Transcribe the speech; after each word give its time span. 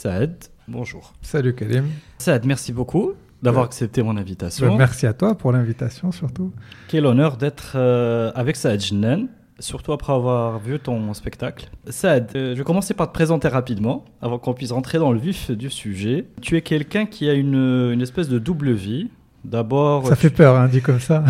Saad, 0.00 0.44
bonjour. 0.68 1.12
Salut 1.22 1.56
Kalim. 1.56 1.86
Saad, 2.18 2.46
merci 2.46 2.72
beaucoup 2.72 3.14
d'avoir 3.42 3.64
accepté 3.64 4.00
mon 4.04 4.16
invitation. 4.16 4.76
merci 4.76 5.08
à 5.08 5.12
toi 5.12 5.36
pour 5.36 5.50
l'invitation 5.50 6.12
surtout. 6.12 6.52
Quel 6.86 7.04
honneur 7.04 7.36
d'être 7.36 7.72
euh, 7.74 8.30
avec 8.36 8.54
Saad 8.54 8.78
Jinnen, 8.78 9.26
surtout 9.58 9.92
après 9.92 10.12
avoir 10.12 10.60
vu 10.60 10.78
ton 10.78 11.12
spectacle. 11.14 11.68
Saad, 11.88 12.30
euh, 12.36 12.52
je 12.52 12.58
vais 12.58 12.62
commencer 12.62 12.94
par 12.94 13.08
te 13.08 13.12
présenter 13.12 13.48
rapidement, 13.48 14.04
avant 14.22 14.38
qu'on 14.38 14.54
puisse 14.54 14.70
rentrer 14.70 14.98
dans 14.98 15.10
le 15.10 15.18
vif 15.18 15.50
du 15.50 15.68
sujet. 15.68 16.26
Tu 16.42 16.56
es 16.56 16.62
quelqu'un 16.62 17.04
qui 17.04 17.28
a 17.28 17.32
une, 17.32 17.90
une 17.92 18.00
espèce 18.00 18.28
de 18.28 18.38
double 18.38 18.70
vie. 18.70 19.10
D'abord. 19.44 20.06
Ça 20.06 20.16
fait 20.16 20.30
peur, 20.30 20.56
hein, 20.56 20.68
dit 20.68 20.82
comme 20.82 21.00
ça. 21.00 21.24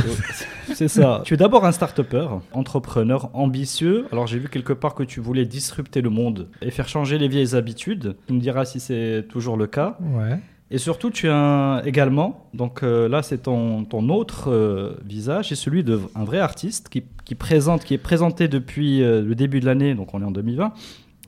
C'est 0.75 0.89
ça. 0.89 1.23
tu 1.25 1.34
es 1.34 1.37
d'abord 1.37 1.64
un 1.64 1.73
start-upper, 1.73 2.28
entrepreneur 2.53 3.31
ambitieux. 3.34 4.06
Alors 4.12 4.27
j'ai 4.27 4.39
vu 4.39 4.48
quelque 4.48 4.73
part 4.73 4.95
que 4.95 5.03
tu 5.03 5.20
voulais 5.20 5.45
disrupter 5.45 6.01
le 6.01 6.11
monde 6.11 6.48
et 6.62 6.70
faire 6.70 6.89
changer 6.89 7.19
les 7.19 7.29
vieilles 7.29 7.55
habitudes. 7.55 8.17
Tu 8.27 8.33
me 8.33 8.41
diras 8.41 8.64
si 8.64 8.81
c'est 8.81 9.27
toujours 9.29 9.56
le 9.56 9.67
cas. 9.67 9.98
Ouais. 10.01 10.39
Et 10.70 10.77
surtout, 10.77 11.11
tu 11.11 11.31
as 11.31 11.83
également, 11.86 12.47
donc 12.53 12.83
euh, 12.83 13.09
là 13.09 13.23
c'est 13.23 13.39
ton, 13.39 13.84
ton 13.84 14.11
autre 14.11 14.51
euh, 14.51 14.98
visage, 15.06 15.51
et 15.51 15.55
celui 15.55 15.83
d'un 15.83 16.25
vrai 16.25 16.41
artiste 16.41 16.91
qui, 16.91 17.05
qui, 17.25 17.34
présente, 17.34 17.84
qui 17.84 17.95
est 17.95 17.98
présenté 17.98 18.48
depuis 18.48 19.03
euh, 19.03 19.23
le 19.23 19.34
début 19.34 19.61
de 19.61 19.67
l'année, 19.67 19.95
donc 19.95 20.12
on 20.12 20.20
est 20.20 20.27
en 20.27 20.31
2020, 20.31 20.75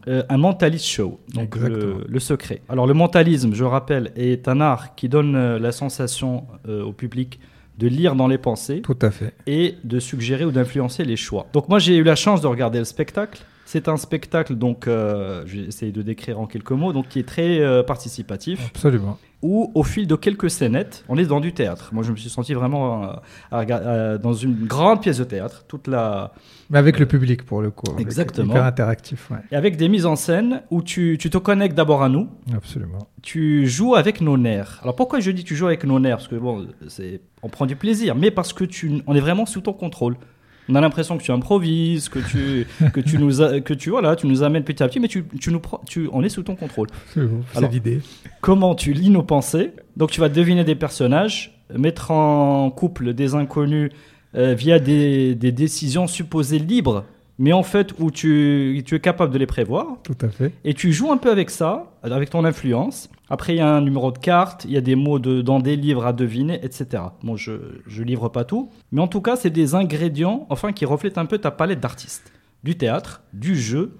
un 0.07 0.37
mentalist 0.37 0.87
show, 0.87 1.21
donc 1.35 1.57
le, 1.57 2.05
le, 2.09 2.21
secret. 2.21 2.63
Alors 2.69 2.87
le 2.87 2.95
mentalisme, 2.95 3.55
je 3.55 3.65
rappelle, 3.65 4.13
est 4.17 4.49
un 4.49 4.61
art 4.61 4.95
qui 4.95 5.09
donne 5.09 5.57
la 5.57 5.73
sensation 5.73 6.47
au 6.67 6.93
public 6.93 7.39
de 7.81 7.89
lire 7.89 8.15
dans 8.15 8.29
les 8.29 8.39
pensées. 8.39 8.83
Tout 8.83 8.99
à 9.01 9.11
fait. 9.11 9.33
Et 9.47 9.77
de 9.83 9.99
suggérer 9.99 10.45
ou 10.45 10.53
d'influencer 10.53 11.05
les 11.05 11.17
choix. 11.17 11.47
Donc 11.53 11.69
moi 11.69 11.79
j'ai 11.79 11.97
eu 11.97 12.03
la 12.03 12.15
chance 12.15 12.41
de 12.43 12.47
regarder 12.47 12.79
le 12.79 12.85
spectacle. 12.85 13.43
C'est 13.65 13.89
un 13.89 13.97
spectacle, 13.97 14.57
donc 14.57 14.87
euh, 14.87 15.45
je 15.47 15.61
vais 15.61 15.67
essayer 15.69 15.93
de 15.93 16.03
décrire 16.03 16.41
en 16.41 16.47
quelques 16.47 16.73
mots, 16.73 16.93
donc 16.93 17.09
qui 17.09 17.21
est 17.21 17.29
très 17.29 17.61
euh, 17.61 17.83
participatif. 17.83 18.61
Absolument. 18.75 19.17
Où 19.43 19.71
au 19.75 19.85
fil 19.85 20.07
de 20.07 20.17
quelques 20.17 20.51
scénettes, 20.51 21.05
on 21.09 21.17
est 21.17 21.25
dans 21.25 21.41
du 21.41 21.53
théâtre. 21.53 21.91
Moi 21.93 22.03
je 22.03 22.11
me 22.11 22.17
suis 22.17 22.29
senti 22.29 22.53
vraiment 22.53 23.05
euh, 23.05 23.13
à, 23.51 23.59
à, 23.61 24.19
dans 24.19 24.35
une 24.35 24.67
grande 24.67 25.01
pièce 25.01 25.19
de 25.19 25.25
théâtre, 25.25 25.65
toute 25.67 25.87
la. 25.87 26.33
Mais 26.71 26.79
avec 26.79 27.01
le 27.01 27.07
public 27.07 27.45
pour 27.45 27.61
le 27.63 27.71
coup. 27.71 27.99
Exactement. 27.99 28.55
Hyper 28.55 28.65
interactif, 28.65 29.31
ouais. 29.31 29.39
Et 29.51 29.57
avec 29.57 29.77
des 29.77 29.89
mises 29.89 30.07
en 30.07 30.15
scène 30.15 30.63
où 30.71 30.83
tu, 30.83 31.19
tu 31.19 31.29
te 31.29 31.37
connectes 31.37 31.77
d'abord 31.77 32.03
à 32.03 32.09
nous. 32.09 32.29
Absolument. 32.55 33.09
Tu 33.23 33.67
joues 33.67 33.97
avec 33.97 34.21
nos 34.21 34.39
nerfs. 34.39 34.79
Alors 34.83 34.95
pourquoi 34.95 35.19
je 35.19 35.33
dis 35.33 35.43
tu 35.43 35.57
joues 35.57 35.67
avec 35.67 35.85
nos 35.85 35.99
nerfs? 35.99 36.19
Parce 36.19 36.29
que 36.29 36.37
bon, 36.37 36.69
c'est 36.89 37.21
on 37.43 37.49
prend 37.49 37.67
du 37.67 37.75
plaisir, 37.75 38.15
mais 38.15 38.31
parce 38.31 38.53
que 38.53 38.65
tu, 38.65 39.03
on 39.07 39.15
est 39.17 39.21
vraiment 39.21 39.47
sous 39.47 39.61
ton 39.61 39.73
contrôle. 39.73 40.17
On 40.69 40.77
a 40.77 40.81
l'impression 40.81 41.19
que 41.19 41.23
tu 41.25 41.33
improvises, 41.33 42.09
que 42.09 42.21
tu, 42.21 42.67
que 42.93 43.01
tu 43.01 43.19
nous, 43.19 43.43
a, 43.43 43.61
que 43.61 43.75
tu 43.75 43.91
voilà, 43.91 44.15
tu 44.15 44.29
nous 44.29 44.45
amènes 44.45 44.63
petit 44.63 44.83
à 44.83 44.89
petit, 44.89 45.01
mais 45.01 45.09
tu, 45.09 45.27
tu 45.41 45.51
nous, 45.51 45.61
tu, 45.89 46.09
on 46.13 46.23
est 46.23 46.29
sous 46.29 46.45
ton 46.45 46.55
contrôle. 46.55 46.87
C'est 47.15 47.71
l'idée. 47.73 48.01
Comment 48.41 48.77
tu 48.77 48.93
lis 48.93 49.11
nos 49.11 49.25
pensées? 49.25 49.73
Donc 49.97 50.13
tu 50.13 50.21
vas 50.21 50.29
deviner 50.29 50.63
des 50.63 50.77
personnages, 50.77 51.61
mettre 51.77 52.13
en 52.13 52.71
couple 52.71 53.13
des 53.13 53.35
inconnus 53.35 53.91
euh, 54.35 54.55
via 54.55 54.79
des, 54.79 55.35
des 55.35 55.53
décisions 55.53 56.07
supposées 56.07 56.59
libres 56.59 57.05
mais 57.41 57.55
en 57.55 57.63
fait 57.63 57.95
où 57.99 58.11
tu, 58.11 58.83
tu, 58.85 58.95
es 58.95 59.01
capable 59.01 59.33
de 59.33 59.39
les 59.39 59.47
prévoir. 59.47 59.97
Tout 60.03 60.17
à 60.21 60.29
fait. 60.29 60.53
Et 60.63 60.75
tu 60.75 60.93
joues 60.93 61.11
un 61.11 61.17
peu 61.17 61.31
avec 61.31 61.49
ça, 61.49 61.91
avec 62.03 62.29
ton 62.29 62.45
influence. 62.45 63.09
Après, 63.31 63.55
il 63.55 63.57
y 63.57 63.61
a 63.61 63.77
un 63.77 63.81
numéro 63.81 64.13
de 64.13 64.19
carte, 64.19 64.67
il 64.67 64.73
y 64.73 64.77
a 64.77 64.83
des 64.83 64.95
mots 64.95 65.19
de, 65.19 65.41
dans 65.41 65.59
des 65.59 65.75
livres 65.75 66.05
à 66.05 66.13
deviner, 66.13 66.61
etc. 66.63 67.03
Bon, 67.23 67.39
je 67.39 67.53
ne 67.53 68.05
livre 68.05 68.29
pas 68.29 68.45
tout, 68.45 68.69
mais 68.93 69.01
en 69.01 69.09
tout 69.09 69.23
cas, 69.23 69.37
c'est 69.37 69.49
des 69.49 69.75
ingrédients, 69.75 70.47
enfin, 70.51 70.73
qui 70.73 70.85
reflètent 70.85 71.17
un 71.17 71.25
peu 71.25 71.39
ta 71.39 71.51
palette 71.51 71.81
d'artistes. 71.81 72.31
Du 72.63 72.77
théâtre, 72.77 73.23
du 73.33 73.57
jeu, 73.57 73.97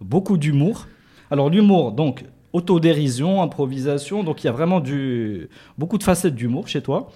beaucoup 0.00 0.36
d'humour. 0.36 0.88
Alors 1.30 1.50
l'humour, 1.50 1.92
donc, 1.92 2.24
autodérision, 2.52 3.42
improvisation, 3.42 4.24
donc 4.24 4.42
il 4.42 4.48
y 4.48 4.50
a 4.50 4.52
vraiment 4.52 4.80
du, 4.80 5.48
beaucoup 5.78 5.98
de 5.98 6.02
facettes 6.02 6.34
d'humour 6.34 6.66
chez 6.66 6.82
toi. 6.82 7.12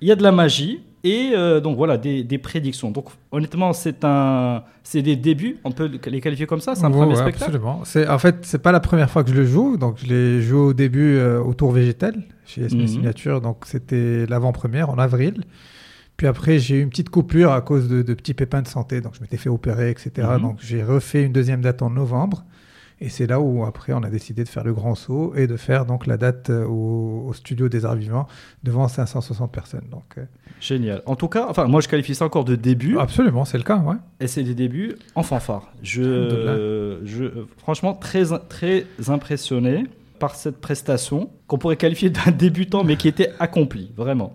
Il 0.00 0.08
y 0.08 0.12
a 0.12 0.16
de 0.16 0.22
la 0.22 0.32
magie, 0.32 0.80
et 1.04 1.30
euh, 1.32 1.60
donc 1.60 1.76
voilà, 1.76 1.96
des, 1.96 2.24
des, 2.24 2.38
prédictions. 2.38 2.90
Donc 2.90 3.06
honnêtement, 3.30 3.72
c'est 3.72 4.04
un, 4.04 4.64
c'est 4.82 5.02
des 5.02 5.14
débuts. 5.14 5.58
On 5.62 5.70
peut 5.70 5.90
les 6.06 6.20
qualifier 6.20 6.46
comme 6.46 6.60
ça. 6.60 6.74
C'est 6.74 6.84
un 6.84 6.90
premier 6.90 7.12
ouais, 7.12 7.20
spectacle. 7.20 7.44
Absolument. 7.44 7.80
C'est 7.84 8.08
en 8.08 8.18
fait, 8.18 8.38
c'est 8.42 8.58
pas 8.60 8.72
la 8.72 8.80
première 8.80 9.08
fois 9.08 9.22
que 9.22 9.30
je 9.30 9.34
le 9.34 9.46
joue. 9.46 9.76
Donc 9.76 9.98
je 10.02 10.06
l'ai 10.06 10.42
joué 10.42 10.58
au 10.58 10.72
début 10.72 11.16
euh, 11.16 11.40
au 11.40 11.54
Tour 11.54 11.70
Végétal 11.70 12.24
chez 12.44 12.66
SP 12.66 12.82
Mhm. 12.82 12.88
Signature. 12.88 13.40
Donc 13.40 13.64
c'était 13.66 14.26
l'avant-première 14.26 14.90
en 14.90 14.98
avril. 14.98 15.44
Puis 16.16 16.26
après, 16.26 16.58
j'ai 16.58 16.76
eu 16.76 16.82
une 16.82 16.90
petite 16.90 17.10
coupure 17.10 17.52
à 17.52 17.60
cause 17.60 17.88
de, 17.88 18.02
de, 18.02 18.14
petits 18.14 18.34
pépins 18.34 18.62
de 18.62 18.66
santé. 18.66 19.00
Donc 19.00 19.14
je 19.14 19.20
m'étais 19.20 19.36
fait 19.36 19.48
opérer, 19.48 19.90
etc. 19.90 20.10
Mhm. 20.32 20.42
Donc 20.42 20.58
j'ai 20.60 20.82
refait 20.82 21.22
une 21.22 21.32
deuxième 21.32 21.60
date 21.60 21.80
en 21.80 21.90
novembre. 21.90 22.44
Et 23.00 23.08
c'est 23.08 23.26
là 23.26 23.40
où 23.40 23.64
après 23.64 23.92
on 23.92 24.02
a 24.02 24.10
décidé 24.10 24.42
de 24.42 24.48
faire 24.48 24.64
le 24.64 24.72
grand 24.72 24.94
saut 24.94 25.32
et 25.36 25.46
de 25.46 25.56
faire 25.56 25.86
donc 25.86 26.06
la 26.06 26.16
date 26.16 26.50
euh, 26.50 26.64
au, 26.64 27.26
au 27.28 27.32
studio 27.32 27.68
des 27.68 27.84
Arts 27.84 27.94
Vivants 27.94 28.26
devant 28.64 28.88
560 28.88 29.52
personnes. 29.52 29.86
Donc 29.90 30.18
euh... 30.18 30.24
génial. 30.60 31.02
En 31.06 31.14
tout 31.14 31.28
cas, 31.28 31.46
enfin 31.48 31.66
moi 31.66 31.80
je 31.80 31.88
qualifie 31.88 32.16
ça 32.16 32.24
encore 32.24 32.44
de 32.44 32.56
début. 32.56 32.98
Absolument, 32.98 33.44
c'est 33.44 33.58
le 33.58 33.64
cas, 33.64 33.78
ouais. 33.78 33.94
Et 34.18 34.26
c'est 34.26 34.42
des 34.42 34.54
débuts 34.54 34.96
en 35.14 35.22
fanfare. 35.22 35.72
Je, 35.82 36.02
euh, 36.02 37.00
je 37.04 37.44
franchement 37.58 37.94
très 37.94 38.24
très 38.48 38.84
impressionné 39.06 39.86
par 40.18 40.34
cette 40.34 40.60
prestation 40.60 41.30
qu'on 41.46 41.58
pourrait 41.58 41.76
qualifier 41.76 42.10
d'un 42.10 42.30
débutant 42.36 42.82
mais 42.82 42.96
qui 42.96 43.06
était 43.06 43.32
accompli 43.38 43.92
vraiment. 43.96 44.34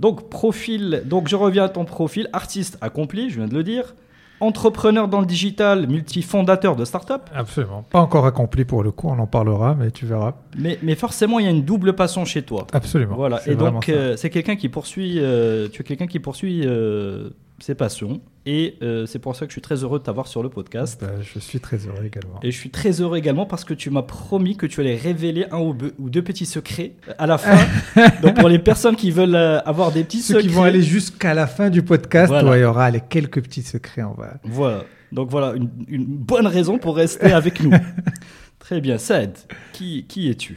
Donc 0.00 0.30
profil, 0.30 1.02
donc 1.04 1.28
je 1.28 1.36
reviens 1.36 1.64
à 1.64 1.68
ton 1.68 1.84
profil 1.84 2.28
artiste 2.32 2.78
accompli, 2.80 3.28
je 3.28 3.36
viens 3.36 3.48
de 3.48 3.54
le 3.54 3.62
dire 3.62 3.94
entrepreneur 4.42 5.08
dans 5.08 5.20
le 5.20 5.26
digital, 5.26 5.86
multifondateur 5.86 6.76
de 6.76 6.84
start-up. 6.84 7.22
Absolument. 7.34 7.84
Pas 7.88 8.00
encore 8.00 8.26
accompli 8.26 8.64
pour 8.64 8.82
le 8.82 8.90
coup, 8.90 9.08
on 9.08 9.18
en 9.18 9.26
parlera, 9.26 9.74
mais 9.78 9.90
tu 9.90 10.04
verras. 10.04 10.34
Mais, 10.58 10.78
mais 10.82 10.94
forcément, 10.94 11.38
il 11.38 11.44
y 11.44 11.48
a 11.48 11.50
une 11.50 11.64
double 11.64 11.94
passion 11.94 12.24
chez 12.24 12.42
toi. 12.42 12.66
Absolument. 12.72 13.16
Voilà. 13.16 13.40
Et 13.48 13.54
donc, 13.54 13.88
euh, 13.88 14.16
c'est 14.16 14.30
quelqu'un 14.30 14.56
qui 14.56 14.68
poursuit, 14.68 15.18
euh, 15.18 15.68
tu 15.72 15.82
es 15.82 15.84
quelqu'un 15.84 16.06
qui 16.06 16.18
poursuit 16.18 16.62
euh, 16.66 17.30
ses 17.62 17.74
passions. 17.74 18.20
Et 18.44 18.76
euh, 18.82 19.06
c'est 19.06 19.20
pour 19.20 19.36
ça 19.36 19.46
que 19.46 19.50
je 19.50 19.54
suis 19.54 19.60
très 19.62 19.76
heureux 19.84 20.00
de 20.00 20.04
t'avoir 20.04 20.26
sur 20.26 20.42
le 20.42 20.48
podcast. 20.48 21.00
Bah, 21.00 21.12
je 21.22 21.38
suis 21.38 21.60
très 21.60 21.76
heureux 21.86 22.04
également. 22.04 22.40
Et 22.42 22.50
je 22.50 22.58
suis 22.58 22.70
très 22.70 23.00
heureux 23.00 23.16
également 23.16 23.46
parce 23.46 23.64
que 23.64 23.72
tu 23.72 23.88
m'as 23.90 24.02
promis 24.02 24.56
que 24.56 24.66
tu 24.66 24.80
allais 24.80 24.96
révéler 24.96 25.46
un 25.52 25.58
ou 25.58 25.74
deux 25.74 26.22
petits 26.22 26.46
secrets 26.46 26.94
à 27.18 27.26
la 27.26 27.38
fin. 27.38 27.56
Donc 28.22 28.34
pour 28.40 28.48
les 28.48 28.58
personnes 28.58 28.96
qui 28.96 29.12
veulent 29.12 29.36
euh, 29.36 29.60
avoir 29.60 29.92
des 29.92 30.02
petits 30.02 30.18
Ceux 30.22 30.34
secrets. 30.34 30.48
qui 30.48 30.54
vont 30.54 30.64
aller 30.64 30.82
jusqu'à 30.82 31.34
la 31.34 31.46
fin 31.46 31.70
du 31.70 31.82
podcast, 31.82 32.28
voilà. 32.32 32.56
il 32.56 32.60
y 32.62 32.64
aura 32.64 32.90
les 32.90 33.00
quelques 33.00 33.40
petits 33.42 33.62
secrets. 33.62 34.02
On 34.02 34.14
va... 34.14 34.34
Voilà. 34.42 34.84
Donc 35.12 35.30
voilà, 35.30 35.54
une, 35.54 35.70
une 35.88 36.06
bonne 36.06 36.46
raison 36.46 36.78
pour 36.78 36.96
rester 36.96 37.32
avec 37.32 37.62
nous. 37.62 37.70
Très 38.58 38.80
bien. 38.80 38.98
Saad, 38.98 39.36
qui, 39.72 40.04
qui 40.08 40.30
es-tu? 40.30 40.56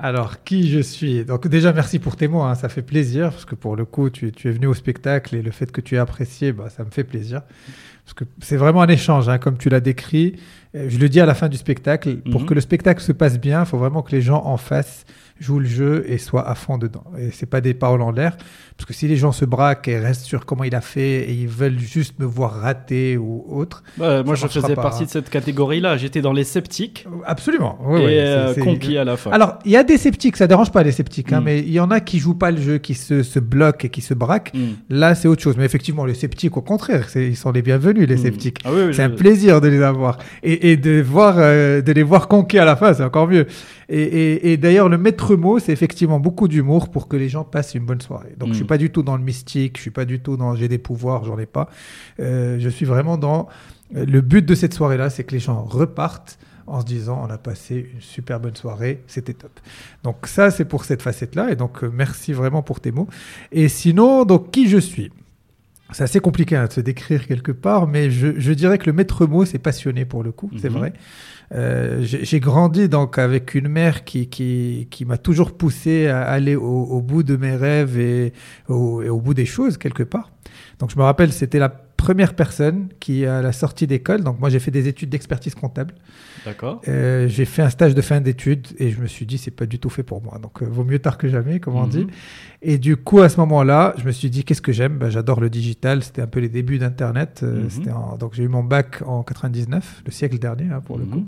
Alors, 0.00 0.44
qui 0.44 0.68
je 0.68 0.78
suis? 0.78 1.24
Donc 1.24 1.48
déjà, 1.48 1.72
merci 1.72 1.98
pour 1.98 2.14
tes 2.14 2.28
mots, 2.28 2.42
hein, 2.42 2.54
ça 2.54 2.68
fait 2.68 2.82
plaisir, 2.82 3.30
parce 3.30 3.44
que 3.44 3.56
pour 3.56 3.74
le 3.74 3.84
coup, 3.84 4.10
tu, 4.10 4.30
tu, 4.30 4.48
es 4.48 4.52
venu 4.52 4.66
au 4.66 4.74
spectacle 4.74 5.34
et 5.34 5.42
le 5.42 5.50
fait 5.50 5.72
que 5.72 5.80
tu 5.80 5.96
aies 5.96 5.98
apprécié, 5.98 6.52
bah, 6.52 6.68
ça 6.70 6.84
me 6.84 6.90
fait 6.90 7.04
plaisir. 7.04 7.42
Parce 8.04 8.14
que 8.14 8.24
c'est 8.40 8.56
vraiment 8.56 8.82
un 8.82 8.88
échange, 8.88 9.28
hein, 9.28 9.38
comme 9.38 9.58
tu 9.58 9.68
l'as 9.68 9.80
décrit. 9.80 10.36
Je 10.72 10.98
le 10.98 11.08
dis 11.08 11.20
à 11.20 11.26
la 11.26 11.34
fin 11.34 11.48
du 11.48 11.56
spectacle, 11.56 12.16
pour 12.16 12.40
mm 12.40 12.44
-hmm. 12.44 12.48
que 12.48 12.54
le 12.54 12.60
spectacle 12.60 13.02
se 13.02 13.12
passe 13.12 13.38
bien, 13.38 13.60
il 13.60 13.66
faut 13.66 13.78
vraiment 13.78 14.02
que 14.02 14.12
les 14.12 14.22
gens 14.22 14.42
en 14.44 14.56
face 14.56 15.04
joue 15.40 15.58
le 15.58 15.66
jeu 15.66 16.04
et 16.08 16.18
sois 16.18 16.48
à 16.48 16.54
fond 16.54 16.78
dedans. 16.78 17.04
Et 17.18 17.30
c'est 17.32 17.46
pas 17.46 17.60
des 17.60 17.74
paroles 17.74 18.02
en 18.02 18.10
l'air, 18.10 18.36
parce 18.76 18.86
que 18.86 18.92
si 18.92 19.06
les 19.08 19.16
gens 19.16 19.32
se 19.32 19.44
braquent 19.44 19.88
et 19.88 19.98
restent 19.98 20.24
sur 20.24 20.44
comment 20.46 20.64
il 20.64 20.74
a 20.74 20.80
fait 20.80 21.28
et 21.30 21.32
ils 21.32 21.48
veulent 21.48 21.78
juste 21.78 22.18
me 22.18 22.24
voir 22.26 22.52
rater 22.52 23.16
ou 23.16 23.44
autre. 23.48 23.82
Bah, 23.96 24.22
moi, 24.22 24.34
je 24.34 24.46
faisais 24.46 24.74
pas, 24.74 24.82
partie 24.82 25.02
hein. 25.02 25.06
de 25.06 25.10
cette 25.10 25.30
catégorie-là. 25.30 25.96
J'étais 25.96 26.20
dans 26.20 26.32
les 26.32 26.44
sceptiques 26.44 27.06
Absolument. 27.24 27.78
Oui, 27.84 28.00
et 28.00 28.04
oui, 28.06 28.12
euh, 28.16 28.54
conquis 28.54 28.98
à 28.98 29.04
la 29.04 29.16
fin. 29.16 29.30
Alors, 29.30 29.58
il 29.64 29.70
y 29.72 29.76
a 29.76 29.84
des 29.84 29.96
sceptiques, 29.98 30.36
ça 30.36 30.46
dérange 30.46 30.72
pas 30.72 30.82
les 30.82 30.92
sceptiques, 30.92 31.32
hein, 31.32 31.40
Mm. 31.40 31.44
mais 31.44 31.58
il 31.60 31.70
y 31.72 31.80
en 31.80 31.90
a 31.90 32.00
qui 32.00 32.18
jouent 32.18 32.34
pas 32.34 32.50
le 32.50 32.60
jeu, 32.60 32.78
qui 32.78 32.94
se, 32.94 33.22
se 33.22 33.38
bloquent 33.38 33.86
et 33.86 33.90
qui 33.90 34.00
se 34.00 34.14
braquent. 34.14 34.52
Hmm. 34.54 34.74
Là, 34.90 35.14
c'est 35.14 35.28
autre 35.28 35.42
chose. 35.42 35.56
Mais 35.56 35.64
effectivement, 35.64 36.04
les 36.04 36.14
sceptiques, 36.14 36.56
au 36.56 36.62
contraire, 36.62 37.06
ils 37.16 37.36
sont 37.36 37.52
les 37.52 37.62
bienvenus, 37.62 38.08
les 38.08 38.14
Hmm. 38.16 38.18
sceptiques. 38.18 38.58
Ah 38.64 38.70
oui, 38.72 38.80
oui, 38.86 38.94
C'est 38.94 39.02
un 39.02 39.10
plaisir 39.10 39.60
de 39.60 39.68
les 39.68 39.82
avoir 39.82 40.18
et, 40.42 40.72
et 40.72 40.76
de 40.76 41.00
voir 41.00 41.34
euh, 41.38 41.80
de 41.82 41.92
les 41.92 42.02
voir 42.02 42.28
conquis 42.28 42.58
à 42.58 42.64
la 42.64 42.76
fin, 42.76 42.92
c'est 42.94 43.04
encore 43.04 43.28
mieux. 43.28 43.46
Et, 43.88 44.02
et- 44.02 44.52
et 44.52 44.56
d'ailleurs, 44.56 44.88
le 44.88 44.98
maître 44.98 45.27
mot, 45.36 45.58
c'est 45.58 45.72
effectivement 45.72 46.18
beaucoup 46.20 46.48
d'humour 46.48 46.90
pour 46.90 47.08
que 47.08 47.16
les 47.16 47.28
gens 47.28 47.44
passent 47.44 47.74
une 47.74 47.84
bonne 47.84 48.00
soirée. 48.00 48.34
Donc, 48.38 48.50
Mm. 48.50 48.52
je 48.52 48.56
suis 48.56 48.66
pas 48.66 48.78
du 48.78 48.90
tout 48.90 49.02
dans 49.02 49.16
le 49.16 49.22
mystique, 49.22 49.76
je 49.76 49.82
suis 49.82 49.90
pas 49.90 50.04
du 50.04 50.20
tout 50.20 50.36
dans 50.36 50.54
j'ai 50.56 50.68
des 50.68 50.78
pouvoirs, 50.78 51.24
j'en 51.24 51.38
ai 51.38 51.46
pas. 51.46 51.68
Euh, 52.20 52.56
je 52.58 52.68
suis 52.68 52.86
vraiment 52.86 53.16
dans 53.18 53.48
euh, 53.96 54.04
le 54.04 54.20
but 54.20 54.44
de 54.44 54.54
cette 54.54 54.74
soirée-là, 54.74 55.10
c'est 55.10 55.24
que 55.24 55.32
les 55.32 55.38
gens 55.40 55.62
repartent 55.62 56.38
en 56.66 56.80
se 56.80 56.84
disant 56.86 57.22
on 57.26 57.30
a 57.30 57.38
passé 57.38 57.90
une 57.94 58.00
super 58.02 58.40
bonne 58.40 58.54
soirée, 58.56 59.02
c'était 59.06 59.32
top. 59.34 59.58
Donc 60.04 60.26
ça, 60.26 60.50
c'est 60.50 60.66
pour 60.66 60.84
cette 60.84 61.00
facette-là. 61.02 61.50
Et 61.50 61.56
donc, 61.56 61.82
euh, 61.82 61.90
merci 61.92 62.32
vraiment 62.32 62.62
pour 62.62 62.80
tes 62.80 62.92
mots. 62.92 63.08
Et 63.52 63.68
sinon, 63.68 64.24
donc 64.24 64.50
qui 64.50 64.68
je 64.68 64.78
suis? 64.78 65.10
C'est 65.92 66.04
assez 66.04 66.20
compliqué 66.20 66.56
hein, 66.56 66.66
de 66.66 66.72
se 66.72 66.80
décrire 66.80 67.26
quelque 67.26 67.52
part, 67.52 67.86
mais 67.86 68.10
je, 68.10 68.38
je 68.38 68.52
dirais 68.52 68.78
que 68.78 68.86
le 68.86 68.92
maître 68.92 69.26
mot, 69.26 69.44
c'est 69.44 69.58
passionné 69.58 70.04
pour 70.04 70.22
le 70.22 70.32
coup, 70.32 70.50
c'est 70.60 70.70
Mhm. 70.70 70.76
vrai. 70.78 70.92
Euh, 71.54 72.02
j'ai 72.02 72.26
j'ai 72.26 72.40
grandi 72.40 72.90
donc 72.90 73.16
avec 73.18 73.54
une 73.54 73.68
mère 73.68 74.04
qui, 74.04 74.28
qui, 74.28 74.86
qui 74.90 75.06
m'a 75.06 75.16
toujours 75.16 75.56
poussé 75.56 76.06
à 76.08 76.20
aller 76.22 76.56
au, 76.56 76.62
au 76.96 77.00
bout 77.00 77.22
de 77.22 77.36
mes 77.36 77.56
rêves 77.56 77.98
et 77.98 78.34
au, 78.68 79.00
et 79.02 79.08
au 79.08 79.18
bout 79.20 79.32
des 79.32 79.46
choses 79.46 79.78
quelque 79.78 80.02
part. 80.02 80.30
Donc 80.78 80.90
je 80.90 80.96
me 80.98 81.02
rappelle, 81.04 81.32
c'était 81.32 81.58
la 81.58 81.70
première 81.70 82.34
personne 82.34 82.88
qui, 83.00 83.24
à 83.24 83.40
la 83.40 83.52
sortie 83.52 83.86
d'école, 83.86 84.22
donc 84.22 84.38
moi 84.40 84.50
j'ai 84.50 84.58
fait 84.60 84.70
des 84.70 84.88
études 84.88 85.08
d'expertise 85.08 85.54
comptable. 85.54 85.94
D'accord. 86.44 86.80
Euh, 86.88 87.28
j'ai 87.28 87.44
fait 87.44 87.62
un 87.62 87.70
stage 87.70 87.94
de 87.94 88.00
fin 88.00 88.20
d'études 88.20 88.66
et 88.78 88.90
je 88.90 89.00
me 89.00 89.06
suis 89.06 89.26
dit 89.26 89.38
c'est 89.38 89.50
pas 89.50 89.66
du 89.66 89.78
tout 89.78 89.90
fait 89.90 90.02
pour 90.02 90.22
moi. 90.22 90.38
Donc 90.42 90.62
euh, 90.62 90.66
vaut 90.66 90.84
mieux 90.84 90.98
tard 90.98 91.18
que 91.18 91.28
jamais, 91.28 91.60
comme 91.60 91.74
on 91.76 91.84
Mhm. 91.84 91.90
dit. 91.90 92.06
Et 92.62 92.78
du 92.78 92.96
coup 92.96 93.20
à 93.20 93.28
ce 93.28 93.38
moment-là, 93.40 93.94
je 93.98 94.04
me 94.04 94.12
suis 94.12 94.30
dit 94.30 94.44
qu'est-ce 94.44 94.62
que 94.62 94.72
j'aime? 94.72 94.98
Ben, 94.98 95.10
J'adore 95.10 95.40
le 95.40 95.50
digital. 95.50 96.02
C'était 96.02 96.22
un 96.22 96.26
peu 96.26 96.40
les 96.40 96.48
débuts 96.48 96.78
d'Internet. 96.78 97.40
Euh, 97.42 97.68
Mhm. 97.84 97.92
en- 97.92 98.16
Donc 98.16 98.34
j'ai 98.34 98.42
eu 98.44 98.48
mon 98.48 98.62
bac 98.64 99.02
en 99.06 99.22
99, 99.22 100.02
le 100.06 100.10
siècle 100.12 100.38
dernier 100.38 100.66
hein, 100.72 100.80
pour 100.84 100.98
le 100.98 101.04
Mhm. 101.04 101.10
coup. 101.10 101.24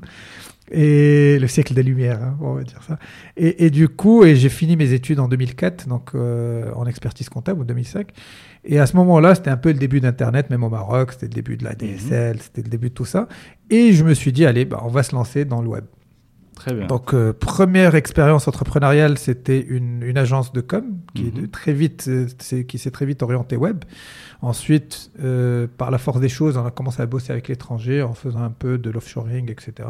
Et 0.73 1.39
le 1.41 1.49
siècle 1.49 1.75
des 1.75 1.83
Lumières, 1.83 2.23
hein, 2.23 2.37
on 2.41 2.55
va 2.55 2.62
dire 2.62 2.81
ça. 2.87 2.97
Et, 3.37 3.67
et 3.67 3.71
du 3.71 3.89
coup, 3.89 4.25
et 4.25 4.37
j'ai 4.37 4.49
fini 4.49 4.77
mes 4.77 4.93
études 4.93 5.19
en 5.19 5.27
2004, 5.27 5.89
donc 5.89 6.15
en 6.15 6.87
expertise 6.87 7.29
comptable, 7.29 7.61
ou 7.61 7.65
2005. 7.65 8.07
Et 8.65 8.79
à 8.79 8.87
ce 8.87 8.97
moment-là, 8.97 9.35
c'était 9.35 9.51
un 9.51 9.57
peu 9.57 9.71
le 9.71 9.79
début 9.79 10.01
d'Internet, 10.01 10.51
même 10.51 10.62
au 10.65 10.69
Maroc, 10.69 11.12
c'était 11.12 11.27
le 11.27 11.33
début 11.33 11.57
de 11.57 11.65
la 11.65 11.75
DSL, 11.75 12.41
c'était 12.41 12.62
le 12.62 12.69
début 12.69 12.91
de 12.91 12.95
tout 12.95 13.05
ça. 13.07 13.27
Et 13.71 13.93
je 13.93 14.05
me 14.05 14.12
suis 14.15 14.33
dit, 14.33 14.45
allez, 14.45 14.65
bah, 14.67 14.81
on 14.85 14.89
va 14.89 15.03
se 15.03 15.15
lancer 15.15 15.45
dans 15.45 15.62
le 15.62 15.69
web. 15.69 15.85
Très 16.57 16.75
bien. 16.75 16.87
Donc, 16.87 17.15
euh, 17.15 17.33
première 17.33 17.95
expérience 17.95 18.47
entrepreneuriale, 18.47 19.17
c'était 19.17 19.61
une, 19.67 20.03
une 20.03 20.19
agence 20.19 20.53
de 20.53 20.61
com 20.61 20.85
qui, 21.15 21.29
est 21.29 21.31
de 21.35 21.41
Mhm. 21.43 21.49
très 21.49 21.73
vite, 21.73 22.05
euh, 22.09 22.27
qui 22.69 22.77
s'est 22.79 22.91
très 22.91 23.07
vite 23.07 23.23
orientée 23.23 23.57
web. 23.57 23.79
Ensuite, 24.42 25.10
euh, 25.22 25.66
par 25.76 25.90
la 25.90 25.98
force 25.98 26.19
des 26.20 26.31
choses, 26.31 26.56
on 26.56 26.64
a 26.64 26.70
commencé 26.70 27.02
à 27.02 27.06
bosser 27.06 27.31
avec 27.32 27.48
l'étranger 27.48 28.02
en 28.02 28.14
faisant 28.14 28.42
un 28.42 28.50
peu 28.50 28.78
de 28.78 28.88
l'offshoring, 28.90 29.50
etc. 29.50 29.88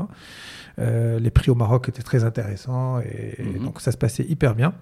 Euh, 0.78 1.18
les 1.20 1.30
prix 1.30 1.50
au 1.50 1.54
Maroc 1.54 1.88
étaient 1.88 2.02
très 2.02 2.24
intéressants 2.24 2.98
et 3.00 3.40
Mhm. 3.42 3.64
donc 3.64 3.80
ça 3.80 3.92
se 3.92 3.96
passait 3.96 4.24
hyper 4.24 4.54
bien. 4.56 4.72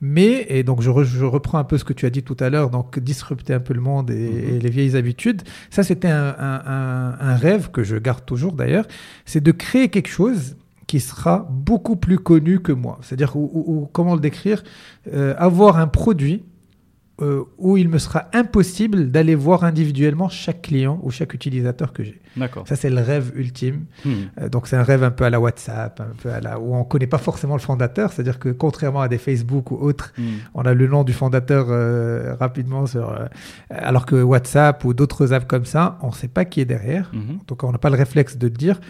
Mais, 0.00 0.44
et 0.50 0.62
donc 0.62 0.82
je, 0.82 0.90
re- 0.90 1.04
je 1.04 1.24
reprends 1.24 1.58
un 1.58 1.64
peu 1.64 1.78
ce 1.78 1.84
que 1.84 1.92
tu 1.94 2.04
as 2.06 2.10
dit 2.10 2.22
tout 2.22 2.36
à 2.40 2.50
l'heure, 2.50 2.68
donc 2.70 2.98
disrupter 2.98 3.54
un 3.54 3.60
peu 3.60 3.72
le 3.72 3.80
monde 3.80 4.10
et, 4.10 4.14
Mhm. 4.28 4.54
et 4.56 4.58
les 4.60 4.70
vieilles 4.70 4.96
habitudes, 4.96 5.42
ça 5.70 5.82
c'était 5.82 6.08
un, 6.08 6.34
un- 6.38 6.62
un- 6.66 7.16
un 7.20 7.36
rêve 7.36 7.70
que 7.70 7.82
je 7.82 7.96
garde 7.96 8.24
toujours 8.26 8.52
d'ailleurs, 8.52 8.86
c'est 9.24 9.42
de 9.42 9.52
créer 9.52 9.88
quelque 9.88 10.08
chose 10.10 10.56
qui 10.86 11.00
sera 11.00 11.48
beaucoup 11.50 11.96
plus 11.96 12.18
connu 12.18 12.60
que 12.60 12.72
moi. 12.72 12.98
C'est-à-dire, 13.00 13.36
ou- 13.36 13.50
ou 13.66 13.88
comment 13.92 14.14
le 14.14 14.20
décrire, 14.20 14.62
Euh, 15.12 15.34
avoir 15.36 15.76
un 15.78 15.86
produit 15.86 16.44
euh, 17.22 17.44
où 17.58 17.76
il 17.76 17.88
me 17.88 17.98
sera 17.98 18.28
impossible 18.32 19.10
d'aller 19.12 19.36
voir 19.36 19.62
individuellement 19.62 20.28
chaque 20.28 20.62
client 20.62 20.98
ou 21.04 21.10
chaque 21.12 21.32
utilisateur 21.32 21.92
que 21.92 22.02
j'ai. 22.02 22.20
D'accord. 22.36 22.66
Ça, 22.66 22.74
c'est 22.74 22.90
le 22.90 23.00
rêve 23.00 23.30
ultime. 23.36 23.84
Hmm. 24.04 24.10
Euh, 24.40 24.48
donc, 24.48 24.66
c'est 24.66 24.74
un 24.74 24.82
rêve 24.82 25.04
un 25.04 25.12
peu 25.12 25.24
à 25.24 25.30
la 25.30 25.38
WhatsApp, 25.38 26.00
un 26.00 26.12
peu 26.20 26.30
à 26.30 26.40
la, 26.40 26.58
où 26.58 26.74
on 26.74 26.80
ne 26.80 26.84
connaît 26.84 27.06
pas 27.06 27.18
forcément 27.18 27.54
le 27.54 27.60
fondateur. 27.60 28.12
C'est-à-dire 28.12 28.40
que 28.40 28.48
contrairement 28.48 29.00
à 29.00 29.06
des 29.08 29.18
Facebook 29.18 29.70
ou 29.70 29.76
autres, 29.76 30.12
Hmm. 30.18 30.22
on 30.54 30.62
a 30.62 30.74
le 30.74 30.86
nom 30.88 31.04
du 31.04 31.12
fondateur 31.12 31.66
euh, 31.68 32.34
rapidement 32.40 32.86
sur. 32.86 33.16
alors 33.70 34.06
que 34.06 34.16
WhatsApp 34.22 34.84
ou 34.84 34.92
d'autres 34.94 35.32
apps 35.32 35.46
comme 35.46 35.64
ça, 35.66 35.98
on 36.02 36.08
ne 36.08 36.12
sait 36.14 36.28
pas 36.28 36.44
qui 36.44 36.60
est 36.60 36.64
derrière. 36.64 37.12
Donc 37.46 37.62
on 37.62 37.70
n'a 37.70 37.78
pas 37.78 37.90
le 37.90 37.96
réflexe 37.96 38.36
de 38.36 38.46
le 38.48 38.52
dire. 38.54 38.80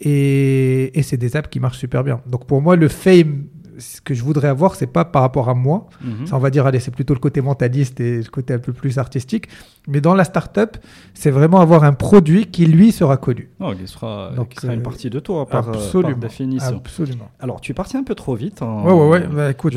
Et, 0.00 0.98
et 0.98 1.02
c'est 1.02 1.16
des 1.16 1.36
apps 1.36 1.48
qui 1.48 1.60
marchent 1.60 1.78
super 1.78 2.04
bien. 2.04 2.20
Donc 2.26 2.46
pour 2.46 2.60
moi, 2.60 2.76
le 2.76 2.88
fame, 2.88 3.44
ce 3.82 4.00
que 4.00 4.14
je 4.14 4.22
voudrais 4.22 4.48
avoir, 4.48 4.74
c'est 4.76 4.86
pas 4.86 5.04
par 5.04 5.22
rapport 5.22 5.48
à 5.48 5.54
moi. 5.54 5.88
Mhm. 6.02 6.26
Ça, 6.26 6.36
on 6.36 6.38
va 6.38 6.50
dire, 6.50 6.64
allez, 6.66 6.80
c'est 6.80 6.90
plutôt 6.94 7.14
le 7.14 7.20
côté 7.20 7.40
mentaliste 7.42 8.00
et 8.00 8.18
le 8.18 8.30
côté 8.30 8.54
un 8.54 8.58
peu 8.58 8.72
plus 8.72 8.98
artistique. 8.98 9.48
Mais 9.88 10.00
dans 10.00 10.14
la 10.14 10.22
startup, 10.24 10.76
c'est 11.12 11.30
vraiment 11.32 11.60
avoir 11.60 11.82
un 11.82 11.92
produit 11.92 12.46
qui, 12.46 12.66
lui, 12.66 12.92
sera 12.92 13.16
connu. 13.16 13.50
Non, 13.58 13.74
il 13.78 13.88
sera, 13.88 14.30
Donc, 14.36 14.50
qui 14.50 14.60
sera 14.60 14.72
une 14.74 14.78
euh, 14.80 14.82
partie 14.84 15.10
de 15.10 15.18
toi 15.18 15.44
par, 15.46 15.68
euh, 15.68 15.72
absolument. 15.72 16.10
par 16.12 16.18
définition. 16.30 16.76
Absolument. 16.76 17.28
Alors, 17.40 17.60
tu 17.60 17.72
es 17.72 17.74
parti 17.74 17.96
un 17.96 18.04
peu 18.04 18.14
trop 18.14 18.36
vite. 18.36 18.62
en- 18.62 18.84
Ouais, 18.84 18.92
ouais, 18.92 19.08
ouais. 19.08 19.26
Bah, 19.26 19.50
écoute, 19.50 19.74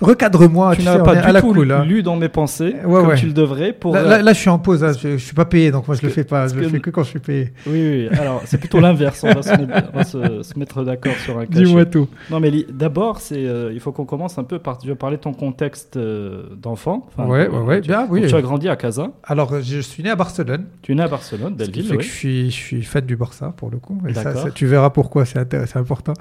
recadre-moi. 0.00 0.74
tu 0.76 0.82
tu 0.82 0.84
n'as 0.86 0.98
pas 1.00 1.32
du 1.32 1.40
tout 1.40 1.52
cool, 1.52 1.72
hein. 1.72 1.84
lu 1.84 2.02
dans 2.02 2.16
mes 2.16 2.28
pensées 2.28 2.74
Ouais, 2.84 3.00
comme 3.00 3.08
ouais. 3.08 3.16
tu 3.16 3.26
le 3.26 3.32
devrais 3.32 3.72
pour. 3.72 3.94
Là, 3.94 4.00
euh, 4.00 4.08
là- 4.08 4.22
là, 4.22 4.32
je 4.32 4.38
suis 4.38 4.50
en 4.50 4.58
pause. 4.58 4.84
hein. 4.84 4.92
Je, 4.92 5.12
je 5.12 5.16
suis 5.24 5.34
pas 5.34 5.44
payé, 5.44 5.70
donc 5.70 5.86
moi, 5.88 5.96
je 5.96 6.02
le 6.02 6.08
que- 6.08 6.14
fais 6.14 6.24
pas. 6.24 6.48
Je 6.48 6.54
le 6.54 6.68
fais 6.68 6.80
que 6.80 6.90
quand 6.90 7.02
je 7.02 7.08
suis 7.10 7.18
payé. 7.18 7.52
Oui, 7.66 8.08
oui. 8.10 8.18
Alors, 8.18 8.42
c'est 8.44 8.58
plutôt 8.58 8.80
l'inverse. 8.80 9.22
On 9.24 9.32
va, 9.32 9.42
se 9.42 10.58
mettre, 10.58 10.84
d'accord 10.84 11.14
sur 11.24 11.38
un 11.38 11.46
cachet. 11.46 11.64
Dis-moi 11.64 11.84
tout. 11.86 12.08
Non, 12.30 12.40
mais 12.40 12.50
d'abord, 12.72 13.20
c'est, 13.20 13.31
euh, 13.36 13.70
il 13.72 13.80
faut 13.80 13.92
qu'on 13.92 14.04
commence 14.04 14.38
un 14.38 14.44
peu 14.44 14.58
par. 14.58 14.78
Tu 14.78 14.88
vas 14.88 14.94
parler 14.94 15.16
de 15.16 15.22
ton 15.22 15.32
contexte 15.32 15.96
euh, 15.96 16.54
d'enfant. 16.56 17.06
Enfin, 17.08 17.26
Ouais, 17.28 17.48
ouais, 17.48 17.58
ouais. 17.58 17.80
tu- 17.80 17.88
Bien, 17.88 18.06
oui. 18.10 18.26
tu 18.26 18.34
as 18.34 18.42
grandi 18.42 18.68
à 18.68 18.76
Casa. 18.76 19.10
Alors, 19.24 19.60
je 19.60 19.80
suis 19.80 20.02
né 20.02 20.10
à 20.10 20.16
Barcelone. 20.16 20.66
Tu 20.82 20.92
es 20.92 20.94
né 20.94 21.02
à 21.02 21.08
Barcelone, 21.08 21.54
Belleville. 21.54 21.84
fait 21.86 21.96
que 21.96 22.02
je 22.02 22.08
suis, 22.10 22.50
je 22.50 22.56
suis 22.56 22.82
fan 22.82 23.04
du 23.04 23.16
Barça 23.16 23.52
pour 23.56 23.70
le 23.70 23.78
coup. 23.78 23.98
Et 24.08 24.14
ça, 24.14 24.24
D'accord. 24.24 24.42
ça, 24.42 24.50
tu 24.50 24.66
verras 24.66 24.90
pourquoi, 24.90 25.24
c'est 25.24 25.38
intéressant, 25.38 25.80
important. 25.80 26.14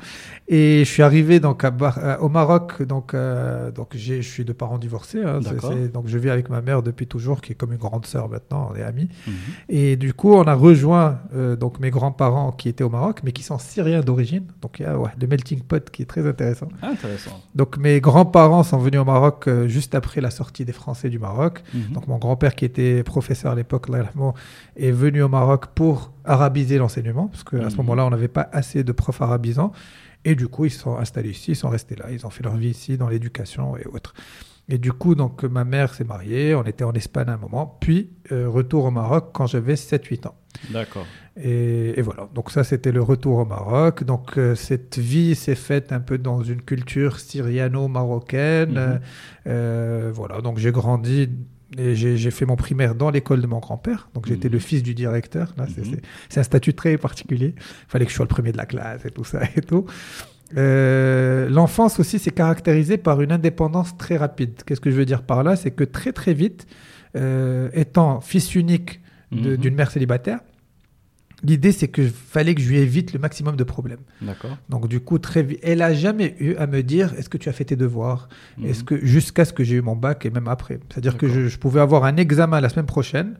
Et 0.48 0.80
je 0.86 0.90
suis 0.92 1.04
arrivé 1.04 1.40
donc 1.40 1.63
à 1.63 1.72
Bar- 1.72 2.00
euh, 2.02 2.18
au 2.19 2.30
Maroc, 2.30 2.81
donc 2.84 3.14
euh, 3.14 3.72
donc 3.72 3.90
je 3.96 4.22
suis 4.22 4.44
de 4.46 4.54
parents 4.54 4.78
divorcés. 4.78 5.22
hein, 5.24 5.40
donc 5.94 6.07
je 6.07 6.18
vis 6.18 6.30
avec 6.30 6.50
ma 6.50 6.62
mère 6.62 6.84
depuis 6.84 7.07
toujours, 7.07 7.42
qui 7.42 7.54
est 7.54 7.56
comme 7.56 7.72
une 7.72 7.78
grande 7.78 8.06
sœur 8.06 8.30
maintenant, 8.30 8.69
on 8.72 8.75
est 8.75 8.84
amis. 8.84 9.07
Mhm. 9.28 9.34
Et 9.69 9.96
du 9.96 10.14
coup, 10.14 10.34
on 10.34 10.44
a 10.44 10.54
rejoint 10.54 11.19
donc 11.60 11.80
mes 11.80 11.90
grands-parents 11.90 12.52
qui 12.52 12.69
étaient 12.69 12.84
au 12.84 12.90
Maroc, 12.90 13.22
mais 13.24 13.31
qui 13.31 13.44
sont 13.44 13.57
syriens 13.60 14.02
d'origine. 14.02 14.46
Donc 14.62 14.80
il 14.80 14.84
y 14.84 14.86
a 14.86 14.98
ouais, 14.98 15.10
le 15.19 15.28
melting 15.28 15.62
pot 15.62 15.90
qui 15.90 16.02
est 16.02 16.06
très 16.06 16.28
intéressant. 16.28 16.68
Ah, 16.81 16.91
intéressant. 16.92 17.42
Donc 17.56 17.78
mes 17.78 18.00
grands-parents 18.00 18.64
sont 18.64 18.78
venus 18.78 19.00
au 19.02 19.06
Maroc 19.06 19.48
euh, 19.48 19.68
juste 19.68 19.95
après 19.95 20.21
la 20.21 20.31
sortie 20.31 20.66
des 20.66 20.71
Français 20.74 21.10
du 21.10 21.19
Maroc. 21.19 21.64
Mhm. 21.74 21.94
Donc 21.94 22.07
mon 22.07 22.18
grand-père 22.18 22.56
qui 22.56 22.66
était 22.66 23.04
professeur 23.04 23.52
à 23.52 23.56
l'époque, 23.56 23.88
est 24.76 24.92
venu 24.92 25.21
au 25.24 25.30
Maroc 25.30 25.68
pour 25.76 26.12
arabiser 26.26 26.78
l'enseignement, 26.78 27.28
parce 27.28 27.44
qu'à 27.44 27.69
ce 27.69 27.76
Mhm. 27.76 27.78
moment-là, 27.78 28.06
on 28.06 28.10
n'avait 28.10 28.28
pas 28.28 28.50
assez 28.52 28.83
de 28.83 28.92
profs 28.92 29.21
arabisants. 29.21 29.71
Et 30.24 30.36
du 30.36 30.48
coup, 30.48 30.66
ils 30.66 30.69
se 30.71 30.80
sont 30.80 30.98
installés 30.98 31.31
ici, 31.31 31.52
ils 31.52 31.56
sont 31.56 31.69
restés 31.69 31.95
là, 31.95 32.06
ils 32.12 32.26
ont 32.28 32.30
fait 32.30 32.44
leur 32.44 32.56
vie 32.56 32.69
ici 32.69 32.95
dans 32.98 33.10
l'éducation 33.10 33.76
et 33.76 33.86
autres. 33.88 34.14
Et 34.69 34.78
du 34.78 34.94
coup, 34.94 35.16
donc 35.16 35.44
ma 35.44 35.64
mère 35.66 35.94
s'est 35.95 36.04
mariée, 36.04 36.54
on 36.54 36.64
était 36.64 36.83
en 36.83 36.94
Espagne 36.94 37.28
à 37.30 37.33
un 37.33 37.38
moment, 37.38 37.78
puis 37.81 38.12
euh, 38.31 38.48
retour 38.48 38.86
au 38.86 38.92
Maroc 38.92 39.31
quand 39.33 39.48
j'avais 39.48 39.74
7-8 39.76 40.28
ans. 40.28 40.36
D'accord. 40.69 41.06
Et, 41.38 41.97
et 41.97 42.02
voilà, 42.02 42.28
donc 42.35 42.52
ça 42.52 42.64
c'était 42.66 42.92
le 42.92 43.02
retour 43.02 43.38
au 43.38 43.45
Maroc. 43.45 44.04
Donc 44.04 44.38
euh, 44.38 44.54
cette 44.56 44.97
vie 44.97 45.33
s'est 45.35 45.56
faite 45.56 45.92
un 45.94 46.00
peu 46.02 46.18
dans 46.18 46.44
une 46.44 46.61
culture 46.61 47.19
syriano-marocaine. 47.19 48.71
Mhm. 48.73 49.00
Euh, 49.47 50.11
voilà, 50.14 50.42
donc 50.42 50.57
j'ai 50.57 50.71
grandi 50.71 51.30
et 51.78 51.95
j'ai 51.95 52.31
fait 52.31 52.45
mon 52.45 52.57
primaire 52.57 52.95
dans 52.95 53.09
l'école 53.09 53.40
de 53.42 53.47
mon 53.47 53.59
grand-père. 53.59 54.09
Donc 54.14 54.28
j'étais 54.28 54.50
Mhm. 54.50 54.54
le 54.54 54.59
fils 54.59 54.83
du 54.83 54.94
directeur. 54.94 55.54
C'est- 55.73 55.85
Mhm. 55.85 55.97
c'est- 56.30 56.40
un 56.40 56.44
statut 56.44 56.73
très 56.73 56.97
particulier. 56.97 57.56
Il 57.57 57.64
fallait 57.88 58.06
que 58.06 58.11
je 58.11 58.16
sois 58.18 58.26
le 58.26 58.30
premier 58.30 58.52
de 58.52 58.57
la 58.57 58.66
classe 58.66 59.06
et 59.06 59.11
tout 59.11 59.23
ça 59.23 59.40
et 59.56 59.61
tout. 59.61 59.85
Euh, 60.57 61.47
L'enfance 61.50 61.97
aussi 62.02 62.19
s'est 62.19 62.31
caractérisée 62.31 62.97
par 62.97 63.21
une 63.21 63.31
indépendance 63.31 63.95
très 63.97 64.18
rapide. 64.18 64.64
Qu'est-ce 64.66 64.81
que 64.81 64.92
je 64.92 64.97
veux 64.97 65.06
dire 65.06 65.21
par 65.23 65.44
là? 65.44 65.56
C'est 65.56 65.71
que 65.71 65.85
très 65.85 66.11
très 66.11 66.33
vite, 66.33 66.68
étant 67.73 68.19
fils 68.21 68.54
unique 68.56 69.00
d'une 69.31 69.76
mère 69.76 69.92
célibataire, 69.92 70.40
l'idée 71.44 71.71
c'est 71.71 71.88
que 71.88 72.07
fallait 72.07 72.54
que 72.56 72.62
je 72.62 72.69
lui 72.69 72.78
évite 72.78 73.14
le 73.14 73.19
maximum 73.19 73.56
de 73.56 73.64
problèmes. 73.64 74.00
D'accord. 74.21 74.57
Donc 74.69 74.88
du 74.88 75.00
coup 75.00 75.18
très 75.19 75.44
vite, 75.44 75.60
elle 75.64 75.81
a 75.81 75.94
jamais 75.94 76.36
eu 76.40 76.56
à 76.56 76.68
me 76.68 76.83
dire 76.83 77.14
est-ce 77.18 77.30
que 77.30 77.38
tu 77.38 77.50
as 77.50 77.54
fait 77.54 77.66
tes 77.66 77.76
devoirs, 77.76 78.30
Mhm. 78.57 78.66
est-ce 78.68 78.83
que 78.83 79.04
jusqu'à 79.06 79.45
ce 79.45 79.54
que 79.54 79.64
j'ai 79.64 79.76
eu 79.78 79.81
mon 79.81 79.95
bac 79.95 80.26
et 80.26 80.30
même 80.30 80.48
après. 80.48 80.80
C'est-à-dire 80.90 81.18
que 81.18 81.28
je 81.48 81.57
pouvais 81.57 81.80
avoir 81.81 82.04
un 82.06 82.18
examen 82.18 82.62
la 82.62 82.69
semaine 82.69 82.86
prochaine, 82.86 83.38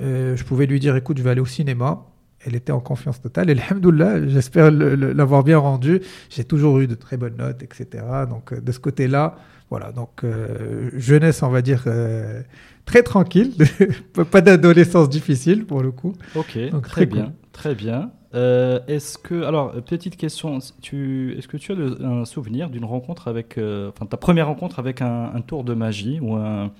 euh, 0.00 0.36
je 0.36 0.44
pouvais 0.44 0.66
lui 0.66 0.78
dire 0.80 0.94
écoute 0.96 1.18
je 1.18 1.22
vais 1.22 1.30
aller 1.30 1.40
au 1.40 1.46
cinéma 1.46 2.06
elle 2.44 2.54
était 2.54 2.72
en 2.72 2.80
confiance 2.80 3.20
totale. 3.20 3.50
Et 3.50 3.52
alhamdoulilah, 3.52 4.26
j'espère 4.26 4.70
l'avoir 4.70 5.44
bien 5.44 5.58
rendu. 5.58 6.00
J'ai 6.30 6.44
toujours 6.44 6.78
eu 6.80 6.86
de 6.86 6.94
très 6.94 7.16
bonnes 7.16 7.36
notes, 7.36 7.62
etc. 7.62 8.04
Donc, 8.28 8.52
euh, 8.52 8.60
de 8.60 8.72
ce 8.72 8.80
côté-là, 8.80 9.36
voilà. 9.70 9.90
Donc, 9.90 10.22
euh, 10.22 10.90
jeunesse, 10.96 11.42
on 11.42 11.48
va 11.48 11.62
dire, 11.62 11.84
euh, 11.86 12.42
très 12.84 13.02
tranquille. 13.02 13.54
pas 14.30 14.42
d'adolescence 14.42 15.08
difficile, 15.08 15.64
pour 15.64 15.82
le 15.82 15.90
coup. 15.90 16.14
Ok, 16.34 16.58
Donc, 16.70 16.82
très 16.82 17.06
très 17.06 17.06
bien, 17.06 17.32
très 17.52 17.74
bien. 17.74 18.10
Euh, 18.34 18.80
est-ce 18.86 19.16
que, 19.16 19.44
alors, 19.44 19.72
petite 19.82 20.16
question, 20.16 20.58
tu, 20.82 21.34
est-ce 21.38 21.48
que 21.48 21.56
tu 21.56 21.72
as 21.72 22.06
un 22.06 22.24
souvenir 22.26 22.68
d'une 22.68 22.84
rencontre 22.84 23.28
avec, 23.28 23.58
enfin, 23.58 24.04
ta 24.04 24.18
première 24.18 24.48
rencontre 24.48 24.78
avec 24.78 25.00
un, 25.00 25.32
un 25.34 25.40
tour 25.40 25.64
de 25.64 25.72
magie 25.72 26.18
ou 26.20 26.34
un 26.34 26.70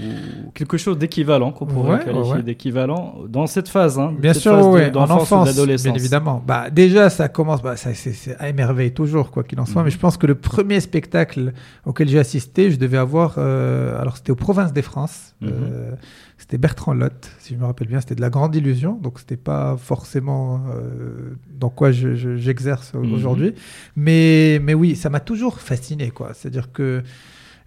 ou 0.00 0.50
quelque 0.52 0.76
chose 0.76 0.98
d'équivalent 0.98 1.52
qu'on 1.52 1.66
pourrait 1.66 1.98
Ouais, 1.98 2.04
qualifier 2.04 2.32
ouais, 2.34 2.42
d'équivalent 2.42 3.14
dans 3.28 3.46
cette 3.46 3.68
phase, 3.68 3.98
hein, 3.98 4.14
Bien 4.18 4.32
cette 4.32 4.42
sûr, 4.42 4.52
phase 4.52 4.66
de- 4.66 4.70
ouais, 4.70 4.88
en 4.88 4.92
d'enfance 4.92 5.30
ou 5.30 5.34
enfance, 5.34 5.82
bien 5.82 5.94
évidemment. 5.94 6.42
Bah, 6.46 6.70
déjà, 6.70 7.08
ça 7.10 7.28
commence, 7.28 7.62
bah, 7.62 7.76
ça, 7.76 7.94
c'est, 7.94 8.36
à 8.38 8.48
émerveiller 8.48 8.92
toujours, 8.92 9.30
quoi 9.30 9.42
qu'il 9.44 9.58
en 9.60 9.66
soit. 9.66 9.82
Mhm. 9.82 9.86
Mais 9.86 9.90
je 9.90 9.98
pense 9.98 10.16
que 10.16 10.26
le 10.26 10.34
premier 10.34 10.80
spectacle 10.80 11.52
auquel 11.84 12.08
j'ai 12.08 12.18
assisté, 12.18 12.70
je 12.70 12.76
devais 12.78 12.98
avoir, 12.98 13.34
euh, 13.38 14.00
alors 14.00 14.16
c'était 14.16 14.32
aux 14.32 14.36
Provinces 14.36 14.72
des 14.72 14.82
France. 14.82 15.34
Mhm. 15.40 15.50
Euh, 15.52 15.90
c'était 16.38 16.58
Bertrand 16.58 16.92
Lotte, 16.92 17.30
si 17.38 17.54
je 17.54 17.58
me 17.58 17.64
rappelle 17.64 17.88
bien. 17.88 18.00
C'était 18.00 18.14
de 18.14 18.20
la 18.20 18.28
grande 18.30 18.54
illusion, 18.54 18.98
donc 19.02 19.18
c'était 19.18 19.36
pas 19.38 19.76
forcément 19.78 20.60
euh, 20.74 21.34
dans 21.58 21.70
quoi 21.70 21.92
je- 21.92 22.14
je- 22.14 22.36
j'exerce 22.36 22.92
Mhm. 22.94 23.12
aujourd'hui. 23.14 23.54
Mais, 23.96 24.60
mais 24.62 24.74
oui, 24.74 24.96
ça 24.96 25.08
m'a 25.10 25.20
toujours 25.20 25.60
fasciné, 25.60 26.10
quoi. 26.10 26.30
C'est-à-dire 26.34 26.72
que 26.72 27.02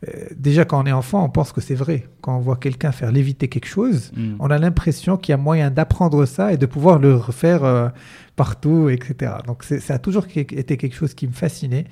euh, 0.07 0.11
déjà 0.35 0.63
quand 0.65 0.81
on 0.81 0.85
est 0.85 0.91
enfant, 0.91 1.23
on 1.25 1.29
pense 1.29 1.51
que 1.51 1.61
c'est 1.61 1.75
vrai. 1.75 2.07
Quand 2.21 2.37
on 2.37 2.39
voit 2.39 2.55
quelqu'un 2.57 2.91
faire 2.91 3.11
léviter 3.11 3.47
quelque 3.49 3.67
chose, 3.67 4.11
Mm. 4.15 4.35
on 4.39 4.49
a 4.49 4.57
l'impression 4.57 5.17
qu'il 5.17 5.33
y 5.33 5.35
a 5.35 5.37
moyen 5.37 5.71
d'apprendre 5.71 6.25
ça 6.25 6.53
et 6.53 6.57
de 6.57 6.65
pouvoir 6.65 6.99
le 6.99 7.15
refaire 7.15 7.63
euh, 7.63 7.89
partout, 8.35 8.87
etc. 8.89 9.33
Donc 9.45 9.63
c'est- 9.63 9.79
ça 9.81 9.95
a 9.95 9.99
toujours 9.99 10.25
été 10.35 10.77
quelque 10.77 10.95
chose 10.95 11.13
qui 11.13 11.27
me 11.27 11.33
fascinait. 11.33 11.85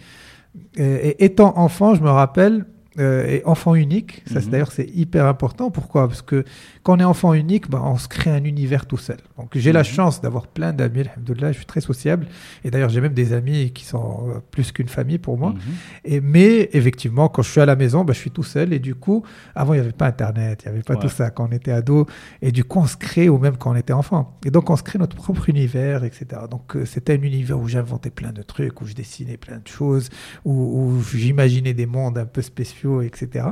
Euh, 0.80 1.00
et 1.04 1.26
étant 1.26 1.58
enfant, 1.58 1.96
je 1.96 2.02
me 2.02 2.10
rappelle, 2.10 2.66
euh, 3.00 3.25
et 3.27 3.44
enfant 3.46 3.75
unique, 3.75 4.24
ça 4.25 4.39
c'est- 4.39 4.46
Mhm. 4.46 4.51
d'ailleurs 4.51 4.72
c'est 4.72 4.89
hyper 4.96 5.25
important. 5.25 5.70
Pourquoi? 5.72 6.08
Parce 6.08 6.22
que 6.22 6.44
quand 6.84 6.98
on 6.98 7.00
est 7.00 7.04
enfant 7.04 7.34
unique, 7.34 7.70
bah, 7.70 7.82
on 7.84 7.98
se 7.98 8.08
crée 8.08 8.32
un 8.32 8.44
univers 8.44 8.86
tout 8.86 8.98
seul. 8.98 9.18
Donc 9.38 9.51
j'ai 9.56 9.72
la 9.72 9.80
Mhm. 9.82 9.86
chance 9.86 10.22
d'avoir 10.22 10.48
plein 10.48 10.74
d'amis, 10.74 11.01
alhamdoulilah, 11.01 11.51
je 11.51 11.58
suis 11.58 11.66
très 11.66 11.82
sociable. 11.82 12.27
Et 12.63 12.72
d'ailleurs 12.72 12.89
j'ai 12.89 13.01
même 13.01 13.13
des 13.13 13.34
amis 13.34 13.72
qui 13.72 13.86
sont 13.86 14.30
euh, 14.30 14.39
plus 14.51 14.72
qu'une 14.72 14.88
famille 14.88 15.18
pour 15.20 15.38
moi. 15.38 15.51
Mhm. 15.51 15.60
Et, 16.06 16.22
mais 16.22 16.70
effectivement, 16.74 17.30
quand 17.30 17.42
je 17.42 17.51
suis 17.51 17.62
à 17.62 17.66
la 17.66 17.75
maison, 17.75 18.04
bah, 18.04 18.13
je 18.13 18.20
suis 18.20 18.32
tout 18.32 18.44
seul. 18.44 18.74
Et 18.74 18.80
du 18.80 18.96
coup, 18.96 19.24
avant, 19.56 19.74
il 19.74 19.77
n'y 19.77 19.84
avait 19.84 19.92
pas 19.92 20.08
Internet, 20.08 20.63
il 20.66 20.70
n'y 20.70 20.74
avait 20.75 20.84
pas 20.84 20.96
Ouais. 20.96 21.00
tout 21.01 21.10
ça 21.10 21.30
quand 21.30 21.48
on 21.50 21.51
était 21.51 21.72
ado. 21.72 22.06
Et 22.42 22.51
du 22.51 22.63
coup, 22.63 22.80
on 22.80 22.88
se 22.88 22.98
crée, 22.98 23.30
ou 23.30 23.38
même 23.38 23.58
quand 23.58 23.72
on 23.72 23.75
était 23.75 23.94
enfant. 23.94 24.38
Et 24.46 24.51
donc, 24.51 24.70
on 24.70 24.75
se 24.75 24.84
crée 24.84 24.98
notre 25.00 25.16
propre 25.16 25.50
univers, 25.50 26.04
etc. 26.04 26.25
Donc, 26.50 26.75
euh, 26.75 26.86
c'était 26.86 27.13
un 27.13 27.22
univers 27.22 27.60
où 27.60 27.68
j'inventais 27.68 28.10
plein 28.10 28.32
de 28.32 28.42
trucs, 28.42 28.82
où 28.82 28.86
je 28.86 28.94
dessinais 28.94 29.38
plein 29.38 29.58
de 29.58 29.68
choses, 29.68 30.10
où, 30.46 30.51
où 30.54 31.01
j'imaginais 31.04 31.74
des 31.74 31.86
mondes 31.86 32.18
un 32.18 32.25
peu 32.25 32.42
spéciaux, 32.42 32.87
etc. 33.01 33.46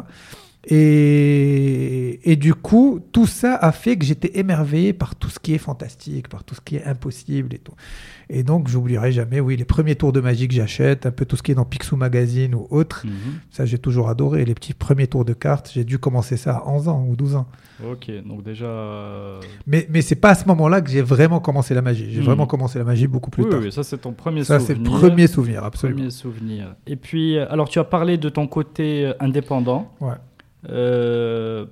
Et, 0.67 2.31
et 2.31 2.35
du 2.35 2.53
coup, 2.55 2.99
tout 3.11 3.27
ça 3.27 3.55
a 3.55 3.71
fait 3.71 3.97
que 3.97 4.05
j'étais 4.05 4.39
émerveillé 4.39 4.93
par 4.93 5.15
tout 5.15 5.29
ce 5.29 5.39
qui 5.39 5.53
est 5.53 5.59
fantastique, 5.59 6.27
par 6.27 6.43
tout 6.43 6.55
ce 6.55 6.61
qui 6.61 6.77
est 6.77 6.83
impossible 6.83 7.53
et 7.53 7.59
tout. 7.59 7.75
Et 8.29 8.43
donc, 8.43 8.67
j'oublierai 8.67 9.11
jamais, 9.11 9.39
oui, 9.39 9.55
les 9.55 9.65
premiers 9.65 9.95
tours 9.95 10.11
de 10.11 10.19
magie 10.19 10.47
que 10.47 10.53
j'achète, 10.53 11.05
un 11.05 11.11
peu 11.11 11.25
tout 11.25 11.35
ce 11.35 11.43
qui 11.43 11.51
est 11.51 11.55
dans 11.55 11.65
Picsou 11.65 11.95
Magazine 11.95 12.55
ou 12.55 12.67
autre. 12.71 13.03
Mhm. 13.05 13.11
Ça, 13.51 13.65
j'ai 13.65 13.77
toujours 13.77 14.09
adoré. 14.09 14.45
Les 14.45 14.55
petits 14.55 14.73
premiers 14.73 15.07
tours 15.07 15.25
de 15.25 15.33
cartes, 15.33 15.71
j'ai 15.73 15.83
dû 15.83 15.99
commencer 15.99 16.35
ça 16.37 16.57
à 16.57 16.67
11 16.67 16.87
ans 16.87 17.05
ou 17.07 17.15
12 17.15 17.35
ans. 17.35 17.45
Ok, 17.91 18.09
donc 18.25 18.41
déjà. 18.43 18.65
euh, 18.65 19.39
Mais, 19.67 19.85
mais 19.89 20.01
c'est 20.01 20.15
pas 20.15 20.29
à 20.29 20.35
ce 20.35 20.47
moment-là 20.47 20.81
que 20.81 20.89
j'ai 20.89 21.01
vraiment 21.01 21.39
commencé 21.39 21.73
la 21.73 21.81
magie. 21.81 22.07
J'ai 22.09 22.19
Mhm. 22.19 22.25
vraiment 22.25 22.47
commencé 22.47 22.79
la 22.79 22.85
magie 22.85 23.05
beaucoup 23.07 23.29
plus 23.29 23.43
oui, 23.43 23.49
tard. 23.49 23.59
oui, 23.61 23.71
ça 23.71 23.83
c'est 23.83 23.97
ton 23.97 24.13
premier 24.13 24.43
ça, 24.43 24.59
c'est 24.59 24.73
souvenir. 24.75 24.93
le 24.93 24.99
premier 24.99 25.27
souvenir, 25.27 25.63
absolument. 25.63 25.97
Premier 25.99 26.09
souvenir. 26.11 26.75
Et 26.87 26.95
puis, 26.95 27.37
euh, 27.37 27.45
alors 27.51 27.67
tu 27.69 27.77
as 27.79 27.83
parlé 27.83 28.17
de 28.17 28.29
ton 28.29 28.47
côté 28.47 29.05
euh, 29.07 29.13
indépendant. 29.19 29.91
Ouais. 30.01 30.13
Euh, 30.69 31.65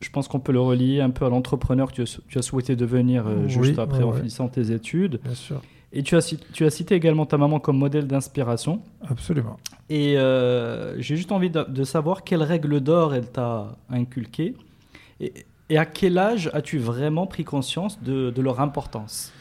je 0.00 0.08
pense 0.10 0.28
qu'on 0.28 0.40
peut 0.40 0.52
le 0.52 0.60
relier 0.60 1.00
un 1.00 1.10
peu 1.10 1.26
à 1.26 1.28
l'entrepreneur 1.28 1.92
que 1.92 2.02
tu 2.02 2.38
as, 2.38 2.42
souhaité 2.42 2.74
devenir 2.74 3.26
euh, 3.26 3.42
Oui, 3.44 3.50
juste 3.50 3.78
après 3.78 3.98
ouais, 3.98 4.04
en 4.04 4.12
finissant 4.12 4.48
tes 4.48 4.72
études. 4.72 5.20
Bien 5.22 5.34
sûr. 5.34 5.60
Et 5.92 6.02
tu 6.04 6.16
as, 6.16 6.20
ci- 6.20 6.38
tu 6.52 6.64
as 6.64 6.70
cité 6.70 6.94
également 6.94 7.26
ta 7.26 7.36
maman 7.36 7.58
comme 7.58 7.76
modèle 7.76 8.06
d'inspiration. 8.06 8.80
Absolument. 9.08 9.56
Et 9.88 10.16
euh, 10.18 10.94
j'ai 11.00 11.16
juste 11.16 11.32
envie 11.32 11.50
de, 11.50 11.64
de 11.64 11.84
savoir 11.84 12.22
quelles 12.22 12.44
règles 12.44 12.80
d'or 12.80 13.12
elle 13.14 13.28
t'a 13.28 13.76
inculquées. 13.90 14.54
Et, 15.18 15.32
et 15.68 15.78
à 15.78 15.86
quel 15.86 16.16
âge 16.18 16.48
as-tu 16.52 16.78
vraiment 16.78 17.26
pris 17.26 17.42
conscience 17.44 18.00
de, 18.02 18.30
de 18.30 18.42
leur 18.42 18.60
importance? 18.60 19.32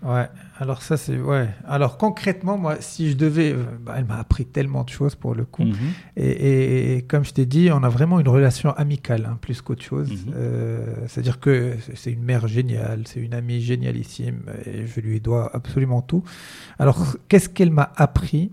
Ouais, 0.00 0.26
alors 0.60 0.82
ça 0.82 0.96
c'est 0.96 1.18
ouais. 1.18 1.48
Alors 1.66 1.98
concrètement, 1.98 2.56
moi, 2.56 2.76
si 2.78 3.10
je 3.10 3.16
devais, 3.16 3.52
euh, 3.52 3.64
bah, 3.84 3.94
elle 3.98 4.04
m'a 4.04 4.18
appris 4.18 4.44
tellement 4.46 4.84
de 4.84 4.90
choses 4.90 5.16
pour 5.16 5.34
le 5.34 5.44
coup. 5.44 5.64
Mhm. 5.64 5.74
Et, 6.16 6.28
et- 6.30 6.96
et 6.98 7.02
comme 7.02 7.24
je 7.24 7.32
t'ai 7.32 7.46
dit, 7.46 7.68
on 7.72 7.82
a 7.82 7.88
vraiment 7.88 8.20
une 8.20 8.28
relation 8.28 8.70
amicale, 8.76 9.26
hein, 9.28 9.38
plus 9.40 9.60
qu'autre 9.60 9.82
chose. 9.82 10.08
Mhm. 10.10 10.32
Euh, 10.36 10.94
C'est-à-dire 11.08 11.40
que 11.40 11.74
c'est 11.94 12.12
une 12.12 12.22
mère 12.22 12.46
géniale, 12.46 13.02
c'est 13.06 13.18
une 13.18 13.34
amie 13.34 13.60
génialissime, 13.60 14.42
et 14.66 14.86
je 14.86 15.00
lui 15.00 15.20
dois 15.20 15.50
absolument 15.54 16.00
tout. 16.00 16.22
Alors, 16.78 17.16
qu'est-ce 17.28 17.48
qu'elle 17.48 17.72
m'a 17.72 17.90
appris? 17.96 18.52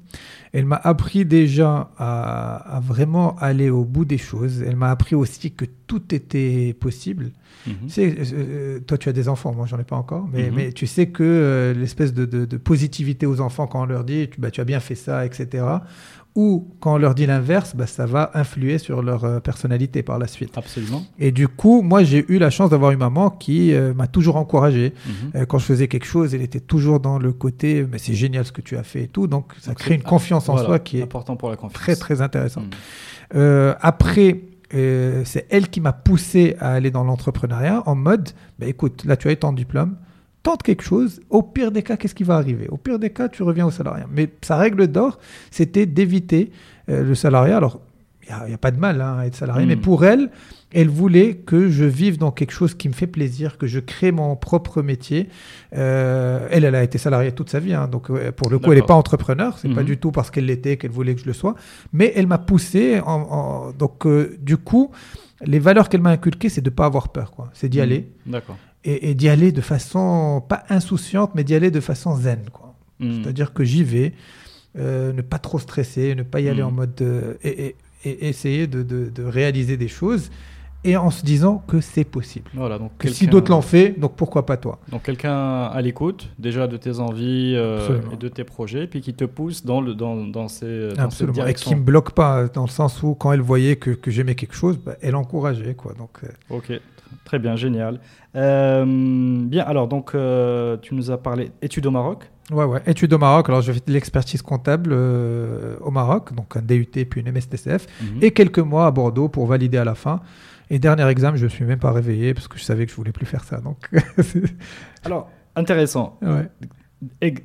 Elle 0.52 0.66
m'a 0.66 0.78
appris 0.84 1.26
déjà 1.26 1.92
à, 1.98 2.78
à 2.78 2.80
vraiment 2.80 3.36
aller 3.38 3.70
au 3.70 3.84
bout 3.84 4.06
des 4.06 4.18
choses. 4.18 4.64
Elle 4.64 4.78
m'a 4.78 4.90
appris 4.90 5.14
aussi 5.14 5.52
que 5.52 5.66
tout 5.86 6.16
était 6.16 6.74
possible. 6.80 7.32
Mhm. 7.68 7.74
Tu 7.88 7.90
sais, 7.90 8.16
euh, 8.34 8.80
toi, 8.80 8.98
tu 8.98 9.10
as 9.10 9.14
des 9.14 9.28
enfants, 9.28 9.54
moi, 9.54 9.66
j'en 9.66 9.78
ai 9.80 9.84
pas 9.84 9.96
encore, 9.98 10.28
mais, 10.32 10.50
mais 10.52 10.72
tu 10.72 10.88
sais 10.88 11.08
que 11.08 11.35
euh, 11.36 11.74
l'espèce 11.74 12.14
de, 12.14 12.26
de- 12.26 12.46
de 12.46 12.58
positivité 12.58 13.26
aux 13.26 13.42
enfants 13.42 13.68
quand 13.68 13.82
on 13.84 13.86
leur 13.86 14.04
dit, 14.04 14.30
tu, 14.30 14.40
bah, 14.42 14.52
tu 14.52 14.62
as 14.62 14.66
bien 14.66 14.80
fait 14.80 14.96
ça, 14.96 15.26
etc. 15.26 15.64
Ou 16.38 16.68
quand 16.82 16.96
on 16.96 16.98
leur 16.98 17.16
dit 17.16 17.26
l'inverse, 17.26 17.74
bah, 17.78 17.88
ça 17.88 18.06
va 18.06 18.32
influer 18.34 18.78
sur 18.78 19.02
leur 19.02 19.24
euh, 19.24 19.40
personnalité 19.40 20.04
par 20.04 20.20
la 20.20 20.28
suite. 20.28 20.52
Absolument. 20.58 21.02
Et 21.18 21.32
du 21.32 21.48
coup, 21.48 21.82
moi, 21.82 22.04
j'ai 22.04 22.26
eu 22.28 22.40
la 22.40 22.50
chance 22.50 22.70
d'avoir 22.72 22.92
une 22.92 23.00
maman 23.00 23.30
qui 23.30 23.74
euh, 23.74 23.94
m'a 23.94 24.08
toujours 24.08 24.36
encouragé. 24.36 24.94
Mhm. 25.34 25.46
Quand 25.46 25.60
je 25.60 25.66
faisais 25.66 25.88
quelque 25.88 26.06
chose, 26.06 26.36
elle 26.36 26.42
était 26.42 26.60
toujours 26.60 27.00
dans 27.00 27.20
le 27.20 27.32
côté, 27.32 27.88
mais 27.90 28.00
c'est 28.00 28.14
génial 28.16 28.44
ce 28.44 28.52
que 28.52 28.60
tu 28.62 28.76
as 28.76 28.84
fait 28.84 29.04
et 29.04 29.08
tout. 29.08 29.28
Donc, 29.28 29.54
ça 29.62 29.72
Donc, 29.72 29.78
crée 29.80 29.96
une 29.96 30.04
confiance 30.04 30.50
en 30.50 30.54
Voilà, 30.54 30.68
soi 30.68 30.80
qui 30.80 31.00
est 31.00 31.04
important 31.04 31.38
pour 31.38 31.50
la 31.50 31.56
confiance. 31.56 31.74
très, 31.82 31.96
très 31.96 32.22
intéressante. 32.22 32.66
Mhm. 32.66 32.72
Euh, 33.36 33.74
après, 33.80 34.42
euh, 34.74 35.22
c'est 35.24 35.48
elle 35.50 35.70
qui 35.70 35.80
m'a 35.80 35.94
poussé 35.94 36.58
à 36.60 36.74
aller 36.74 36.92
dans 36.92 37.06
l'entrepreneuriat 37.06 37.82
en 37.86 37.96
mode, 37.96 38.30
bah, 38.60 38.66
écoute, 38.68 39.06
là 39.06 39.16
tu 39.16 39.30
as 39.30 39.32
eu 39.32 39.38
ton 39.38 39.54
diplôme, 39.54 39.96
tente 40.46 40.62
quelque 40.64 40.84
chose, 40.84 41.12
au 41.30 41.42
pire 41.42 41.72
des 41.72 41.82
cas, 41.84 41.98
qu'est-ce 41.98 42.16
qui 42.16 42.24
va 42.24 42.36
arriver? 42.36 42.68
Au 42.70 42.78
pire 42.78 43.00
des 43.00 43.10
cas, 43.10 43.28
tu 43.30 43.42
reviens 43.44 43.66
au 43.66 43.72
salariat. 43.72 44.08
Mais 44.12 44.30
sa 44.42 44.56
règle 44.58 44.88
d'or, 44.88 45.18
c'était 45.52 45.86
d'éviter 45.98 46.52
euh, 46.90 47.04
le 47.04 47.16
salariat. 47.16 47.58
Alors, 47.58 47.82
il 48.28 48.48
n'y 48.48 48.54
a, 48.54 48.58
pas 48.58 48.72
de 48.72 48.80
mal 48.80 49.02
hein, 49.02 49.18
à 49.20 49.26
être 49.28 49.36
salarié, 49.36 49.66
Mm. 49.66 49.70
mais 49.70 49.76
pour 49.76 50.06
elle, 50.06 50.30
elle 50.72 50.90
voulait 50.90 51.36
que 51.36 51.70
je 51.70 51.86
vive 51.86 52.18
dans 52.18 52.32
quelque 52.32 52.52
chose 52.60 52.74
qui 52.76 52.88
me 52.90 52.94
fait 52.94 53.08
plaisir, 53.08 53.58
que 53.58 53.68
je 53.68 53.80
crée 53.80 54.12
mon 54.12 54.36
propre 54.36 54.82
métier. 54.82 55.30
Euh, 55.76 56.48
elle, 56.52 56.64
elle 56.64 56.76
a 56.76 56.84
été 56.84 56.98
salariée 56.98 57.32
toute 57.32 57.50
sa 57.50 57.60
vie, 57.60 57.74
hein, 57.74 57.88
donc 57.88 58.10
euh, 58.10 58.32
pour 58.32 58.50
le 58.50 58.60
coup, 58.60 58.72
elle 58.72 58.80
n'est 58.80 58.86
pas 58.86 58.94
entrepreneur. 58.96 59.58
C'est 59.58 59.70
pas 59.74 59.82
Mhm. 59.82 59.88
du 59.88 59.98
tout 59.98 60.12
parce 60.12 60.32
qu'elle 60.32 60.46
l'était 60.46 60.78
qu'elle 60.78 60.92
voulait 60.92 61.16
que 61.16 61.22
je 61.22 61.26
le 61.28 61.34
sois, 61.34 61.56
mais 61.94 62.12
elle 62.16 62.28
m'a 62.28 62.38
poussé. 62.38 63.00
En, 63.00 63.14
en- 63.14 63.72
donc, 63.72 64.06
euh, 64.06 64.38
du 64.42 64.58
coup, 64.58 64.92
les 65.44 65.60
valeurs 65.60 65.90
qu'elle 65.90 66.02
m'a 66.02 66.12
inculquées, 66.12 66.50
c'est 66.50 66.62
de 66.62 66.70
pas 66.70 66.86
avoir 66.86 67.10
peur, 67.10 67.32
quoi. 67.32 67.50
C'est 67.54 67.70
d'y 67.70 67.78
Mhm. 67.78 67.84
aller 67.84 68.08
D'accord. 68.26 68.58
Et, 68.86 69.10
et 69.10 69.16
d'y 69.16 69.28
aller 69.28 69.52
de 69.52 69.62
façon 69.62 70.42
pas 70.48 70.64
insouciante, 70.70 71.32
mais 71.36 71.44
d'y 71.44 71.56
aller 71.56 71.72
de 71.72 71.80
façon 71.82 72.16
zen, 72.16 72.40
quoi. 72.54 72.74
Mhm. 73.00 73.24
C'est-à-dire 73.24 73.54
que 73.54 73.64
j'y 73.66 73.84
vais, 73.84 74.14
euh, 74.78 75.12
ne 75.14 75.22
pas 75.22 75.40
trop 75.40 75.60
stresser, 75.60 76.16
ne 76.16 76.24
pas 76.24 76.40
y 76.40 76.48
aller 76.50 76.62
Mhm. 76.62 76.68
en 76.68 76.72
mode 76.72 77.02
euh, 77.02 77.34
et, 77.44 77.66
et- 77.68 77.76
et 78.06 78.28
essayer 78.30 78.68
de, 78.68 78.84
de- 78.84 79.10
de 79.10 79.24
réaliser 79.24 79.76
des 79.78 79.88
choses 79.88 80.30
et 80.84 80.96
en 80.98 81.10
se 81.10 81.26
disant 81.26 81.64
que 81.68 81.82
c'est 81.82 82.04
possible. 82.04 82.48
Voilà, 82.54 82.78
donc 82.78 82.92
Que 83.00 83.10
si 83.10 83.26
d'autres 83.26 83.50
l'ont 83.50 83.64
fait, 83.64 83.96
donc 84.00 84.16
pourquoi 84.16 84.46
pas 84.46 84.56
toi? 84.58 84.78
Donc 84.92 85.02
quelqu'un 85.02 85.64
à 85.64 85.82
l'écoute 85.82 86.30
déjà 86.38 86.68
de 86.68 86.78
tes 86.78 87.00
envies 87.00 87.56
euh, 87.56 88.00
et 88.14 88.18
de 88.18 88.28
tes 88.28 88.44
projets, 88.44 88.86
puis 88.86 89.02
qui 89.02 89.16
te 89.16 89.26
pousse 89.26 89.66
dans, 89.66 89.82
le, 89.82 89.96
dans, 89.96 90.16
dans, 90.28 90.48
ces, 90.48 90.90
dans 90.90 90.90
cette 90.92 91.00
Absolument. 91.00 91.48
Et 91.48 91.56
qui 91.56 91.74
me 91.74 91.82
bloque 91.82 92.12
pas 92.12 92.48
dans 92.48 92.62
le 92.62 92.70
sens 92.70 93.02
où 93.02 93.16
quand 93.16 93.32
elle 93.32 93.42
voyait 93.42 93.78
que, 93.78 93.90
que 93.90 94.12
j'aimais 94.12 94.36
quelque 94.36 94.54
chose, 94.56 94.78
bah, 94.78 94.96
elle 95.02 95.16
encourageait 95.16 95.74
quoi. 95.74 95.94
Donc 95.98 96.20
euh, 96.24 96.28
Ok, 96.56 96.72
très 97.24 97.40
bien, 97.40 97.56
génial. 97.56 98.00
Euh, 98.36 98.86
bien, 99.46 99.64
alors 99.64 99.88
donc 99.88 100.14
euh, 100.14 100.78
tu 100.82 100.94
nous 100.96 101.12
as 101.12 101.18
parlé 101.18 101.52
études 101.62 101.86
au 101.86 101.92
Maroc? 101.92 102.30
ouais 102.52 102.66
ouais. 102.66 102.82
Études 102.86 103.14
au 103.14 103.18
Maroc? 103.18 103.48
Alors 103.50 103.62
j'ai 103.62 103.74
fait 103.74 103.88
de 103.88 103.94
l'expertise 103.94 104.42
comptable 104.42 104.92
euh, 104.94 105.76
au 105.82 105.90
Maroc, 105.92 106.34
donc 106.36 106.56
un 106.58 106.62
DUT 106.62 106.86
puis 107.10 107.22
une 107.22 107.32
MSTCF, 107.32 107.88
Mhm. 108.02 108.20
et 108.24 108.32
quelques 108.32 108.60
mois 108.60 108.86
à 108.88 108.92
Bordeaux 108.92 109.30
pour 109.30 109.46
valider 109.48 109.78
à 109.78 109.86
la 109.86 109.96
fin. 109.96 110.20
Et 110.70 110.80
dernier 110.80 111.08
examen, 111.10 111.38
je 111.38 111.44
me 111.46 111.50
suis 111.50 111.64
même 111.66 111.80
pas 111.80 111.92
réveillé 111.92 112.34
parce 112.34 112.48
que 112.48 112.58
je 112.58 112.64
savais 112.64 112.86
que 112.86 112.92
je 112.92 112.96
voulais 112.98 113.12
plus 113.12 113.26
faire 113.28 113.44
ça. 113.44 113.62
Donc 113.62 113.78
Alors, 115.04 115.30
intéressant. 115.56 116.18
ouais. 116.22 116.48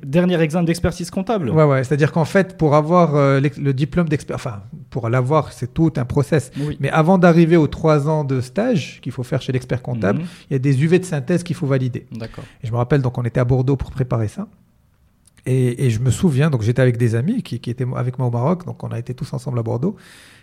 Dernier 0.03 0.39
examen 0.41 0.63
d'expertise 0.63 1.11
comptable. 1.11 1.49
Ouais, 1.49 1.63
ouais. 1.65 1.83
C'est-à-dire 1.83 2.11
qu'en 2.11 2.25
fait, 2.25 2.57
pour 2.57 2.73
avoir 2.73 3.15
euh, 3.15 3.39
le 3.59 3.73
diplôme 3.73 4.07
d'expert, 4.09 4.35
enfin, 4.35 4.61
pour 4.89 5.09
l'avoir, 5.09 5.51
c'est 5.51 5.73
tout 5.73 5.91
un 5.97 6.05
process. 6.05 6.51
Oui. 6.59 6.77
Mais 6.79 6.89
avant 6.89 7.17
d'arriver 7.17 7.57
aux 7.57 7.67
trois 7.67 8.07
ans 8.09 8.23
de 8.23 8.41
stage 8.41 8.99
qu'il 9.01 9.11
faut 9.11 9.23
faire 9.23 9.41
chez 9.41 9.51
l'expert 9.51 9.81
comptable, 9.81 10.19
Mhm. 10.19 10.25
il 10.49 10.53
y 10.53 10.55
a 10.55 10.59
des 10.59 10.83
UV 10.83 10.99
de 10.99 11.05
synthèse 11.05 11.43
qu'il 11.43 11.55
faut 11.55 11.67
valider. 11.67 12.07
D'accord. 12.11 12.43
Et 12.63 12.67
je 12.67 12.71
me 12.71 12.77
rappelle, 12.77 13.01
donc 13.01 13.17
on 13.17 13.23
était 13.23 13.39
à 13.39 13.45
Bordeaux 13.45 13.75
pour 13.75 13.91
préparer 13.91 14.27
ça. 14.29 14.47
Et, 15.45 15.85
et 15.85 15.89
je 15.89 15.99
me 15.99 16.11
souviens, 16.11 16.49
donc 16.51 16.61
j'étais 16.61 16.81
avec 16.81 16.97
des 16.97 17.15
amis 17.15 17.41
qui, 17.41 17.59
qui 17.59 17.69
étaient 17.71 17.85
avec 17.95 18.19
moi 18.19 18.27
au 18.27 18.31
Maroc, 18.31 18.65
donc 18.65 18.83
on 18.83 18.89
a 18.89 18.99
été 18.99 19.13
tous 19.15 19.31
ensemble 19.33 19.57
à 19.59 19.63
Bordeaux. 19.63 19.95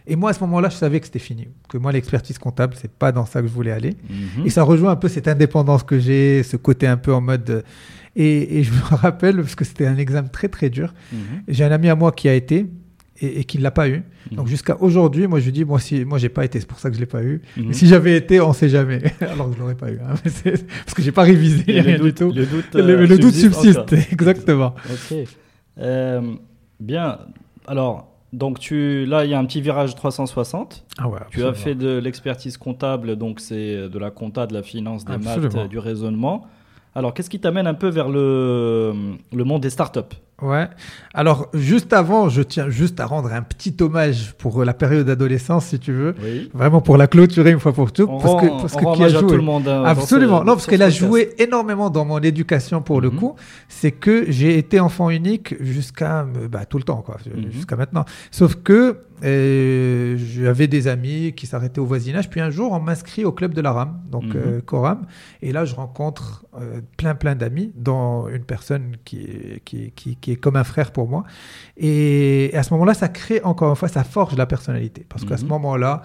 Et 0.07 0.17
moi, 0.17 0.31
à 0.31 0.33
ce 0.33 0.40
moment-là, 0.40 0.71
je 0.71 0.76
savais 0.76 0.99
que 1.00 1.07
c'était 1.07 1.19
fini. 1.19 1.49
Que 1.69 1.76
moi, 1.78 1.93
l'expertise 1.93 2.38
comptable, 2.38 2.75
c'est 2.81 2.90
pas 2.90 3.12
dans 3.12 3.26
ça 3.26 3.40
que 3.43 3.47
je 3.47 3.52
voulais 3.52 3.71
aller. 3.73 3.95
Mhm. 4.09 4.47
Et 4.47 4.50
ça 4.50 4.62
rejoint 4.62 4.90
un 4.90 4.97
peu 4.97 5.09
cette 5.09 5.28
indépendance 5.28 5.83
que 5.85 5.99
j'ai, 5.99 6.43
ce 6.43 6.57
côté 6.57 6.87
un 6.87 6.97
peu 6.97 7.12
en 7.14 7.21
mode. 7.21 7.62
Et, 8.17 8.59
et 8.59 8.62
je 8.64 8.73
me 8.73 8.81
rappelle, 8.97 9.37
parce 9.37 9.55
que 9.55 9.64
c'était 9.64 9.87
un 9.87 9.99
examen 9.99 10.28
très 10.28 10.49
très 10.49 10.71
dur, 10.71 10.95
Mhm. 11.12 11.43
j'ai 11.49 11.64
un 11.64 11.71
ami 11.73 11.88
à 11.90 11.95
moi 11.95 12.11
qui 12.12 12.28
a 12.28 12.35
été 12.35 12.67
et, 13.20 13.40
et 13.40 13.44
qui 13.44 13.58
ne 13.58 13.62
l'a 13.62 13.70
pas 13.70 13.88
eu. 13.88 14.02
Donc 14.32 14.46
Mhm. 14.46 14.50
jusqu'à 14.50 14.76
aujourd'hui, 14.80 15.26
moi 15.26 15.40
je 15.40 15.46
lui 15.46 15.52
dis, 15.52 15.64
moi, 15.64 15.78
si, 15.80 16.04
moi 16.04 16.18
j'ai 16.18 16.28
pas 16.28 16.44
été, 16.44 16.60
c'est 16.60 16.66
pour 16.66 16.78
ça 16.78 16.88
que 16.90 16.96
je 16.96 17.00
l'ai 17.00 17.06
pas 17.06 17.22
eu. 17.22 17.40
Mhm. 17.56 17.66
Mais 17.68 17.72
si 17.72 17.87
j'avais 17.87 18.16
été, 18.16 18.40
on 18.40 18.52
sait 18.52 18.68
jamais. 18.68 19.02
Alors 19.20 19.48
que 19.50 19.54
je 19.56 19.60
l'aurais 19.60 19.75
pas 19.75 19.90
eu. 19.90 19.98
hein. 20.00 20.14
Mais 20.25 20.30
Parce 20.84 20.94
que 20.94 21.02
j'ai 21.02 21.12
pas 21.12 21.22
révisé, 21.22 21.64
Et 21.66 21.80
rien 21.80 21.98
du 21.98 22.12
tout. 22.14 22.32
le 22.32 22.46
doute, 22.46 22.75
euh, 22.76 23.06
le 23.06 23.06
subsiste 23.16 23.54
subsiste, 23.54 23.78
encore. 23.80 23.98
exactement. 24.12 24.75
Ok. 24.90 25.16
Euh, 25.78 26.20
bien. 26.80 27.18
Alors, 27.66 28.08
donc 28.32 28.58
tu, 28.58 29.04
là, 29.06 29.25
il 29.25 29.30
y 29.30 29.34
a 29.34 29.38
un 29.38 29.44
petit 29.46 29.60
virage 29.60 29.94
360. 29.94 30.84
Ah 30.98 31.08
ouais, 31.08 31.18
Tu 31.30 31.42
as 31.44 31.54
fait 31.54 31.75
de 31.75 31.98
l'expertise 31.98 32.56
comptable, 32.56 33.16
donc 33.16 33.40
c'est 33.40 33.88
de 33.88 33.98
la 33.98 34.10
compta, 34.10 34.46
de 34.46 34.54
la 34.54 34.62
finance, 34.62 35.04
des 35.04 35.12
maths, 35.18 35.26
Absolument. 35.38 35.64
euh, 35.64 35.68
du 35.68 35.78
raisonnement. 35.78 36.46
Alors, 36.94 37.14
qu'est-ce 37.14 37.30
qui 37.30 37.38
t'amène 37.40 37.66
un 37.66 37.75
peu 37.75 37.88
vers 37.88 38.08
le, 38.08 38.92
le 39.32 39.44
monde 39.44 39.62
des 39.62 39.70
startups? 39.70 40.16
Ouais. 40.40 40.68
Alors, 41.14 41.49
juste 41.52 41.92
avant, 41.92 42.28
je 42.28 42.42
tiens 42.42 42.71
juste 42.71 43.00
à 43.00 43.07
rendre 43.07 43.33
un 43.33 43.42
petit 43.42 43.75
hommage 43.80 44.35
pour 44.38 44.64
la 44.64 44.73
période 44.73 45.04
d'adolescence, 45.07 45.66
si 45.66 45.80
tu 45.80 45.92
veux. 45.92 46.14
Oui. 46.23 46.49
Vraiment 46.54 46.80
pour 46.80 46.97
la 46.97 47.09
clôturer 47.09 47.50
une 47.50 47.59
fois 47.59 47.73
pour 47.73 47.90
toutes. 47.92 48.09
On 48.09 48.18
parce 48.21 48.33
rend, 48.35 48.40
que, 48.40 48.47
parce 48.62 48.75
on 48.75 48.78
que 48.78 48.85
rend 48.85 48.92
qui 48.95 49.02
a 49.04 49.09
joué? 49.09 49.21
tout 49.28 49.35
le 49.37 49.42
monde. 49.42 49.66
hein, 49.66 49.83
Absolument. 49.85 50.40
ce- 50.40 50.45
non, 50.45 50.52
parce 50.52 50.66
qu'elle 50.66 50.83
a 50.83 50.90
joué 50.90 51.30
énormément 51.38 51.90
dans 51.90 52.04
mon 52.04 52.21
éducation 52.21 52.83
pour 52.83 53.00
le 53.00 53.11
Mhm. 53.11 53.16
coup. 53.16 53.35
C'est 53.68 53.90
que 53.90 54.30
j'ai 54.30 54.59
été 54.59 54.78
enfant 54.78 55.11
unique 55.11 55.57
jusqu'à 55.61 56.21
euh, 56.21 56.47
bah, 56.49 56.66
tout 56.66 56.78
le 56.78 56.85
temps, 56.85 57.02
quoi, 57.02 57.16
Mhm. 57.35 57.50
jusqu'à 57.50 57.75
maintenant. 57.75 58.04
Sauf 58.30 58.54
que 58.62 58.99
euh, 59.25 60.16
j'avais 60.16 60.68
des 60.68 60.87
amis 60.87 61.33
qui 61.37 61.47
s'arrêtaient 61.49 61.80
au 61.80 61.85
voisinage. 61.87 62.30
Puis 62.30 62.40
un 62.40 62.50
jour, 62.50 62.71
on 62.71 62.78
m'inscrit 62.78 63.25
au 63.25 63.33
club 63.33 63.52
de 63.52 63.61
la 63.61 63.73
RAM, 63.73 63.99
donc 64.09 64.23
Mhm. 64.26 64.33
euh, 64.37 64.61
Coram. 64.64 65.07
Et 65.42 65.50
là, 65.50 65.64
je 65.64 65.75
rencontre 65.75 66.45
euh, 66.61 66.80
plein, 66.97 67.14
plein 67.14 67.35
d'amis, 67.35 67.73
dont 67.76 68.28
une 68.28 68.45
personne 68.45 68.92
qui 69.04 69.28
qui, 69.64 69.92
qui, 69.95 70.16
qui 70.28 70.32
est 70.32 70.37
comme 70.37 70.56
un 70.56 70.64
frère 70.64 70.90
pour 70.92 71.08
moi. 71.08 71.25
Et, 71.78 72.50
à 72.54 72.62
ce 72.62 72.73
moment-là, 72.75 72.92
ça 72.94 73.08
crée 73.08 73.40
encore 73.42 73.70
une 73.70 73.76
fois, 73.76 73.88
ça 73.88 74.04
forge 74.04 74.37
la 74.37 74.47
personnalité. 74.47 75.06
Parce 75.08 75.25
qu'à 75.25 75.37
ce 75.38 75.44
Mhm. 75.44 75.49
moment-là, 75.50 76.02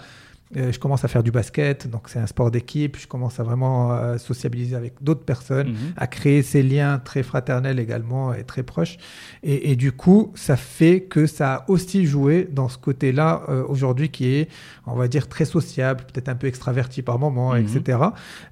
euh, 0.56 0.70
je 0.72 0.78
commence 0.78 1.04
à 1.04 1.08
faire 1.08 1.22
du 1.22 1.30
basket, 1.32 1.88
donc 1.90 2.08
c'est 2.08 2.18
un 2.20 2.26
sport 2.26 2.50
d'équipe. 2.50 2.96
Je 2.98 3.06
commence 3.08 3.38
à 3.40 3.42
vraiment 3.42 3.92
euh, 3.92 4.16
sociabiliser 4.18 4.76
avec 4.76 4.94
d'autres 5.02 5.24
personnes, 5.24 5.68
Mhm. 5.70 5.76
à 5.96 6.06
créer 6.06 6.42
ces 6.42 6.62
liens 6.62 6.98
très 6.98 7.22
fraternels 7.22 7.78
également 7.78 8.32
et 8.32 8.44
très 8.44 8.62
proches. 8.62 8.96
Et, 9.42 9.70
et 9.72 9.76
du 9.76 9.92
coup, 9.92 10.32
ça 10.36 10.56
fait 10.56 11.00
que 11.02 11.26
ça 11.26 11.54
a 11.54 11.64
aussi 11.70 12.06
joué 12.06 12.48
dans 12.50 12.68
ce 12.68 12.78
côté-là 12.78 13.42
euh, 13.48 13.64
aujourd'hui 13.68 14.08
qui 14.10 14.26
est, 14.36 14.48
on 14.86 14.94
va 14.94 15.08
dire, 15.08 15.28
très 15.28 15.44
sociable, 15.44 16.04
peut-être 16.12 16.28
un 16.30 16.36
peu 16.36 16.46
extraverti 16.46 17.02
par 17.02 17.18
moment, 17.18 17.52
Mhm. 17.54 17.58
etc. 17.66 17.98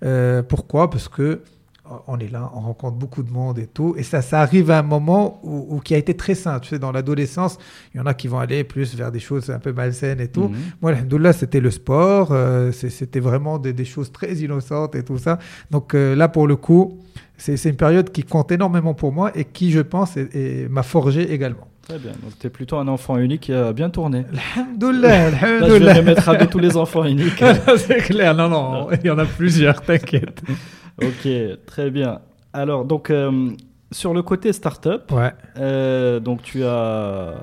Euh, 0.05 0.43
pourquoi? 0.43 0.91
Parce 0.91 1.09
que 1.09 1.43
on 2.07 2.19
est 2.19 2.31
là, 2.31 2.51
on 2.55 2.61
rencontre 2.61 2.97
beaucoup 2.97 3.23
de 3.23 3.31
monde 3.31 3.59
et 3.59 3.67
tout. 3.67 3.95
Et 3.97 4.03
ça, 4.03 4.23
ça 4.23 4.41
arrive 4.41 4.71
à 4.71 4.79
un 4.79 4.83
moment 4.83 5.41
où, 5.43 5.77
où 5.77 5.81
qui 5.81 5.95
a 5.95 5.99
été 5.99 6.15
très 6.15 6.35
sain. 6.35 6.59
Tu 6.61 6.69
sais, 6.71 6.79
dans 6.79 6.93
l'adolescence, 6.93 7.59
il 7.95 7.99
y 7.99 8.01
en 8.01 8.07
a 8.07 8.15
qui 8.15 8.29
vont 8.29 8.39
aller 8.39 8.65
plus 8.65 8.95
vers 8.95 9.11
des 9.13 9.21
choses 9.21 9.51
un 9.51 9.59
peu 9.59 9.73
malsaines 9.73 10.21
et 10.21 10.29
tout. 10.29 10.49
Mhm. 10.49 10.57
Moi, 10.81 10.91
alhamdoulilah, 10.93 11.33
c'était 11.33 11.61
le 11.61 11.71
sport. 11.71 12.29
euh, 12.33 12.71
c'était 12.73 13.21
vraiment 13.21 13.59
des, 13.59 13.73
des 13.73 13.85
choses 13.85 14.13
très 14.13 14.35
innocentes 14.35 14.95
et 14.95 15.03
tout 15.03 15.19
ça. 15.19 15.39
Donc 15.71 15.95
euh, 15.95 16.15
là, 16.15 16.29
pour 16.29 16.47
le 16.47 16.57
coup, 16.57 16.99
c'est 17.37 17.65
une 17.65 17.77
période 17.77 18.11
qui 18.13 18.23
compte 18.23 18.53
énormément 18.53 18.95
pour 18.95 19.13
moi 19.13 19.33
et 19.35 19.45
qui, 19.45 19.73
je 19.73 19.81
pense, 19.81 20.17
m'a 20.71 20.83
forgé 20.85 21.33
également. 21.33 21.67
Très 21.83 21.99
bien. 21.99 22.13
Donc, 22.23 22.39
tu 22.39 22.47
es 22.47 22.51
plutôt 22.51 22.77
un 22.77 22.87
enfant 22.87 23.19
unique 23.19 23.43
qui 23.43 23.53
a 23.53 23.73
bien 23.73 23.91
tourné. 23.91 24.25
Alhamdoulilah, 24.57 25.31
Là, 25.61 25.69
je 25.69 25.85
vais 25.85 26.03
mettre 26.03 26.29
à 26.29 26.47
tous 26.47 26.61
les 26.61 26.77
enfants 26.77 27.05
uniques. 27.05 27.43
c'est 27.79 27.97
clair, 27.99 28.35
non, 28.37 28.49
non, 28.49 28.89
il 28.93 29.07
y 29.07 29.11
en 29.11 29.19
a 29.19 29.25
plusieurs, 29.25 29.83
t'inquiète. 29.83 30.43
ok, 31.03 31.29
très 31.67 31.91
bien. 31.91 32.21
Alors, 32.53 32.85
donc, 32.85 33.11
euh, 33.11 33.51
sur 33.91 34.15
le 34.15 34.23
côté 34.23 34.53
startup, 34.53 35.11
Ouais, 35.13 35.33
euh, 35.59 36.19
donc 36.21 36.43
tu 36.43 36.65
as. 36.65 37.35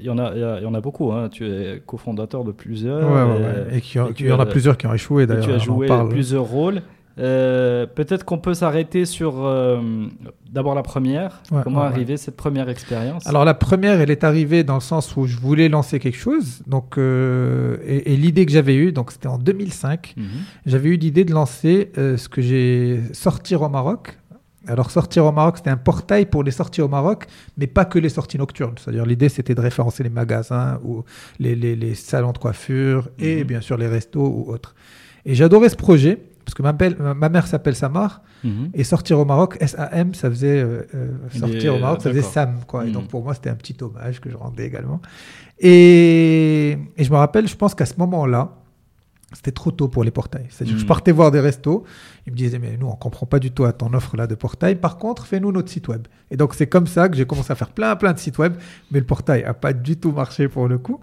Il 0.00 0.06
y, 0.06 0.10
en 0.10 0.18
a, 0.18 0.32
il 0.34 0.62
y 0.62 0.66
en 0.66 0.74
a 0.74 0.80
beaucoup. 0.80 1.12
hein. 1.12 1.28
Tu 1.30 1.46
es 1.46 1.80
cofondateur 1.84 2.44
de 2.44 2.50
plusieurs. 2.52 3.00
ouais, 3.08 3.22
ouais, 3.22 3.40
euh, 3.40 3.64
ouais. 3.70 3.74
Et 3.74 3.78
et 3.78 4.14
il 4.20 4.26
y 4.26 4.32
en 4.32 4.40
a 4.40 4.46
plusieurs 4.46 4.76
qui 4.76 4.86
ont 4.86 4.94
échoué 4.94 5.24
et 5.24 5.26
d'ailleurs. 5.26 5.44
tu 5.46 5.52
as 5.52 5.58
joué 5.58 5.88
plusieurs 6.10 6.44
rôles. 6.44 6.82
Euh, 7.18 7.86
Peut-être 7.86 8.24
qu'on 8.24 8.38
peut 8.38 8.54
s'arrêter 8.54 9.04
sur 9.04 9.44
euh, 9.44 10.06
d'abord 10.50 10.74
la 10.74 10.82
première. 10.82 11.42
Ouais, 11.50 11.60
Comment 11.62 11.78
ouais, 11.80 11.86
ouais. 11.86 11.92
arriver 11.92 12.16
cette 12.16 12.36
première 12.36 12.68
expérience? 12.68 13.26
Alors 13.26 13.44
la 13.44 13.54
première, 13.54 14.00
elle 14.00 14.10
est 14.10 14.24
arrivée 14.24 14.64
dans 14.64 14.74
le 14.74 14.80
sens 14.80 15.14
où 15.16 15.26
je 15.26 15.36
voulais 15.36 15.68
lancer 15.68 15.98
quelque 15.98 16.18
chose. 16.18 16.62
Donc, 16.66 16.96
euh, 16.98 17.76
et, 17.86 18.12
et 18.14 18.16
l'idée 18.16 18.46
que 18.46 18.52
j'avais 18.52 18.74
eue, 18.76 18.92
donc 18.92 19.12
c'était 19.12 19.28
en 19.28 19.38
2005, 19.38 20.14
Mhm. 20.16 20.24
j'avais 20.66 20.88
eu 20.90 20.96
l'idée 20.96 21.24
de 21.24 21.32
lancer 21.32 21.90
ce 21.96 22.28
que 22.28 22.40
j'ai 22.42 23.00
sortir 23.12 23.62
au 23.62 23.68
Maroc. 23.68 24.18
Alors 24.68 24.92
sortir 24.92 25.24
au 25.26 25.32
Maroc, 25.32 25.56
c'était 25.56 25.70
un 25.70 25.76
portail 25.76 26.24
pour 26.26 26.44
les 26.44 26.52
sorties 26.52 26.82
au 26.82 26.88
Maroc, 26.88 27.26
mais 27.56 27.66
pas 27.66 27.84
que 27.84 27.98
les 27.98 28.08
sorties 28.08 28.38
nocturnes. 28.38 28.74
C'est-à-dire 28.78 29.04
l'idée, 29.04 29.28
c'était 29.28 29.56
de 29.56 29.60
référencer 29.60 30.04
les 30.04 30.08
magasins 30.08 30.78
ou 30.84 31.02
les, 31.40 31.56
les- 31.56 31.74
les 31.74 31.94
salons 31.96 32.30
de 32.32 32.38
coiffure 32.38 33.08
et 33.18 33.40
Mhm. 33.40 33.44
bien 33.44 33.60
sûr 33.60 33.76
les 33.76 33.88
restos 33.88 34.20
ou 34.24 34.52
autres. 34.52 34.74
Et 35.26 35.34
j'adorais 35.34 35.68
ce 35.68 35.76
projet 35.76 36.18
parce 36.44 36.54
que 36.54 36.62
ma, 36.62 36.72
belle- 36.72 36.96
ma- 36.98 37.14
ma 37.14 37.28
mère 37.28 37.46
s'appelle 37.46 37.74
Samar 37.76 38.22
Mhm. 38.44 38.70
et 38.74 38.84
sortir 38.84 39.18
au 39.18 39.24
Maroc, 39.24 39.56
S-A-M, 39.60 40.14
ça 40.14 40.28
faisait 40.30 40.60
euh, 40.62 40.82
euh, 40.94 41.08
sortir 41.30 41.74
au 41.76 41.78
Maroc, 41.78 42.02
ça 42.02 42.10
faisait. 42.10 42.22
Sam. 42.22 42.60
Quoi. 42.66 42.84
Et 42.84 42.88
Mhm. 42.88 42.92
donc 42.94 43.08
pour 43.08 43.22
moi, 43.22 43.34
c'était 43.34 43.50
un 43.50 43.54
petit 43.54 43.76
hommage 43.80 44.20
que 44.20 44.28
je 44.30 44.36
rendais 44.36 44.66
également. 44.66 45.00
Et, 45.60 46.76
et 46.96 47.04
je 47.04 47.10
me 47.10 47.16
rappelle, 47.16 47.46
je 47.48 47.56
pense 47.56 47.74
qu'à 47.74 47.86
ce 47.86 47.94
moment-là, 47.98 48.56
c'était 49.32 49.52
trop 49.52 49.70
tôt 49.70 49.88
pour 49.88 50.04
les 50.04 50.10
portails. 50.10 50.46
C'est-à-dire 50.50 50.74
que 50.74 50.80
je 50.80 50.84
Mhm. 50.84 50.88
partais 50.88 51.12
voir 51.12 51.30
des 51.30 51.40
restos, 51.40 51.84
ils 52.26 52.32
me 52.32 52.36
disaient, 52.36 52.58
mais 52.58 52.76
nous, 52.78 52.86
on 52.88 52.96
comprend 52.96 53.24
pas 53.26 53.38
du 53.38 53.50
tout 53.50 53.64
à 53.64 53.72
ton 53.72 53.94
offre 53.94 54.14
là 54.16 54.26
de 54.26 54.34
portail. 54.34 54.74
Par 54.74 54.98
contre, 54.98 55.24
fais-nous 55.26 55.52
notre 55.52 55.70
site 55.70 55.88
web. 55.88 56.06
Et 56.30 56.36
donc, 56.36 56.52
c'est 56.54 56.66
comme 56.66 56.86
ça 56.86 57.08
que 57.08 57.16
j'ai 57.16 57.24
commencé 57.24 57.50
à 57.50 57.54
faire 57.54 57.70
plein, 57.70 57.96
plein 57.96 58.12
de 58.12 58.18
sites 58.18 58.36
web, 58.38 58.54
mais 58.90 58.98
le 58.98 59.06
portail 59.06 59.42
a 59.44 59.54
pas 59.54 59.72
du 59.72 59.96
tout 59.96 60.12
marché 60.12 60.48
pour 60.48 60.68
le 60.68 60.76
coup. 60.78 61.00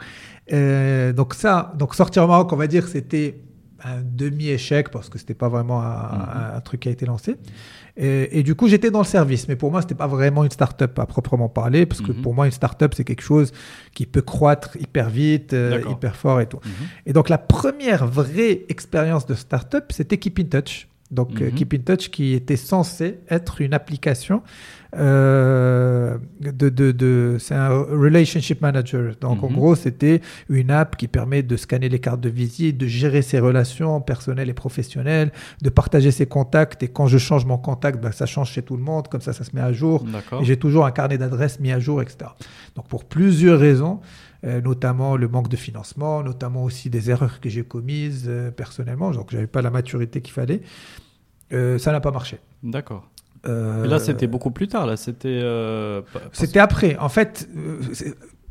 Euh, 0.54 1.12
donc 1.14 1.34
ça, 1.34 1.74
donc 1.78 1.96
sortir 1.96 2.24
au 2.24 2.28
Maroc, 2.28 2.52
on 2.54 2.56
va 2.56 2.68
dire, 2.68 2.88
c'était 2.88 3.40
un 3.84 4.02
demi-échec 4.04 4.90
parce 4.90 5.10
que 5.10 5.18
c'était 5.20 5.34
pas 5.34 5.50
vraiment 5.50 5.82
un, 5.82 6.56
un 6.56 6.62
truc 6.62 6.82
qui 6.82 6.90
a 6.90 6.92
été 6.92 7.06
lancé. 7.06 7.36
Et, 7.98 8.40
et 8.40 8.44
du 8.44 8.56
coup, 8.56 8.68
j'étais 8.68 8.92
dans 8.92 9.00
le 9.00 9.06
service, 9.06 9.48
mais 9.48 9.56
pour 9.56 9.72
moi, 9.72 9.82
c'était 9.82 9.96
pas 9.96 10.08
vraiment 10.08 10.44
une 10.44 10.52
start-up 10.52 10.98
à 11.00 11.06
proprement 11.06 11.50
parler, 11.50 11.86
parce 11.86 12.00
que 12.02 12.12
Mhm. 12.12 12.22
pour 12.22 12.34
moi, 12.34 12.46
une 12.46 12.52
start-up, 12.52 12.94
c'est 12.96 13.04
quelque 13.04 13.22
chose 13.24 13.52
qui 13.94 14.06
peut 14.06 14.22
croître 14.22 14.78
hyper 14.80 15.10
vite, 15.10 15.54
euh, 15.54 15.82
hyper 15.90 16.16
fort 16.16 16.40
et 16.40 16.46
tout. 16.48 16.60
Mhm. 16.64 16.72
Et 17.08 17.14
donc, 17.14 17.28
la 17.30 17.38
première 17.38 18.08
vraie 18.08 18.66
expérience 18.70 19.26
de 19.26 19.34
startup, 19.36 19.86
c'était 19.92 20.18
Keep 20.18 20.40
in 20.40 20.44
Touch. 20.46 20.88
Donc, 21.12 21.42
euh, 21.42 21.46
Mhm. 21.50 21.56
Keep 21.56 21.74
in 21.74 21.80
Touch 21.80 22.10
qui 22.10 22.34
était 22.34 22.56
censé 22.56 23.20
être 23.30 23.62
une 23.62 23.74
application 23.74 24.44
euh, 24.98 26.18
de, 26.42 26.70
de, 26.70 26.92
de 26.92 27.38
c'est 27.40 27.54
un 27.56 27.70
relationship 27.70 28.62
manager. 28.62 29.16
Donc, 29.22 29.44
en 29.44 29.50
Mhm. 29.50 29.56
gros, 29.56 29.76
c'était 29.76 30.22
une 30.50 30.72
app 30.72 30.98
qui 30.98 31.08
permet 31.08 31.44
de 31.44 31.56
scanner 31.58 31.90
les 31.90 32.00
cartes 32.00 32.22
de 32.22 32.30
visite, 32.30 32.78
de 32.78 32.88
gérer 32.88 33.22
ses 33.22 33.40
relations 33.40 34.02
personnelles 34.02 34.50
et 34.50 34.54
professionnelles, 34.54 35.32
de 35.62 35.70
partager 35.70 36.12
ses 36.12 36.26
contacts. 36.26 36.82
Et 36.84 36.88
quand 36.88 37.08
je 37.08 37.18
change 37.18 37.46
mon 37.46 37.58
contact, 37.58 38.02
ben, 38.02 38.12
ça 38.12 38.26
change 38.26 38.52
chez 38.52 38.62
tout 38.64 38.78
le 38.78 38.84
monde. 38.84 39.08
Comme 39.08 39.22
ça, 39.22 39.34
ça 39.34 39.44
se 39.44 39.56
met 39.56 39.62
à 39.62 39.74
jour. 39.74 40.06
J'ai 40.44 40.58
toujours 40.58 40.86
un 40.86 40.92
carnet 40.92 41.18
d'adresses 41.18 41.60
mis 41.60 41.72
à 41.72 41.80
jour, 41.80 42.02
etc. 42.02 42.32
Donc 42.76 42.88
pour 42.88 43.06
plusieurs 43.06 43.60
raisons, 43.60 44.00
euh, 44.46 44.62
notamment 44.62 45.18
le 45.18 45.28
manque 45.28 45.50
de 45.50 45.58
financement, 45.58 46.24
notamment 46.24 46.64
aussi 46.64 46.90
des 46.90 47.10
erreurs 47.12 47.40
que 47.42 47.50
j'ai 47.50 47.64
commises 47.64 48.26
euh, 48.28 48.52
personnellement, 48.52 49.12
donc 49.12 49.32
j'avais 49.32 49.48
pas 49.48 49.62
la 49.62 49.70
maturité 49.70 50.22
qu'il 50.22 50.34
fallait, 50.34 50.62
euh, 51.52 51.78
ça 51.78 51.92
n'a 51.92 52.00
pas 52.00 52.12
marché. 52.12 52.38
D'accord. 52.64 53.10
Euh, 53.48 53.86
là, 53.88 54.00
c'était 54.00 54.28
beaucoup 54.28 54.52
plus 54.52 54.68
tard. 54.68 54.86
Là, 54.86 54.98
c'était. 54.98 55.40
euh, 55.42 56.02
C'était 56.34 56.60
après. 56.60 56.98
En 56.98 57.10
fait, 57.10 57.48
euh, 57.56 57.80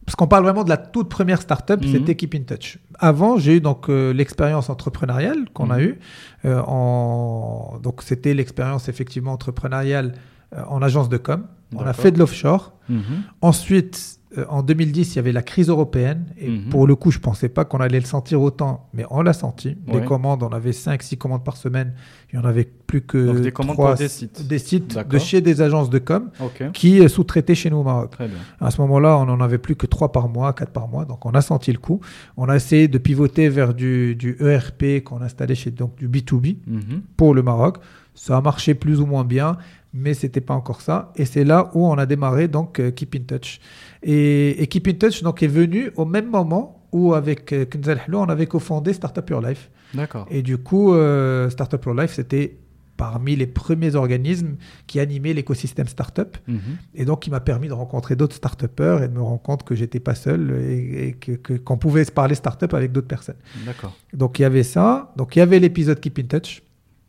parce 0.07 0.16
qu'on 0.16 0.27
parle 0.27 0.44
vraiment 0.44 0.64
de 0.64 0.70
la 0.70 0.79
toute 0.79 1.09
première 1.11 1.42
startup, 1.42 1.83
Mhm. 1.85 1.92
c'était 1.92 2.14
Keep 2.14 2.35
in 2.35 2.42
Touch. 2.42 2.79
Avant, 2.98 3.37
j'ai 3.37 3.57
eu 3.57 3.61
donc 3.61 3.90
euh, 3.90 4.12
l'expérience 4.12 4.70
entrepreneuriale 4.70 5.44
qu'on 5.53 5.70
a 5.70 5.77
Mhm. 5.79 5.83
eue. 5.85 5.98
euh, 6.46 6.62
en... 6.66 7.79
Donc, 7.83 8.03
c'était 8.03 8.33
l'expérience 8.33 8.88
effectivement 8.88 9.33
entrepreneuriale 9.33 10.14
euh, 10.57 10.62
en 10.68 10.81
agence 10.83 11.09
de 11.11 11.18
com. 11.18 11.44
On 11.77 11.85
a 11.85 11.92
fait 11.92 12.11
de 12.11 12.18
l'offshore. 12.18 12.72
Mhm. 12.88 13.03
Ensuite, 13.42 14.17
euh, 14.37 14.45
en 14.51 14.62
2010, 14.62 15.14
il 15.14 15.17
y 15.17 15.19
avait 15.21 15.33
la 15.33 15.41
crise 15.43 15.69
européenne. 15.71 16.27
Et 16.38 16.49
Mhm. 16.51 16.69
pour 16.69 16.87
le 16.87 16.95
coup, 16.97 17.11
je 17.11 17.19
pensais 17.19 17.49
pas 17.49 17.64
qu'on 17.64 17.79
allait 17.79 18.01
le 18.01 18.05
sentir 18.05 18.43
autant, 18.43 18.88
mais 18.93 19.05
on 19.11 19.23
l'a 19.23 19.33
senti. 19.33 19.77
Ouais. 19.87 20.01
Des 20.01 20.07
commandes, 20.07 20.43
on 20.43 20.49
avait 20.51 20.73
5-6 20.73 21.17
commandes 21.17 21.45
par 21.45 21.57
semaine. 21.57 21.95
Il 22.33 22.37
y 22.37 22.38
en 22.38 22.45
avait 22.45 22.64
plus 22.87 23.01
que 23.01 23.27
Donc, 23.27 23.41
des 23.41 23.53
commandes 23.53 23.77
trois- 23.77 23.91
pour 23.93 23.99
des 23.99 24.09
sites. 24.09 24.47
des 24.47 24.59
sites 24.59 24.99
de 24.99 25.19
chez 25.19 25.41
des 25.41 25.62
agences 25.62 25.88
de 25.88 25.99
com 25.99 26.31
qui 26.75 27.01
euh, 27.01 27.09
sous-traitaient 27.09 27.55
chez 27.55 27.71
nous 27.71 27.79
au 27.79 27.83
Maroc. 27.85 28.14
À 28.61 28.71
ce 28.71 28.81
moment-là, 28.83 29.17
on 29.19 29.25
n'en 29.27 29.41
avait 29.41 29.59
plus 29.59 29.77
que 29.77 29.87
3 29.87 30.12
par 30.12 30.29
mois, 30.29 30.53
4 30.53 30.73
par 30.73 30.88
mois. 30.88 31.05
Donc, 31.07 31.25
on 31.25 31.31
a 31.31 31.41
senti 31.41 31.73
le 31.73 31.79
coup. 31.79 32.01
On 32.37 32.49
a 32.51 32.57
essayé 32.57 32.87
de 32.88 32.99
pivoter 32.99 33.49
vers 33.49 33.73
du, 33.73 34.14
du 34.14 34.37
ERP 34.41 35.03
qu'on 35.05 35.23
installait 35.23 35.55
chez 35.55 35.71
donc, 35.71 35.97
du 35.97 36.07
B2B 36.09 36.59
Mhm. 36.67 37.03
pour 37.17 37.35
le 37.35 37.43
Maroc. 37.43 37.79
Ça 38.14 38.37
a 38.37 38.41
marché 38.41 38.75
plus 38.75 39.01
ou 39.01 39.07
moins 39.07 39.25
bien, 39.25 39.57
mais 39.92 40.14
c'était 40.14 40.40
pas 40.40 40.55
encore 40.55 40.81
ça. 40.81 41.12
Et 41.16 41.24
c'est 41.24 41.44
là 41.44 41.70
où 41.74 41.87
on 41.87 41.94
a 41.98 42.07
démarré 42.07 42.48
donc 42.48 42.79
euh, 42.79 42.90
Keep 42.90 43.14
in 43.14 43.20
Touch. 43.27 43.61
Et, 44.03 44.62
et 44.62 44.66
Keep 44.66 44.88
in 44.88 44.92
Touch 44.94 45.22
donc 45.22 45.42
est 45.42 45.46
venu 45.48 45.90
au 45.96 46.05
même 46.05 46.29
moment 46.31 46.87
où 46.92 47.14
avec 47.14 47.53
euh, 47.53 47.64
Kenza 47.64 47.92
Hello, 47.94 48.20
on 48.20 48.27
avait 48.29 48.46
cofondé 48.46 48.92
Startup 48.92 49.29
Your 49.29 49.40
Life. 49.40 49.70
D'accord. 49.94 50.27
Et 50.31 50.42
du 50.42 50.59
coup, 50.59 50.92
euh, 50.94 51.48
Startup 51.51 51.83
Your 51.85 51.94
Life, 51.94 52.12
c'était 52.14 52.59
parmi 52.98 53.37
les 53.37 53.46
premiers 53.46 53.94
organismes 53.94 54.57
qui 54.88 54.98
animaient 54.98 55.33
l'écosystème 55.33 55.87
startup. 55.87 56.37
Mhm. 56.48 56.59
Et 56.96 57.05
donc, 57.05 57.27
il 57.27 57.31
m'a 57.31 57.38
permis 57.40 57.68
de 57.68 57.72
rencontrer 57.72 58.16
d'autres 58.16 58.35
start-upers 58.35 59.03
et 59.05 59.09
de 59.09 59.14
me 59.14 59.22
rendre 59.22 59.40
compte 59.40 59.62
que 59.62 59.77
j'étais 59.77 60.01
pas 60.01 60.16
seul 60.16 60.51
et, 60.68 61.09
et 61.09 61.12
que- 61.12 61.33
que- 61.33 61.53
qu'on 61.55 61.79
pouvait 61.79 62.05
se 62.05 62.11
parler 62.11 62.35
startup 62.35 62.74
avec 62.74 62.90
d'autres 62.90 63.07
personnes. 63.07 63.37
D'accord. 63.64 63.96
Donc, 64.12 64.38
il 64.40 64.42
y 64.42 64.44
avait 64.44 64.64
ça. 64.64 65.12
Donc, 65.16 65.37
il 65.37 65.38
y 65.38 65.42
avait 65.42 65.61
l'épisode 65.61 66.01
Keep 66.01 66.18
in 66.18 66.22
Touch. 66.24 66.62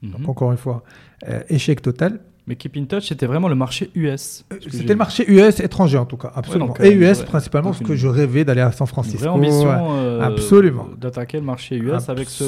Mhm. 0.03 0.11
Donc, 0.11 0.29
encore 0.29 0.51
une 0.51 0.57
fois, 0.59 0.83
euh, 1.27 1.41
échec 1.49 1.81
total. 1.81 2.19
Mais 2.49 2.55
Keep 2.55 2.75
in 2.77 2.85
Touch, 2.85 3.07
c'était 3.07 3.27
vraiment 3.27 3.47
le 3.47 3.53
marché 3.55 3.91
US. 3.95 4.43
Euh, 4.51 4.57
C'était 4.71 4.93
le 4.93 4.95
marché 4.97 5.23
US 5.31 5.59
étranger 5.59 5.97
en 5.99 6.05
tout 6.05 6.17
cas, 6.17 6.31
absolument. 6.35 6.65
donc, 6.65 6.79
et 6.79 6.87
euh, 6.95 7.11
US 7.11 7.19
ouais, 7.19 7.25
principalement 7.25 7.69
parce 7.69 7.83
que 7.83 7.89
une- 7.93 7.95
je 7.97 8.07
rêvais 8.07 8.43
d'aller 8.43 8.61
à 8.61 8.71
San 8.71 8.85
Une 8.85 8.89
Francisco. 8.89 9.19
vraie 9.19 9.27
ambition 9.29 9.69
euh, 9.97 10.19
Absolument. 10.21 10.87
d'attaquer 10.99 11.37
le 11.37 11.43
marché 11.45 11.77
US 11.77 12.09
avec 12.09 12.27
ce. 12.27 12.43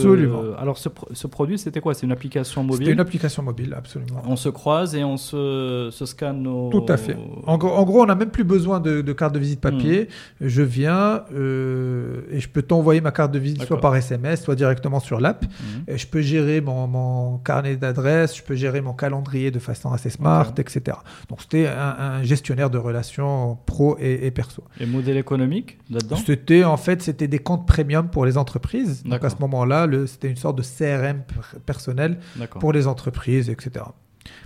Alors, 0.60 0.78
ce, 0.80 0.90
pro- 0.90 1.08
ce 1.14 1.28
produit, 1.28 1.60
c'était 1.60 1.80
quoi? 1.82 1.94
C'est 1.94 2.06
une 2.08 2.12
application 2.12 2.62
C'était 2.64 2.74
mobile 2.74 2.90
une 2.90 3.00
application 3.00 3.44
mobile, 3.44 3.76
absolument. 3.78 4.22
On 4.28 4.36
se 4.36 4.50
croise 4.50 4.96
et 4.96 5.04
on 5.04 5.18
se, 5.18 5.90
se 5.92 6.06
scanne 6.08 6.42
nos. 6.42 6.70
Tout 6.72 6.86
à 6.90 6.98
fait. 6.98 7.16
En 7.46 7.58
gros, 7.60 7.70
en 7.70 7.84
gros, 7.84 8.02
on 8.02 8.08
n'a 8.08 8.16
même 8.16 8.32
plus 8.32 8.44
besoin 8.44 8.80
de, 8.80 9.02
de 9.02 9.14
carte 9.14 9.36
de 9.36 9.40
visite 9.40 9.62
papier. 9.62 10.08
Hmm. 10.40 10.48
Je 10.48 10.62
viens 10.64 11.22
euh, 11.36 12.22
et 12.32 12.40
je 12.40 12.50
peux 12.50 12.64
t'envoyer 12.64 13.02
ma 13.02 13.12
carte 13.12 13.32
de 13.32 13.40
visite 13.40 13.64
soit 13.64 13.80
par 13.80 13.96
SMS, 13.96 14.44
soit 14.44 14.56
directement 14.56 15.00
sur 15.00 15.20
l'app. 15.20 15.46
Et 15.88 15.98
je 16.00 16.08
peux 16.08 16.22
gérer 16.22 16.60
mon, 16.62 16.88
mon 16.88 17.38
carnet 17.38 17.76
d'adresses, 17.76 18.36
je 18.36 18.42
peux 18.44 18.56
gérer 18.56 18.82
mon 18.82 18.94
calendrier 18.94 19.52
de 19.52 19.60
façon 19.60 19.90
assez 19.93 20.10
smart, 20.10 20.54
etc. 20.58 20.97
Donc 21.30 21.41
c'était 21.41 21.67
un, 21.67 21.95
un 21.99 22.23
gestionnaire 22.23 22.69
de 22.69 22.77
relations 22.77 23.58
pro 23.65 23.97
et, 23.99 24.25
et 24.27 24.32
perso. 24.32 24.63
Et 24.80 24.86
modèle 24.86 25.17
économique 25.17 25.77
là-dedans? 25.89 26.17
C'était 26.17 26.63
en 26.63 26.77
fait 26.77 27.01
c'était 27.01 27.27
des 27.27 27.39
comptes 27.39 27.67
premium 27.67 28.10
pour 28.10 28.25
les 28.25 28.38
entreprises. 28.38 29.04
Donc 29.04 29.23
à 29.23 29.30
ce 29.30 29.36
moment-là, 29.39 29.88
c'était 30.08 30.30
une 30.30 30.38
sorte 30.38 30.58
de 30.58 30.63
CRM 30.63 31.23
per- 31.23 31.60
personnel 31.65 32.19
pour 32.60 32.73
les 32.73 32.88
entreprises, 32.88 33.49
etc. 33.49 33.86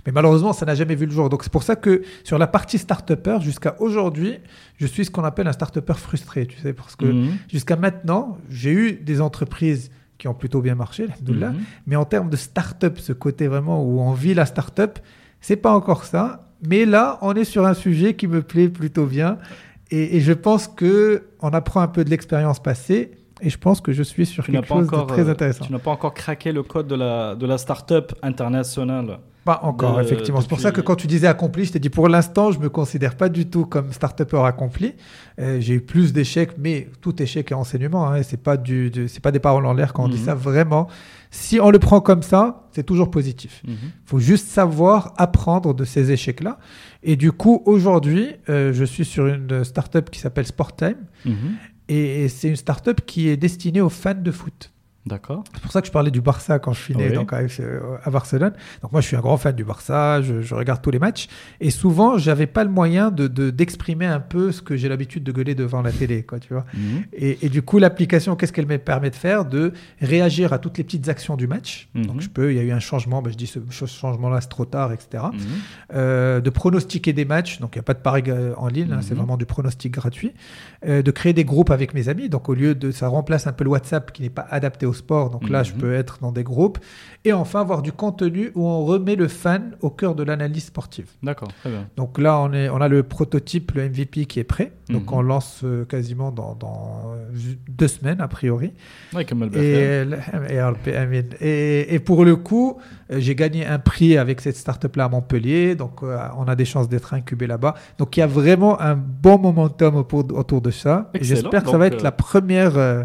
Mais 0.06 0.12
malheureusement, 0.12 0.54
ça 0.54 0.64
n'a 0.64 0.74
jamais 0.74 0.94
vu 0.94 1.04
le 1.04 1.12
jour. 1.12 1.28
Donc 1.28 1.42
c'est 1.42 1.52
pour 1.52 1.62
ça 1.62 1.76
que 1.76 2.02
sur 2.24 2.38
la 2.38 2.46
partie 2.46 2.78
start-upper, 2.78 3.38
jusqu'à 3.42 3.76
aujourd'hui, 3.78 4.38
je 4.78 4.86
suis 4.86 5.04
ce 5.04 5.10
qu'on 5.10 5.24
appelle 5.24 5.46
un 5.48 5.52
start-upper 5.52 5.94
frustré, 5.94 6.46
tu 6.46 6.58
sais, 6.58 6.72
parce 6.72 6.96
que 6.96 7.04
Mhm. 7.04 7.32
jusqu'à 7.52 7.76
maintenant, 7.76 8.38
j'ai 8.48 8.72
eu 8.72 8.92
des 8.94 9.20
entreprises 9.20 9.90
qui 10.16 10.28
ont 10.28 10.34
plutôt 10.34 10.62
bien 10.62 10.74
marché. 10.74 11.08
Mhm. 11.28 11.56
mais 11.86 11.94
en 11.96 12.06
termes 12.06 12.30
de 12.30 12.36
start-up, 12.36 12.98
ce 12.98 13.12
côté 13.12 13.48
vraiment 13.48 13.84
où 13.84 14.00
on 14.00 14.12
vit 14.12 14.32
la 14.32 14.46
start-up, 14.46 14.98
c'est 15.46 15.56
pas 15.66 15.72
encore 15.72 16.04
ça. 16.04 16.24
Mais 16.70 16.84
là, 16.86 17.18
on 17.22 17.32
est 17.34 17.44
sur 17.44 17.64
un 17.66 17.74
sujet 17.74 18.14
qui 18.14 18.26
me 18.26 18.40
plaît 18.42 18.68
plutôt 18.68 19.06
bien. 19.06 19.38
Et, 19.90 20.16
et 20.16 20.20
je 20.20 20.32
pense 20.32 20.66
que 20.66 21.22
on 21.40 21.50
apprend 21.50 21.80
un 21.80 21.88
peu 21.96 22.02
de 22.04 22.10
l'expérience 22.10 22.60
passée. 22.60 23.02
Et 23.42 23.50
je 23.50 23.58
pense 23.58 23.80
que 23.82 23.92
je 23.92 24.02
suis 24.02 24.24
sur 24.26 24.42
Tu 24.44 24.50
quelque 24.52 24.66
chose 24.66 24.86
encore, 24.88 25.06
de 25.06 25.12
très 25.12 25.28
euh, 25.28 25.32
intéressant. 25.32 25.64
Tu 25.66 25.72
n'as 25.72 25.78
pas 25.78 25.90
encore 25.92 26.14
craqué 26.14 26.50
le 26.52 26.62
code 26.62 26.88
de 26.88 26.94
la, 26.96 27.34
de 27.36 27.46
la 27.46 27.58
start-up 27.58 28.12
internationale. 28.22 29.18
Pas 29.44 29.60
encore, 29.62 29.98
de- 29.98 30.02
effectivement. 30.02 30.40
C'est 30.40 30.48
pour 30.48 30.58
ça 30.58 30.72
que 30.72 30.80
quand 30.80 30.96
tu 30.96 31.06
disais 31.06 31.26
accompli, 31.28 31.64
je 31.66 31.72
t'ai 31.72 31.78
dit 31.78 31.90
pour 31.90 32.08
l'instant, 32.08 32.50
je 32.50 32.58
me 32.58 32.68
considère 32.68 33.14
pas 33.16 33.28
du 33.28 33.46
tout 33.48 33.64
comme 33.66 33.92
start-upper 33.92 34.42
accompli. 34.44 34.94
Euh, 35.38 35.58
j'ai 35.60 35.74
eu 35.74 35.80
plus 35.80 36.12
d'échecs, 36.12 36.52
mais 36.58 36.88
tout 37.00 37.22
échec 37.22 37.52
est 37.52 37.54
enseignement. 37.54 38.10
Hein, 38.10 38.22
c'est 38.24 38.42
pas 38.42 38.56
du, 38.56 38.90
du- 38.90 39.06
c'est 39.06 39.20
pas 39.22 39.30
des 39.30 39.38
paroles 39.38 39.66
en 39.66 39.74
l'air 39.74 39.92
quand 39.92 40.04
on 40.04 40.08
dit 40.08 40.18
Mhm. 40.18 40.24
ça. 40.24 40.34
Vraiment, 40.34 40.88
si 41.30 41.60
on 41.60 41.70
le 41.70 41.78
prend 41.78 42.00
comme 42.00 42.22
ça, 42.22 42.68
c'est 42.72 42.84
toujours 42.84 43.10
positif. 43.10 43.62
Mhm. 43.66 43.74
Il 43.82 44.08
faut 44.08 44.18
juste 44.18 44.48
savoir 44.48 45.14
apprendre 45.16 45.74
de 45.74 45.84
ces 45.84 46.10
échecs-là. 46.10 46.58
Et 47.02 47.16
du 47.16 47.32
coup, 47.32 47.62
aujourd'hui, 47.66 48.28
euh, 48.48 48.72
je 48.72 48.84
suis 48.84 49.04
sur 49.04 49.26
une 49.26 49.64
start-up 49.64 50.10
qui 50.10 50.20
s'appelle 50.20 50.46
Sporttime. 50.46 51.06
Mhm. 51.24 51.34
Et, 51.88 52.24
et 52.24 52.28
c'est 52.28 52.48
une 52.48 52.56
start-up 52.56 53.00
qui 53.06 53.28
est 53.28 53.36
destinée 53.36 53.80
aux 53.80 53.88
fans 53.88 54.14
de 54.14 54.30
foot. 54.30 54.72
D'accord. 55.06 55.44
C'est 55.54 55.62
pour 55.62 55.70
ça 55.72 55.80
que 55.80 55.86
je 55.86 55.92
parlais 55.92 56.10
du 56.10 56.20
Barça 56.20 56.58
quand 56.58 56.72
je 56.72 56.80
suis 56.82 56.96
né 56.96 57.08
Oui. 57.10 57.14
donc, 57.14 57.32
euh, 57.32 57.96
à 58.04 58.10
Barcelone. 58.10 58.52
Donc 58.82 58.90
moi, 58.92 59.00
je 59.00 59.06
suis 59.06 59.16
un 59.16 59.20
grand 59.20 59.36
fan 59.36 59.54
du 59.54 59.64
Barça, 59.64 60.20
je, 60.20 60.42
je 60.42 60.54
regarde 60.54 60.82
tous 60.82 60.90
les 60.90 60.98
matchs. 60.98 61.28
Et 61.60 61.70
souvent, 61.70 62.18
j'avais 62.18 62.46
pas 62.48 62.64
le 62.64 62.70
moyen 62.70 63.10
de 63.10 63.28
de- 63.28 63.50
d'exprimer 63.50 64.06
un 64.06 64.20
peu 64.20 64.50
ce 64.52 64.62
que 64.62 64.76
j'ai 64.76 64.88
l'habitude 64.88 65.22
de 65.22 65.32
gueuler 65.32 65.54
devant 65.54 65.80
la 65.82 65.92
télé, 65.92 66.22
quoi, 66.24 66.38
tu 66.40 66.52
vois. 66.52 66.64
Mhm. 66.74 67.04
Et, 67.12 67.46
et 67.46 67.48
du 67.48 67.62
coup, 67.62 67.78
l'application, 67.78 68.34
qu'est-ce 68.36 68.52
qu'elle 68.52 68.66
me 68.66 68.78
permet 68.78 69.10
de 69.10 69.14
faire? 69.16 69.44
De 69.44 69.72
réagir 70.00 70.52
à 70.52 70.58
toutes 70.58 70.76
les 70.78 70.84
petites 70.84 71.08
actions 71.08 71.36
du 71.36 71.46
match. 71.46 71.88
Mhm. 71.94 72.06
Donc 72.06 72.20
je 72.20 72.28
peux, 72.28 72.52
il 72.52 72.56
y 72.56 72.60
a 72.60 72.64
eu 72.64 72.72
un 72.72 72.80
changement, 72.80 73.22
ben, 73.22 73.30
je 73.30 73.36
dis 73.36 73.46
ce 73.46 73.60
ce 73.70 73.86
changement-là, 73.86 74.40
c'est 74.40 74.48
trop 74.48 74.64
tard, 74.64 74.92
etc. 74.92 75.24
Mhm. 75.32 75.38
Euh, 75.94 76.40
de 76.40 76.50
pronostiquer 76.50 77.12
des 77.12 77.24
matchs, 77.24 77.60
donc 77.60 77.76
il 77.76 77.78
n'y 77.78 77.80
a 77.80 77.84
pas 77.84 77.94
de 77.94 78.00
pari 78.00 78.24
euh, 78.28 78.54
en 78.56 78.68
ligne, 78.68 78.92
hein, 78.92 79.00
c'est 79.02 79.14
vraiment 79.14 79.36
du 79.36 79.46
pronostic 79.46 79.92
gratuit. 79.92 80.32
Euh, 80.86 81.02
de 81.02 81.10
créer 81.10 81.32
des 81.32 81.44
groupes 81.44 81.70
avec 81.70 81.94
mes 81.94 82.08
amis, 82.08 82.28
donc 82.28 82.48
au 82.48 82.54
lieu 82.54 82.74
de 82.74 82.90
ça 82.90 83.08
remplace 83.08 83.46
un 83.46 83.52
peu 83.52 83.64
le 83.64 83.70
WhatsApp 83.70 84.12
qui 84.12 84.22
n'est 84.22 84.30
pas 84.30 84.46
adapté 84.50 84.86
au 84.86 84.92
sport, 84.96 85.30
donc 85.30 85.48
là 85.48 85.62
je 85.62 85.72
Mhm. 85.72 85.78
peux 85.78 85.94
être 85.94 86.18
dans 86.20 86.32
des 86.32 86.42
groupes. 86.42 86.78
Et 87.24 87.32
enfin 87.32 87.60
avoir 87.60 87.82
du 87.82 87.92
contenu 87.92 88.50
où 88.54 88.66
on 88.66 88.84
remet 88.84 89.16
le 89.16 89.28
fan 89.28 89.76
au 89.80 89.90
cœur 89.90 90.14
de 90.14 90.22
l'analyse 90.22 90.64
sportive. 90.66 91.08
D'accord, 91.22 91.48
très 91.60 91.70
bien. 91.70 91.88
Donc 91.96 92.18
là 92.18 92.38
on, 92.40 92.52
est, 92.52 92.68
on 92.68 92.80
a 92.80 92.88
le 92.88 93.02
prototype, 93.02 93.72
le 93.72 93.88
MVP 93.88 94.26
qui 94.26 94.40
est 94.40 94.44
prêt, 94.44 94.72
donc 94.90 95.10
Mhm. 95.10 95.18
on 95.18 95.22
lance 95.22 95.60
euh, 95.64 95.84
quasiment 95.84 96.30
dans, 96.32 96.54
dans 96.54 97.14
deux 97.68 97.88
semaines 97.88 98.20
a 98.20 98.28
priori. 98.28 98.72
Ouais, 99.14 99.24
comme 99.24 99.42
Et, 99.54 100.04
et, 101.40 101.94
et, 101.94 101.98
pour 102.00 102.24
le 102.24 102.36
coup, 102.36 102.78
euh, 103.10 103.16
j'ai 103.18 103.34
gagné 103.34 103.66
un 103.66 103.78
prix 103.78 104.16
avec 104.16 104.40
cette 104.40 104.56
startup-là 104.56 105.04
à 105.04 105.08
Montpellier. 105.08 105.74
Donc, 105.74 106.02
euh, 106.02 106.18
on 106.38 106.44
a 106.44 106.54
des 106.56 106.64
chances 106.64 106.88
d'être 106.88 107.14
incubé 107.14 107.46
là-bas. 107.46 107.74
Donc, 107.98 108.16
il 108.16 108.20
y 108.20 108.22
a 108.22 108.26
vraiment 108.26 108.80
un 108.80 108.94
bon 108.94 109.38
momentum 109.38 109.96
autour, 109.96 110.24
autour 110.36 110.60
de 110.60 110.70
ça. 110.70 111.10
Et 111.14 111.24
j'espère 111.24 111.62
que 111.62 111.70
ça 111.70 111.78
va 111.78 111.86
être 111.86 112.00
euh, 112.00 112.04
la 112.04 112.12
première 112.12 112.76
euh, 112.76 113.04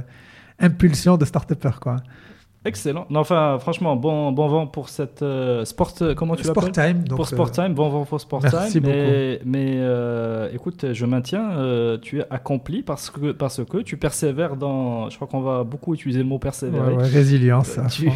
impulsion 0.61 1.17
de 1.17 1.25
start-upper. 1.25 1.71
Quoi. 1.81 1.97
Excellent. 2.63 3.07
Non, 3.09 3.21
enfin, 3.21 3.57
franchement, 3.59 3.95
bon, 3.95 4.31
bon 4.31 4.47
vent 4.47 4.67
pour 4.67 4.89
cette 4.89 5.23
euh, 5.23 5.65
sport. 5.65 5.93
Comment 6.15 6.35
tu 6.35 6.45
l'appelles? 6.45 6.63
Sport 6.63 6.71
Time. 6.71 7.03
Donc, 7.05 7.17
Pour 7.17 7.27
Sport 7.27 7.47
euh, 7.47 7.65
Time, 7.65 7.73
bon 7.73 7.89
vent 7.89 8.05
pour 8.05 8.21
Sport 8.21 8.41
merci 8.43 8.73
Time. 8.73 8.83
Mais, 8.85 9.41
mais 9.45 9.73
euh, 9.79 10.47
écoute, 10.53 10.93
je 10.93 11.05
maintiens, 11.07 11.53
euh, 11.53 11.97
tu 11.97 12.19
es 12.19 12.25
accompli 12.29 12.83
parce 12.83 13.09
que, 13.09 13.31
parce 13.31 13.63
que 13.65 13.79
tu 13.79 13.97
persévères 13.97 14.57
dans. 14.57 15.09
Je 15.09 15.15
crois 15.15 15.27
qu'on 15.27 15.41
va 15.41 15.63
beaucoup 15.63 15.95
utiliser 15.95 16.19
le 16.19 16.25
mot 16.25 16.37
persévérer. 16.37 16.93
ouais, 16.93 17.03
résilience. 17.07 17.79
Euh, 17.79 17.87
tu- 17.89 18.11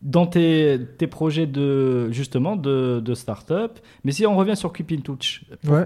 dans 0.00 0.26
tes, 0.26 0.80
tes 0.98 1.06
projets 1.06 1.46
de 1.46 2.10
justement 2.12 2.56
de, 2.56 2.98
de 3.04 3.14
start-up. 3.14 3.78
Mais 4.04 4.12
si 4.12 4.26
on 4.26 4.34
revient 4.36 4.56
sur 4.56 4.72
Keep 4.72 4.90
in 4.92 5.00
Touch, 5.00 5.44
Ouais. 5.68 5.84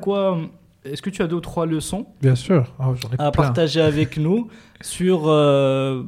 Est-ce 0.93 1.03
que 1.03 1.11
tu 1.11 1.23
as 1.23 1.27
deux 1.27 1.37
ou 1.37 1.41
trois 1.41 1.67
leçons 1.67 2.07
Bien 2.23 2.35
sûr. 2.35 2.73
Oh, 2.79 2.95
ai 2.95 3.15
à 3.15 3.31
plein. 3.31 3.43
partager 3.45 3.81
avec 3.81 4.17
nous 4.19 4.49
sur 4.83 5.23
euh, 5.29 6.03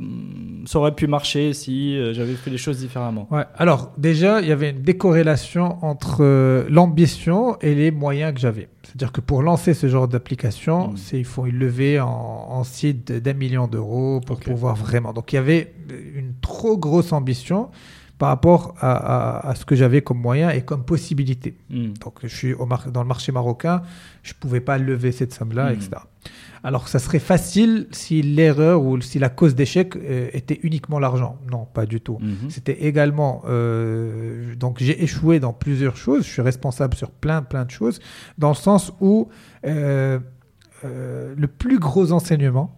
ça 0.67 0.79
aurait 0.79 0.95
pu 0.95 1.07
marcher 1.07 1.55
si 1.55 1.97
euh, 1.97 2.13
j'avais 2.13 2.35
fait 2.35 2.51
les 2.51 2.59
choses 2.59 2.79
différemment. 2.79 3.27
Ouais. 3.31 3.45
Alors, 3.57 3.93
déjà, 3.97 4.41
il 4.41 4.49
y 4.49 4.53
avait 4.53 4.71
une 4.71 4.83
décorrélation 4.83 5.79
entre 5.85 6.19
euh, 6.21 6.67
l'ambition 6.69 7.59
et 7.61 7.75
les 7.75 7.91
moyens 7.91 8.35
que 8.35 8.41
j'avais. 8.41 8.69
C'est-à-dire 8.83 9.13
que 9.13 9.21
pour 9.21 9.43
lancer 9.43 9.75
ce 9.75 9.87
genre 9.89 10.09
d'application, 10.09 10.89
Mm. 10.89 10.97
c'est 10.97 11.19
il 11.19 11.25
faut 11.25 11.47
une 11.47 11.57
levée 11.59 11.99
en, 12.01 12.09
en 12.09 12.65
site 12.65 13.11
d'un 13.13 13.35
million 13.35 13.67
d'euros 13.69 14.21
pour 14.27 14.39
pouvoir 14.41 14.77
vraiment. 14.77 15.13
Donc, 15.13 15.33
il 15.33 15.37
y 15.37 15.39
avait 15.39 15.73
une 16.15 16.35
trop 16.41 16.77
grosse 16.77 17.13
ambition 17.13 17.71
par 18.19 18.29
rapport 18.31 18.75
à, 18.81 18.93
à- 18.93 19.51
à 19.51 19.55
ce 19.55 19.65
que 19.65 19.77
j'avais 19.77 20.03
comme 20.03 20.19
moyen 20.21 20.51
et 20.51 20.63
comme 20.63 20.85
possibilité. 20.85 21.57
Hmm. 21.71 21.93
Donc, 22.05 22.15
je 22.25 22.29
suis 22.35 22.53
au 22.53 22.67
mar- 22.67 22.91
dans 22.91 23.03
le 23.03 23.09
marché 23.09 23.31
marocain, 23.33 23.83
je 24.23 24.33
pouvais 24.35 24.61
pas 24.61 24.77
lever 24.79 25.13
cette 25.13 25.33
somme-là, 25.33 25.71
Mm. 25.71 25.75
etc. 25.75 25.91
Alors, 26.65 26.89
ça 26.89 26.99
serait 26.99 27.21
facile 27.21 27.87
si 27.93 28.21
l'erreur 28.21 28.83
ou 28.83 29.01
si 29.01 29.21
la 29.21 29.29
cause 29.29 29.55
d'échec 29.55 29.95
euh, 29.95 30.29
était 30.33 30.59
uniquement 30.65 30.99
l'argent. 30.99 31.39
Non, 31.51 31.65
pas 31.73 31.87
du 31.87 32.01
tout. 32.01 32.19
Mhm. 32.21 32.51
C'était 32.51 32.83
également 32.87 33.43
euh, 33.47 34.57
donc 34.57 34.79
j'ai 34.81 35.01
échoué 35.05 35.39
dans 35.39 35.53
plusieurs 35.53 35.97
choses. 35.97 36.25
Je 36.25 36.31
suis 36.31 36.43
responsable 36.43 36.97
sur 36.97 37.11
plein 37.13 37.43
plein 37.43 37.65
de 37.65 37.71
choses 37.71 38.01
dans 38.39 38.49
le 38.49 38.57
sens 38.57 38.93
où 39.01 39.29
euh, 39.65 40.19
le 40.85 41.47
plus 41.47 41.79
gros 41.79 42.11
enseignement. 42.13 42.77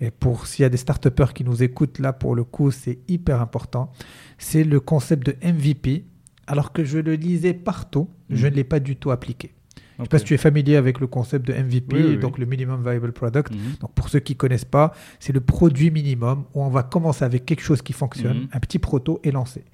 Et 0.00 0.10
pour 0.10 0.46
s'il 0.46 0.62
y 0.62 0.66
a 0.66 0.68
des 0.68 0.76
start-upers 0.76 1.32
qui 1.34 1.44
nous 1.44 1.62
écoutent 1.62 1.98
là 1.98 2.12
pour 2.12 2.34
le 2.34 2.44
coup 2.44 2.70
c'est 2.70 2.98
hyper 3.08 3.40
important 3.40 3.90
c'est 4.38 4.64
le 4.64 4.80
concept 4.80 5.26
de 5.26 5.34
MVP 5.42 6.04
alors 6.46 6.72
que 6.72 6.84
je 6.84 6.98
le 6.98 7.14
lisais 7.14 7.54
partout 7.54 8.08
je 8.30 8.46
Mhm. 8.46 8.52
ne 8.52 8.56
l'ai 8.56 8.64
pas 8.64 8.80
du 8.80 8.96
tout 8.96 9.10
appliqué 9.10 9.52
Je 9.96 10.02
ne 10.02 10.04
sais 10.04 10.08
pas 10.10 10.18
si 10.20 10.24
tu 10.26 10.34
es 10.34 10.38
familier 10.38 10.76
avec 10.76 11.00
le 11.00 11.08
concept 11.08 11.44
de 11.48 11.52
MVP, 11.52 11.96
Oui, 11.96 12.02
oui, 12.04 12.08
oui. 12.10 12.18
donc 12.18 12.38
le 12.38 12.46
Minimum 12.46 12.82
Viable 12.88 13.10
Product. 13.12 13.50
Mhm. 13.52 13.58
Donc 13.80 13.92
pour 13.94 14.08
ceux 14.08 14.20
qui 14.20 14.36
connaissent 14.36 14.64
pas, 14.64 14.92
c'est 15.18 15.32
le 15.32 15.40
produit 15.40 15.90
minimum 15.90 16.44
où 16.54 16.62
on 16.62 16.68
va 16.68 16.84
commencer 16.84 17.24
avec 17.24 17.44
quelque 17.44 17.62
chose 17.62 17.82
qui 17.82 17.92
fonctionne, 17.92 18.42
Mhm. 18.42 18.48
un 18.52 18.60
petit 18.60 18.78
proto 18.78 19.18
et 19.24 19.32
lancer. 19.32 19.64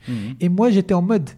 Et 0.40 0.48
moi, 0.48 0.70
j'étais 0.70 0.94
en 0.94 1.02
mode, 1.02 1.28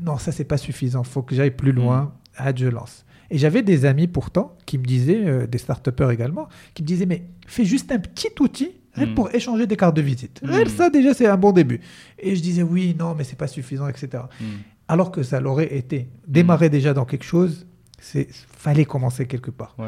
non, 0.00 0.18
ça, 0.18 0.32
c'est 0.32 0.42
pas 0.44 0.56
suffisant. 0.56 1.04
faut 1.04 1.22
que 1.22 1.32
j'aille 1.36 1.52
plus 1.52 1.70
loin. 1.70 2.12
Ah, 2.36 2.50
je 2.52 2.66
lance. 2.66 3.04
Et 3.34 3.38
j'avais 3.38 3.62
des 3.62 3.84
amis 3.84 4.06
pourtant 4.06 4.56
qui 4.64 4.78
me 4.78 4.84
disaient, 4.84 5.24
euh, 5.26 5.46
des 5.48 5.58
start 5.58 5.88
également, 6.10 6.48
qui 6.72 6.82
me 6.82 6.86
disaient, 6.86 7.04
mais 7.06 7.24
fais 7.46 7.64
juste 7.64 7.90
un 7.90 7.98
petit 7.98 8.28
outil 8.38 8.70
rien 8.92 9.06
que 9.06 9.10
Mhm. 9.10 9.14
pour 9.16 9.34
échanger 9.34 9.66
des 9.66 9.76
cartes 9.76 9.96
de 9.96 10.02
visite. 10.02 10.40
Rien 10.44 10.62
que 10.62 10.70
ça, 10.70 10.88
déjà, 10.88 11.12
c'est 11.14 11.26
un 11.26 11.36
bon 11.36 11.50
début. 11.50 11.80
Et 12.20 12.36
je 12.36 12.40
disais, 12.40 12.62
oui, 12.62 12.94
non, 12.96 13.16
mais 13.16 13.24
c'est 13.24 13.36
pas 13.36 13.48
suffisant, 13.48 13.88
etc. 13.88 14.22
Mhm. 14.40 14.46
Alors 14.86 15.10
que 15.10 15.22
ça 15.24 15.40
l'aurait 15.40 15.74
été. 15.76 16.08
Démarrer 16.28 16.70
déjà 16.70 16.94
dans 16.94 17.04
quelque 17.04 17.24
chose, 17.24 17.66
c'est 18.00 18.28
fallait 18.30 18.84
commencer 18.84 19.26
quelque 19.26 19.50
part. 19.50 19.74
Ouais. 19.80 19.86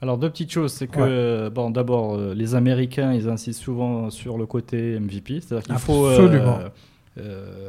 Alors 0.00 0.18
deux 0.18 0.30
petites 0.30 0.50
choses, 0.50 0.72
c'est 0.72 0.88
que 0.88 0.98
Ouais. 0.98 1.06
euh, 1.08 1.50
bon 1.50 1.70
d'abord 1.70 2.16
euh, 2.16 2.34
les 2.34 2.56
Américains 2.56 3.12
ils 3.12 3.28
insistent 3.28 3.60
souvent 3.62 4.10
sur 4.10 4.36
le 4.36 4.46
côté 4.46 4.98
MVP, 4.98 5.40
c'est-à-dire 5.40 5.62
qu'il 5.68 5.78
faut 5.78 6.06
Absolument. 6.08 6.58
euh, 6.58 6.68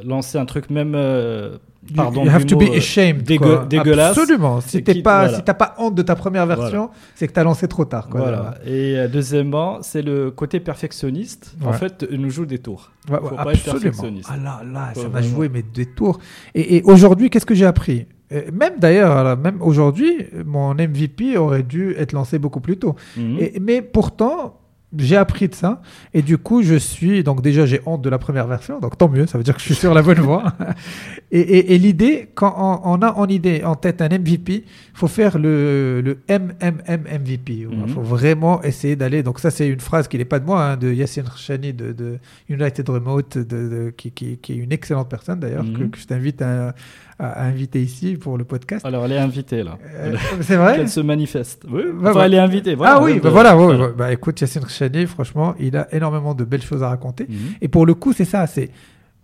lancer 0.04 0.38
un 0.38 0.46
truc 0.46 0.70
même 0.70 0.94
euh, 0.94 1.58
pardon 1.94 2.24
you 2.24 2.30
have 2.30 2.46
to 2.46 2.56
be 2.56 2.62
euh, 2.62 2.76
ashamed. 2.78 3.22
dégueulasse. 3.22 4.16
Absolument. 4.16 4.60
Si 4.62 4.82
t'es 4.82 5.02
pas, 5.02 5.24
voilà. 5.24 5.36
si 5.36 5.42
t'as 5.44 5.52
pas 5.54 5.74
honte 5.78 5.94
de 5.94 6.02
ta 6.02 6.14
première 6.16 6.46
version, 6.46 6.88
c'est 7.14 7.28
que 7.28 7.32
tu 7.32 7.40
as 7.40 7.44
lancé 7.44 7.68
trop 7.68 7.84
tard. 7.84 8.08
Quoi, 8.08 8.20
Voilà. 8.22 8.54
Et 8.64 8.96
euh, 8.96 9.08
deuxièmement, 9.08 9.78
c'est 9.82 10.00
le 10.02 10.30
côté 10.30 10.60
perfectionniste. 10.60 11.54
En 11.64 11.72
fait, 11.72 12.06
il 12.10 12.20
nous 12.20 12.30
joue 12.30 12.46
des 12.46 12.58
tours. 12.58 12.90
Ouais, 13.10 13.18
Faut 13.18 13.24
ouais, 13.24 13.36
pas 13.36 13.52
être 13.52 13.68
absolument. 13.68 13.80
perfectionniste. 13.82 14.30
Ah 14.32 14.36
là, 14.42 14.62
là, 14.72 14.90
Faut 14.94 15.02
ça 15.02 15.08
m'a 15.08 15.20
vraiment. 15.20 15.34
joué 15.36 15.48
mes 15.50 15.62
deux 15.62 15.84
tours. 15.86 16.18
Et, 16.54 16.76
et 16.76 16.82
aujourd'hui, 16.84 17.28
qu'est-ce 17.28 17.46
que 17.46 17.54
j'ai 17.54 17.66
appris? 17.66 18.06
Euh, 18.32 18.50
Même 18.50 18.74
d'ailleurs, 18.78 19.36
même 19.36 19.60
aujourd'hui, 19.60 20.24
mon 20.46 20.72
MVP 20.74 21.36
aurait 21.36 21.62
dû 21.62 21.94
être 21.98 22.12
lancé 22.12 22.38
beaucoup 22.38 22.60
plus 22.60 22.78
tôt. 22.78 22.94
Mhm. 23.18 23.36
Et- 23.38 23.60
mais 23.60 23.82
pourtant, 23.82 24.58
j'ai 24.98 25.16
appris 25.16 25.48
de 25.48 25.54
ça. 25.54 25.80
Et 26.12 26.22
du 26.22 26.38
coup, 26.38 26.62
je 26.62 26.74
suis. 26.76 27.22
Donc, 27.24 27.42
déjà, 27.42 27.66
j'ai 27.66 27.80
honte 27.86 28.02
de 28.02 28.08
la 28.10 28.18
première 28.18 28.46
version. 28.46 28.80
Donc, 28.80 28.96
tant 28.98 29.08
mieux. 29.08 29.26
Ça 29.26 29.38
veut 29.38 29.44
dire 29.44 29.54
que 29.54 29.60
je 29.60 29.66
suis 29.66 29.74
sur 29.74 29.94
la 29.94 30.02
bonne 30.02 30.20
voie. 30.20 30.52
et 31.32 31.40
et- 31.40 31.74
et 31.74 31.78
l'idée, 31.78 32.28
quand 32.34 32.54
on, 32.58 32.92
on 32.92 33.02
a 33.02 33.12
en 33.12 33.26
idée, 33.26 33.62
en 33.64 33.74
tête 33.74 34.00
un 34.02 34.08
MVP, 34.08 34.64
faut 34.94 35.08
faire 35.08 35.38
le, 35.38 36.00
le 36.02 36.18
MMM 36.28 37.02
MVP. 37.22 37.52
Il 37.52 37.68
Mhm. 37.68 37.88
faut 37.88 38.02
vraiment 38.02 38.62
essayer 38.62 38.96
d'aller. 38.96 39.22
Donc, 39.22 39.38
ça, 39.40 39.50
c'est 39.50 39.68
une 39.68 39.80
phrase 39.80 40.08
qui 40.08 40.18
n'est 40.18 40.24
pas 40.24 40.38
de 40.38 40.46
moi, 40.46 40.62
hein, 40.64 40.76
de 40.76 40.92
Yassine 40.92 41.24
Rchani 41.26 41.72
de, 41.72 41.92
de 41.92 42.18
United 42.48 42.88
Remote, 42.88 43.38
de, 43.38 43.42
de- 43.44 43.94
qui, 43.96 44.10
qui- 44.12 44.38
qui 44.38 44.52
est 44.52 44.56
une 44.56 44.72
excellente 44.72 45.08
personne 45.08 45.40
d'ailleurs, 45.40 45.64
que, 45.64 45.82
Mhm. 45.82 45.90
que 45.90 45.98
je 45.98 46.06
t'invite 46.06 46.42
à, 46.42 46.74
à 47.18 47.44
inviter 47.44 47.80
ici 47.82 48.16
pour 48.16 48.36
le 48.38 48.44
podcast. 48.44 48.84
Alors 48.84 49.04
elle 49.04 49.12
est 49.12 49.18
invitée 49.18 49.62
là. 49.62 49.78
Euh, 49.94 50.16
c'est 50.40 50.56
vrai 50.56 50.76
Qu'elle 50.76 50.88
se 50.88 51.00
manifeste. 51.00 51.64
Oui, 51.70 51.82
Bah, 51.94 52.10
enfin, 52.10 52.20
bah. 52.20 52.26
elle 52.26 52.34
est 52.34 52.38
invitée. 52.38 52.74
Voilà, 52.74 52.96
ah 52.96 53.02
oui, 53.02 53.14
bah 53.20 53.28
de- 53.28 53.32
voilà. 53.32 53.56
ouais, 53.56 53.76
ouais. 53.76 53.92
Bah, 53.96 54.12
écoute, 54.12 54.40
Yassine 54.40 54.62
Rchani, 54.64 55.06
franchement, 55.06 55.54
il 55.60 55.76
a 55.76 55.86
énormément 55.94 56.34
de 56.34 56.44
belles 56.44 56.62
choses 56.62 56.82
à 56.82 56.88
raconter. 56.88 57.26
Mhm. 57.28 57.36
Et 57.60 57.68
pour 57.68 57.86
le 57.86 57.94
coup, 57.94 58.12
c'est 58.12 58.24
ça, 58.24 58.46
c'est 58.46 58.70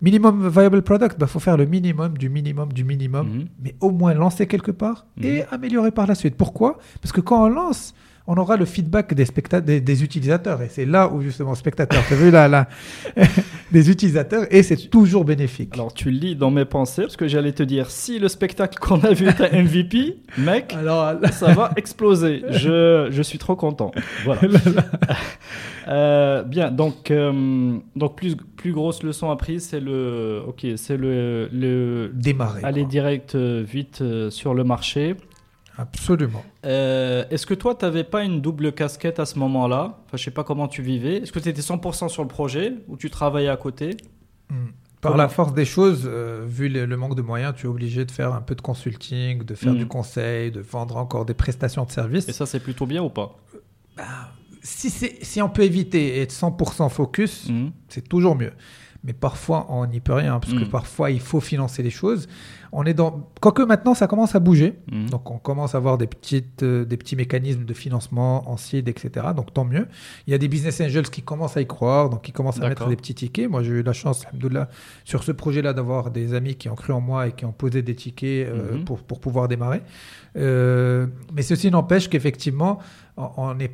minimum 0.01 0.47
viable 0.49 0.81
product. 0.81 1.19
Bah, 1.19 1.27
faut 1.27 1.39
faire 1.39 1.57
le 1.57 1.65
minimum 1.65 2.17
du 2.17 2.29
minimum 2.29 2.71
du 2.73 2.83
minimum, 2.83 3.27
Mhm. 3.27 3.45
mais 3.63 3.75
au 3.81 3.91
moins 3.91 4.13
lancer 4.13 4.47
quelque 4.47 4.71
part 4.71 5.05
et 5.21 5.43
améliorer 5.51 5.91
par 5.91 6.07
la 6.07 6.15
suite. 6.15 6.35
Pourquoi? 6.35 6.77
Parce 7.01 7.11
que 7.11 7.21
quand 7.21 7.43
on 7.45 7.49
lance, 7.49 7.93
on 8.27 8.35
aura 8.37 8.55
le 8.57 8.65
feedback 8.65 9.13
des, 9.13 9.25
specta- 9.25 9.61
des, 9.61 9.81
des 9.81 10.03
utilisateurs. 10.03 10.61
Et 10.61 10.69
c'est 10.69 10.85
là 10.85 11.09
où, 11.11 11.21
justement, 11.21 11.55
spectateurs, 11.55 12.03
tu 12.07 12.13
as 12.13 12.17
vu 12.17 12.31
là, 12.31 12.47
là 12.47 12.67
des 13.71 13.89
utilisateurs, 13.89 14.45
et 14.51 14.63
c'est 14.63 14.89
toujours 14.89 15.25
bénéfique. 15.25 15.73
Alors 15.73 15.93
tu 15.93 16.11
lis 16.11 16.35
dans 16.35 16.51
mes 16.51 16.65
pensées 16.65 17.03
parce 17.03 17.17
que 17.17 17.27
j'allais 17.27 17.51
te 17.53 17.63
dire 17.63 17.89
si 17.89 18.19
le 18.19 18.27
spectacle 18.27 18.77
qu'on 18.79 18.99
a 19.01 19.13
vu 19.13 19.27
est 19.27 19.41
un 19.41 19.63
MVP, 19.63 20.17
mec, 20.37 20.73
Alors, 20.77 21.13
là- 21.13 21.31
ça 21.31 21.53
va 21.53 21.71
exploser. 21.77 22.43
Je, 22.49 23.07
je 23.11 23.21
suis 23.21 23.37
trop 23.37 23.55
content. 23.55 23.91
Voilà. 24.25 24.41
Euh, 25.87 26.43
bien, 26.43 26.69
donc, 26.71 27.09
euh, 27.09 27.77
donc 27.95 28.15
plus, 28.15 28.35
plus 28.35 28.71
grosse 28.71 29.01
leçon 29.01 29.31
apprise, 29.31 29.67
c'est 29.69 29.79
le, 29.79 30.41
ok, 30.47 30.65
c'est 30.75 30.95
le, 30.95 31.49
le 31.51 32.11
démarrer. 32.13 32.63
aller 32.63 32.81
quoi. 32.81 32.89
direct 32.91 33.35
euh, 33.35 33.63
vite 33.67 34.03
sur 34.29 34.53
le 34.53 34.63
marché. 34.63 35.15
Absolument. 35.81 36.43
Euh, 36.65 37.23
Est-ce 37.31 37.45
que 37.45 37.53
toi, 37.53 37.73
tu 37.75 37.85
n'avais 37.85 38.03
pas 38.03 38.23
une 38.23 38.39
double 38.41 38.71
casquette 38.71 39.19
à 39.19 39.25
ce 39.25 39.39
moment-là? 39.39 39.99
Enfin, 40.05 40.17
je 40.17 40.23
sais 40.23 40.31
pas 40.31 40.43
comment 40.43 40.67
tu 40.67 40.81
vivais. 40.81 41.17
Est-ce 41.17 41.31
que 41.31 41.39
tu 41.39 41.49
étais 41.49 41.61
100% 41.61 42.07
sur 42.09 42.21
le 42.21 42.27
projet 42.27 42.73
ou 42.87 42.97
tu 42.97 43.09
travaillais 43.09 43.49
à 43.49 43.57
côté? 43.57 43.97
Mm. 44.49 44.55
Par 45.01 45.17
la 45.17 45.27
force 45.29 45.53
des 45.55 45.65
choses, 45.65 46.03
euh, 46.05 46.45
vu 46.47 46.69
le, 46.69 46.85
le 46.85 46.95
manque 46.97 47.15
de 47.15 47.23
moyens, 47.23 47.55
tu 47.57 47.65
es 47.65 47.69
obligé 47.69 48.05
de 48.05 48.11
faire 48.11 48.33
un 48.35 48.41
peu 48.41 48.53
de 48.53 48.61
consulting, 48.61 49.43
de 49.43 49.55
faire 49.55 49.73
du 49.73 49.87
conseil, 49.87 50.51
de 50.51 50.59
vendre 50.61 50.97
encore 50.97 51.25
des 51.25 51.33
prestations 51.33 51.85
de 51.85 51.91
services. 51.91 52.29
Et 52.29 52.33
ça, 52.33 52.45
c'est 52.45 52.59
plutôt 52.59 52.85
bien 52.85 53.01
ou 53.01 53.09
pas? 53.09 53.35
Si, 54.63 54.91
c'est- 54.91 55.23
si 55.23 55.41
on 55.41 55.49
peut 55.49 55.63
éviter 55.63 56.17
et 56.17 56.21
être 56.21 56.31
100% 56.31 56.87
focus, 56.89 57.49
Mhm. 57.49 57.71
c'est 57.89 58.07
toujours 58.07 58.35
mieux. 58.35 58.51
Mais 59.03 59.13
parfois, 59.13 59.65
on 59.69 59.87
n'y 59.87 59.99
peut 59.99 60.13
rien, 60.13 60.39
parce 60.39 60.53
que 60.53 60.59
Mm. 60.65 60.69
parfois, 60.69 61.09
il 61.09 61.19
faut 61.19 61.39
financer 61.39 61.81
les 61.81 61.89
choses. 61.89 62.27
On 62.71 62.83
est 62.85 62.93
dans... 62.93 63.27
Quoique 63.41 63.63
maintenant, 63.63 63.95
ça 63.95 64.05
commence 64.05 64.35
à 64.35 64.39
bouger. 64.39 64.77
Mhm. 64.91 65.09
Donc, 65.09 65.31
on 65.31 65.39
commence 65.39 65.73
à 65.73 65.79
avoir 65.79 65.97
des, 65.97 66.05
petites, 66.05 66.61
euh, 66.61 66.85
des 66.85 66.97
petits 66.97 67.15
mécanismes 67.15 67.65
de 67.65 67.73
financement 67.73 68.47
en 68.49 68.57
seed, 68.57 68.87
etc. 68.87 69.27
Donc, 69.35 69.53
tant 69.55 69.65
mieux. 69.65 69.87
Il 70.27 70.31
y 70.31 70.33
a 70.35 70.37
des 70.37 70.47
business 70.47 70.79
angels 70.81 71.09
qui 71.09 71.23
commencent 71.23 71.57
à 71.57 71.61
y 71.61 71.65
croire, 71.67 72.11
donc 72.11 72.21
qui 72.21 72.31
commencent 72.31 72.61
à 72.61 72.69
mettre 72.69 72.87
des 72.87 72.95
petits 72.95 73.15
tickets. 73.15 73.49
Moi, 73.49 73.63
j'ai 73.63 73.71
eu 73.71 73.83
la 73.83 73.93
chance, 73.93 74.23
sur 75.03 75.23
ce 75.23 75.31
projet-là, 75.31 75.73
d'avoir 75.73 76.11
des 76.11 76.35
amis 76.35 76.53
qui 76.55 76.69
ont 76.69 76.75
cru 76.75 76.93
en 76.93 77.01
moi 77.01 77.27
et 77.27 77.31
qui 77.31 77.43
ont 77.45 77.51
posé 77.53 77.81
des 77.81 77.95
tickets 77.95 78.47
euh, 78.47 78.75
Mhm. 78.77 78.85
pour, 78.85 78.99
pour 78.99 79.19
pouvoir 79.19 79.47
démarrer. 79.47 79.81
Euh, 80.37 81.07
mais 81.33 81.41
ceci 81.41 81.71
n'empêche 81.71 82.07
qu'effectivement, 82.07 82.77
on, 83.17 83.29
on 83.37 83.59
est 83.59 83.71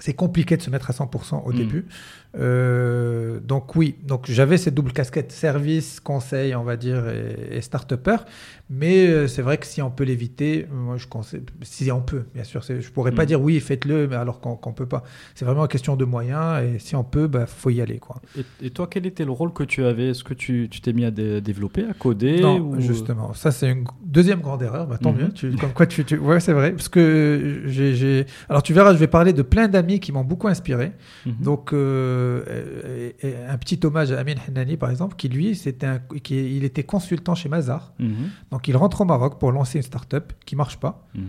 c'est 0.00 0.14
compliqué 0.14 0.56
de 0.56 0.62
se 0.62 0.70
mettre 0.70 0.90
à 0.90 0.92
100% 0.94 1.42
au 1.44 1.52
Mm. 1.52 1.56
début. 1.56 1.86
Euh, 2.34 3.40
donc 3.40 3.76
oui, 3.76 3.96
donc 4.06 4.24
j'avais 4.30 4.56
cette 4.56 4.74
double 4.74 4.92
casquette 4.92 5.32
service, 5.32 6.00
conseil, 6.00 6.54
on 6.54 6.64
va 6.64 6.76
dire, 6.76 7.04
et, 7.08 7.56
et 7.56 7.60
start-upper. 7.60 8.16
Mais 8.70 9.06
euh, 9.06 9.26
c'est 9.28 9.42
vrai 9.42 9.58
que 9.58 9.66
si 9.66 9.82
on 9.82 9.90
peut 9.90 10.04
l'éviter, 10.04 10.66
moi 10.72 10.96
je 10.96 11.06
conseille, 11.06 11.42
si 11.62 11.90
on 11.92 12.00
peut, 12.00 12.24
bien 12.34 12.44
sûr. 12.44 12.62
Je 12.62 12.88
pourrais 12.90 13.12
pas 13.12 13.24
Mm. 13.24 13.26
dire 13.26 13.40
oui, 13.42 13.60
faites-le, 13.60 14.08
mais 14.08 14.16
alors 14.16 14.40
qu'on 14.40 14.56
qu'on 14.56 14.72
peut 14.72 14.86
pas. 14.86 15.02
C'est 15.34 15.44
vraiment 15.44 15.62
une 15.62 15.68
question 15.68 15.94
de 15.94 16.04
moyens 16.06 16.62
et 16.64 16.78
si 16.78 16.96
on 16.96 17.04
peut, 17.04 17.26
bah 17.26 17.46
faut 17.46 17.68
y 17.70 17.80
aller 17.82 17.98
quoi. 17.98 18.16
Et, 18.38 18.66
et 18.66 18.70
toi, 18.70 18.86
quel 18.90 19.04
était 19.06 19.24
le 19.26 19.30
rôle 19.32 19.52
que 19.52 19.62
tu 19.62 19.84
avais? 19.84 20.08
Est-ce 20.08 20.24
que 20.24 20.32
tu 20.34 20.68
t'es 20.70 20.92
mis 20.94 21.04
à 21.04 21.10
dé- 21.10 21.40
développer, 21.42 21.84
à 21.84 21.92
coder 21.92 22.40
Non, 22.40 22.58
ou... 22.60 22.80
justement. 22.80 23.34
Ça, 23.34 23.50
c'est 23.50 23.70
une 23.70 23.84
deuxième 24.04 24.40
grande 24.40 24.62
erreur. 24.62 24.86
Bah, 24.86 24.96
tant 25.00 25.12
Mhm. 25.12 25.18
mieux. 25.18 25.32
Tu, 25.32 25.50
comme 25.56 25.72
quoi, 25.74 25.86
tu, 25.86 26.04
tu... 26.04 26.16
Ouais, 26.16 26.40
c'est 26.40 26.54
vrai. 26.54 26.72
Parce 26.72 26.88
que 26.88 27.62
j'ai, 27.66 28.24
Alors, 28.48 28.62
tu 28.62 28.72
verras, 28.72 28.92
je 28.94 28.98
vais 28.98 29.06
parler 29.06 29.32
de 29.34 29.42
plein 29.42 29.68
d'amis 29.68 30.00
qui 30.00 30.12
m'ont 30.12 30.24
beaucoup 30.24 30.48
inspiré. 30.48 30.92
Mhm. 31.26 31.34
Donc, 31.40 31.72
euh, 31.74 32.21
et- 33.22 33.28
et 33.28 33.36
un 33.48 33.58
petit 33.58 33.78
hommage 33.84 34.10
à 34.12 34.18
Amin 34.20 34.34
Hennani, 34.48 34.76
par 34.76 34.90
exemple, 34.90 35.16
qui 35.16 35.28
lui, 35.28 35.54
c'était 35.54 35.86
un... 35.86 35.98
qui, 36.22 36.56
il 36.56 36.64
était 36.64 36.82
consultant 36.84 37.34
chez 37.34 37.48
Mazar. 37.48 37.92
Mhm. 37.98 38.30
Donc, 38.50 38.68
il 38.68 38.76
rentre 38.76 39.00
au 39.02 39.04
Maroc 39.04 39.38
pour 39.40 39.52
lancer 39.52 39.78
une 39.78 39.82
start-up 39.82 40.32
qui 40.46 40.56
marche 40.56 40.78
pas. 40.78 41.06
Mhm. 41.14 41.22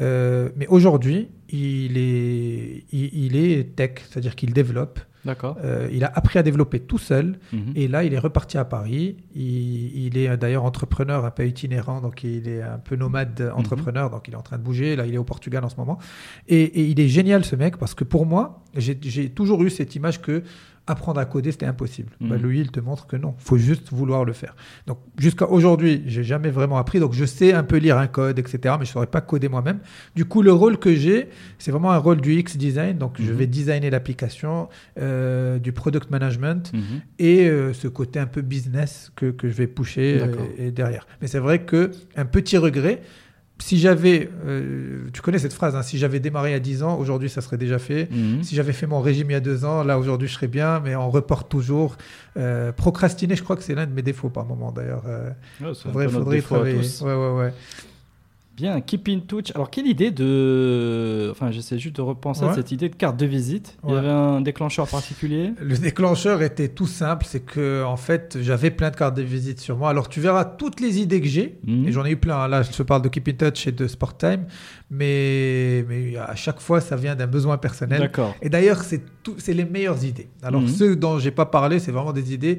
Euh, 0.00 0.50
mais 0.56 0.66
aujourd'hui, 0.66 1.28
il 1.50 1.96
est, 1.96 2.84
il, 2.92 3.24
il 3.24 3.36
est 3.36 3.74
tech, 3.74 3.92
c'est-à-dire 4.08 4.36
qu'il 4.36 4.52
développe. 4.52 5.00
D'accord. 5.28 5.56
Euh, 5.62 5.88
il 5.92 6.02
a 6.04 6.10
appris 6.14 6.38
à 6.38 6.42
développer 6.42 6.80
tout 6.80 6.98
seul. 6.98 7.38
Mhm. 7.52 7.72
Et 7.76 7.86
là, 7.86 8.02
il 8.02 8.12
est 8.14 8.18
reparti 8.18 8.56
à 8.58 8.64
Paris. 8.64 9.18
Il, 9.34 10.06
il 10.06 10.16
est 10.16 10.36
d'ailleurs 10.36 10.64
entrepreneur 10.64 11.24
un 11.24 11.30
peu 11.30 11.46
itinérant, 11.46 12.00
donc 12.00 12.24
il 12.24 12.48
est 12.48 12.62
un 12.62 12.78
peu 12.78 12.96
nomade 12.96 13.40
Mhm. 13.40 13.58
entrepreneur, 13.60 14.10
donc 14.10 14.26
il 14.26 14.34
est 14.34 14.36
en 14.36 14.42
train 14.42 14.58
de 14.58 14.62
bouger. 14.62 14.96
Là, 14.96 15.06
il 15.06 15.14
est 15.14 15.18
au 15.18 15.24
Portugal 15.24 15.62
en 15.64 15.68
ce 15.68 15.76
moment. 15.76 15.98
Et, 16.48 16.62
et 16.62 16.82
il 16.86 16.98
est 16.98 17.08
génial 17.08 17.44
ce 17.44 17.54
mec 17.56 17.76
parce 17.76 17.94
que 17.94 18.04
pour 18.04 18.24
moi, 18.26 18.64
j'ai 18.76 19.28
toujours 19.30 19.62
eu 19.62 19.70
cette 19.70 19.94
image 19.94 20.20
que 20.22 20.42
apprendre 20.90 21.20
à 21.20 21.24
coder 21.24 21.52
c'était 21.52 21.66
impossible. 21.66 22.10
Mhm. 22.20 22.28
Bah, 22.28 22.36
lui, 22.36 22.60
il 22.60 22.70
te 22.70 22.80
montre 22.80 23.06
que 23.06 23.16
non, 23.16 23.34
faut 23.38 23.56
juste 23.58 23.92
vouloir 23.92 24.24
le 24.24 24.32
faire. 24.32 24.56
Donc 24.86 24.98
jusqu'à 25.18 25.48
aujourd'hui, 25.48 26.02
j'ai 26.06 26.24
jamais 26.24 26.50
vraiment 26.50 26.78
appris. 26.78 26.98
Donc 27.00 27.12
je 27.12 27.24
sais 27.24 27.52
un 27.52 27.62
peu 27.62 27.76
lire 27.76 27.98
un 27.98 28.06
code, 28.06 28.38
etc. 28.38 28.74
Mais 28.78 28.84
je 28.86 28.90
saurais 28.92 29.06
pas 29.06 29.20
coder 29.20 29.48
moi-même. 29.48 29.78
Du 30.16 30.24
coup, 30.24 30.42
le 30.42 30.52
rôle 30.52 30.78
que 30.78 30.94
j'ai, 30.94 31.28
c'est 31.58 31.70
vraiment 31.70 31.92
un 31.92 31.98
rôle 31.98 32.20
du 32.20 32.34
X 32.34 32.56
design. 32.56 32.98
Donc 32.98 33.16
je 33.20 33.30
Mhm. 33.30 33.38
vais 33.38 33.46
designer 33.46 33.90
l'application, 33.90 34.68
euh, 34.98 35.58
du 35.58 35.72
product 35.72 36.10
management 36.10 36.72
Mhm. 36.72 36.80
et 37.18 37.48
euh, 37.48 37.72
ce 37.72 37.88
côté 37.88 38.18
un 38.18 38.26
peu 38.26 38.42
business 38.42 39.10
que, 39.16 39.26
que 39.30 39.48
je 39.48 39.54
vais 39.54 39.66
pusher 39.66 40.20
euh, 40.22 40.70
derrière. 40.70 41.06
Mais 41.20 41.28
c'est 41.28 41.38
vrai 41.38 41.60
que 41.64 41.90
un 42.16 42.24
petit 42.24 42.56
regret, 42.56 43.02
si 43.60 43.78
j'avais, 43.78 44.30
euh, 44.46 45.08
tu 45.12 45.20
connais 45.20 45.38
cette 45.38 45.52
phrase, 45.52 45.74
hein, 45.74 45.82
si 45.82 45.98
j'avais 45.98 46.20
démarré 46.20 46.54
à 46.54 46.60
10 46.60 46.82
ans, 46.82 46.96
aujourd'hui 46.98 47.28
ça 47.28 47.40
serait 47.40 47.56
déjà 47.56 47.78
fait. 47.78 48.08
Mhm. 48.10 48.42
Si 48.42 48.54
j'avais 48.54 48.72
fait 48.72 48.86
mon 48.86 49.00
régime 49.00 49.30
il 49.30 49.32
y 49.32 49.36
a 49.36 49.40
deux 49.40 49.64
ans, 49.64 49.82
là 49.82 49.98
aujourd'hui 49.98 50.28
je 50.28 50.34
serais 50.34 50.46
bien, 50.46 50.80
mais 50.80 50.94
on 50.94 51.10
reporte 51.10 51.48
toujours. 51.48 51.96
Euh, 52.36 52.72
procrastiner, 52.72 53.34
je 53.34 53.42
crois 53.42 53.56
que 53.56 53.62
c'est 53.62 53.74
l'un 53.74 53.86
de 53.86 53.92
mes 53.92 54.02
défauts 54.02 54.28
par 54.28 54.44
moment 54.44 54.70
d'ailleurs. 54.70 55.02
Euh, 55.06 55.30
faudrait, 55.74 56.40
travailler. 56.40 56.80
Ouais, 57.02 57.14
ouais, 57.14 57.38
ouais. 57.38 57.52
Bien, 58.58 58.80
Keep 58.80 59.08
in 59.08 59.20
Touch. 59.20 59.52
Alors, 59.54 59.70
quelle 59.70 59.86
idée 59.86 60.10
de. 60.10 61.28
Enfin, 61.30 61.52
j'essaie 61.52 61.78
juste 61.78 61.94
de 61.94 62.00
repenser 62.02 62.44
à 62.44 62.54
cette 62.54 62.72
idée 62.72 62.88
de 62.88 62.96
carte 62.96 63.16
de 63.16 63.24
visite. 63.24 63.78
Il 63.86 63.94
y 63.94 63.96
avait 63.96 64.08
un 64.08 64.40
déclencheur 64.40 64.88
particulier 64.88 65.52
Le 65.60 65.76
déclencheur 65.78 66.42
était 66.42 66.66
tout 66.68 66.88
simple, 66.88 67.24
c'est 67.24 67.38
que 67.40 67.84
en 67.84 67.96
fait 67.96 68.36
j'avais 68.40 68.72
plein 68.72 68.90
de 68.90 68.96
cartes 68.96 69.16
de 69.16 69.22
visite 69.22 69.60
sur 69.60 69.76
moi. 69.76 69.90
Alors 69.90 70.08
tu 70.08 70.20
verras 70.20 70.44
toutes 70.44 70.80
les 70.80 71.00
idées 71.00 71.20
que 71.20 71.28
j'ai, 71.28 71.58
Mhm. 71.64 71.86
et 71.86 71.92
j'en 71.92 72.04
ai 72.04 72.10
eu 72.10 72.16
plein. 72.16 72.48
Là 72.48 72.62
je 72.62 72.70
te 72.72 72.82
parle 72.82 73.02
de 73.02 73.08
Keep 73.08 73.28
in 73.28 73.32
Touch 73.50 73.66
et 73.68 73.72
de 73.72 73.86
Sport 73.86 74.16
Time, 74.18 74.46
mais, 74.90 75.84
mais 75.88 76.16
à 76.16 76.34
chaque 76.34 76.60
fois 76.60 76.80
ça 76.80 76.96
vient 76.96 77.14
d'un 77.14 77.26
besoin 77.26 77.58
personnel. 77.58 78.00
D'accord. 78.00 78.34
Et 78.42 78.48
d'ailleurs 78.48 78.82
c'est 78.82 79.52
les 79.54 79.64
meilleures 79.64 80.04
idées. 80.04 80.28
Alors 80.42 80.62
Mhm. 80.62 80.68
ceux 80.68 80.96
dont 80.96 81.18
j'ai 81.18 81.30
pas 81.30 81.46
parlé, 81.46 81.78
c'est 81.78 81.92
vraiment 81.92 82.12
des 82.12 82.32
idées 82.32 82.58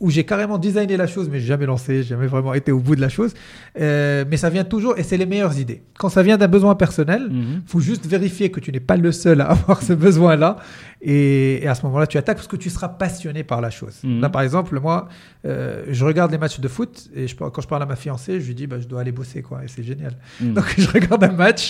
où 0.00 0.10
j'ai 0.10 0.24
carrément 0.24 0.58
designé 0.58 0.96
la 0.96 1.08
chose, 1.08 1.28
mais 1.30 1.40
j'ai 1.40 1.46
jamais 1.46 1.66
lancé, 1.66 2.02
j'ai 2.02 2.10
jamais 2.10 2.28
vraiment 2.28 2.54
été 2.54 2.70
au 2.70 2.78
bout 2.78 2.94
de 2.94 3.00
la 3.00 3.08
chose. 3.08 3.34
Euh, 3.80 4.24
mais 4.30 4.36
ça 4.36 4.48
vient 4.48 4.62
toujours 4.64 4.96
et 4.98 5.02
c'est 5.02 5.16
les 5.16 5.26
meilleures 5.26 5.58
idées. 5.58 5.82
Quand 5.98 6.08
ça 6.08 6.22
vient 6.22 6.36
d'un 6.38 6.46
besoin 6.48 6.74
personnel, 6.76 7.28
Mhm. 7.30 7.62
faut 7.66 7.80
juste 7.80 8.06
vérifier 8.06 8.50
que 8.50 8.60
tu 8.60 8.70
n'es 8.70 8.78
pas 8.80 8.96
le 8.96 9.10
seul 9.10 9.40
à 9.40 9.46
avoir 9.50 9.82
ce 9.82 9.92
besoin-là. 9.92 10.56
Et, 11.04 11.64
et 11.64 11.66
à 11.66 11.74
ce 11.74 11.82
moment-là, 11.86 12.06
tu 12.06 12.16
attaques 12.16 12.36
parce 12.36 12.46
que 12.46 12.54
tu 12.56 12.70
seras 12.70 12.88
passionné 12.90 13.42
par 13.42 13.60
la 13.60 13.70
chose. 13.70 13.98
Mhm. 14.04 14.20
Là, 14.20 14.28
par 14.28 14.42
exemple, 14.42 14.78
moi, 14.78 15.08
euh, 15.46 15.82
je 15.88 16.04
regarde 16.04 16.30
les 16.30 16.38
matchs 16.38 16.60
de 16.60 16.68
foot 16.68 17.08
et 17.14 17.26
je, 17.26 17.34
quand 17.34 17.60
je 17.60 17.66
parle 17.66 17.82
à 17.82 17.86
ma 17.86 17.96
fiancée, 17.96 18.40
je 18.40 18.46
lui 18.46 18.54
dis, 18.54 18.68
bah, 18.68 18.76
je 18.78 18.86
dois 18.86 19.00
aller 19.00 19.10
bosser, 19.12 19.42
quoi. 19.42 19.64
Et 19.64 19.68
c'est 19.68 19.82
génial. 19.82 20.12
Donc, 20.40 20.64
je 20.78 20.88
regarde 20.88 21.24
un 21.24 21.32
match, 21.32 21.61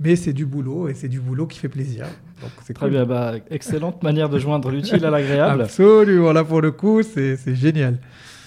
mais 0.00 0.16
c'est 0.16 0.32
du 0.32 0.46
boulot 0.46 0.88
et 0.88 0.94
c'est 0.94 1.08
du 1.08 1.20
boulot 1.20 1.46
qui 1.46 1.58
fait 1.58 1.68
plaisir. 1.68 2.06
Donc, 2.40 2.50
Très 2.64 2.74
cool. 2.74 2.90
bien, 2.90 3.04
bah, 3.06 3.34
excellente 3.50 4.02
manière 4.02 4.28
de 4.28 4.38
joindre 4.38 4.70
l'utile 4.70 5.04
à 5.04 5.10
l'agréable. 5.10 5.62
Absolument. 5.62 6.32
Là, 6.32 6.42
pour 6.44 6.60
le 6.60 6.72
coup, 6.72 7.02
c'est 7.02 7.36
génial. 7.54 7.98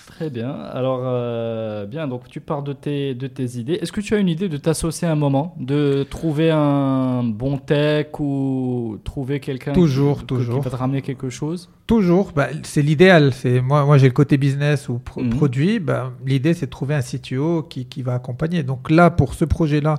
Très 0.08 0.30
bien. 0.30 0.50
Alors, 0.52 1.02
euh, 1.04 1.86
bien, 1.86 2.08
donc 2.08 2.30
tu 2.30 2.40
pars 2.40 2.64
de 2.64 2.72
tes, 2.72 3.14
de 3.16 3.28
tes 3.28 3.58
idées. 3.58 3.74
Est-ce 3.82 3.92
que 3.92 4.00
tu 4.00 4.14
as 4.16 4.18
une 4.18 4.30
idée 4.30 4.48
de 4.48 4.56
t'associer 4.56 5.10
à 5.10 5.12
un 5.12 5.16
moment, 5.16 5.56
de 5.60 6.04
trouver 6.10 6.52
un 6.52 7.22
bon 7.24 7.58
tech 7.58 8.08
ou 8.20 8.98
trouver 9.04 9.42
quelqu'un 9.42 9.74
Toujours, 9.74 10.20
qui, 10.20 10.26
toujours. 10.26 10.60
qui 10.60 10.64
va 10.64 10.72
te 10.72 10.76
ramener 10.78 11.02
quelque 11.02 11.30
chose? 11.30 11.70
Toujours, 11.86 12.32
bah, 12.34 12.48
c'est 12.64 12.82
l'idéal. 12.82 13.34
C'est 13.34 13.60
moi, 13.60 13.84
moi 13.84 13.98
j'ai 13.98 14.08
le 14.08 14.14
côté 14.14 14.38
business 14.38 14.88
ou 14.88 15.00
pro- 15.00 15.22
Mhm. 15.22 15.32
produit. 15.32 15.80
Bah, 15.80 16.14
L'idée, 16.26 16.54
c'est 16.54 16.68
de 16.68 16.72
trouver 16.72 16.96
un 16.96 17.02
CTO 17.02 17.64
qui, 17.64 17.86
qui 17.86 18.02
va 18.02 18.14
accompagner. 18.14 18.64
Donc 18.64 18.90
là, 18.92 19.10
pour 19.10 19.34
ce 19.34 19.44
projet-là, 19.44 19.96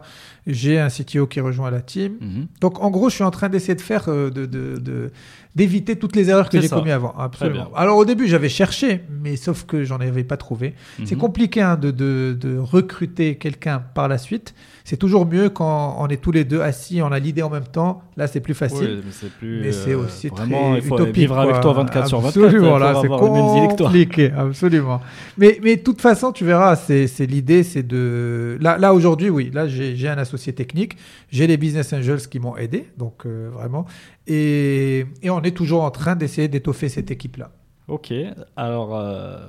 j'ai 0.47 0.79
un 0.79 0.89
CTO 0.89 1.27
qui 1.27 1.41
rejoint 1.41 1.71
la 1.71 1.81
team. 1.81 2.15
Mhm. 2.21 2.47
Donc 2.61 2.81
en 2.83 2.91
gros, 2.91 3.09
je 3.11 3.17
suis 3.17 3.25
en 3.25 3.31
train 3.31 3.49
d'essayer 3.49 3.75
de 3.75 3.81
faire, 3.81 4.05
euh, 4.09 4.31
de, 4.31 4.47
de- 4.47 4.77
de- 4.79 5.11
d'éviter 5.55 5.97
toutes 5.97 6.15
les 6.17 6.29
erreurs 6.31 6.49
que 6.51 6.61
j'ai 6.61 6.69
commises 6.69 6.93
avant. 6.93 7.15
Absolument. 7.19 7.69
Alors 7.75 7.97
au 7.97 8.05
début, 8.05 8.27
j'avais 8.29 8.49
cherché, 8.49 9.03
mais 9.23 9.37
sauf 9.37 9.65
que 9.65 9.85
j'en 9.85 9.97
avais 9.99 10.23
pas 10.25 10.37
trouvé. 10.37 10.75
C'est 11.05 11.15
Mhm. 11.15 11.21
compliqué 11.21 11.63
hein, 11.63 11.77
de, 11.77 11.91
de- 11.91 12.37
de 12.39 12.59
recruter 12.59 13.37
quelqu'un 13.37 13.83
par 13.95 14.07
la 14.09 14.19
suite. 14.19 14.55
C'est 14.87 14.97
toujours 14.97 15.27
mieux 15.27 15.49
quand 15.49 15.97
on 15.99 16.07
est 16.07 16.23
tous 16.23 16.31
les 16.31 16.45
deux 16.45 16.61
assis, 16.61 17.03
on 17.03 17.11
a 17.11 17.19
l'idée 17.19 17.43
en 17.43 17.51
même 17.51 17.67
temps. 17.67 18.03
Là, 18.17 18.29
c'est 18.29 18.39
plus 18.39 18.55
facile. 18.55 18.99
Oui, 18.99 19.03
mais 19.05 19.11
c'est 19.11 19.33
plus. 19.33 19.61
Mais 19.61 19.73
c'est 19.73 19.95
euh, 19.95 20.05
aussi 20.05 20.29
vraiment, 20.29 20.71
très 20.71 20.79
il 20.79 20.83
faut 20.85 20.95
utopique. 20.95 21.17
vivre 21.17 21.39
avec 21.41 21.61
toi 21.61 21.73
24 21.73 22.07
sur 22.07 22.21
24 22.21 22.45
Absolument, 22.45 22.79
là, 22.79 22.95
c'est 23.03 23.09
compliqué, 23.09 24.31
absolument. 24.31 25.01
Mais, 25.39 25.59
mais 25.61 25.75
de 25.75 25.83
toute 25.83 26.01
façon, 26.01 26.31
tu 26.31 26.45
verras, 26.45 26.77
c'est 26.77 27.27
l'idée, 27.27 27.65
c'est 27.65 27.83
de... 27.83 28.59
Là, 28.61 28.79
là 28.79 28.95
aujourd'hui, 28.95 29.29
oui, 29.29 29.51
là, 29.53 29.67
j'ai 29.67 29.97
j'ai 29.97 30.09
un 30.09 30.19
associé 30.19 30.53
technique, 30.53 30.97
j'ai 31.31 31.49
les 31.49 31.57
business 31.57 31.93
angels 31.93 32.29
qui 32.31 32.39
m'ont 32.39 32.57
aidé, 32.57 32.87
donc 32.97 33.27
euh, 33.27 33.51
vraiment. 33.53 33.87
Et, 34.29 35.05
et 35.21 35.31
on 35.31 35.43
est 35.43 35.57
toujours 35.57 35.83
en 35.83 35.91
train 35.91 36.15
d'essayer 36.15 36.47
d'étoffer 36.47 36.89
cette 36.89 37.11
équipe-là. 37.11 37.51
Ok, 37.89 38.15
alors 38.55 38.97
euh, 38.97 39.49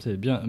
c'est 0.00 0.20
bien, 0.20 0.42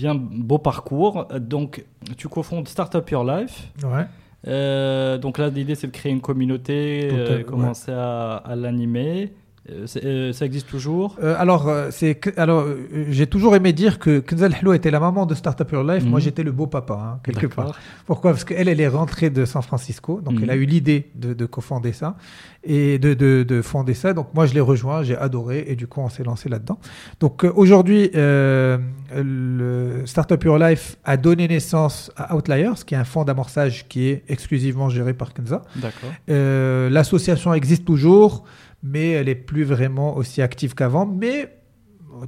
bien 0.00 0.14
beau 0.14 0.56
parcours. 0.58 1.26
Donc, 1.38 1.84
tu 2.16 2.28
cofondes 2.28 2.66
Startup 2.66 3.08
Your 3.10 3.22
Life. 3.22 3.68
Ouais. 3.84 4.06
Euh, 4.48 5.18
donc 5.18 5.36
là, 5.36 5.50
l'idée, 5.50 5.74
c'est 5.74 5.88
de 5.88 5.92
créer 5.92 6.10
une 6.10 6.22
communauté, 6.22 7.10
euh, 7.12 7.38
ouais. 7.38 7.44
commencer 7.44 7.92
à, 7.92 8.36
à 8.36 8.56
l'animer. 8.56 9.34
Euh, 9.70 9.86
euh, 10.04 10.32
ça 10.32 10.44
existe 10.46 10.68
toujours? 10.68 11.16
Euh, 11.22 11.34
alors, 11.38 11.70
c'est 11.90 12.36
alors 12.38 12.60
euh, 12.60 12.88
j'ai 13.10 13.26
toujours 13.26 13.54
aimé 13.54 13.72
dire 13.72 13.98
que 13.98 14.18
Kenzel 14.20 14.54
Hello 14.60 14.72
était 14.72 14.90
la 14.90 15.00
maman 15.00 15.26
de 15.26 15.34
Startup 15.34 15.70
Your 15.70 15.84
Life. 15.84 16.02
Mhm. 16.04 16.10
Moi, 16.10 16.20
j'étais 16.20 16.42
le 16.42 16.52
beau 16.52 16.66
papa, 16.66 16.94
hein, 16.94 17.20
quelque 17.22 17.46
part. 17.46 17.78
Pourquoi? 18.06 18.32
Parce 18.32 18.44
qu'elle, 18.44 18.68
elle 18.68 18.80
est 18.80 18.88
rentrée 18.88 19.30
de 19.30 19.44
San 19.44 19.62
Francisco, 19.62 20.20
donc 20.20 20.34
Mhm. 20.34 20.42
elle 20.44 20.50
a 20.50 20.56
eu 20.56 20.64
l'idée 20.64 21.10
de, 21.14 21.34
de 21.34 21.46
cofonder 21.46 21.92
ça 21.92 22.16
et 22.64 22.98
de, 22.98 23.14
de, 23.14 23.42
de 23.42 23.62
fonder 23.62 23.94
ça. 23.94 24.12
Donc 24.12 24.28
moi, 24.34 24.46
je 24.46 24.54
l'ai 24.54 24.60
rejoint, 24.60 25.02
j'ai 25.02 25.16
adoré 25.16 25.64
et 25.68 25.76
du 25.76 25.86
coup, 25.86 26.00
on 26.00 26.08
s'est 26.08 26.24
lancé 26.24 26.48
là-dedans. 26.48 26.78
Donc 27.20 27.44
aujourd'hui, 27.44 28.10
le 28.14 30.02
Startup 30.06 30.42
Your 30.44 30.58
Life 30.58 30.96
a 31.04 31.16
donné 31.16 31.48
naissance 31.48 32.10
à 32.16 32.34
Outliers, 32.36 32.72
qui 32.86 32.94
est 32.94 32.98
un 32.98 33.04
fonds 33.04 33.24
d'amorçage 33.24 33.86
qui 33.88 34.08
est 34.08 34.24
exclusivement 34.28 34.88
géré 34.88 35.14
par 35.14 35.32
Kenza. 35.32 35.62
D'accord. 35.76 36.10
L'association 36.28 37.54
existe 37.54 37.84
toujours, 37.84 38.44
mais 38.82 39.10
elle 39.10 39.28
est 39.28 39.34
plus 39.34 39.64
vraiment 39.64 40.16
aussi 40.16 40.42
active 40.42 40.74
qu'avant. 40.74 41.06
Mais 41.06 41.56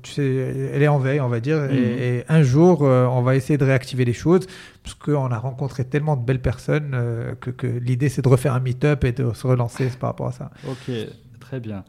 tu 0.02 0.12
sais, 0.12 0.70
elle 0.72 0.82
est 0.82 0.88
en 0.88 0.98
veille, 0.98 1.20
on 1.20 1.28
va 1.28 1.40
dire. 1.40 1.58
Mhm. 1.58 1.70
Et, 1.72 2.18
et 2.18 2.24
un 2.28 2.42
jour, 2.42 2.82
euh, 2.84 3.06
on 3.06 3.22
va 3.22 3.36
essayer 3.36 3.58
de 3.58 3.64
réactiver 3.64 4.04
les 4.04 4.12
choses, 4.12 4.46
parce 4.82 4.94
qu'on 4.94 5.30
a 5.30 5.38
rencontré 5.38 5.84
tellement 5.84 6.16
de 6.16 6.24
belles 6.24 6.40
personnes 6.40 6.92
euh, 6.94 7.34
que, 7.34 7.50
que 7.50 7.66
l'idée, 7.66 8.08
c'est 8.08 8.22
de 8.22 8.28
refaire 8.28 8.54
un 8.54 8.60
meet-up 8.60 9.04
et 9.04 9.12
de 9.12 9.32
se 9.32 9.46
relancer 9.46 9.88
par 10.00 10.10
rapport 10.10 10.28
à 10.28 10.32
ça. 10.32 10.50
Ok, 10.68 10.90
très 11.40 11.60
bien. 11.60 11.84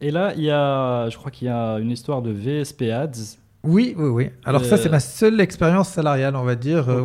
Et 0.00 0.10
là, 0.10 0.32
il 0.36 0.44
y 0.44 0.50
a, 0.50 1.08
je 1.08 1.16
crois 1.16 1.30
qu'il 1.30 1.48
y 1.48 1.50
a 1.50 1.78
une 1.78 1.90
histoire 1.90 2.22
de 2.22 2.30
VSP 2.30 2.82
Ads. 2.82 3.38
Oui, 3.64 3.94
oui, 3.98 4.08
oui. 4.08 4.30
Alors 4.44 4.64
ça, 4.64 4.76
Euh, 4.76 4.78
c'est 4.80 4.88
ma 4.88 5.00
seule 5.00 5.40
expérience 5.40 5.88
salariale, 5.90 6.36
on 6.36 6.44
va 6.44 6.54
dire. 6.54 6.88
euh, 6.88 7.02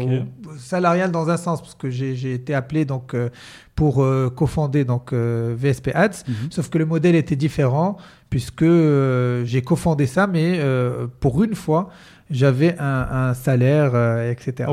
salariale 0.57 1.11
dans 1.11 1.29
un 1.29 1.37
sens, 1.37 1.61
parce 1.61 1.73
que 1.75 1.89
j'ai 1.89 2.33
été 2.33 2.53
appelé 2.53 2.85
donc, 2.85 3.15
euh, 3.15 3.29
pour 3.75 4.03
euh, 4.03 4.29
cofonder 4.29 4.85
donc, 4.85 5.13
euh, 5.13 5.55
VSP 5.57 5.89
Ads. 5.95 6.23
Sauf 6.51 6.69
que 6.69 6.77
le 6.77 6.85
modèle 6.85 7.15
était 7.15 7.35
différent 7.35 7.97
puisque 8.29 8.61
euh, 8.63 9.43
j'ai 9.45 9.61
cofondé 9.63 10.05
ça, 10.05 10.27
mais 10.27 10.57
euh, 10.59 11.07
pour 11.19 11.43
une 11.43 11.55
fois, 11.55 11.89
j'avais 12.29 12.75
un, 12.79 13.07
un 13.29 13.33
salaire, 13.33 13.91
euh, 13.95 14.31
etc. 14.31 14.69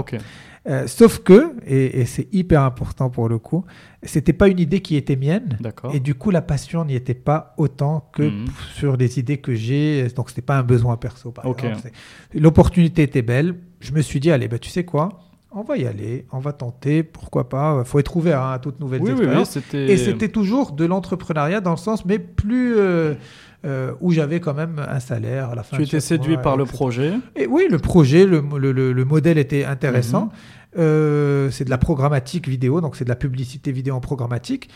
Euh, 0.69 0.87
sauf 0.87 1.21
que, 1.21 1.55
et, 1.67 2.01
et 2.01 2.05
c'est 2.05 2.29
hyper 2.33 2.63
important 2.63 3.09
pour 3.09 3.31
le 3.31 3.39
coup, 3.39 3.65
c'était 4.03 4.35
pas 4.35 4.49
une 4.49 4.59
idée 4.59 4.81
qui 4.81 4.95
était 4.97 5.17
mienne. 5.17 5.57
D'accord. 5.61 5.95
Et 5.95 6.01
du 6.01 6.15
coup, 6.15 6.31
la 6.31 6.43
passion 6.43 6.85
n'y 6.85 6.95
était 6.95 7.15
pas 7.15 7.55
autant 7.57 8.11
que 8.13 8.25
Mhm. 8.25 8.45
sur 8.75 8.97
les 8.99 9.19
idées 9.19 9.39
que 9.39 9.55
j'ai. 9.55 10.07
Donc, 10.15 10.29
c'était 10.29 10.43
pas 10.43 10.59
un 10.59 10.63
besoin 10.63 10.97
perso, 10.99 11.31
par 11.31 11.47
exemple. 11.47 11.91
L'opportunité 12.35 13.03
était 13.03 13.23
belle. 13.23 13.55
Je 13.81 13.93
me 13.93 14.03
suis 14.03 14.21
dit, 14.21 14.31
allez, 14.31 14.49
bah, 14.49 14.59
tu 14.59 14.69
sais 14.71 14.85
quoi? 14.85 15.09
On 15.53 15.63
va 15.63 15.77
y 15.77 15.85
aller, 15.87 16.27
on 16.31 16.39
va 16.39 16.53
tenter, 16.53 17.03
pourquoi 17.03 17.49
pas? 17.49 17.83
faut 17.85 17.99
être 17.99 18.17
ouvert 18.17 18.41
hein, 18.41 18.53
à 18.53 18.59
toutes 18.61 18.79
nouvelles 18.79 19.01
Oui, 19.03 19.09
oui, 19.09 19.15
oui, 19.15 19.21
expériences. 19.23 19.51
c'était. 19.51 19.91
Et 19.93 19.97
c'était 19.97 20.29
toujours 20.29 20.71
de 20.73 20.85
l'entrepreneuriat 20.85 21.61
dans 21.61 21.73
le 21.73 21.77
sens, 21.77 22.05
mais 22.05 22.21
plus 22.21 22.77
euh, 22.77 23.15
euh, 23.65 23.93
où 24.01 24.11
j'avais 24.13 24.41
quand 24.41 24.55
même 24.55 24.79
un 24.79 25.01
salaire 25.01 25.51
à 25.51 25.55
la 25.55 25.63
fin. 25.63 25.77
Tu 25.77 25.83
étais 25.85 26.01
séduit 26.01 26.35
mois, 26.35 26.43
par 26.43 26.57
le 26.57 26.65
projet. 26.65 27.13
Et 27.37 27.47
oui, 27.47 27.67
le 27.71 27.79
projet, 27.79 28.25
le, 28.27 28.43
le- 28.59 28.73
le- 28.73 28.93
le 28.93 29.05
modèle 29.05 29.39
était 29.39 29.65
intéressant. 29.65 30.25
Mhm. 30.27 30.31
Euh, 30.79 31.51
c'est 31.51 31.65
de 31.65 31.71
la 31.71 31.79
programmatique 31.79 32.49
vidéo, 32.49 32.81
donc 32.81 32.97
c'est 32.97 33.05
de 33.05 33.09
la 33.09 33.17
publicité 33.17 33.73
vidéo 33.73 33.95
en 33.95 34.01
programmatique. 34.01 34.69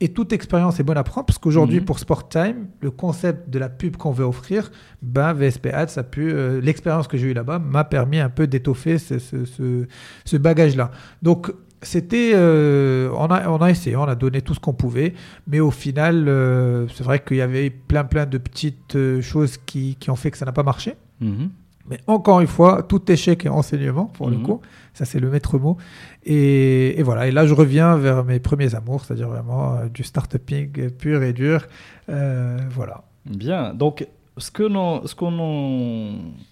Et 0.00 0.08
toute 0.08 0.32
expérience 0.32 0.80
est 0.80 0.82
bonne 0.82 0.96
à 0.96 1.04
prendre 1.04 1.26
parce 1.26 1.38
qu'aujourd'hui, 1.38 1.78
Mhm. 1.78 1.84
pour 1.84 1.98
Sport 2.00 2.28
Time, 2.28 2.66
le 2.80 2.90
concept 2.90 3.50
de 3.50 3.58
la 3.58 3.68
pub 3.68 3.96
qu'on 3.96 4.10
veut 4.10 4.24
offrir, 4.24 4.72
ben, 5.00 5.32
VSP 5.32 5.66
Ads 5.72 5.98
euh, 6.18 6.60
l'expérience 6.60 7.06
que 7.06 7.16
j'ai 7.16 7.28
eue 7.28 7.34
là-bas 7.34 7.58
m'a 7.60 7.84
permis 7.84 8.18
un 8.18 8.28
peu 8.30 8.46
d'étoffer 8.48 8.98
ce, 8.98 9.18
ce- 9.20 9.44
ce- 9.44 9.86
ce 10.24 10.36
bagage-là. 10.36 10.90
Donc, 11.22 11.52
c'était, 11.82 12.32
euh, 12.34 13.10
on, 13.16 13.26
a, 13.26 13.48
on 13.48 13.58
a 13.58 13.70
essayé, 13.70 13.96
on 13.96 14.04
a 14.04 14.14
donné 14.14 14.40
tout 14.40 14.54
ce 14.54 14.60
qu'on 14.60 14.72
pouvait, 14.72 15.14
mais 15.46 15.60
au 15.60 15.70
final, 15.70 16.26
euh, 16.28 16.86
c'est 16.94 17.04
vrai 17.04 17.20
qu'il 17.22 17.36
y 17.38 17.40
avait 17.40 17.70
plein, 17.70 18.04
plein 18.04 18.26
de 18.26 18.38
petites 18.38 18.96
euh, 18.96 19.20
choses 19.20 19.56
qui, 19.58 19.96
qui 19.96 20.10
ont 20.10 20.16
fait 20.16 20.30
que 20.30 20.38
ça 20.38 20.44
n'a 20.46 20.52
pas 20.52 20.62
marché. 20.62 20.94
Mhm. 21.20 21.50
Mais 21.90 21.98
encore 22.06 22.40
une 22.40 22.46
fois, 22.46 22.84
tout 22.84 23.10
échec 23.10 23.44
est 23.44 23.48
enseignement, 23.48 24.04
pour 24.06 24.30
le 24.30 24.36
Mhm. 24.36 24.42
coup. 24.44 24.60
Ça, 24.94 25.04
c'est 25.04 25.18
le 25.18 25.28
maître 25.30 25.58
mot. 25.58 25.76
Et, 26.24 26.98
et 26.98 27.02
voilà. 27.02 27.26
Et 27.26 27.32
là, 27.32 27.44
je 27.46 27.54
reviens 27.54 27.96
vers 27.96 28.24
mes 28.24 28.38
premiers 28.38 28.74
amours, 28.76 29.04
c'est-à-dire 29.04 29.28
vraiment 29.28 29.74
euh, 29.74 29.88
du 29.88 30.04
start-uping 30.04 30.90
pur 30.90 31.22
et 31.24 31.32
dur. 31.32 31.66
Voilà. 32.06 33.02
Bien. 33.26 33.74
Donc, 33.74 34.06
ce 34.38 34.50
que 34.50 34.62
l'on, 34.62 35.06
ce 35.06 35.14
qu'on 35.14 35.32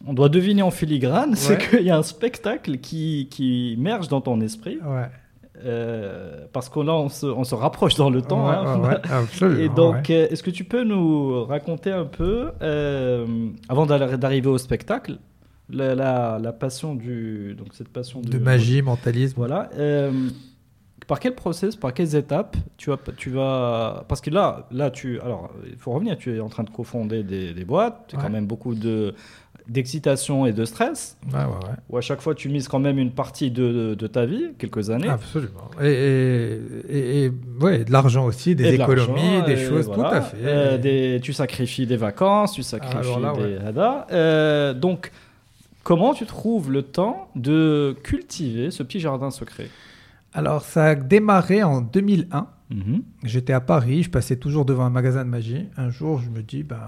on 0.07 0.13
doit 0.13 0.29
deviner 0.29 0.63
en 0.63 0.71
filigrane, 0.71 1.35
c'est 1.35 1.59
qu'il 1.59 1.83
y 1.83 1.91
a 1.91 1.97
un 1.97 2.03
spectacle 2.03 2.79
qui, 2.79 3.29
qui 3.31 3.77
merge 3.79 4.09
dans 4.09 4.21
ton 4.21 4.41
esprit. 4.41 4.79
Ouais. 4.85 5.09
Euh, 5.65 6.47
parce 6.53 6.69
que 6.69 6.81
là, 6.81 6.95
on 6.95 7.09
se, 7.09 7.27
on 7.27 7.45
se 7.45 7.55
rapproche 7.55 7.95
dans 7.97 8.11
le 8.11 8.23
temps. 8.23 8.49
Ouais, 8.49 8.55
hein. 8.55 8.81
ouais, 8.81 8.97
absolument. 9.11 9.61
Et 9.61 9.69
donc, 9.69 9.95
ouais. 10.09 10.15
euh, 10.15 10.29
est-ce 10.31 10.43
que 10.43 10.51
tu 10.51 10.65
peux 10.65 10.85
nous 10.85 11.45
raconter 11.45 11.91
un 11.93 12.05
peu, 12.07 12.51
euh, 12.63 13.27
avant 13.69 13.87
d'arriver 13.87 14.49
au 14.49 14.59
spectacle, 14.59 15.19
la, 15.71 15.95
la, 15.95 16.39
la 16.41 16.53
passion 16.53 16.95
du. 16.95 17.55
Donc, 17.57 17.69
cette 17.73 17.89
passion 17.91 18.21
de 18.21 18.39
magie, 18.39 18.83
mentalisme. 18.83 19.35
Voilà. 19.37 19.71
euh, 19.77 20.11
par 21.07 21.19
quel 21.19 21.35
process, 21.35 21.75
par 21.75 21.93
quelles 21.93 22.15
étapes 22.15 22.57
tu 22.77 22.91
vas, 22.91 22.99
tu 23.17 23.31
vas. 23.31 24.05
Parce 24.09 24.21
que 24.21 24.31
là, 24.31 24.69
là 24.71 24.91
tu, 24.91 25.21
alors, 25.21 25.51
il 25.67 25.77
faut 25.77 25.91
revenir, 25.91 26.17
tu 26.17 26.37
es 26.37 26.39
en 26.41 26.49
train 26.49 26.63
de 26.63 26.71
cofonder 26.71 27.25
des, 27.25 27.53
des 27.53 27.65
boîtes, 27.65 28.05
tu 28.09 28.15
as 28.15 28.19
Ouais. 28.19 28.25
quand 28.27 28.31
même 28.33 28.47
beaucoup 28.47 28.77
de 28.77 29.15
d'excitation 29.71 30.45
et 30.47 30.53
de 30.53 30.65
stress, 30.65 31.17
Ouais, 31.33 31.39
ouais, 31.39 31.45
ouais. 31.45 31.75
où 31.89 31.97
à 31.97 32.01
chaque 32.01 32.21
fois 32.21 32.35
tu 32.35 32.49
mises 32.49 32.67
quand 32.69 32.81
même 32.81 32.99
une 32.99 33.13
partie 33.13 33.51
de, 33.51 33.95
de 33.95 34.07
ta 34.07 34.27
vie, 34.27 34.49
quelques 34.59 34.91
années. 34.91 35.09
Absolument. 35.09 35.71
Et, 35.81 35.87
et, 35.87 36.61
et- 36.89 37.25
et- 37.27 37.33
ouais, 37.61 37.85
de 37.85 37.93
l'argent 37.93 38.27
aussi, 38.27 38.55
des 38.57 38.77
de 38.77 38.83
économies, 38.83 39.43
des 39.47 39.57
choses, 39.57 39.87
voilà. 39.87 40.11
tout 40.11 40.15
à 40.17 40.21
fait. 40.23 40.37
Euh, 40.43 40.77
des- 40.79 41.21
tu 41.23 41.33
sacrifies 41.33 41.87
des 41.87 41.97
vacances, 41.97 42.53
tu 42.53 42.63
sacrifies 42.65 43.21
là, 43.23 43.33
des 43.37 43.57
hadas. 43.65 44.07
Euh, 44.13 44.75
donc, 44.75 45.13
comment 45.85 46.15
tu 46.15 46.27
trouves 46.27 46.71
le 46.71 46.83
temps 46.83 47.29
de 47.37 47.95
cultiver 48.03 48.71
ce 48.71 48.83
petit 48.83 48.99
jardin 49.01 49.31
secret? 49.31 49.69
Alors, 50.35 50.63
ça 50.63 50.85
a 50.85 50.95
démarré 50.97 51.63
en 51.63 51.81
2001. 51.81 52.47
Mhm. 52.71 53.03
J'étais 53.25 53.53
à 53.53 53.61
Paris, 53.61 54.05
je 54.05 54.11
passais 54.11 54.37
toujours 54.37 54.65
devant 54.65 54.85
un 54.85 54.91
magasin 54.91 55.25
de 55.25 55.29
magie. 55.31 55.67
Un 55.77 55.91
jour, 55.91 56.21
je 56.21 56.31
me 56.31 56.41
dis, 56.43 56.63
ben, 56.63 56.79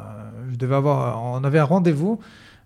je 0.53 0.57
devais 0.57 0.77
avoir, 0.77 1.21
on 1.25 1.43
avait 1.43 1.59
un 1.59 1.65
rendez-vous. 1.65 2.21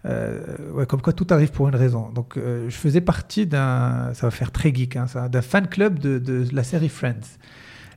Euh, 0.05 0.41
ouais, 0.73 0.87
comme 0.87 1.01
quoi 1.01 1.13
tout 1.13 1.27
arrive 1.31 1.51
pour 1.51 1.69
une 1.69 1.75
raison. 1.75 2.11
Donc, 2.11 2.37
euh, 2.37 2.69
je 2.69 2.77
faisais 2.77 3.01
partie 3.01 3.47
d'un, 3.47 4.11
ça 4.15 4.27
va 4.27 4.31
faire 4.31 4.53
très 4.53 4.73
geek, 4.75 4.97
hein, 4.97 5.07
d'un 5.31 5.43
fan 5.43 5.67
club 5.67 5.99
de, 5.99 6.19
de 6.19 6.47
la 6.53 6.63
série 6.63 6.89
Friends. 6.89 7.39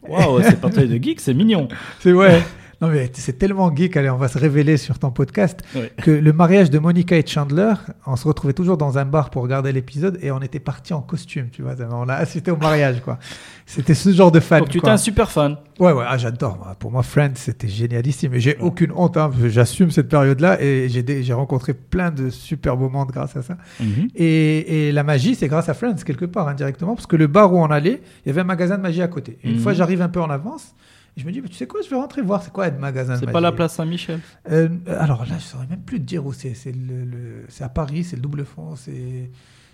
Waouh, 0.07 0.41
c'est 0.43 0.59
pas 0.59 0.69
de 0.69 0.97
geek, 1.01 1.19
c'est 1.19 1.33
mignon. 1.33 1.67
C'est 1.99 2.13
ouais. 2.13 2.41
Non 2.81 2.87
mais 2.87 3.09
c'est 3.13 3.37
tellement 3.37 3.75
geek, 3.75 3.97
allez, 3.97 4.09
on 4.09 4.15
va 4.17 4.29
se 4.29 4.37
révéler 4.37 4.77
sur 4.77 4.99
ton 4.99 5.11
podcast, 5.11 5.59
Ouais. 5.75 5.91
que 6.01 6.11
le 6.11 6.31
mariage 6.31 6.69
de 6.69 6.79
Monica 6.79 7.17
et 7.17 7.25
Chandler, 7.25 7.73
on 8.05 8.15
se 8.15 8.25
retrouvait 8.25 8.53
toujours 8.53 8.77
dans 8.77 8.97
un 8.97 9.03
bar 9.05 9.31
pour 9.31 9.41
regarder 9.43 9.73
l'épisode 9.73 10.17
et 10.21 10.31
on 10.31 10.39
était 10.41 10.59
partis 10.61 10.93
en 10.93 11.01
costume, 11.01 11.49
tu 11.51 11.61
vois. 11.61 11.73
On 11.91 12.07
a 12.07 12.13
assisté 12.13 12.51
au 12.51 12.55
mariage, 12.57 13.01
quoi. 13.01 13.19
C'était 13.65 13.93
ce 13.93 14.11
genre 14.11 14.31
de 14.31 14.39
fan. 14.39 14.59
Donc, 14.61 14.69
tu 14.69 14.77
étais 14.77 14.87
un 14.89 14.97
super 14.97 15.29
fan. 15.29 15.57
Ouais, 15.79 15.91
ouais, 15.91 16.05
ah, 16.07 16.17
j'adore. 16.17 16.73
Pour 16.79 16.91
moi, 16.91 17.03
Friends, 17.03 17.33
c'était 17.35 17.67
génialissime. 17.67 18.33
Et 18.33 18.39
j'ai 18.39 18.57
aucune 18.59 18.91
honte, 18.95 19.17
hein, 19.17 19.29
j'assume 19.47 19.91
cette 19.91 20.07
période-là 20.09 20.61
et 20.61 20.87
j'ai 20.89 21.33
rencontré 21.33 21.73
plein 21.73 22.11
de 22.11 22.29
super 22.29 22.77
moments 22.77 23.05
grâce 23.05 23.35
à 23.35 23.41
ça. 23.41 23.57
Mhm. 23.81 24.07
Et, 24.15 24.87
et 24.87 24.91
la 24.93 25.03
magie, 25.03 25.35
c'est 25.35 25.47
grâce 25.49 25.67
à 25.69 25.73
Friends, 25.73 25.95
quelque 26.05 26.25
part, 26.25 26.47
indirectement, 26.47 26.95
parce 26.95 27.07
que 27.07 27.15
le 27.17 27.27
bar 27.27 27.53
où 27.53 27.59
on 27.59 27.65
allait, 27.67 28.01
il 28.25 28.29
y 28.29 28.31
avait 28.31 28.41
un 28.41 28.45
magasin 28.45 28.77
de 28.77 28.81
magie 28.83 29.01
à 29.01 29.07
côté. 29.09 29.37
Et 29.43 29.49
une 29.49 29.55
Mhm. 29.57 29.61
fois, 29.61 29.73
j'arrive 29.73 30.01
un 30.01 30.09
peu 30.09 30.21
en 30.21 30.29
avance. 30.29 30.73
Et 31.17 31.21
je 31.21 31.25
me 31.25 31.31
dis, 31.31 31.41
mais 31.41 31.47
tu 31.49 31.55
sais 31.55 31.67
quoi, 31.67 31.81
je 31.81 31.89
vais 31.89 31.95
rentrer 31.95 32.21
voir, 32.21 32.41
c'est 32.43 32.51
quoi 32.53 32.67
être 32.67 32.79
magasin 32.79 33.15
de 33.15 33.19
C'est 33.25 33.31
pas 33.31 33.41
la 33.41 33.51
place 33.51 33.73
Saint-Michel. 33.75 34.19
Euh, 34.51 34.69
alors 34.87 35.25
là, 35.25 35.35
je 35.37 35.43
saurais 35.43 35.67
même 35.67 35.81
plus 35.81 35.99
te 35.99 36.05
dire 36.05 36.25
où 36.25 36.33
c'est. 36.33 36.53
C'est 36.53 36.71
le, 36.71 37.03
le- 37.03 37.45
c'est 37.49 37.63
à 37.63 37.69
Paris, 37.69 38.03
c'est 38.03 38.15
le 38.15 38.21
double 38.21 38.45
fond, 38.45 38.75
c'est. 38.75 39.29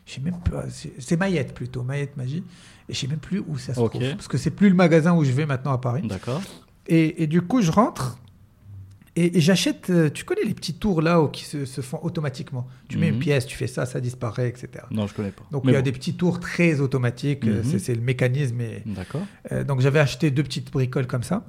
Je 0.05 0.13
sais 0.13 0.21
même 0.21 0.37
pas. 0.39 0.65
C'est 0.99 1.17
Mayette 1.17 1.53
plutôt, 1.53 1.81
Mayette 1.83 2.15
Magie. 2.17 2.43
Et 2.87 2.93
je 2.93 2.99
sais 2.99 3.07
même 3.07 3.17
plus 3.19 3.43
où 3.47 3.57
ça 3.57 3.73
se 3.73 3.79
Ok. 3.79 3.91
trouve. 3.93 4.09
Parce 4.15 4.27
que 4.27 4.37
c'est 4.37 4.51
plus 4.51 4.69
le 4.69 4.75
magasin 4.75 5.15
où 5.15 5.23
je 5.23 5.31
vais 5.31 5.45
maintenant 5.47 5.71
à 5.73 5.79
Paris. 5.79 6.07
D'accord. 6.07 6.41
Et, 6.87 7.23
et 7.23 7.27
du 7.27 7.41
coup, 7.41 7.61
je 7.61 7.71
rentre 7.71 8.17
et, 9.15 9.37
et 9.37 9.41
j'achète. 9.41 9.89
euh, 9.89 10.09
Tu 10.09 10.23
connais 10.25 10.43
les 10.43 10.53
petits 10.53 10.73
tours 10.73 11.01
là 11.01 11.21
où 11.21 11.27
qui 11.27 11.43
se, 11.45 11.65
se 11.65 11.81
font 11.81 11.99
automatiquement. 12.03 12.67
Tu 12.89 12.97
mets 12.97 13.07
Mhm. 13.07 13.13
une 13.15 13.19
pièce, 13.19 13.45
tu 13.45 13.55
fais 13.57 13.67
ça, 13.67 13.85
ça 13.85 13.99
disparaît, 14.01 14.49
etc. 14.49 14.69
Non, 14.91 15.07
je 15.07 15.13
connais 15.13 15.31
pas. 15.31 15.43
Donc 15.51 15.63
Mais 15.65 15.71
il 15.71 15.75
y 15.75 15.77
a 15.77 15.81
bon. 15.81 15.85
des 15.85 15.91
petits 15.91 16.15
tours 16.15 16.39
très 16.39 16.79
automatiques. 16.79 17.45
euh, 17.47 17.57
Mhm. 17.59 17.63
c'est- 17.63 17.79
C'est 17.79 17.95
le 17.95 18.01
mécanisme. 18.01 18.59
Et, 18.61 18.83
D'accord. 18.85 19.21
euh, 19.51 19.63
donc 19.63 19.81
j'avais 19.81 19.99
acheté 19.99 20.31
deux 20.31 20.43
petites 20.43 20.71
bricoles 20.71 21.07
comme 21.07 21.23
ça. 21.23 21.45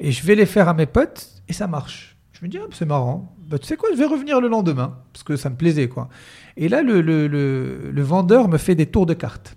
Et 0.00 0.10
je 0.12 0.24
vais 0.26 0.34
les 0.34 0.46
faire 0.46 0.68
à 0.68 0.74
mes 0.74 0.86
potes 0.86 1.28
et 1.48 1.52
ça 1.52 1.66
marche. 1.66 2.16
Je 2.32 2.44
me 2.44 2.50
dis, 2.50 2.58
ah, 2.60 2.66
c'est 2.72 2.84
marrant. 2.86 3.36
Bah, 3.48 3.58
tu 3.58 3.66
sais 3.66 3.76
quoi, 3.76 3.90
je 3.92 3.96
vais 3.98 4.06
revenir 4.06 4.40
le 4.40 4.48
lendemain 4.48 4.98
parce 5.12 5.22
que 5.22 5.36
ça 5.36 5.50
me 5.50 5.56
plaisait. 5.56 5.88
quoi. 5.88 6.08
Et 6.56 6.68
là, 6.68 6.82
le, 6.82 7.00
le, 7.00 7.28
le- 7.28 7.90
le 7.92 8.02
vendeur 8.02 8.48
me 8.48 8.58
fait 8.58 8.74
des 8.74 8.86
tours 8.86 9.06
de 9.06 9.14
cartes. 9.14 9.56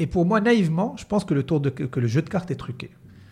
Et 0.00 0.06
pour 0.06 0.24
moi, 0.24 0.40
naïvement, 0.40 0.96
je 0.96 1.04
pense 1.04 1.24
que 1.24 1.34
le, 1.34 1.42
tour 1.42 1.60
de, 1.60 1.70
que 1.70 2.00
le 2.00 2.06
jeu 2.06 2.22
de 2.22 2.28
cartes 2.28 2.50
est 2.50 2.56
truqué. 2.56 2.90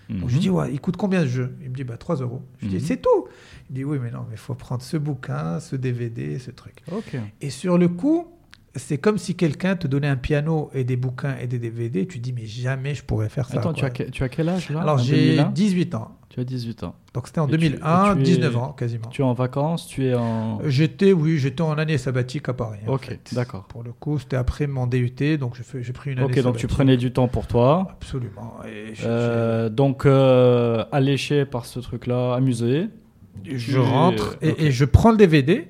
Donc 0.09 0.29
je 0.29 0.35
Mhm. 0.37 0.41
dis, 0.41 0.51
ouais, 0.51 0.73
il 0.73 0.81
coûte 0.81 0.97
combien 0.97 1.23
ce 1.23 1.27
jeu? 1.29 1.57
Il 1.63 1.71
me 1.71 1.75
dit, 1.75 1.83
bah 1.85 1.97
3 1.97 2.17
euros. 2.17 2.43
Je 2.61 2.69
dis, 2.69 2.75
Mhm. 2.77 2.81
c'est 2.81 2.97
tout. 3.03 3.27
Il 3.69 3.73
me 3.73 3.77
dit, 3.79 3.85
oui, 3.85 3.99
mais 4.01 4.11
non, 4.11 4.21
mais 4.29 4.35
il 4.35 4.39
faut 4.39 4.55
prendre 4.55 4.83
ce 4.83 4.97
bouquin, 4.97 5.59
ce 5.61 5.75
DVD, 5.77 6.39
ce 6.39 6.51
truc. 6.53 6.77
Ok. 6.93 7.17
Et 7.41 7.51
sur 7.51 7.77
le 7.79 7.89
coup, 7.89 8.29
c'est 8.77 8.99
comme 8.99 9.19
si 9.19 9.35
quelqu'un 9.35 9.75
te 9.75 9.87
donnait 9.87 10.07
un 10.09 10.17
piano 10.17 10.71
et 10.75 10.85
des 10.85 10.97
bouquins 10.97 11.37
et 11.41 11.47
des 11.47 11.59
DVD. 11.59 12.07
Tu 12.07 12.19
dis, 12.19 12.33
mais 12.33 12.47
jamais 12.47 12.95
je 12.95 13.03
pourrais 13.03 13.29
faire 13.29 13.49
ça. 13.49 13.59
Attends, 13.59 13.73
tu 13.73 13.85
as, 13.85 13.91
tu 13.91 14.23
as 14.23 14.29
quel 14.29 14.49
âge 14.49 14.69
là? 14.71 14.81
Alors 14.83 14.99
j'ai 14.99 15.37
2001 15.37 15.51
18 15.51 15.95
ans. 15.95 16.16
Tu 16.37 16.41
as 16.43 16.45
18 16.45 16.83
ans. 16.85 16.95
Donc 17.15 17.27
c'était 17.29 17.41
en 17.41 17.49
Et 17.49 17.53
tu- 17.53 17.57
2001, 17.57 18.13
et 18.13 18.15
tu 18.17 18.21
es- 18.21 18.25
19 18.25 18.57
ans 18.59 18.73
quasiment. 18.73 19.09
Tu 19.09 19.23
es 19.23 19.25
en 19.25 19.33
vacances, 19.33 19.87
tu 19.89 20.05
es 20.05 20.15
en. 20.15 20.61
J'étais, 20.67 21.15
oui, 21.15 21.39
j'étais 21.39 21.63
en 21.63 21.73
année 21.79 21.97
sabbatique 21.97 22.49
à 22.51 22.53
Paris. 22.53 22.81
en 22.87 22.93
Ok, 22.93 23.07
fait. 23.07 23.33
d'accord. 23.35 23.65
Pour 23.65 23.83
le 23.83 23.93
coup, 23.95 24.19
c'était 24.19 24.37
après 24.37 24.67
mon 24.67 24.87
DUT, 24.87 25.39
donc 25.39 25.57
j'ai 25.81 25.93
pris 25.95 26.11
une 26.13 26.19
année 26.19 26.27
Ok, 26.27 26.35
donc 26.35 26.37
tu 26.37 26.43
sabbatique. 26.43 26.69
prenais 26.69 26.97
du 26.99 27.11
temps 27.11 27.27
pour 27.27 27.47
toi. 27.47 27.89
Absolument. 27.91 28.57
Et 28.69 28.93
Euh, 29.05 29.71
donc, 29.71 30.05
euh, 30.05 30.85
alléché 30.93 31.47
par 31.47 31.65
ce 31.65 31.81
truc-là, 31.81 32.35
amusé. 32.35 32.89
je- 33.45 33.79
rentre 33.79 34.37
et, 34.43 34.71
je 34.71 34.85
prends 34.85 35.13
le 35.13 35.17
DVD, 35.17 35.69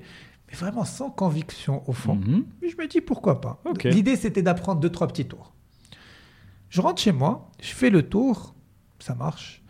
mais 0.49 0.53
vraiment 0.57 0.83
sans 0.83 1.09
conviction 1.09 1.81
au 1.89 1.93
fond. 1.93 2.15
Mhm. 2.15 2.43
Mais 2.61 2.67
je 2.67 2.75
me 2.75 2.87
dis 2.87 2.99
pourquoi 2.99 3.39
pas? 3.39 3.61
L'idée 3.85 4.17
c'était 4.17 4.41
d'apprendre 4.41 4.81
deux 4.81 4.89
trois 4.89 5.07
petits 5.07 5.25
tours. 5.25 5.53
Je 6.67 6.81
rentre 6.81 7.01
chez 7.01 7.13
moi, 7.13 7.49
je 7.61 7.69
fais 7.73 7.89
le 7.89 8.03
tour, 8.03 8.53
ça 8.99 9.15
marche. 9.15 9.63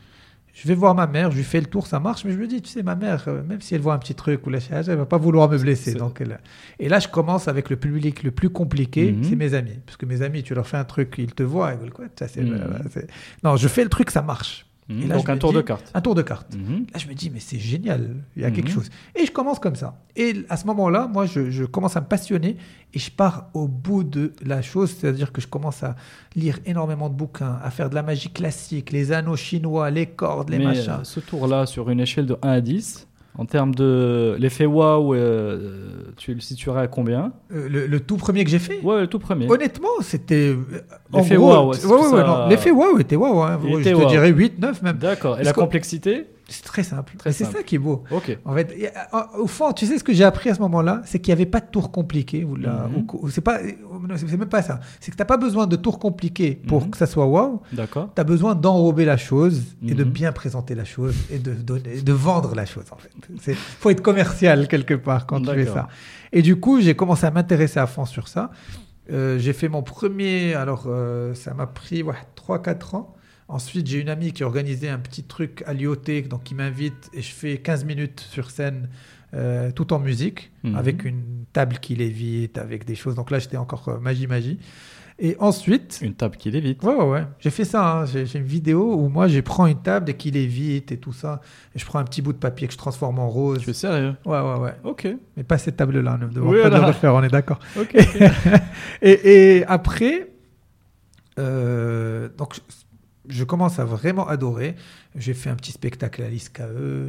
Je 0.60 0.68
vais 0.68 0.74
voir 0.74 0.96
ma 0.96 1.06
mère, 1.06 1.30
je 1.30 1.38
lui 1.38 1.44
fais 1.44 1.60
le 1.60 1.68
tour, 1.68 1.86
ça 1.86 2.00
marche, 2.00 2.26
mais 2.26 2.32
je 2.32 2.38
me 2.40 2.48
dis, 2.48 2.64
tu 2.64 2.70
sais, 2.70 2.82
ma 2.82 2.96
mère, 2.96 3.26
euh, 3.28 3.44
même 3.44 3.62
si 3.62 3.76
elle 3.76 3.82
voit 3.82 3.94
un 3.94 4.00
petit 4.00 4.16
truc 4.16 4.48
ou 4.48 4.50
la 4.50 4.58
elle 4.72 4.84
va 4.98 5.06
pas 5.06 5.18
vouloir 5.20 5.48
me 5.50 5.58
blesser. 5.60 5.94
Donc 5.94 6.20
elle- 6.20 6.40
Et 6.80 6.90
là, 6.90 6.98
je 7.00 7.08
commence 7.08 7.48
avec 7.48 7.70
le 7.70 7.76
public 7.76 8.24
le 8.24 8.32
plus 8.32 8.50
compliqué, 8.50 9.12
Mhm. 9.12 9.24
c'est 9.24 9.36
mes 9.36 9.54
amis. 9.54 9.78
Parce 9.86 9.98
que 9.98 10.06
mes 10.08 10.24
amis, 10.24 10.42
tu 10.42 10.56
leur 10.56 10.68
fais 10.68 10.78
un 10.78 10.84
truc, 10.84 11.14
ils 11.20 11.32
te 11.34 11.44
voient, 11.44 11.74
ils 11.74 11.80
veulent 11.80 11.92
quoi? 11.94 12.06
Ça, 12.18 12.26
Mhm. 12.26 13.08
Non, 13.44 13.56
je 13.56 13.68
fais 13.68 13.84
le 13.84 13.90
truc, 13.90 14.10
ça 14.10 14.22
marche. 14.24 14.66
Et 14.90 15.06
là, 15.06 15.18
donc, 15.18 15.28
un 15.28 15.38
tour 15.38 15.50
dis- 15.52 15.58
de 15.58 15.62
cartes. 15.62 15.92
Un 15.94 16.00
tour 16.02 16.16
de 16.16 16.22
carte. 16.22 16.54
Là, 16.56 16.98
je 17.00 17.08
me 17.08 17.14
dis, 17.14 17.30
mais 17.30 17.40
c'est 17.42 17.60
génial, 17.60 18.16
il 18.38 18.42
y 18.42 18.46
a 18.46 18.52
quelque 18.52 18.70
chose. 18.70 18.90
Et 19.16 19.26
je 19.26 19.32
commence 19.32 19.60
comme 19.60 19.76
ça. 19.76 20.00
Et 20.16 20.46
à 20.50 20.56
ce 20.56 20.66
moment-là, 20.68 21.10
moi, 21.12 21.26
je, 21.26 21.50
je 21.52 21.66
commence 21.66 21.98
à 21.98 22.02
me 22.02 22.06
passionner 22.06 22.56
et 22.94 23.00
je 23.00 23.12
pars 23.12 23.50
au 23.54 23.68
bout 23.68 24.04
de 24.06 24.32
la 24.46 24.62
chose, 24.62 24.96
c'est-à-dire 24.98 25.32
que 25.34 25.42
je 25.42 25.48
commence 25.48 25.84
à 25.84 25.96
lire 26.36 26.60
énormément 26.66 27.10
de 27.10 27.16
bouquins, 27.16 27.60
à 27.64 27.70
faire 27.70 27.90
de 27.90 27.96
la 27.96 28.04
magie 28.04 28.30
classique, 28.30 28.92
les 28.92 29.12
anneaux 29.12 29.36
chinois, 29.36 29.90
les 29.92 30.06
cordes, 30.06 30.50
les 30.50 30.58
Mais 30.60 30.64
machins. 30.66 30.90
euh, 31.02 31.04
ce 31.04 31.20
tour-là, 31.20 31.66
sur 31.66 31.90
une 31.90 32.00
échelle 32.00 32.26
de 32.26 32.38
1 32.42 32.50
à 32.50 32.62
10, 32.62 33.07
en 33.38 33.46
termes 33.46 33.76
de 33.76 34.36
l'effet 34.40 34.66
waouh, 34.66 35.14
euh, 35.14 36.12
tu 36.18 36.34
le 36.34 36.40
situerais 36.40 36.82
à 36.82 36.88
combien 36.88 37.32
Euh, 37.54 37.68
le, 37.70 37.88
le 37.88 38.00
tout 38.00 38.18
premier 38.18 38.44
que 38.44 38.50
j'ai 38.50 38.60
fait 38.60 38.80
Ouais, 38.82 39.02
le 39.02 39.08
tout 39.08 39.20
premier. 39.20 39.50
Honnêtement, 39.50 39.90
c'était. 40.02 40.50
euh, 40.56 40.58
L'effet 41.14 41.38
waouh, 41.38 41.70
ouais, 41.72 41.86
ouais, 41.86 41.96
ouais, 41.98 42.10
ça-. 42.10 42.48
L'effet 42.50 42.72
waouh 42.72 43.00
était 43.00 43.16
waouh. 43.16 43.42
hein. 43.44 43.60
Je 43.64 43.80
était 43.80 43.94
te 43.94 44.08
dirais 44.08 44.30
8, 44.32 44.60
9 44.60 44.82
même. 44.82 44.98
D'accord. 44.98 45.40
Et 45.40 45.44
la 45.44 45.54
complexité 45.54 46.28
C'est 46.50 46.64
très 46.64 46.84
simple. 46.84 47.14
C'est 47.26 47.44
ça 47.46 47.62
qui 47.64 47.76
est 47.76 47.80
beau. 47.80 48.04
Ok. 48.12 48.38
En 48.46 48.54
fait, 48.56 48.74
au 49.38 49.48
fond, 49.48 49.72
tu 49.74 49.86
sais 49.86 49.98
ce 49.98 50.04
que 50.04 50.14
j'ai 50.14 50.24
appris 50.24 50.50
à 50.50 50.54
ce 50.56 50.60
moment-là, 50.62 51.02
c'est 51.06 51.20
qu'il 51.20 51.34
n'y 51.34 51.40
avait 51.42 51.50
pas 51.50 51.60
de 51.60 51.68
tour 51.72 51.92
compliqué. 51.92 52.44
Ou 52.46 52.56
là, 52.56 52.90
Mhm. 52.92 53.30
c'est 53.30 53.42
pas, 53.44 53.60
c'est 54.18 54.38
même 54.38 54.48
pas 54.50 54.62
ça. 54.62 54.80
C'est 55.00 55.12
que 55.12 55.16
t'as 55.16 55.26
pas 55.26 55.38
besoin 55.38 55.68
de 55.68 55.76
tour 55.76 56.00
compliqué 56.00 56.62
pour 56.68 56.84
Mhm. 56.84 56.92
que 56.92 56.98
ça 56.98 57.06
soit 57.06 57.26
waouh. 57.26 57.62
D'accord. 57.74 58.10
Tu 58.16 58.22
as 58.22 58.24
besoin 58.24 58.56
d'enrober 58.56 59.06
la 59.06 59.18
chose 59.18 59.64
et 59.88 59.94
de 59.94 60.04
Mhm. 60.04 60.10
bien 60.12 60.32
présenter 60.32 60.76
la 60.76 60.86
chose 60.86 61.16
et 61.32 61.40
de 61.40 61.54
donner, 61.54 62.02
de 62.02 62.14
vendre 62.14 62.56
la 62.56 62.66
chose 62.66 62.86
en 62.92 62.98
fait. 62.98 63.12
C'est 63.42 63.54
faut 63.56 63.90
être 63.90 64.02
commercial 64.02 64.68
quelque 64.68 64.94
part 64.94 65.26
quand 65.26 65.42
tu 65.42 65.50
fais 65.54 65.66
ça. 65.66 65.88
Et 66.34 66.42
du 66.42 66.58
coup, 66.60 66.82
j'ai 66.82 66.96
commencé 66.96 67.26
à 67.26 67.32
m'intéresser 67.32 67.80
à 67.80 67.88
fond 67.88 68.06
sur 68.06 68.28
ça. 68.28 68.52
Euh, 69.12 69.40
j'ai 69.40 69.54
fait 69.54 69.70
mon 69.70 69.84
premier, 69.84 70.54
alors 70.54 70.84
euh, 70.88 71.34
ça 71.34 71.54
m'a 71.54 71.66
pris 71.68 72.04
ouais, 72.04 72.16
3-4 72.36 72.96
ans. 72.96 73.14
Ensuite, 73.50 73.88
j'ai 73.88 74.02
une 74.02 74.10
amie 74.10 74.34
qui 74.34 74.44
organisait 74.44 74.90
un 74.90 74.98
petit 75.00 75.24
truc 75.24 75.64
à 75.66 75.72
l'IoT, 75.74 75.96
donc 76.30 76.44
qui 76.44 76.54
m'invite 76.54 77.10
et 77.14 77.22
je 77.22 77.32
fais 77.32 77.60
15 77.60 77.86
minutes 77.86 78.20
sur 78.20 78.52
scène 78.52 78.90
euh, 79.34 79.72
tout 79.72 79.94
en 79.94 80.00
musique, 80.00 80.52
Mhm. 80.64 80.76
avec 80.76 81.04
une 81.06 81.46
table 81.54 81.78
qui 81.80 81.96
lévite, 81.96 82.58
avec 82.58 82.86
des 82.86 82.96
choses. 82.96 83.16
Donc 83.16 83.30
là, 83.32 83.40
j'étais 83.40 83.58
encore 83.58 83.88
euh, 83.90 84.00
magie, 84.00 84.28
magie. 84.28 84.58
Et 85.20 85.36
ensuite, 85.40 85.98
Une 86.04 86.14
table 86.14 86.38
qui 86.38 86.52
lévite. 86.52 86.84
Ouais, 86.84 86.94
ouais, 86.94 87.04
ouais. 87.04 87.24
J'ai 87.40 87.50
fait 87.50 87.66
ça. 87.66 88.02
hein. 88.02 88.06
J'ai 88.06 88.38
une 88.38 88.44
vidéo 88.46 88.94
où 88.94 89.10
moi, 89.10 89.28
je 89.28 89.40
prends 89.40 89.66
une 89.66 89.82
table 89.82 90.12
et 90.12 90.14
qu'il 90.14 90.38
évite 90.38 90.92
et 90.92 90.98
tout 90.98 91.12
ça. 91.12 91.42
Et 91.76 91.80
je 91.80 91.86
prends 91.88 91.98
un 91.98 92.04
petit 92.04 92.22
bout 92.22 92.34
de 92.34 92.38
papier 92.38 92.68
que 92.68 92.74
je 92.74 92.78
transforme 92.78 93.18
en 93.18 93.28
rose. 93.28 93.62
Tu 93.64 93.72
es 93.72 93.74
sérieux? 93.74 94.14
Ouais, 94.26 94.40
ouais, 94.40 94.60
ouais. 94.60 94.76
Ok. 94.84 95.08
Mais 95.36 95.44
pas 95.44 95.58
cette 95.58 95.76
table-là. 95.78 96.20
Ne 96.22 96.28
me 96.28 96.32
demande 96.32 96.52
Oui, 96.54 96.60
pas 96.62 96.66
de 96.66 96.70
voilà. 96.70 96.86
le 96.86 96.94
refaire, 96.94 97.16
on 97.16 97.24
est 97.24 97.30
d'accord. 97.32 97.58
Ok. 97.80 97.96
Et, 99.02 99.56
et 99.58 99.66
après, 99.66 100.30
euh, 101.40 102.30
donc, 102.38 102.56
je, 103.28 103.44
commence 103.44 103.80
à 103.80 103.86
vraiment 103.86 104.28
adorer. 104.28 104.76
J'ai 105.16 105.34
fait 105.34 105.50
un 105.50 105.56
petit 105.56 105.72
spectacle 105.72 106.22
à 106.22 106.30
l'ISKE, 106.30 106.62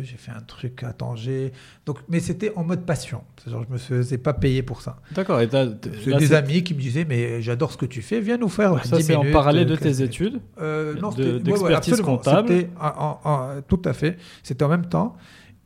j'ai 0.02 0.16
fait 0.16 0.30
un 0.30 0.40
truc 0.40 0.82
à 0.82 0.92
Tanger. 0.92 1.52
Donc, 1.86 1.98
mais 2.08 2.20
c'était 2.20 2.52
en 2.56 2.64
mode 2.64 2.86
passion. 2.86 3.22
Genre, 3.46 3.64
je 3.68 3.72
me 3.72 3.78
faisais 3.78 4.18
pas 4.18 4.32
payer 4.32 4.62
pour 4.62 4.80
ça. 4.82 5.00
D'accord. 5.14 5.40
Et 5.40 5.48
C'est 5.50 6.06
là, 6.10 6.18
des 6.18 6.32
amis 6.32 6.62
qui 6.64 6.74
me 6.74 6.80
disaient, 6.80 7.04
mais 7.08 7.42
j'adore 7.42 7.70
ce 7.72 7.76
que 7.76 7.86
tu 7.86 8.00
fais, 8.02 8.20
viens 8.20 8.36
nous 8.38 8.48
faire 8.48 8.84
ça, 8.84 8.96
10 8.96 9.02
c'est 9.02 9.14
en 9.14 9.24
parallèle 9.32 9.66
de 9.66 9.74
euh, 9.74 9.76
tes 9.76 9.84
15 9.84 9.98
minutes. 10.00 10.14
études. 10.14 10.40
Euh, 10.60 10.94
non, 11.00 11.10
de- 11.10 11.22
ouais, 11.24 11.32
ouais, 11.32 11.40
d'expertise 11.40 12.00
comptable. 12.00 12.48
C'était 12.48 12.70
en- 12.80 13.18
en- 13.24 13.30
en- 13.30 13.62
tout 13.66 13.82
à 13.84 13.92
fait. 13.92 14.16
C'était 14.42 14.64
en 14.64 14.68
même 14.68 14.86
temps. 14.86 15.16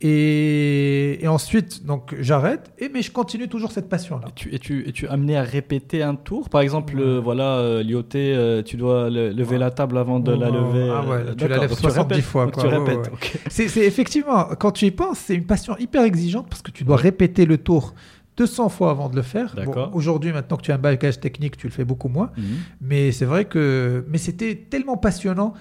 Et, 0.05 1.23
et 1.23 1.27
ensuite, 1.27 1.85
donc, 1.85 2.13
j'arrête. 2.19 2.71
Et 2.79 2.89
mais 2.93 3.01
je 3.01 3.11
continue 3.11 3.47
toujours 3.47 3.71
cette 3.71 3.89
passion-là. 3.89 4.27
Et 4.27 4.31
tu, 4.35 4.53
et, 4.55 4.59
tu, 4.59 4.87
et 4.87 4.91
tu 4.91 5.05
es 5.05 5.07
amené 5.07 5.37
à 5.37 5.43
répéter 5.43 6.03
un 6.03 6.15
tour? 6.15 6.49
Par 6.49 6.61
exemple, 6.61 6.95
Ouais. 6.95 7.01
euh, 7.01 7.19
voilà, 7.23 7.57
euh, 7.57 7.83
euh, 8.15 8.61
tu 8.63 8.77
dois 8.77 9.09
le- 9.09 9.29
lever 9.29 9.53
Ouais. 9.53 9.57
la 9.59 9.71
table 9.71 9.97
avant 9.97 10.19
de 10.19 10.31
la 10.31 10.51
Ouais, 10.51 10.57
lever. 10.57 10.89
ah 10.93 11.05
ouais, 11.09 11.15
euh, 11.29 11.35
tu 11.35 11.47
la 11.47 11.57
lèves 11.57 11.69
Donc 11.69 11.79
70 11.79 12.13
répètes. 12.15 12.25
fois, 12.25 12.51
quoi. 12.51 12.63
Tu 12.63 12.69
Ouais, 12.69 12.77
répètes. 12.77 13.11
ouais. 13.11 13.39
C'est 13.49 13.77
effectivement, 13.81 14.45
quand 14.59 14.71
tu 14.71 14.85
y 14.85 14.91
penses, 14.91 15.19
c'est 15.19 15.35
une 15.35 15.45
passion 15.45 15.75
hyper 15.77 16.03
exigeante 16.03 16.47
parce 16.49 16.61
que 16.61 16.71
tu 16.71 16.83
dois 16.83 16.97
répéter 16.97 17.45
le 17.45 17.57
tour 17.57 17.93
200 18.37 18.69
fois 18.69 18.91
avant 18.91 19.09
de 19.09 19.15
le 19.15 19.21
faire. 19.21 19.55
Bon. 19.65 19.89
Aujourd'hui, 19.93 20.31
maintenant 20.33 20.57
que 20.57 20.63
tu 20.63 20.71
as 20.71 20.75
un 20.75 20.79
bagage 20.79 21.19
technique, 21.19 21.55
tu 21.55 21.67
le 21.67 21.71
fais 21.73 21.85
beaucoup 21.85 22.09
moins. 22.09 22.31
Mhm. 22.35 22.43
Mais 22.81 23.11
c'est 23.11 23.25
vrai 23.25 23.45
que 23.45 24.03
mais 24.09 24.17
c'était 24.17 24.55
tellement 24.55 24.97
passionnant 24.97 25.53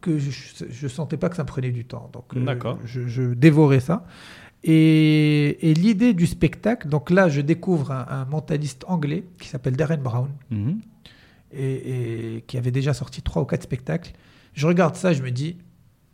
que 0.00 0.18
je, 0.18 0.30
je 0.70 0.88
sentais 0.88 1.16
pas 1.16 1.28
que 1.28 1.36
ça 1.36 1.42
me 1.42 1.48
prenait 1.48 1.70
du 1.70 1.84
temps. 1.84 2.10
Donc 2.12 2.24
euh, 2.36 2.40
je, 2.84 3.06
je 3.08 3.22
dévorais 3.34 3.80
ça. 3.80 4.04
Et, 4.64 5.70
et 5.70 5.74
l'idée 5.74 6.14
du 6.14 6.26
spectacle, 6.26 6.88
donc 6.88 7.10
là, 7.10 7.28
je 7.28 7.40
découvre 7.40 7.92
un, 7.92 8.06
un 8.08 8.24
mentaliste 8.24 8.84
anglais 8.88 9.24
qui 9.38 9.48
s'appelle 9.48 9.76
Darren 9.76 9.98
Brown 10.02 10.30
Mhm. 10.50 10.80
et, 11.52 12.36
et 12.36 12.42
qui 12.42 12.58
avait 12.58 12.72
déjà 12.72 12.92
sorti 12.92 13.22
trois 13.22 13.42
ou 13.42 13.44
quatre 13.44 13.62
spectacles. 13.62 14.12
Je 14.54 14.66
regarde 14.66 14.96
ça, 14.96 15.12
je 15.12 15.22
me 15.22 15.30
dis, 15.30 15.58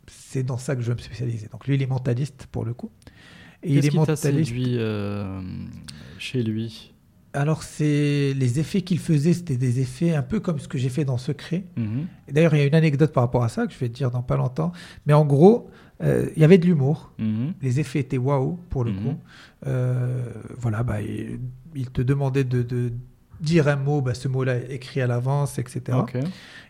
c'est 0.07 0.43
dans 0.43 0.57
ça 0.57 0.75
que 0.75 0.81
je 0.83 0.89
veux 0.89 0.95
me 0.95 1.01
spécialiser. 1.01 1.47
Donc 1.51 1.65
lui, 1.67 1.75
il 1.75 1.81
est 1.81 1.87
mentaliste 1.87 2.47
pour 2.51 2.65
le 2.65 2.73
coup. 2.75 2.91
Et 3.63 3.69
il 3.69 3.75
Qu'est-ce 3.75 3.87
est 3.87 3.89
qui 3.89 3.95
t'a 3.95 3.99
mentaliste. 4.01 4.21
séduit 4.49 4.75
euh, 4.77 5.41
chez 6.19 6.43
lui? 6.43 6.93
Alors 7.35 7.63
c'est 7.63 8.33
les 8.35 8.59
effets 8.59 8.81
qu'il 8.81 8.99
faisait, 8.99 9.33
c'était 9.33 9.57
des 9.57 9.79
effets 9.79 10.15
un 10.15 10.21
peu 10.23 10.39
comme 10.39 10.59
ce 10.59 10.67
que 10.67 10.77
j'ai 10.77 10.89
fait 10.89 11.05
dans 11.05 11.17
Secret. 11.17 11.65
Mhm. 11.77 12.07
D'ailleurs, 12.31 12.55
il 12.55 12.59
y 12.59 12.61
a 12.63 12.65
une 12.65 12.75
anecdote 12.75 13.11
par 13.13 13.23
rapport 13.23 13.43
à 13.43 13.49
ça 13.49 13.67
que 13.67 13.73
je 13.73 13.77
vais 13.77 13.89
te 13.89 13.93
dire 13.93 14.09
dans 14.11 14.23
pas 14.23 14.37
longtemps. 14.37 14.71
Mais 15.05 15.13
en 15.13 15.25
gros, 15.25 15.69
euh, 16.03 16.29
il 16.35 16.41
y 16.41 16.45
avait 16.45 16.57
de 16.57 16.65
l'humour. 16.65 17.11
Mhm. 17.19 17.53
Les 17.61 17.79
effets 17.79 17.99
étaient 17.99 18.17
waouh 18.17 18.57
pour 18.69 18.83
le 18.83 18.91
Mhm. 18.91 18.97
coup. 19.03 19.15
Euh, 19.67 20.23
voilà, 20.57 20.83
bah, 20.83 21.01
il, 21.01 21.39
il 21.75 21.89
te 21.91 22.01
demandait 22.01 22.43
de, 22.43 22.61
de 22.63 22.91
dire 23.41 23.67
un 23.67 23.75
mot, 23.75 24.01
bah, 24.01 24.13
ce 24.13 24.27
mot-là 24.27 24.57
écrit 24.69 25.01
à 25.01 25.07
l'avance, 25.07 25.59
etc. 25.59 25.81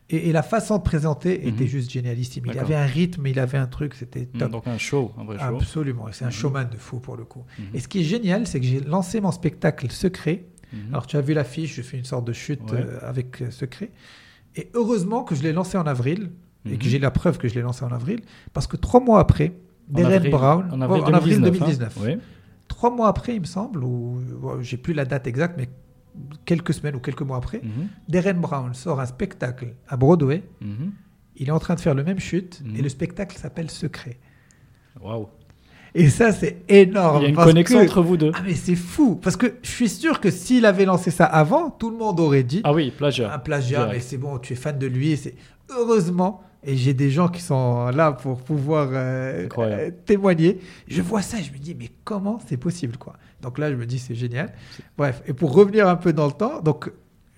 Et, 0.10 0.30
et 0.30 0.32
la 0.32 0.44
façon 0.44 0.78
de 0.78 0.84
présenter 0.84 1.48
était 1.48 1.66
juste 1.68 1.90
génialissime. 1.92 2.44
Il 2.52 2.60
avait 2.60 2.76
un 2.76 2.86
rythme, 2.86 3.26
il 3.26 3.40
avait 3.40 3.58
un 3.58 3.66
truc, 3.66 3.96
c'était 3.96 4.26
top. 4.26 4.52
Donc 4.52 4.68
un 4.68 4.78
show, 4.78 5.12
un 5.18 5.24
vrai 5.24 5.38
show. 5.40 5.56
Absolument, 5.56 6.06
c'est 6.12 6.26
un 6.26 6.30
showman 6.30 6.66
de 6.72 6.78
fou 6.78 7.00
pour 7.00 7.18
le 7.18 7.24
coup. 7.26 7.44
Et 7.74 7.80
ce 7.80 7.88
qui 7.88 8.02
est 8.02 8.04
génial, 8.04 8.46
c'est 8.46 8.60
que 8.60 8.66
j'ai 8.68 8.80
lancé 8.82 9.20
mon 9.20 9.32
spectacle 9.32 9.90
secret. 9.92 10.46
Mhm. 10.74 10.80
Alors 10.90 11.08
tu 11.08 11.18
as 11.18 11.22
vu 11.22 11.34
l'affiche, 11.34 11.76
je 11.76 11.82
fais 11.82 11.98
une 11.98 12.06
sorte 12.06 12.26
de 12.26 12.34
chute 12.34 12.62
Ouais. 12.72 12.80
euh, 12.86 13.00
avec 13.02 13.42
euh, 13.42 13.52
secret. 13.52 13.92
Et 14.56 14.70
heureusement 14.74 15.24
que 15.24 15.36
je 15.36 15.44
l'ai 15.44 15.54
lancé 15.54 15.78
en 15.78 15.86
avril 15.86 16.32
et 16.66 16.78
que 16.78 16.84
Mhm. 16.86 16.90
j'ai 16.90 17.00
la 17.00 17.12
preuve 17.12 17.38
que 17.38 17.48
je 17.48 17.56
l'ai 17.56 17.62
lancé 17.62 17.84
en 17.86 17.92
avril, 17.92 18.22
parce 18.54 18.68
que 18.68 18.78
trois 18.78 19.00
mois 19.00 19.20
après, 19.20 19.54
En 19.94 20.00
Darren 20.02 20.14
avril- 20.16 20.32
Brown, 20.32 20.68
En 20.72 20.82
avril 20.82 21.04
oh, 21.06 21.10
en 21.10 21.14
avril 21.14 21.40
2019. 21.42 21.94
2019, 21.94 21.98
hein. 21.98 22.02
Oui. 22.06 22.18
trois 22.68 22.90
mois 22.90 23.08
après, 23.08 23.36
il 23.36 23.42
me 23.42 23.46
semble, 23.46 23.84
ou 23.84 24.20
ouais, 24.42 24.64
j'ai 24.64 24.78
plus 24.78 24.94
la 24.94 25.06
date 25.06 25.28
exacte, 25.28 25.56
mais 25.58 25.70
quelques 26.46 26.74
semaines 26.74 26.96
ou 26.96 27.00
quelques 27.00 27.22
mois 27.22 27.38
après, 27.38 27.62
Mhm. 27.64 27.88
Darren 28.08 28.34
Brown 28.40 28.74
sort 28.74 29.00
un 29.00 29.06
spectacle 29.06 29.74
à 29.88 29.98
Broadway. 29.98 30.44
Mhm. 30.62 30.92
Il 31.36 31.50
est 31.50 31.52
en 31.52 31.60
train 31.60 31.76
de 31.76 31.82
faire 31.82 31.94
le 31.94 32.04
même 32.06 32.20
chute 32.20 32.64
et 32.78 32.82
le 32.82 32.88
spectacle 32.90 33.38
s'appelle 33.38 33.70
Secret. 33.70 34.18
Waouh. 35.02 35.28
Et 35.98 36.10
ça, 36.10 36.32
c'est 36.34 36.58
énorme. 36.68 37.20
Il 37.20 37.24
y 37.24 37.26
a 37.26 37.30
une 37.30 37.36
connexion 37.36 37.80
que- 37.80 37.86
entre 37.86 38.02
vous 38.02 38.18
deux. 38.18 38.32
Ah, 38.36 38.42
mais 38.46 38.54
c'est 38.54 38.76
fou. 38.76 39.16
Parce 39.16 39.38
que 39.38 39.56
je 39.64 39.70
suis 39.70 39.88
sûr 39.90 40.20
que 40.20 40.30
s'il 40.30 40.66
avait 40.66 40.86
lancé 40.86 41.10
ça 41.10 41.26
avant, 41.26 41.70
tout 41.70 41.90
le 41.90 41.98
monde 41.98 42.20
aurait 42.20 42.44
dit 42.44 42.62
Ah 42.66 42.74
oui, 42.74 42.92
plagiat. 42.92 43.34
un 43.34 43.40
plagiat, 43.40 43.78
Direct. 43.86 43.94
mais 43.96 44.00
c'est 44.02 44.18
bon, 44.18 44.38
tu 44.38 44.54
es 44.54 44.56
fan 44.58 44.78
de 44.78 44.88
lui. 44.88 45.14
et 45.14 45.36
Heureusement, 45.70 46.42
et 46.64 46.76
j'ai 46.76 46.94
des 46.94 47.10
gens 47.10 47.28
qui 47.30 47.42
sont 47.42 47.88
là 47.88 48.12
pour 48.12 48.42
pouvoir 48.42 48.90
euh, 48.92 49.48
euh, 49.58 49.92
témoigner. 50.06 50.60
Je 50.88 51.02
vois 51.02 51.22
ça, 51.22 51.38
je 51.42 51.52
me 51.52 51.58
dis, 51.58 51.76
mais 51.80 51.90
comment 52.04 52.40
c'est 52.46 52.58
possible 52.58 52.98
quoi? 52.98 53.14
Donc 53.42 53.58
là, 53.58 53.70
je 53.72 53.76
me 53.76 53.86
dis, 53.86 54.00
c'est 54.00 54.16
génial. 54.16 54.52
Bref, 54.98 55.22
et 55.28 55.34
pour 55.34 55.54
revenir 55.54 55.88
un 55.88 55.96
peu 55.96 56.12
dans 56.14 56.26
le 56.26 56.32
temps, 56.34 56.62
donc 56.62 56.92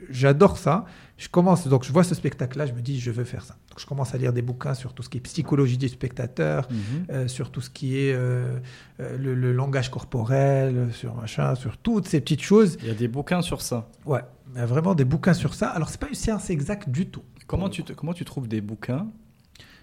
j'adore 0.10 0.58
ça. 0.58 0.86
Je 1.18 1.30
commence, 1.30 1.68
donc 1.68 1.84
je 1.84 1.92
vois 1.92 2.04
ce 2.04 2.14
spectacle-là, 2.14 2.68
je 2.68 2.74
me 2.74 2.82
dis, 2.82 3.00
je 3.00 3.10
veux 3.10 3.24
faire 3.24 3.44
ça. 3.44 3.56
Donc 3.70 3.80
je 3.80 3.86
commence 3.88 4.14
à 4.14 4.20
lire 4.20 4.34
des 4.34 4.44
bouquins 4.44 4.76
sur 4.76 4.94
tout 4.94 5.02
ce 5.02 5.10
qui 5.10 5.18
est 5.18 5.22
psychologie 5.22 5.78
du 5.80 5.90
spectateur, 5.90 6.68
Mhm. 6.70 6.78
euh, 7.10 7.28
sur 7.28 7.50
tout 7.52 7.60
ce 7.62 7.72
qui 7.72 7.98
est 7.98 8.14
euh, 8.14 8.60
euh, 9.00 9.18
le, 9.18 9.34
le 9.34 9.52
langage 9.52 9.90
corporel, 9.90 10.90
sur 10.94 11.16
machin, 11.16 11.56
sur 11.56 11.78
toutes 11.78 12.08
ces 12.08 12.22
petites 12.22 12.42
choses. 12.44 12.78
Il 12.82 12.88
y 12.88 12.92
a 12.92 12.94
des 12.94 13.08
bouquins 13.08 13.42
sur 13.42 13.62
ça. 13.64 13.90
Ouais, 14.06 14.22
il 14.54 14.60
y 14.60 14.62
a 14.62 14.66
vraiment 14.68 14.94
des 14.94 15.06
bouquins 15.06 15.34
sur 15.34 15.56
ça. 15.56 15.70
Alors 15.70 15.90
c'est 15.90 16.00
pas 16.00 16.08
une 16.08 16.14
science 16.16 16.50
exacte 16.52 16.90
du 16.90 17.08
tout. 17.08 17.24
Comment 17.48 17.70
tu, 17.70 17.84
te- 17.84 17.94
comment 17.94 18.14
tu 18.14 18.24
trouves 18.26 18.48
des 18.48 18.62
bouquins 18.62 19.08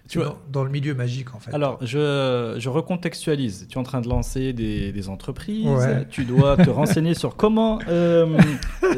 Tu 0.06 0.18
vois, 0.18 0.26
dans, 0.52 0.60
dans 0.60 0.64
le 0.64 0.70
milieu 0.70 0.94
magique 0.94 1.34
en 1.34 1.38
fait. 1.38 1.54
Alors, 1.54 1.78
je, 1.80 2.56
je 2.58 2.68
recontextualise. 2.68 3.66
Tu 3.70 3.76
es 3.76 3.80
en 3.80 3.84
train 3.84 4.02
de 4.02 4.08
lancer 4.08 4.52
des, 4.52 4.92
des 4.92 5.08
entreprises. 5.08 5.66
Ouais. 5.66 6.06
Tu 6.10 6.24
dois 6.24 6.58
te 6.58 6.68
renseigner 6.70 7.14
sur 7.14 7.36
comment 7.36 7.78
euh, 7.88 8.36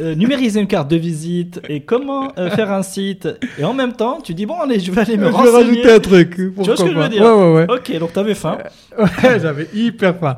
euh, 0.01 0.15
numériser 0.17 0.61
une 0.61 0.67
carte 0.67 0.91
de 0.91 0.97
visite 0.97 1.61
et 1.69 1.83
comment 1.83 2.33
euh, 2.39 2.51
faire 2.51 2.73
un 2.73 2.83
site. 2.83 3.29
Et 3.57 3.63
en 3.65 3.73
même 3.73 3.93
temps, 3.93 4.21
tu 4.21 4.35
dis 4.35 4.47
bon, 4.47 4.59
allez, 4.61 4.81
je 4.81 4.91
vais 4.91 5.01
aller 5.03 5.17
me 5.17 5.27
je 5.27 5.31
vais 5.31 5.37
renseigner. 5.37 5.53
rajouter 5.57 5.93
un 5.93 6.01
truc. 6.01 6.35
Tu 6.35 6.49
vois 6.51 6.77
ce 6.77 6.83
que 6.83 6.91
je 6.91 6.99
veux 6.99 7.09
dire. 7.09 7.23
Ouais, 7.23 7.33
ouais, 7.33 7.55
ouais. 7.55 7.67
Ok, 7.73 7.99
donc 8.01 8.13
tu 8.13 8.19
avais 8.19 8.35
faim. 8.35 8.59
Ouais, 8.99 9.39
J'avais 9.41 9.69
hyper 9.73 10.17
faim. 10.19 10.37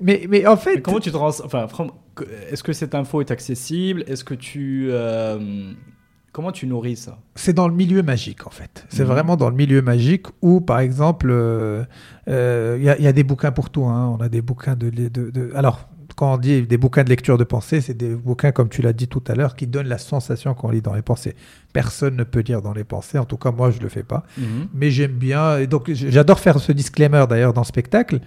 Mais, 0.00 0.26
mais 0.28 0.44
en 0.44 0.56
fait, 0.56 0.74
Mais 0.74 0.82
comment 0.82 0.98
tu 0.98 1.12
te 1.12 1.16
renseignes 1.16 1.46
Enfin, 1.46 1.68
est-ce 2.50 2.64
que 2.64 2.72
cette 2.72 2.96
info 2.96 3.20
est 3.20 3.30
accessible? 3.30 4.02
Est-ce 4.08 4.24
que 4.24 4.34
tu 4.34 4.88
euh, 4.90 5.38
comment 6.34 6.52
tu 6.52 6.66
nourris 6.66 6.96
ça? 6.96 7.18
C'est 7.36 7.52
dans 7.54 7.68
le 7.68 7.74
milieu 7.74 8.02
magique 8.02 8.46
en 8.46 8.50
fait. 8.50 8.84
C'est 8.90 9.04
Mhm. 9.04 9.08
vraiment 9.08 9.36
dans 9.36 9.48
le 9.48 9.56
milieu 9.56 9.80
magique 9.80 10.26
où, 10.42 10.60
par 10.60 10.80
exemple, 10.80 11.28
euh, 11.30 11.84
euh, 12.28 12.76
il 12.78 12.84
y, 12.84 12.90
a- 12.90 12.98
il 12.98 13.04
y 13.04 13.06
a 13.08 13.12
des 13.12 13.24
bouquins 13.24 13.52
pour 13.52 13.70
tout. 13.70 13.84
hein. 13.86 14.14
On 14.18 14.20
a 14.22 14.28
des 14.28 14.42
bouquins 14.42 14.74
de, 14.76 14.90
de, 14.90 15.08
de- 15.08 15.52
Alors, 15.54 15.88
quand 16.16 16.34
on 16.34 16.36
dit 16.36 16.62
des 16.62 16.76
bouquins 16.76 17.02
de 17.04 17.08
lecture 17.08 17.38
de 17.38 17.44
pensée, 17.44 17.80
c'est 17.80 17.94
des 17.94 18.14
bouquins, 18.14 18.52
comme 18.52 18.68
tu 18.68 18.82
l'as 18.82 18.92
dit 18.92 19.08
tout 19.08 19.22
à 19.28 19.34
l'heure, 19.34 19.56
qui 19.56 19.66
donnent 19.66 19.88
la 19.88 19.98
sensation 19.98 20.54
qu'on 20.54 20.70
lit 20.70 20.82
dans 20.82 20.94
les 20.94 21.02
pensées. 21.02 21.34
Personne 21.72 22.16
ne 22.16 22.24
peut 22.24 22.40
lire 22.40 22.62
dans 22.62 22.72
les 22.72 22.84
pensées. 22.84 23.18
En 23.18 23.24
tout 23.24 23.36
cas, 23.36 23.50
moi, 23.50 23.70
je 23.70 23.80
le 23.80 23.88
fais 23.88 24.02
pas. 24.04 24.22
mais 24.74 24.90
j'aime 24.90 25.12
bien. 25.12 25.58
Et 25.58 25.66
donc, 25.66 25.90
j'adore 25.92 26.38
faire 26.40 26.58
ce 26.58 26.72
disclaimer 26.72 27.24
d'ailleurs 27.28 27.52
dans 27.52 27.62
le 27.62 27.66
spectacle, 27.66 28.20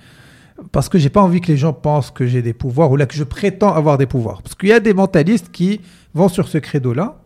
parce 0.71 0.89
que 0.89 0.97
j'ai 0.97 1.09
pas 1.09 1.21
envie 1.21 1.39
que 1.39 1.47
les 1.47 1.57
gens 1.57 1.71
pensent 1.73 2.09
que 2.11 2.25
j'ai 2.25 2.41
des 2.41 2.53
pouvoirs 2.53 2.89
ou 2.91 2.95
là 2.95 3.05
que 3.05 3.15
je 3.15 3.23
prétends 3.23 3.73
avoir 3.73 3.97
des 3.97 4.07
pouvoirs. 4.07 4.41
Parce 4.41 4.55
qu'il 4.55 4.69
y 4.69 4.73
a 4.73 4.79
des 4.79 4.93
mentalistes 4.93 5.49
qui 5.51 5.79
vont 6.13 6.29
sur 6.29 6.47
ce 6.47 6.57
credo-là, 6.57 7.21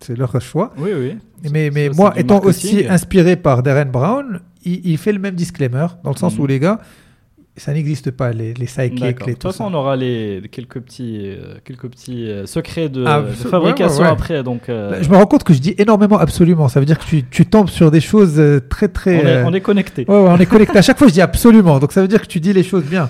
c'est 0.00 0.16
leur 0.16 0.40
choix. 0.40 0.72
Oui, 0.78 0.90
oui. 0.98 1.16
Mais, 1.52 1.70
mais 1.72 1.88
moi, 1.90 2.12
étant 2.16 2.34
marketing. 2.42 2.48
aussi 2.78 2.86
inspiré 2.88 3.36
par 3.36 3.62
Darren 3.62 3.86
Brown, 3.90 4.40
il, 4.64 4.86
il 4.86 4.98
fait 4.98 5.12
le 5.12 5.18
même 5.18 5.34
disclaimer, 5.34 5.86
dans 6.04 6.10
le 6.10 6.16
sens 6.16 6.34
Mhm. 6.36 6.40
où 6.42 6.46
les 6.46 6.58
gars, 6.58 6.78
ça 7.58 7.72
n'existe 7.72 8.10
pas, 8.10 8.32
les, 8.32 8.52
les 8.52 8.66
les 8.76 8.88
De 8.90 9.12
toute 9.14 9.38
tout 9.38 9.48
façon, 9.48 9.64
ça. 9.64 9.70
on 9.70 9.74
aura 9.74 9.96
les 9.96 10.42
quelques 10.52 10.78
petits 10.80 11.20
euh, 11.24 11.54
quelques 11.64 11.88
petits 11.88 12.30
euh, 12.30 12.44
secrets 12.44 12.90
de, 12.90 13.02
Ah, 13.06 13.22
de 13.22 13.28
fabrication 13.32 14.00
ouais, 14.00 14.06
ouais. 14.06 14.12
après. 14.12 14.42
Donc, 14.42 14.68
euh, 14.68 14.90
Là, 14.90 15.02
Je 15.02 15.08
me 15.08 15.16
rends 15.16 15.24
compte 15.26 15.42
que 15.44 15.54
je 15.54 15.60
dis 15.60 15.74
énormément 15.78 16.18
absolument. 16.18 16.68
Ça 16.68 16.80
veut 16.80 16.86
dire 16.86 16.98
que 16.98 17.06
tu, 17.06 17.24
tu 17.30 17.46
tombes 17.46 17.70
sur 17.70 17.90
des 17.90 18.00
choses 18.02 18.34
euh, 18.38 18.60
très, 18.68 18.86
on, 18.86 18.90
très. 18.92 19.14
est, 19.16 19.44
on 19.44 19.54
est 19.54 19.60
connecté. 19.62 20.04
On 20.08 20.36
est 20.38 20.44
connecté. 20.46 20.76
À 20.76 20.82
chaque 20.82 20.98
fois, 20.98 21.08
je 21.08 21.14
dis 21.14 21.22
absolument. 21.22 21.78
Donc 21.78 21.92
ça 21.92 22.02
veut 22.02 22.08
dire 22.08 22.20
que 22.20 22.26
tu 22.26 22.40
dis 22.40 22.52
les 22.52 22.62
choses 22.62 22.84
bien. 22.84 23.08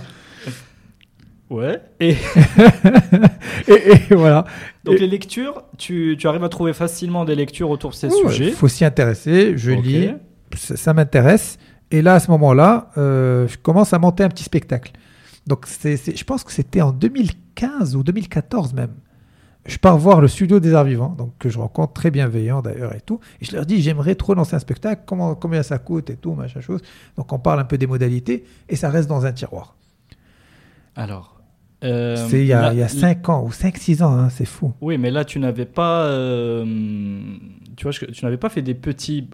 Ouais. 1.50 1.80
Et 2.00 2.16
Et, 3.68 3.92
et 4.10 4.14
voilà. 4.14 4.44
donc 4.84 4.96
Et- 4.96 4.98
les 4.98 5.06
lectures, 5.06 5.62
tu, 5.78 6.16
tu 6.18 6.26
arrives 6.28 6.44
à 6.44 6.48
trouver 6.48 6.72
facilement 6.72 7.24
des 7.24 7.34
lectures 7.34 7.70
autour 7.70 7.90
de 7.90 7.94
ces 7.96 8.08
Il 8.08 8.28
sujets. 8.28 8.50
faut 8.50 8.68
s'y 8.68 8.84
intéresser. 8.84 9.56
Je 9.56 9.72
lis. 9.72 10.10
Ça, 10.56 10.76
ça 10.76 10.94
m'intéresse. 10.94 11.58
Et 11.90 12.02
là, 12.02 12.14
à 12.14 12.20
ce 12.20 12.30
moment-là, 12.32 12.90
euh, 12.98 13.46
je 13.48 13.56
commence 13.58 13.92
à 13.92 13.98
monter 13.98 14.24
un 14.24 14.28
petit 14.28 14.44
spectacle. 14.44 14.92
Donc, 15.46 15.66
c'est- 15.66 16.16
je 16.16 16.24
pense 16.24 16.42
que 16.42 16.52
c'était 16.52 16.80
en 16.82 16.90
2015 16.92 17.94
ou 17.96 18.02
2014 18.02 18.74
même. 18.74 18.94
Je 19.66 19.78
pars 19.78 19.98
voir 19.98 20.20
le 20.20 20.28
studio 20.28 20.60
des 20.60 20.74
arts 20.74 20.84
vivants, 20.84 21.14
donc 21.18 21.32
que 21.38 21.48
je 21.48 21.58
rencontre 21.58 21.92
très 21.92 22.12
bienveillant 22.12 22.62
d'ailleurs 22.62 22.94
et 22.94 23.00
tout. 23.00 23.18
Et 23.40 23.44
je 23.44 23.52
leur 23.56 23.66
dis, 23.66 23.82
j'aimerais 23.82 24.14
trop 24.14 24.34
lancer 24.34 24.54
un 24.54 24.60
spectacle, 24.60 25.02
comment, 25.06 25.34
combien 25.34 25.62
ça 25.64 25.78
coûte 25.78 26.08
et 26.10 26.16
tout, 26.16 26.34
machin 26.34 26.60
chose. 26.60 26.80
Donc 27.16 27.32
on 27.32 27.38
parle 27.40 27.58
un 27.60 27.64
peu 27.64 27.76
des 27.78 27.88
modalités 27.88 28.44
et 28.68 28.76
ça 28.76 28.90
reste 28.90 29.08
dans 29.08 29.26
un 29.26 29.32
tiroir. 29.32 29.74
Alors. 30.94 31.35
Euh, 31.84 32.16
c'est 32.28 32.40
il 32.40 32.46
y 32.46 32.52
a, 32.52 32.62
là- 32.62 32.72
il 32.72 32.78
y 32.78 32.82
a 32.82 32.88
5 32.88 33.28
ans 33.28 33.44
ou 33.44 33.50
5-6 33.50 34.02
ans, 34.02 34.12
hein, 34.12 34.28
c'est 34.30 34.46
fou. 34.46 34.72
Oui, 34.80 34.96
mais 34.98 35.10
là, 35.10 35.24
tu 35.24 35.38
n'avais 35.38 35.66
pas. 35.66 36.04
euh, 36.06 36.64
tu 37.76 37.84
vois, 37.84 37.92
tu 37.92 38.24
n'avais 38.24 38.36
pas 38.38 38.48
fait 38.48 38.62
des 38.62 38.74
petits. 38.74 39.28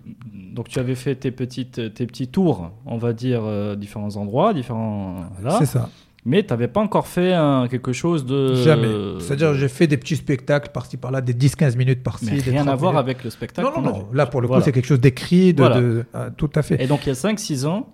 Donc, 0.53 0.69
tu 0.69 0.79
avais 0.79 0.95
fait 0.97 1.15
tes, 1.15 1.31
petites, 1.31 1.95
tes 1.95 2.07
petits 2.07 2.29
tours, 2.29 2.73
on 2.85 2.99
va 2.99 3.13
dire, 3.13 3.43
euh, 3.45 3.75
différents 3.77 4.17
endroits, 4.17 4.53
différents. 4.53 5.17
Là. 5.43 5.57
C'est 5.59 5.67
ça. 5.67 5.89
Mais 6.25 6.43
tu 6.45 6.51
n'avais 6.51 6.69
pas 6.69 6.81
encore 6.81 7.07
fait 7.09 7.33
quelque 7.71 7.93
chose 7.93 8.25
de. 8.27 8.55
Jamais. 8.57 8.89
C'est-à-dire, 9.19 9.55
j'ai 9.55 9.69
fait 9.69 9.87
des 9.89 9.97
petits 9.97 10.15
spectacles 10.17 10.71
par-ci 10.73 10.97
par-là, 10.97 11.21
des 11.21 11.35
10-15 11.35 11.77
minutes 11.77 12.03
par-ci. 12.05 12.27
Mais 12.31 12.39
rien 12.41 12.63
30 12.65 12.69
à 12.69 12.75
voir 12.77 12.93
minutes. 12.93 13.05
avec 13.05 13.25
le 13.25 13.31
spectacle. 13.31 13.69
Non, 13.75 13.83
non, 13.83 13.91
non. 13.91 14.07
Là, 14.13 14.27
pour 14.27 14.41
le 14.41 14.47
coup, 14.47 14.53
Voilà. 14.53 14.65
c'est 14.65 14.71
quelque 14.73 14.87
chose 14.87 15.01
d'écrit, 15.01 15.53
de, 15.53 15.59
Voilà. 15.63 15.81
de- 15.81 16.05
ah, 16.15 16.29
tout 16.37 16.51
à 16.55 16.63
fait. 16.63 16.81
Et 16.83 16.87
donc, 16.87 17.07
il 17.07 17.09
y 17.09 17.13
a 17.13 17.15
5-6 17.17 17.67
ans, 17.67 17.89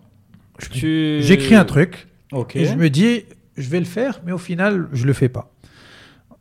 tu. 0.71 1.23
J'écris 1.23 1.55
un 1.55 1.65
truc 1.65 2.09
et 2.55 2.65
je 2.67 2.75
me 2.75 2.91
dis, 2.91 3.23
je 3.59 3.69
vais 3.69 3.79
le 3.81 3.85
faire, 3.87 4.21
mais 4.25 4.33
au 4.33 4.39
final, 4.39 4.89
je 4.93 5.07
le 5.07 5.13
fais 5.13 5.29
pas. 5.29 5.51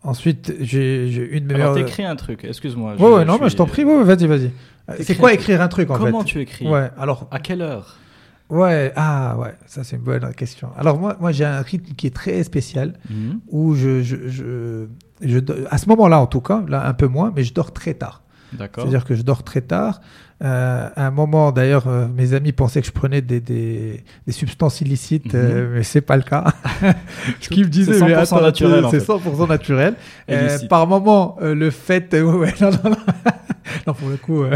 Ensuite, 0.03 0.53
j'ai 0.61 1.07
une 1.31 1.47
de 1.47 1.53
mes 1.53 1.61
Alors, 1.61 1.73
meilleures- 1.73 1.87
t'écris 1.87 2.05
un 2.05 2.15
truc, 2.15 2.43
excuse-moi. 2.45 2.95
Ouais, 2.97 3.11
ouais, 3.11 3.25
non, 3.25 3.39
mais 3.41 3.49
je 3.49 3.55
t'en 3.55 3.65
prie, 3.65 3.83
ouais, 3.83 3.95
ouais, 3.97 4.03
vas-y, 4.03 4.27
vas-y. 4.27 4.45
Euh, 4.45 4.91
T'écris 4.91 5.03
C'est 5.03 5.15
quoi 5.15 5.29
un 5.29 5.33
écrire 5.33 5.61
un 5.61 5.67
truc 5.67 5.89
en 5.89 5.97
Comment 5.97 6.19
fait 6.21 6.25
tu 6.25 6.39
écris 6.41 6.67
Ouais, 6.67 6.89
alors, 6.97 7.27
À 7.31 7.39
quelle 7.39 7.61
heure 7.61 7.97
ouais, 8.49 8.93
ah, 8.95 9.35
ouais, 9.37 9.53
ça 9.65 9.83
c'est 9.83 9.97
une 9.97 10.03
bonne 10.03 10.33
question. 10.33 10.69
Alors, 10.77 10.97
moi, 10.97 11.17
moi 11.19 11.33
j'ai 11.33 11.43
un 11.43 11.61
rythme 11.61 11.93
qui 11.95 12.07
est 12.07 12.15
très 12.15 12.41
spécial 12.43 12.93
où 13.49 13.75
je, 13.75 14.01
je, 14.03 14.15
je, 14.29 14.85
je 15.21 15.39
do- 15.39 15.55
à 15.69 15.77
ce 15.77 15.89
moment-là 15.89 16.19
en 16.21 16.27
tout 16.27 16.39
cas, 16.39 16.63
là 16.69 16.87
un 16.87 16.93
peu 16.93 17.07
moins, 17.07 17.33
mais 17.35 17.43
je 17.43 17.53
dors 17.53 17.73
très 17.73 17.93
tard. 17.95 18.21
D'accord. 18.53 18.83
C'est-à-dire 18.83 19.03
que 19.03 19.15
je 19.15 19.23
dors 19.23 19.43
très 19.43 19.59
tard. 19.61 19.99
Euh, 20.43 20.87
à 20.95 21.07
un 21.07 21.11
moment, 21.11 21.51
d'ailleurs, 21.51 21.87
euh, 21.87 22.07
mes 22.07 22.33
amis 22.33 22.51
pensaient 22.51 22.81
que 22.81 22.85
je 22.87 22.91
prenais 22.91 23.21
des, 23.21 23.39
des, 23.39 24.03
des 24.27 24.31
substances 24.31 24.81
illicites, 24.81 25.33
euh, 25.33 25.71
mais 25.73 25.81
c'est 25.83 26.01
pas 26.01 26.15
le 26.15 26.21
cas. 26.21 26.45
Ce 27.41 27.49
qu'ils 27.49 27.63
me 27.65 27.69
disaient, 27.69 27.93
c'est 27.93 28.05
mais 28.05 28.13
100% 28.13 28.21
attends, 28.21 28.41
naturel, 28.41 28.85
en 28.85 28.91
c'est 28.91 28.99
fait. 28.99 29.13
100% 29.13 29.47
naturel. 29.49 29.95
Euh, 30.29 30.59
par 30.69 30.85
moment, 30.85 31.37
euh, 31.41 31.55
le 31.55 31.71
fait, 31.71 32.13
ouais, 32.13 32.21
ouais, 32.21 32.53
non, 32.61 32.69
non, 32.69 32.89
non. 32.91 32.97
Non, 33.87 33.93
pour 33.95 34.09
le 34.09 34.17
coup, 34.17 34.43
euh, 34.43 34.55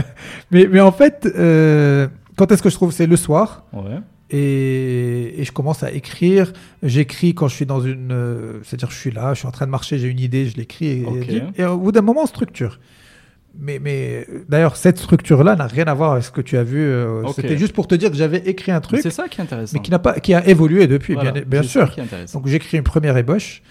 mais, 0.51 0.67
mais 0.71 0.79
en 0.81 0.91
fait, 0.91 1.27
euh, 1.35 2.07
quand 2.37 2.51
est-ce 2.51 2.61
que 2.61 2.69
je 2.69 2.75
trouve? 2.75 2.91
C'est 2.91 3.07
le 3.07 3.15
soir. 3.17 3.65
Ouais. 3.73 3.97
Et, 4.29 5.41
et 5.41 5.43
je 5.43 5.51
commence 5.51 5.83
à 5.83 5.91
écrire. 5.91 6.53
J'écris 6.83 7.33
quand 7.33 7.47
je 7.47 7.55
suis 7.55 7.65
dans 7.65 7.81
une. 7.81 8.11
euh, 8.11 8.59
C'est-à-dire, 8.63 8.89
je 8.91 8.97
suis 8.97 9.11
là, 9.11 9.33
je 9.33 9.39
suis 9.39 9.47
en 9.47 9.51
train 9.51 9.65
de 9.65 9.71
marcher, 9.71 9.97
j'ai 9.97 10.07
une 10.07 10.19
idée, 10.19 10.45
je 10.47 10.55
l'écris. 10.57 11.01
Et, 11.01 11.05
Ok. 11.05 11.27
et 11.57 11.65
au 11.65 11.77
bout 11.77 11.91
d'un 11.91 12.01
moment, 12.01 12.21
on 12.23 12.25
structure. 12.27 12.79
Mais, 13.59 13.79
mais 13.79 14.25
d'ailleurs, 14.47 14.75
cette 14.77 14.97
structure-là 14.97 15.55
n'a 15.55 15.67
rien 15.67 15.85
à 15.85 15.93
voir 15.93 16.13
avec 16.13 16.23
ce 16.23 16.31
que 16.31 16.41
tu 16.41 16.57
as 16.57 16.63
vu. 16.63 16.79
euh. 16.79 17.27
C'était 17.35 17.57
juste 17.57 17.73
pour 17.73 17.87
te 17.87 17.95
dire 17.95 18.09
que 18.09 18.15
j'avais 18.15 18.37
écrit 18.39 18.71
un 18.71 18.79
truc, 18.81 19.01
C'est 19.01 19.09
ça 19.09 19.27
qui 19.27 19.39
est 19.39 19.43
intéressant. 19.43 19.73
mais 19.77 19.81
qui, 19.83 19.91
n'a 19.91 19.99
pas, 19.99 20.19
qui 20.19 20.33
a 20.33 20.47
évolué 20.47 20.87
depuis, 20.87 21.13
Voilà, 21.15 21.31
bien, 21.31 21.61
sûr. 21.63 21.93
Donc 22.33 22.47
j'écris 22.47 22.77
une 22.77 22.83
première 22.83 23.17
ébauche. 23.17 23.61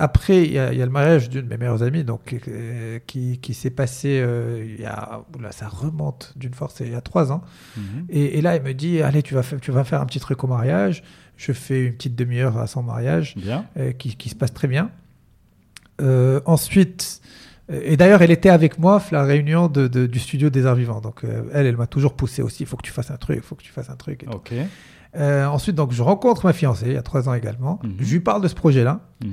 Après, 0.00 0.44
il 0.44 0.52
y, 0.52 0.58
a 0.60 0.72
il 0.72 0.78
y 0.78 0.82
a 0.82 0.86
le 0.86 0.92
mariage 0.92 1.28
d'une 1.28 1.42
de 1.42 1.48
mes 1.48 1.56
meilleures 1.56 1.82
amies 1.82 2.04
donc, 2.04 2.32
euh, 2.46 3.00
qui, 3.08 3.38
qui 3.38 3.52
s'est 3.52 3.70
passé, 3.70 4.20
euh, 4.22 4.64
il 4.64 4.80
y 4.80 4.86
a, 4.86 5.22
oula, 5.36 5.50
ça 5.50 5.66
remonte 5.66 6.32
d'une 6.36 6.54
force, 6.54 6.78
il 6.80 6.92
y 6.92 6.94
a 6.94 7.00
trois 7.00 7.32
ans. 7.32 7.42
Mhm. 7.76 8.06
Et, 8.08 8.38
et 8.38 8.40
là, 8.40 8.54
elle 8.54 8.62
me 8.62 8.74
dit, 8.74 9.02
allez, 9.02 9.22
tu 9.24 9.34
vas, 9.34 9.42
faire, 9.42 9.60
tu 9.60 9.72
vas 9.72 9.82
faire 9.82 10.00
un 10.00 10.06
petit 10.06 10.20
truc 10.20 10.42
au 10.44 10.46
mariage. 10.46 11.02
Je 11.36 11.52
fais 11.52 11.84
une 11.84 11.94
petite 11.94 12.14
demi-heure 12.14 12.56
à 12.58 12.66
son 12.68 12.82
mariage 12.84 13.34
Bien. 13.36 13.64
euh, 13.76 13.90
qui, 13.92 14.16
qui 14.16 14.28
se 14.28 14.36
passe 14.36 14.54
très 14.54 14.68
bien. 14.68 14.90
Ensuite, 16.46 17.20
et 17.70 17.96
d'ailleurs, 17.96 18.22
elle 18.22 18.30
était 18.30 18.48
avec 18.48 18.78
moi 18.78 18.96
à 18.96 19.12
la 19.12 19.24
réunion 19.24 19.68
de, 19.68 19.88
de- 19.88 20.06
du 20.06 20.18
studio 20.18 20.48
des 20.50 20.64
arts 20.66 20.74
vivants. 20.76 21.00
Donc, 21.00 21.24
euh, 21.24 21.42
elle, 21.52 21.66
elle 21.66 21.76
m'a 21.76 21.86
toujours 21.86 22.14
poussé 22.14 22.40
aussi. 22.42 22.62
Il 22.62 22.66
faut 22.66 22.76
que 22.76 22.82
tu 22.86 22.92
fasses 22.92 23.10
un 23.10 23.16
truc, 23.16 23.36
il 23.36 23.42
faut 23.42 23.54
que 23.54 23.62
tu 23.62 23.72
fasses 23.72 23.90
un 23.90 23.96
truc. 23.96 24.24
et. 24.24 24.52
Euh, 25.16 25.46
ensuite, 25.46 25.74
donc, 25.74 25.92
je 25.92 26.02
rencontre 26.02 26.44
ma 26.46 26.52
fiancée, 26.52 26.86
il 26.88 26.92
y 26.92 26.96
a 26.96 27.02
trois 27.02 27.28
ans 27.28 27.34
également. 27.34 27.78
Mhm. 27.82 27.96
Je 28.00 28.12
lui 28.12 28.20
parle 28.20 28.42
de 28.42 28.48
ce 28.48 28.54
projet-là. 28.54 29.00
Mhm. 29.24 29.30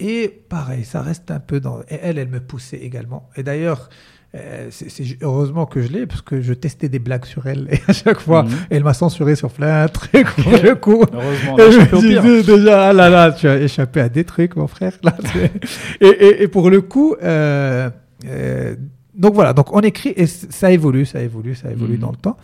Et 0.00 0.28
pareil, 0.48 0.84
ça 0.84 1.00
reste 1.00 1.30
un 1.30 1.40
peu 1.40 1.58
dans. 1.60 1.80
Et 1.88 1.98
elle, 2.02 2.18
elle 2.18 2.28
me 2.28 2.40
poussait 2.40 2.76
également. 2.76 3.30
Et 3.36 3.42
d'ailleurs, 3.42 3.88
euh, 4.36 4.66
c'est 4.70 5.02
heureusement 5.22 5.66
que 5.66 5.80
je 5.82 5.88
l'ai, 5.88 6.06
parce 6.06 6.20
que 6.22 6.40
je 6.40 6.52
testais 6.52 6.88
des 6.88 6.98
blagues 6.98 7.24
sur 7.24 7.46
elle. 7.46 7.68
Et 7.72 7.80
à 7.88 7.92
chaque 7.92 8.20
fois, 8.20 8.42
Mhm. 8.42 8.50
elle 8.70 8.84
m'a 8.84 8.94
censuré 8.94 9.34
sur 9.34 9.50
plein 9.50 9.86
de 9.86 9.90
trucs 9.90 10.28
pour 10.36 10.52
le 10.52 10.74
coup. 10.74 11.02
Heureusement, 11.12 11.54
on 11.54 11.58
a 11.58 11.64
échappé 11.66 11.96
au 11.96 12.00
me 12.02 12.08
pire. 12.08 12.22
disais 12.22 12.42
déjà, 12.56 12.88
ah 12.88 12.92
là 12.92 13.08
là, 13.08 13.32
tu 13.32 13.48
as 13.48 13.58
échappé 13.60 14.00
à 14.00 14.08
des 14.08 14.24
trucs, 14.24 14.54
mon 14.56 14.66
frère. 14.66 14.92
Là, 15.02 15.16
et, 16.00 16.06
et, 16.06 16.42
et 16.42 16.48
pour 16.48 16.70
le 16.70 16.80
coup, 16.82 17.14
euh, 17.22 17.88
euh, 18.26 18.74
donc 19.14 19.34
voilà, 19.34 19.52
donc 19.52 19.74
on 19.74 19.80
écrit 19.80 20.12
et 20.16 20.26
ça 20.26 20.70
évolue, 20.70 21.06
ça 21.06 21.22
évolue, 21.22 21.54
ça 21.54 21.70
évolue 21.70 21.94
Mhm. 21.94 22.00
dans 22.00 22.10
le 22.10 22.16
temps. 22.16 22.36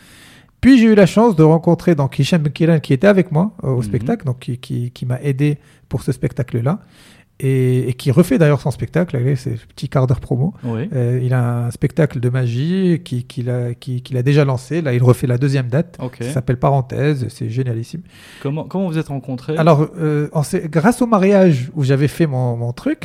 Puis 0.60 0.78
j'ai 0.78 0.86
eu 0.86 0.94
la 0.94 1.06
chance 1.06 1.34
de 1.34 1.42
rencontrer 1.42 1.94
donc 1.96 2.18
Hicham 2.18 2.44
qui 2.50 2.92
était 2.92 3.06
avec 3.08 3.32
moi 3.32 3.52
euh, 3.64 3.68
au 3.68 3.76
Mhm. 3.78 3.82
spectacle, 3.82 4.24
donc 4.26 4.38
qui, 4.38 4.58
qui, 4.58 4.90
qui 4.92 5.06
m'a 5.06 5.20
aidé 5.20 5.58
pour 5.88 6.02
ce 6.02 6.12
spectacle-là. 6.12 6.78
Et, 7.40 7.88
et 7.88 7.94
qui 7.94 8.12
refait 8.12 8.38
d'ailleurs 8.38 8.60
son 8.60 8.70
spectacle, 8.70 9.16
allez, 9.16 9.34
c'est 9.34 9.56
ce 9.56 9.66
petit 9.66 9.88
quart 9.88 10.06
d'heure 10.06 10.20
promo. 10.20 10.54
Oui. 10.62 10.88
Euh, 10.92 11.18
il 11.20 11.34
a 11.34 11.64
un 11.66 11.70
spectacle 11.72 12.20
de 12.20 12.28
magie 12.28 13.00
qui- 13.04 13.24
qu'il 13.24 13.50
a, 13.50 13.74
qui- 13.74 14.00
qu'il 14.02 14.16
a 14.16 14.22
déjà 14.22 14.44
lancé. 14.44 14.80
Là, 14.80 14.94
il 14.94 15.02
refait 15.02 15.26
la 15.26 15.38
deuxième 15.38 15.66
date. 15.66 15.96
Ok. 16.00 16.18
Ça 16.20 16.30
s'appelle 16.34 16.58
Parenthèse, 16.58 17.26
c'est 17.30 17.48
génialissime. 17.50 18.02
Comment, 18.42 18.64
comment 18.64 18.86
vous 18.86 18.96
êtes 18.98 19.08
rencontrés? 19.08 19.56
Alors, 19.56 19.88
euh, 19.98 20.28
grâce 20.66 21.02
au 21.02 21.06
mariage 21.06 21.70
où 21.74 21.82
j'avais 21.82 22.06
fait 22.06 22.26
mon, 22.28 22.56
mon 22.56 22.72
truc, 22.72 23.04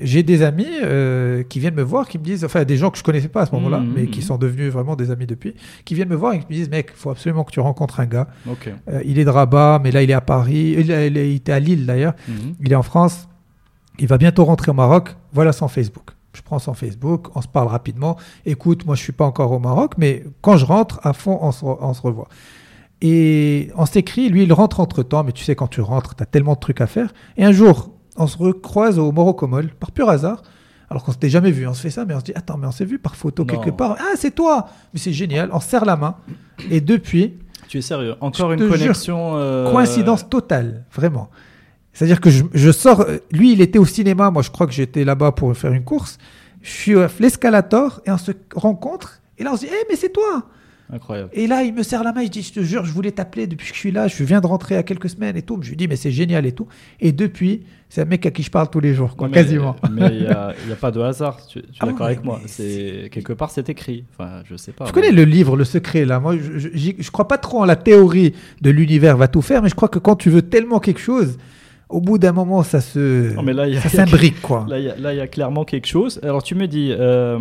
j'ai 0.00 0.22
des 0.22 0.42
amis 0.42 0.66
euh, 0.84 1.42
qui 1.42 1.58
viennent 1.58 1.74
me 1.74 1.82
voir, 1.82 2.06
qui 2.08 2.18
me 2.18 2.22
disent, 2.24 2.44
enfin 2.44 2.64
des 2.64 2.76
gens 2.76 2.90
que 2.90 2.98
je 2.98 3.02
connaissais 3.02 3.28
pas 3.28 3.40
à 3.40 3.46
ce 3.46 3.52
moment-là, 3.54 3.78
Mhm, 3.80 3.92
mais 3.96 4.06
qui 4.06 4.20
mhm. 4.20 4.26
sont 4.26 4.36
devenus 4.38 4.70
vraiment 4.70 4.94
des 4.94 5.10
amis 5.10 5.26
depuis, 5.26 5.54
qui 5.86 5.94
viennent 5.94 6.10
me 6.10 6.14
voir 6.14 6.34
et 6.34 6.38
qui 6.38 6.44
me 6.50 6.52
disent, 6.54 6.68
mec, 6.70 6.92
faut 6.94 7.10
absolument 7.10 7.42
que 7.42 7.50
tu 7.52 7.60
rencontres 7.60 7.98
un 7.98 8.06
gars. 8.06 8.28
Il 9.04 9.18
est 9.18 9.24
de 9.24 9.30
Rabat, 9.30 9.80
mais 9.82 9.90
là 9.90 10.02
il 10.02 10.10
est 10.10 10.14
à 10.14 10.20
Paris. 10.20 10.76
Il, 10.78 10.90
il- 10.90 11.16
il 11.16 11.34
était 11.36 11.52
à 11.52 11.58
Lille 11.58 11.84
d'ailleurs. 11.86 12.14
Mhm. 12.28 12.54
Il 12.60 12.70
est 12.72 12.76
en 12.76 12.82
France. 12.84 13.26
Il 13.98 14.06
va 14.08 14.18
bientôt 14.18 14.44
rentrer 14.44 14.70
au 14.70 14.74
Maroc. 14.74 15.16
Voilà 15.32 15.52
son 15.52 15.68
Facebook. 15.68 16.10
Je 16.34 16.42
prends 16.42 16.58
son 16.58 16.74
Facebook, 16.74 17.28
on 17.34 17.40
se 17.40 17.48
parle 17.48 17.68
rapidement. 17.68 18.16
Écoute, 18.44 18.84
moi 18.84 18.94
je 18.94 19.02
suis 19.02 19.12
pas 19.12 19.24
encore 19.24 19.52
au 19.52 19.58
Maroc, 19.58 19.92
mais 19.96 20.22
quand 20.42 20.58
je 20.58 20.66
rentre, 20.66 21.00
à 21.02 21.14
fond, 21.14 21.38
on 21.40 21.50
se, 21.50 21.64
re- 21.64 21.78
on 21.80 21.94
se 21.94 22.02
revoit. 22.02 22.28
Et 23.02 23.70
on 23.76 23.86
s'écrit, 23.86 24.28
lui 24.28 24.42
il 24.42 24.52
rentre 24.52 24.80
entre 24.80 25.02
temps, 25.02 25.24
mais 25.24 25.32
tu 25.32 25.44
sais, 25.44 25.54
quand 25.54 25.66
tu 25.68 25.80
rentres, 25.80 26.14
tu 26.14 26.22
as 26.22 26.26
tellement 26.26 26.54
de 26.54 26.58
trucs 26.60 26.80
à 26.80 26.86
faire. 26.86 27.12
Et 27.38 27.44
un 27.44 27.52
jour, 27.52 27.90
on 28.16 28.26
se 28.26 28.36
recroise 28.38 28.98
au 28.98 29.12
Morocomol, 29.12 29.68
par 29.80 29.92
pur 29.92 30.08
hasard, 30.10 30.42
alors 30.90 31.04
qu'on 31.04 31.12
s'était 31.12 31.28
jamais 31.30 31.50
vu. 31.50 31.66
On 31.66 31.74
se 31.74 31.80
fait 31.80 31.90
ça, 31.90 32.04
mais 32.04 32.14
on 32.14 32.20
se 32.20 32.24
dit, 32.24 32.32
attends, 32.34 32.56
mais 32.58 32.66
on 32.66 32.70
s'est 32.72 32.84
vu 32.84 32.98
par 32.98 33.16
photo 33.16 33.44
Non. 33.44 33.54
quelque 33.54 33.70
part. 33.74 33.96
Ah, 33.98 34.14
c'est 34.16 34.34
toi 34.34 34.68
Mais 34.94 35.00
c'est 35.00 35.12
génial, 35.12 35.48
on 35.52 35.60
se 35.60 35.68
serre 35.68 35.84
la 35.86 35.96
main. 35.96 36.16
Et 36.70 36.80
depuis, 36.80 37.38
Tu 37.68 37.78
es 37.78 37.82
sérieux? 37.82 38.14
Encore 38.20 38.52
une 38.52 38.60
jure. 38.60 38.70
connexion. 38.70 39.36
euh, 39.36 39.72
Coïncidence 39.72 40.28
totale, 40.28 40.84
vraiment. 40.94 41.28
C'est-à-dire 41.96 42.20
que 42.20 42.28
je, 42.28 42.44
je 42.52 42.70
sors, 42.70 43.00
euh, 43.00 43.16
lui 43.32 43.52
il 43.54 43.62
était 43.62 43.78
au 43.78 43.86
cinéma, 43.86 44.30
moi 44.30 44.42
je 44.42 44.50
crois 44.50 44.66
que 44.66 44.72
j'étais 44.74 45.02
là-bas 45.02 45.32
pour 45.32 45.56
faire 45.56 45.72
une 45.72 45.82
course. 45.82 46.18
Je 46.60 46.70
suis 46.70 46.98
à 46.98 47.08
l'escalator 47.20 48.02
et 48.04 48.10
on 48.10 48.18
se 48.18 48.32
rencontre. 48.54 49.22
Et 49.38 49.44
là 49.44 49.52
on 49.54 49.56
se 49.56 49.62
dit, 49.62 49.68
eh 49.72 49.86
mais 49.88 49.96
c'est 49.96 50.12
toi 50.12 50.42
Incroyable. 50.92 51.30
Et 51.32 51.46
là 51.46 51.62
il 51.62 51.72
me 51.72 51.82
serre 51.82 52.04
la 52.04 52.12
main, 52.12 52.20
il 52.20 52.28
dit, 52.28 52.42
je 52.42 52.52
te 52.52 52.60
jure, 52.60 52.84
je 52.84 52.92
voulais 52.92 53.12
t'appeler 53.12 53.46
depuis 53.46 53.70
que 53.70 53.74
je 53.74 53.80
suis 53.80 53.92
là, 53.92 54.08
je 54.08 54.22
viens 54.24 54.42
de 54.42 54.46
rentrer 54.46 54.74
il 54.74 54.76
y 54.76 54.80
a 54.80 54.82
quelques 54.82 55.08
semaines 55.08 55.38
et 55.38 55.42
tout. 55.42 55.58
Je 55.62 55.70
lui 55.70 55.76
dis, 55.76 55.88
mais 55.88 55.96
c'est 55.96 56.10
génial 56.10 56.44
et 56.44 56.52
tout. 56.52 56.68
Et 57.00 57.12
depuis, 57.12 57.62
c'est 57.88 58.02
un 58.02 58.04
mec 58.04 58.26
à 58.26 58.30
qui 58.30 58.42
je 58.42 58.50
parle 58.50 58.68
tous 58.68 58.80
les 58.80 58.92
jours, 58.92 59.16
quoi, 59.16 59.28
mais- 59.28 59.34
quasiment. 59.34 59.74
Mais 59.90 60.08
il 60.12 60.20
n'y 60.24 60.26
a, 60.28 60.52
pas 60.78 60.90
de 60.90 61.00
hasard. 61.00 61.38
Tu, 61.46 61.62
tu 61.62 61.68
es 61.68 61.72
Ah 61.80 61.86
d'accord 61.86 62.06
avec 62.06 62.22
moi 62.22 62.42
C'est 62.44 63.08
quelque 63.10 63.32
part 63.32 63.50
c'est 63.50 63.70
écrit. 63.70 64.04
Enfin, 64.12 64.42
je 64.44 64.54
sais 64.56 64.72
pas. 64.72 64.84
Tu 64.84 64.90
mais- 64.94 65.00
connais 65.00 65.12
le 65.12 65.24
livre, 65.24 65.56
Le 65.56 65.64
Secret, 65.64 66.04
là. 66.04 66.20
Moi, 66.20 66.36
je, 66.36 66.58
je, 66.58 66.68
je 66.98 67.10
crois 67.10 67.26
pas 67.26 67.38
trop 67.38 67.62
en 67.62 67.64
la 67.64 67.76
théorie 67.76 68.34
de 68.60 68.68
l'univers 68.70 69.16
va 69.16 69.28
tout 69.28 69.40
faire, 69.42 69.62
mais 69.62 69.70
je 69.70 69.74
crois 69.74 69.88
que 69.88 69.98
quand 69.98 70.16
tu 70.16 70.28
veux 70.28 70.42
tellement 70.42 70.78
quelque 70.78 71.00
chose, 71.00 71.38
au 71.88 72.00
bout 72.00 72.18
d'un 72.18 72.32
moment, 72.32 72.62
ça 72.62 72.80
se, 72.80 73.34
Non, 73.34 73.42
mais 73.42 73.52
là, 73.52 73.66
il 73.68 73.74
y 73.74 73.76
a- 73.76 73.80
ça 73.80 73.88
s'imbrique, 73.88 74.40
quoi. 74.42 74.66
Là, 74.68 74.78
il 74.78 74.84
y 74.84 75.20
a- 75.20 75.24
y 75.24 75.28
clairement 75.28 75.64
quelque 75.64 75.86
chose. 75.86 76.18
Alors, 76.22 76.42
tu 76.42 76.54
me 76.56 76.66
dis, 76.66 76.90
euh, 76.90 77.38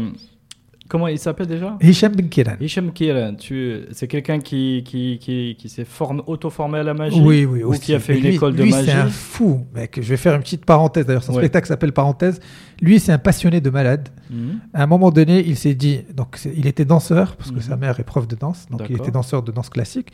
comment 0.88 1.08
il 1.08 1.18
s'appelle 1.18 1.48
déjà? 1.48 1.76
Hicham 1.82 2.14
Ben 2.16 2.30
Kiran. 2.30 2.54
Hicham 2.62 2.92
Kiran, 2.94 3.34
tu... 3.36 3.82
c'est 3.92 4.08
quelqu'un 4.08 4.40
qui, 4.40 4.84
qui, 4.86 5.18
qui, 5.20 5.56
qui 5.58 5.68
s'est 5.68 5.84
form- 5.84 6.22
auto-formé 6.28 6.78
à 6.80 6.84
la 6.84 6.94
magie 6.94 7.20
Oui, 7.20 7.44
oui, 7.46 7.64
Ou 7.64 7.70
aussi. 7.72 7.80
qui 7.82 7.96
a 7.96 8.00
fait 8.00 8.20
une 8.20 8.26
école 8.28 8.56
de 8.56 8.62
lui, 8.64 8.70
magie? 8.72 8.86
c'est 8.86 8.92
un 8.92 9.08
fou, 9.08 9.66
mec. 9.74 9.96
Je 10.00 10.08
vais 10.08 10.18
faire 10.18 10.36
une 10.36 10.42
petite 10.44 10.64
parenthèse. 10.64 11.08
D'ailleurs, 11.08 11.24
son 11.24 11.34
Ouais. 11.34 11.40
spectacle 11.40 11.68
s'appelle 11.68 11.92
Parenthèse. 11.92 12.40
Lui, 12.82 13.00
c'est 13.00 13.12
un 13.14 13.18
passionné 13.18 13.62
de 13.62 13.70
malade. 13.72 14.10
Mhm. 14.30 14.60
À 14.76 14.84
un 14.84 14.88
moment 14.88 15.10
donné, 15.10 15.44
il 15.46 15.56
s'est 15.56 15.74
dit, 15.74 16.02
donc 16.16 16.38
il 16.56 16.68
était 16.68 16.86
danseur 16.86 17.36
parce 17.36 17.50
que 17.50 17.56
Mhm. 17.56 17.62
sa 17.62 17.78
mère 17.78 18.00
est 18.00 18.04
prof 18.04 18.28
de 18.28 18.36
danse, 18.36 18.68
donc 18.70 18.82
il 18.90 18.98
était 18.98 19.12
danseur 19.12 19.42
de 19.42 19.52
danse 19.52 19.70
classique. 19.70 20.10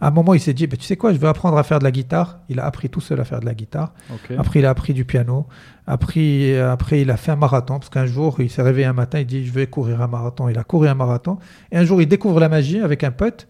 À 0.00 0.08
un 0.08 0.10
moment, 0.10 0.34
il 0.34 0.40
s'est 0.40 0.54
dit, 0.54 0.66
bah, 0.66 0.76
tu 0.76 0.84
sais 0.84 0.96
quoi, 0.96 1.12
je 1.12 1.18
vais 1.18 1.28
apprendre 1.28 1.58
à 1.58 1.62
faire 1.62 1.78
de 1.78 1.84
la 1.84 1.90
guitare. 1.90 2.40
Il 2.48 2.58
a 2.58 2.64
appris 2.64 2.88
tout 2.88 3.00
seul 3.00 3.20
à 3.20 3.24
faire 3.24 3.40
de 3.40 3.46
la 3.46 3.54
guitare. 3.54 3.92
Après, 4.38 4.60
il 4.60 4.66
a 4.66 4.70
appris 4.70 4.94
du 4.94 5.04
piano. 5.04 5.46
Après, 5.86 6.58
après, 6.58 7.02
il 7.02 7.10
a 7.10 7.16
fait 7.16 7.32
un 7.32 7.36
marathon 7.36 7.78
parce 7.78 7.90
qu'un 7.90 8.06
jour, 8.06 8.40
il 8.40 8.48
s'est 8.50 8.62
réveillé 8.62 8.86
un 8.86 8.92
matin, 8.92 9.20
il 9.20 9.26
dit, 9.26 9.44
je 9.44 9.52
vais 9.52 9.66
courir 9.66 10.00
un 10.00 10.06
marathon. 10.06 10.48
Il 10.48 10.58
a 10.58 10.64
couru 10.64 10.88
un 10.88 10.94
marathon. 10.94 11.38
Et 11.70 11.76
un 11.76 11.84
jour, 11.84 12.00
il 12.00 12.06
découvre 12.06 12.40
la 12.40 12.48
magie 12.48 12.80
avec 12.80 13.04
un 13.04 13.10
pote 13.10 13.46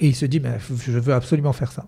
et 0.00 0.08
il 0.08 0.14
se 0.14 0.26
dit, 0.26 0.40
mais 0.40 0.58
je 0.58 0.98
veux 0.98 1.12
absolument 1.14 1.52
faire 1.52 1.70
ça. 1.70 1.86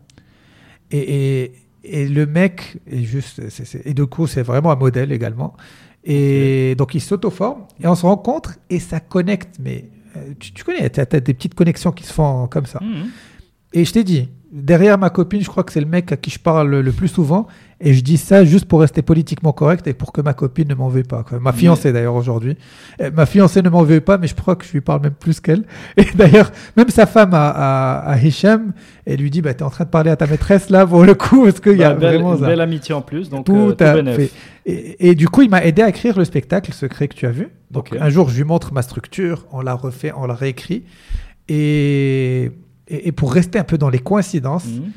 Et, 0.90 1.44
et, 1.44 1.52
et 1.84 2.08
le 2.08 2.26
mec 2.26 2.78
est 2.86 3.02
juste, 3.02 3.40
et 3.84 3.94
du 3.94 4.06
coup, 4.06 4.26
c'est 4.26 4.42
vraiment 4.42 4.70
un 4.72 4.76
modèle 4.76 5.12
également. 5.12 5.56
Et 6.04 6.76
donc, 6.76 6.94
il 6.94 7.00
s'auto-forme 7.00 7.64
et 7.82 7.86
on 7.88 7.94
se 7.94 8.06
rencontre 8.06 8.54
et 8.70 8.78
ça 8.78 9.00
connecte. 9.00 9.56
Mais 9.58 9.86
euh, 10.16 10.34
tu, 10.38 10.52
tu 10.52 10.62
connais, 10.62 10.88
tu 10.88 11.00
as, 11.00 11.04
des 11.06 11.34
petites 11.34 11.54
connexions 11.54 11.90
qui 11.90 12.04
se 12.04 12.12
font 12.12 12.46
comme 12.46 12.66
ça. 12.66 12.78
Mhm. 12.82 13.08
Et 13.78 13.84
je 13.84 13.92
t'ai 13.92 14.04
dit, 14.04 14.30
derrière 14.52 14.96
ma 14.96 15.10
copine, 15.10 15.42
je 15.42 15.48
crois 15.48 15.62
que 15.62 15.70
c'est 15.72 15.80
le 15.80 15.86
mec 15.86 16.10
à 16.12 16.16
qui 16.16 16.30
je 16.30 16.38
parle 16.38 16.74
le 16.80 16.92
plus 16.92 17.08
souvent. 17.08 17.46
Et 17.78 17.92
je 17.92 18.00
dis 18.02 18.16
ça 18.16 18.42
juste 18.42 18.64
pour 18.64 18.80
rester 18.80 19.02
politiquement 19.02 19.52
correct 19.52 19.86
et 19.86 19.92
pour 19.92 20.12
que 20.12 20.22
ma 20.22 20.32
copine 20.32 20.66
ne 20.68 20.74
m'en 20.74 20.88
veuille 20.88 21.02
pas. 21.02 21.22
quoi. 21.24 21.38
Ma 21.40 21.52
fiancée 21.52 21.92
d'ailleurs 21.92 22.14
aujourd'hui. 22.14 22.56
Euh, 23.02 23.10
Ma 23.14 23.26
fiancée 23.26 23.60
ne 23.60 23.68
m'en 23.68 23.82
veut 23.82 24.00
pas, 24.00 24.16
mais 24.16 24.28
je 24.28 24.34
crois 24.34 24.56
que 24.56 24.64
je 24.64 24.72
lui 24.72 24.80
parle 24.80 25.02
même 25.02 25.12
plus 25.12 25.40
qu'elle. 25.40 25.64
Et 25.98 26.06
d'ailleurs, 26.14 26.50
même 26.74 26.88
sa 26.88 27.04
femme 27.04 27.34
à, 27.34 27.48
à, 27.50 28.12
à 28.12 28.18
Hicham, 28.18 28.72
elle 29.04 29.20
lui 29.20 29.30
dit, 29.30 29.42
bah, 29.42 29.52
t'es 29.52 29.62
en 29.62 29.68
train 29.68 29.84
de 29.84 29.90
parler 29.90 30.08
à 30.10 30.16
ta 30.16 30.26
maîtresse 30.26 30.70
là 30.70 30.86
pour 30.86 31.04
le 31.04 31.14
coup, 31.14 31.44
parce 31.44 31.60
qu'il 31.60 31.76
y 31.76 31.84
a 31.84 31.90
Bah, 31.90 31.96
belle, 32.00 32.14
vraiment 32.14 32.36
une 32.36 32.46
belle 32.46 32.62
amitié 32.62 32.94
en 32.94 33.02
plus, 33.02 33.28
donc 33.28 33.44
Tout 33.44 33.54
euh, 33.54 33.72
tout 33.74 33.84
à 33.84 33.92
bénef. 33.92 34.16
fait. 34.16 34.30
Et, 34.64 35.10
et 35.10 35.14
du 35.14 35.28
coup, 35.28 35.42
il 35.42 35.50
m'a 35.50 35.62
aidé 35.62 35.82
à 35.82 35.90
écrire 35.90 36.16
le 36.18 36.24
spectacle 36.24 36.72
Secret 36.72 37.08
que 37.08 37.14
tu 37.14 37.26
as 37.26 37.30
vu. 37.30 37.48
Donc 37.70 37.94
un 38.00 38.08
jour, 38.08 38.30
je 38.30 38.36
lui 38.38 38.44
montre 38.44 38.72
ma 38.72 38.80
structure, 38.80 39.44
on 39.52 39.60
l'a 39.60 39.74
refait, 39.74 40.12
on 40.16 40.24
l'a 40.24 40.34
réécrit. 40.34 40.84
Et, 41.50 42.50
et, 42.88 43.08
et 43.08 43.12
pour 43.12 43.32
rester 43.32 43.58
un 43.58 43.64
peu 43.64 43.78
dans 43.78 43.88
les 43.90 43.98
coïncidences, 43.98 44.66
Mhm. 44.66 44.90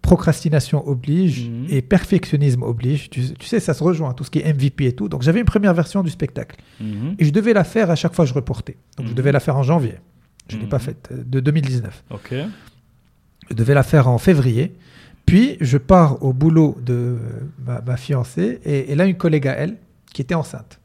procrastination 0.00 0.86
oblige 0.88 1.48
Mhm. 1.48 1.66
et 1.68 1.82
perfectionnisme 1.82 2.62
oblige. 2.62 3.10
Tu, 3.10 3.20
tu 3.34 3.46
sais, 3.46 3.60
ça 3.60 3.74
se 3.74 3.82
rejoint, 3.84 4.14
tout 4.14 4.24
ce 4.24 4.30
qui 4.30 4.38
est 4.38 4.44
MVP 4.48 4.86
et 4.86 4.92
tout. 4.92 5.08
Donc 5.08 5.22
j'avais 5.22 5.40
une 5.40 5.44
première 5.46 5.74
version 5.74 6.02
du 6.02 6.10
spectacle. 6.10 6.56
Mhm. 6.80 7.16
Et 7.18 7.24
je 7.24 7.30
devais 7.30 7.52
la 7.52 7.64
faire 7.64 7.90
à 7.90 7.94
chaque 7.94 8.14
fois, 8.14 8.24
je 8.24 8.32
reportais. 8.34 8.76
Donc 8.96 9.06
je 9.08 9.12
devais 9.12 9.32
la 9.32 9.40
faire 9.40 9.56
en 9.56 9.62
janvier. 9.62 9.94
Je 10.48 10.56
ne 10.56 10.62
l'ai 10.62 10.66
pas 10.68 10.78
faite, 10.78 11.08
euh, 11.12 11.22
de 11.24 11.40
2019. 11.40 12.02
Ok. 12.10 12.34
Je 13.50 13.54
devais 13.54 13.74
la 13.74 13.82
faire 13.82 14.08
en 14.08 14.18
février. 14.18 14.72
Puis 15.26 15.56
je 15.60 15.78
pars 15.78 16.22
au 16.22 16.32
boulot 16.32 16.76
de 16.84 17.16
ma, 17.64 17.80
ma 17.80 17.96
fiancée 17.96 18.60
et, 18.64 18.90
et 18.90 18.94
là 18.94 19.06
une 19.06 19.16
collègue 19.16 19.46
à 19.46 19.52
elle 19.52 19.76
qui 20.12 20.22
était 20.22 20.34
enceinte. 20.34 20.78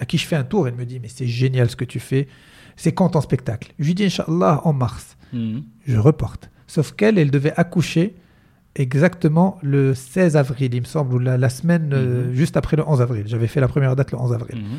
À 0.00 0.04
qui 0.04 0.18
je 0.18 0.26
fais 0.26 0.36
un 0.36 0.44
tour. 0.44 0.68
Elle 0.68 0.74
me 0.76 0.84
dit 0.84 1.00
Mais 1.00 1.08
c'est 1.08 1.26
génial 1.26 1.68
ce 1.68 1.74
que 1.74 1.84
tu 1.84 1.98
fais. 1.98 2.28
C'est 2.76 2.92
quand 2.92 3.08
ton 3.08 3.20
spectacle? 3.20 3.72
Je 3.80 3.86
lui 3.86 3.94
dis 3.94 4.04
Inch'Allah 4.04 4.60
en 4.64 4.72
mars. 4.72 5.16
Mhm. 5.34 5.62
Je 5.86 5.98
reporte. 5.98 6.50
Sauf 6.66 6.92
qu'elle, 6.92 7.18
elle 7.18 7.30
devait 7.30 7.52
accoucher 7.56 8.14
exactement 8.76 9.58
le 9.62 9.94
16 9.94 10.36
avril, 10.36 10.74
il 10.74 10.80
me 10.80 10.86
semble, 10.86 11.14
ou 11.14 11.18
la, 11.18 11.36
la 11.36 11.48
semaine 11.48 11.90
euh, 11.92 12.28
Mhm. 12.28 12.34
juste 12.34 12.56
après 12.56 12.76
le 12.76 12.88
11 12.88 13.00
avril. 13.02 13.24
J'avais 13.26 13.46
fait 13.46 13.60
la 13.60 13.68
première 13.68 13.94
date 13.96 14.10
le 14.12 14.18
11 14.18 14.32
avril. 14.32 14.58
Mhm. 14.58 14.78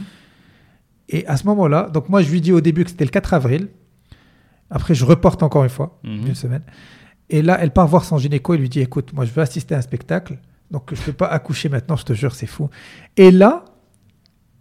Et 1.10 1.26
à 1.28 1.38
ce 1.38 1.46
moment-là, 1.46 1.90
donc 1.94 2.10
moi 2.10 2.22
je 2.22 2.32
lui 2.32 2.42
dis 2.42 2.52
au 2.52 2.62
début 2.62 2.84
que 2.84 2.90
c'était 2.90 3.06
le 3.06 3.12
4 3.12 3.34
avril. 3.34 3.68
Après, 4.72 4.96
je 4.96 5.06
reporte 5.06 5.44
encore 5.44 5.64
une 5.64 5.70
fois, 5.70 6.00
une 6.04 6.34
semaine. 6.36 6.64
Et 7.30 7.42
là, 7.44 7.58
elle 7.62 7.72
part 7.72 7.88
voir 7.88 8.04
son 8.04 8.18
gynéco 8.18 8.54
et 8.56 8.58
lui 8.58 8.68
dit 8.70 8.80
Écoute, 8.82 9.14
moi 9.14 9.24
je 9.26 9.32
veux 9.32 9.42
assister 9.42 9.76
à 9.76 9.78
un 9.78 9.82
spectacle, 9.82 10.40
donc 10.72 10.94
je 10.94 11.00
ne 11.00 11.06
peux 11.06 11.14
pas 11.14 11.28
accoucher 11.28 11.70
maintenant, 11.70 11.96
je 11.96 12.04
te 12.06 12.14
jure, 12.14 12.34
c'est 12.34 12.48
fou. 12.48 12.70
Et 13.16 13.30
là, 13.32 13.64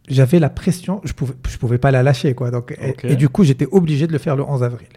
j'avais 0.09 0.39
la 0.39 0.51
pression, 0.51 1.01
je 1.05 1.15
pouvais, 1.15 1.33
je 1.49 1.57
pouvais 1.57 1.79
pas 1.79 1.91
la 1.91 2.03
lâcher. 2.03 2.35
Quoi. 2.35 2.51
Donc, 2.51 2.73
et- 2.79 3.13
et, 3.13 3.17
du 3.17 3.31
coup, 3.31 3.43
j'étais 3.45 3.67
obligé 3.73 4.07
de 4.07 4.13
le 4.13 4.19
faire 4.19 4.37
le 4.37 4.43
11 4.43 4.63
avril. 4.63 4.89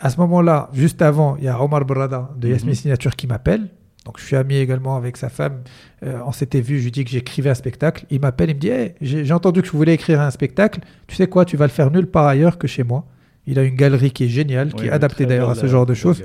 À 0.00 0.10
ce 0.10 0.16
moment-là, 0.18 0.70
juste 0.72 1.02
avant, 1.02 1.36
il 1.36 1.44
y 1.44 1.48
a 1.48 1.60
Omar 1.62 1.84
Brada 1.84 2.30
de 2.36 2.48
Yasmin 2.48 2.70
Mhm. 2.70 2.74
Signature 2.76 3.16
qui 3.16 3.26
m'appelle. 3.26 3.68
Donc, 4.04 4.18
je 4.18 4.24
suis 4.24 4.36
ami 4.36 4.54
également 4.56 4.96
avec 4.96 5.16
sa 5.16 5.28
femme. 5.28 5.62
Euh, 6.02 6.20
on 6.24 6.32
s'était 6.32 6.60
vu, 6.60 6.78
je 6.78 6.84
lui 6.84 6.92
dis 6.92 7.04
que 7.04 7.10
j'écrivais 7.10 7.50
un 7.50 7.54
spectacle. 7.54 8.06
Il 8.10 8.20
m'appelle, 8.20 8.50
il 8.50 8.54
me 8.54 8.60
dit 8.60 8.68
Hey, 8.68 8.94
J'ai 9.00 9.32
entendu 9.32 9.60
que 9.60 9.66
je 9.66 9.72
voulais 9.72 9.94
écrire 9.94 10.20
un 10.20 10.30
spectacle. 10.30 10.80
Tu 11.08 11.16
sais 11.16 11.26
quoi, 11.26 11.44
tu 11.44 11.56
vas 11.56 11.66
le 11.66 11.72
faire 11.72 11.90
nulle 11.90 12.06
part 12.06 12.26
ailleurs 12.26 12.58
que 12.58 12.66
chez 12.68 12.84
moi. 12.84 13.04
Il 13.46 13.58
a 13.58 13.62
une 13.64 13.74
galerie 13.74 14.10
qui 14.12 14.24
est 14.24 14.28
géniale, 14.28 14.72
qui 14.72 14.86
est 14.86 14.90
adaptée 14.90 15.26
d'ailleurs 15.26 15.50
à 15.50 15.54
ce 15.54 15.66
genre 15.66 15.84
de 15.86 15.94
choses. 15.94 16.22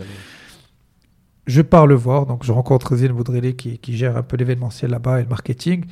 Je 1.46 1.62
pars 1.62 1.88
le 1.88 1.96
voir, 1.96 2.26
donc 2.26 2.46
je 2.46 2.52
rencontre 2.54 2.96
Zine 2.96 3.12
Boudrili 3.12 3.56
qui, 3.56 3.78
qui 3.80 3.98
gère 3.98 4.16
un 4.16 4.24
peu 4.24 4.38
l'événementiel 4.38 4.92
là-bas 4.92 5.20
et 5.20 5.24
le 5.24 5.30
marketing. 5.30 5.84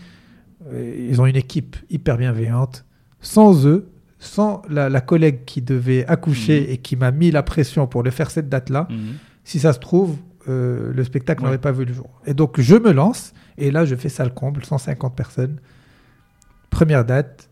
Euh, 0.72 1.08
Ils 1.10 1.20
ont 1.22 1.26
une 1.26 1.36
équipe 1.36 1.76
hyper 1.90 2.18
bienveillante. 2.18 2.86
Sans 3.20 3.66
eux, 3.68 3.90
sans 4.24 4.62
la, 4.70 4.88
la 4.88 5.02
collègue 5.02 5.46
qui 5.46 5.62
devait 5.64 6.06
accoucher 6.06 6.62
Mhm. 6.62 6.68
et 6.70 6.78
qui 6.78 6.96
m'a 6.96 7.12
mis 7.12 7.32
la 7.32 7.42
pression 7.44 7.88
pour 7.88 8.04
le 8.04 8.12
faire 8.12 8.30
cette 8.32 8.48
date-là, 8.50 8.88
Mhm. 8.90 9.16
si 9.44 9.60
ça 9.60 9.74
se 9.74 9.80
trouve, 9.80 10.16
euh, 10.48 10.94
le 10.94 11.04
spectacle 11.04 11.42
Ouais. 11.42 11.48
n'aurait 11.48 11.58
pas 11.62 11.72
vu 11.72 11.86
le 11.86 11.94
jour. 11.94 12.10
Et 12.28 12.34
donc 12.36 12.60
je 12.62 12.76
me 12.76 12.92
lance, 12.92 13.34
et 13.58 13.72
là 13.72 13.84
je 13.84 13.96
fais 13.96 14.10
ça 14.10 14.24
le 14.24 14.30
comble, 14.32 14.64
150 14.64 15.16
personnes. 15.16 15.58
Première 16.70 17.04
date, 17.04 17.50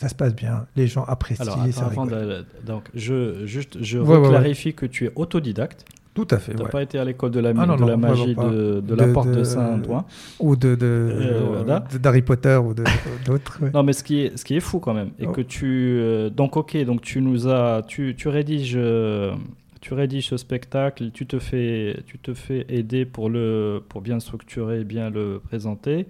ça 0.00 0.08
se 0.08 0.14
passe 0.14 0.34
bien, 0.34 0.66
les 0.76 0.86
gens 0.86 1.04
apprécient, 1.04 1.44
Alors, 1.44 1.60
attends, 1.62 1.72
ça 1.72 1.86
avant 1.86 2.02
rigole. 2.04 2.18
de- 2.20 2.46
donc, 2.66 2.88
je, 2.94 3.44
juste, 3.46 3.80
je 3.82 3.98
Ouais, 3.98 4.08
ouais, 4.08 4.18
ouais. 4.18 4.28
clarifie 4.30 4.74
que 4.74 4.86
tu 4.86 5.04
es 5.06 5.12
autodidacte. 5.14 5.84
Tout 6.14 6.28
à 6.30 6.38
fait. 6.38 6.52
Tu 6.52 6.58
n'as 6.58 6.64
ouais. 6.64 6.70
pas 6.70 6.82
été 6.82 6.98
à 6.98 7.04
l'école 7.06 7.30
de 7.30 7.40
la, 7.40 7.50
Ah 7.56 7.64
non, 7.66 7.76
de 7.76 7.80
non, 7.80 7.86
la 7.86 7.96
magie 7.96 8.34
de, 8.34 8.80
de 8.80 8.94
la 8.94 9.08
porte 9.08 9.30
de, 9.30 9.44
Saint-Antoine. 9.44 10.04
Ou 10.40 10.56
de, 10.56 10.76
Euh, 10.80 11.80
d'Harry 11.98 12.20
Potter 12.20 12.56
ou 12.62 12.74
d'autres. 13.26 13.58
ouais. 13.62 13.70
Non, 13.72 13.82
mais 13.82 13.94
ce 13.94 14.04
qui 14.04 14.20
est, 14.20 14.36
ce 14.36 14.44
qui 14.44 14.54
est 14.54 14.60
fou 14.60 14.78
quand 14.78 14.92
même, 14.92 15.12
et 15.18 15.26
Oh. 15.26 15.32
que 15.32 15.40
tu. 15.40 15.96
euh, 15.98 16.28
donc, 16.28 16.56
ok, 16.58 16.76
donc 16.84 17.00
tu 17.00 17.22
nous 17.22 17.48
as. 17.48 17.82
Tu, 17.88 18.14
tu 18.16 18.28
rédiges. 18.28 18.74
euh, 18.76 19.32
tu 19.80 19.94
rédiges 19.94 20.28
ce 20.28 20.36
spectacle, 20.36 21.10
tu 21.12 21.26
te 21.26 21.38
fais, 21.38 21.96
tu 22.06 22.18
te 22.18 22.34
fais 22.34 22.66
aider 22.68 23.04
pour, 23.04 23.28
le, 23.30 23.82
pour 23.88 24.00
bien 24.00 24.14
le 24.14 24.20
structurer, 24.20 24.84
bien 24.84 25.08
le 25.10 25.40
présenter. 25.42 26.06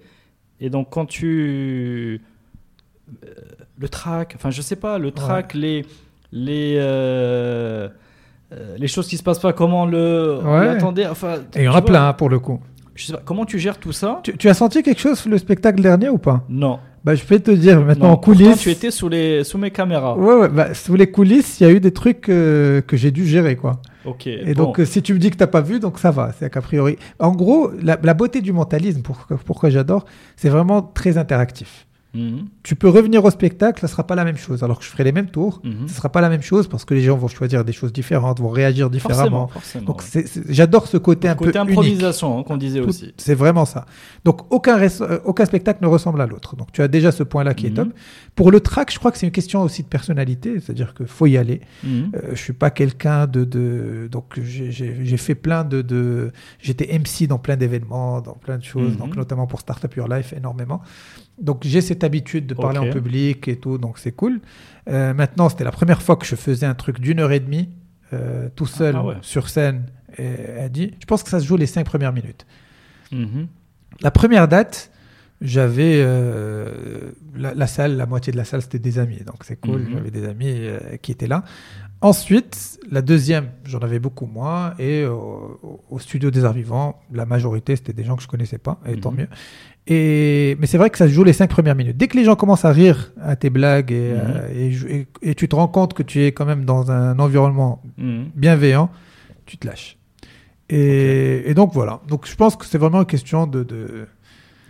Et 0.59 0.69
donc, 0.69 0.87
quand 0.91 1.05
tu. 1.05 2.21
euh, 3.25 3.29
Le 3.79 3.87
track, 3.89 4.33
enfin, 4.35 4.51
je 4.51 4.61
sais 4.61 4.75
pas, 4.75 4.97
le 4.99 5.11
track, 5.11 5.53
les. 5.53 5.85
Les. 6.33 6.75
euh, 6.77 7.87
euh, 8.53 8.75
les 8.77 8.87
choses 8.87 9.07
qui 9.07 9.17
se 9.17 9.23
passent 9.23 9.39
pas, 9.39 9.53
comment 9.53 9.85
le. 9.85 10.39
on 10.43 10.59
Ouais. 10.59 10.65
l'attendait, 10.65 11.07
enfin. 11.07 11.35
Et 11.55 11.59
il 11.61 11.65
y 11.65 11.67
en 11.67 11.73
a 11.75 11.81
plein 11.81 12.09
hein, 12.09 12.13
pour 12.13 12.29
le 12.29 12.39
coup. 12.39 12.59
Je 12.95 13.05
sais 13.07 13.13
pas, 13.13 13.21
comment 13.25 13.45
tu 13.45 13.57
gères 13.57 13.77
tout 13.79 13.91
ça 13.91 14.19
Tu, 14.23 14.37
tu 14.37 14.47
as 14.49 14.53
senti 14.53 14.83
quelque 14.83 14.99
chose 15.01 15.25
le 15.25 15.37
spectacle 15.39 15.81
dernier 15.81 16.09
ou 16.09 16.19
pas? 16.19 16.43
Non. 16.47 16.77
bah, 17.03 17.15
Je 17.15 17.23
peux 17.23 17.39
te 17.39 17.49
dire 17.49 17.81
maintenant 17.83 18.05
Non, 18.09 18.11
en 18.13 18.17
pourtant, 18.17 18.43
coulisses. 18.43 18.59
tu 18.61 18.69
étais 18.69 18.91
sous, 18.91 19.09
les, 19.09 19.43
sous 19.43 19.57
mes 19.57 19.71
caméras. 19.71 20.15
Ouais, 20.15 20.35
ouais, 20.35 20.47
bah, 20.49 20.75
sous 20.75 20.95
les 20.95 21.09
coulisses, 21.09 21.59
il 21.59 21.63
y 21.63 21.65
a 21.65 21.71
eu 21.71 21.79
des 21.79 21.91
trucs 21.91 22.29
euh, 22.29 22.81
que 22.81 22.95
j'ai 22.95 23.09
dû 23.09 23.25
gérer. 23.25 23.55
quoi. 23.55 23.81
Ok. 24.05 24.27
Et 24.27 24.53
bon. 24.53 24.65
donc, 24.65 24.79
euh, 24.79 24.85
si 24.85 25.01
tu 25.01 25.13
me 25.15 25.17
dis 25.17 25.31
que 25.31 25.37
t'as 25.37 25.47
pas 25.47 25.61
vu, 25.61 25.79
donc 25.79 25.97
ça 25.97 26.11
va. 26.11 26.33
C'est 26.37 26.51
qu'a 26.51 26.61
priori. 26.61 26.97
En 27.17 27.31
gros, 27.31 27.71
la, 27.81 27.97
la 28.03 28.13
beauté 28.13 28.41
du 28.41 28.53
mentalisme, 28.53 29.01
pour- 29.01 29.25
pourquoi 29.43 29.71
j'adore, 29.71 30.05
c'est 30.35 30.49
vraiment 30.49 30.83
très 30.83 31.17
interactif. 31.17 31.87
Mhm. 32.13 32.45
Tu 32.61 32.75
peux 32.75 32.89
revenir 32.89 33.25
au 33.25 33.31
spectacle, 33.31 33.81
ça 33.81 33.87
sera 33.87 34.05
pas 34.05 34.13
la 34.15 34.23
même 34.23 34.37
chose. 34.37 34.63
Alors 34.63 34.77
que 34.79 34.85
je 34.85 34.89
ferai 34.89 35.03
les 35.03 35.11
mêmes 35.11 35.29
tours, 35.31 35.61
Mhm. 35.63 35.87
ce 35.87 35.95
sera 35.95 36.09
pas 36.09 36.21
la 36.21 36.29
même 36.29 36.43
chose 36.43 36.67
parce 36.67 36.85
que 36.85 36.93
les 36.93 37.01
gens 37.01 37.17
vont 37.17 37.27
choisir 37.27 37.65
des 37.65 37.73
choses 37.73 37.91
différentes, 37.91 38.39
vont 38.39 38.49
réagir 38.49 38.89
différemment. 38.91 39.47
Forcément, 39.47 39.85
forcément. 39.85 39.85
Donc 39.85 40.03
ouais. 40.15 40.43
j'adore 40.49 40.87
ce 40.87 40.97
côté 40.97 41.27
un 41.27 41.35
Côté 41.35 41.53
peu 41.53 41.59
improvisation 41.59 42.37
hein, 42.39 42.43
qu'on 42.43 42.57
disait 42.57 42.81
Tout- 42.81 42.89
aussi. 42.89 43.13
C'est 43.17 43.33
vraiment 43.33 43.65
ça. 43.65 43.85
Donc 44.25 44.51
aucun, 44.51 44.79
euh, 44.79 45.19
aucun 45.25 45.45
spectacle 45.45 45.79
ne 45.81 45.87
ressemble 45.87 46.21
à 46.21 46.27
l'autre. 46.27 46.55
Donc 46.55 46.71
tu 46.71 46.81
as 46.83 46.87
déjà 46.87 47.11
ce 47.11 47.23
point-là 47.23 47.53
qui 47.55 47.65
est 47.65 47.69
Mhm. 47.71 47.75
top. 47.75 47.89
Pour 48.35 48.51
le 48.51 48.59
track, 48.59 48.91
je 48.93 48.99
crois 48.99 49.11
que 49.11 49.17
c'est 49.17 49.25
une 49.25 49.31
question 49.31 49.61
aussi 49.63 49.81
de 49.83 49.87
personnalité, 49.87 50.59
c'est-à-dire 50.59 50.93
qu'il 50.93 51.07
faut 51.07 51.25
y 51.25 51.37
aller. 51.37 51.61
Mhm. 51.83 52.11
Euh, 52.15 52.19
je 52.33 52.39
suis 52.41 52.53
pas 52.53 52.69
quelqu'un 52.69 53.25
de, 53.27 53.43
de 53.43 54.07
donc 54.11 54.39
j'ai- 54.43 55.17
fait 55.17 55.35
plein 55.35 55.63
de, 55.63 55.81
de 55.81 56.31
j'étais 56.59 56.93
MC 56.93 57.27
dans 57.27 57.37
plein 57.39 57.55
d'événements, 57.55 58.19
dans 58.21 58.33
plein 58.33 58.57
de 58.57 58.63
choses, 58.63 58.97
donc 58.97 59.15
notamment 59.15 59.47
pour 59.47 59.59
Startup 59.61 59.93
Your 59.95 60.07
Life 60.07 60.33
énormément. 60.35 60.81
Donc 61.41 61.61
j'ai 61.63 61.81
cette 61.81 62.02
habitude 62.03 62.45
de 62.47 62.53
parler 62.53 62.79
en 62.79 62.89
public 62.89 63.47
et 63.47 63.57
tout, 63.57 63.77
donc 63.77 63.97
c'est 63.97 64.11
cool. 64.11 64.39
Euh, 64.89 65.13
maintenant, 65.13 65.49
c'était 65.49 65.63
la 65.63 65.71
première 65.71 66.01
fois 66.01 66.15
que 66.17 66.25
je 66.25 66.35
faisais 66.35 66.65
un 66.65 66.75
truc 66.75 66.99
d'une 66.99 67.19
heure 67.19 67.31
et 67.31 67.39
demie 67.39 67.69
euh, 68.13 68.49
tout 68.55 68.65
seul 68.65 68.95
Ah 68.97 69.03
ouais. 69.03 69.15
sur 69.21 69.49
scène. 69.49 69.85
Et 70.17 70.23
elle 70.25 70.71
dit, 70.71 70.91
je 70.99 71.05
pense 71.05 71.23
que 71.23 71.29
ça 71.29 71.39
se 71.39 71.45
joue 71.45 71.57
les 71.57 71.65
cinq 71.65 71.85
premières 71.85 72.13
minutes. 72.13 72.45
Mhm. 73.11 73.47
La 74.01 74.11
première 74.11 74.47
date, 74.47 74.91
j'avais 75.41 75.95
euh, 75.97 77.11
la, 77.35 77.53
la 77.53 77.67
salle, 77.67 77.97
la 77.97 78.05
moitié 78.05 78.31
de 78.31 78.37
la 78.37 78.45
salle, 78.45 78.61
c'était 78.61 78.79
des 78.79 78.99
amis. 78.99 79.21
Donc 79.25 79.43
c'est 79.43 79.55
cool, 79.59 79.81
Mhm. 79.81 79.89
j'avais 79.93 80.11
des 80.11 80.25
amis 80.25 80.53
euh, 80.57 80.79
qui 81.01 81.11
étaient 81.11 81.27
là. 81.27 81.43
Ensuite, 82.03 82.79
la 82.91 83.01
deuxième, 83.01 83.49
j'en 83.63 83.79
avais 83.79 83.97
beaucoup 83.99 84.25
moins. 84.25 84.73
Et 84.77 85.05
au, 85.05 85.59
au 85.89 85.99
studio 85.99 86.29
des 86.31 86.43
Arts 86.45 86.53
Vivants, 86.53 86.99
la 87.13 87.25
majorité, 87.25 87.75
c'était 87.77 87.93
des 87.93 88.03
gens 88.03 88.15
que 88.17 88.23
je 88.23 88.27
connaissais 88.27 88.57
pas, 88.57 88.79
et 88.85 88.97
tant 88.97 89.11
Mhm. 89.11 89.17
mieux. 89.19 89.27
Et, 89.87 90.55
mais 90.59 90.67
c'est 90.67 90.77
vrai 90.77 90.89
que 90.89 90.97
ça 90.97 91.07
se 91.07 91.13
joue 91.13 91.23
les 91.23 91.33
cinq 91.33 91.49
premières 91.49 91.75
minutes. 91.75 91.97
Dès 91.97 92.07
que 92.07 92.17
les 92.17 92.23
gens 92.25 92.35
commencent 92.35 92.65
à 92.65 92.71
rire 92.71 93.11
à 93.21 93.35
tes 93.35 93.49
blagues 93.49 93.91
et, 93.91 94.13
Mhm. 94.13 94.19
euh, 94.21 94.53
et 94.53 94.71
jou- 94.71 94.87
et- 94.87 95.07
et 95.21 95.33
tu 95.35 95.47
te 95.49 95.55
rends 95.55 95.67
compte 95.67 95.93
que 95.93 96.03
tu 96.03 96.23
es 96.23 96.31
quand 96.33 96.45
même 96.45 96.65
dans 96.65 96.91
un 96.91 97.17
environnement 97.19 97.81
Mhm. 97.97 98.31
bienveillant, 98.35 98.89
tu 99.45 99.57
te 99.57 99.65
lâches. 99.67 99.97
Et, 100.69 101.43
et 101.49 101.53
donc 101.53 101.73
voilà. 101.73 102.01
Donc 102.07 102.27
je 102.27 102.35
pense 102.35 102.55
que 102.55 102.65
c'est 102.65 102.77
vraiment 102.77 102.99
une 103.01 103.05
question 103.05 103.47
de, 103.47 103.63
de, 103.63 104.07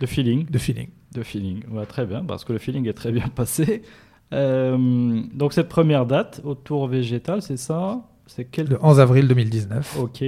De 0.00 0.06
feeling. 0.06 0.46
de 0.50 0.58
feeling. 0.58 0.88
De 1.12 1.22
feeling. 1.22 1.62
Ouais, 1.70 1.86
très 1.86 2.06
bien, 2.06 2.24
parce 2.24 2.44
que 2.44 2.52
le 2.52 2.58
feeling 2.58 2.88
est 2.88 2.92
très 2.94 3.12
bien 3.12 3.28
passé. 3.34 3.82
Euh, 4.34 5.22
donc 5.32 5.52
cette 5.52 5.68
première 5.68 6.06
date, 6.06 6.40
autour 6.44 6.88
végétal, 6.88 7.40
c'est 7.42 7.56
ça? 7.56 8.00
C'est 8.26 8.44
quel 8.44 8.68
Le 8.68 8.78
11 8.82 9.00
avril 9.00 9.28
2019. 9.28 9.98
Ok. 10.00 10.24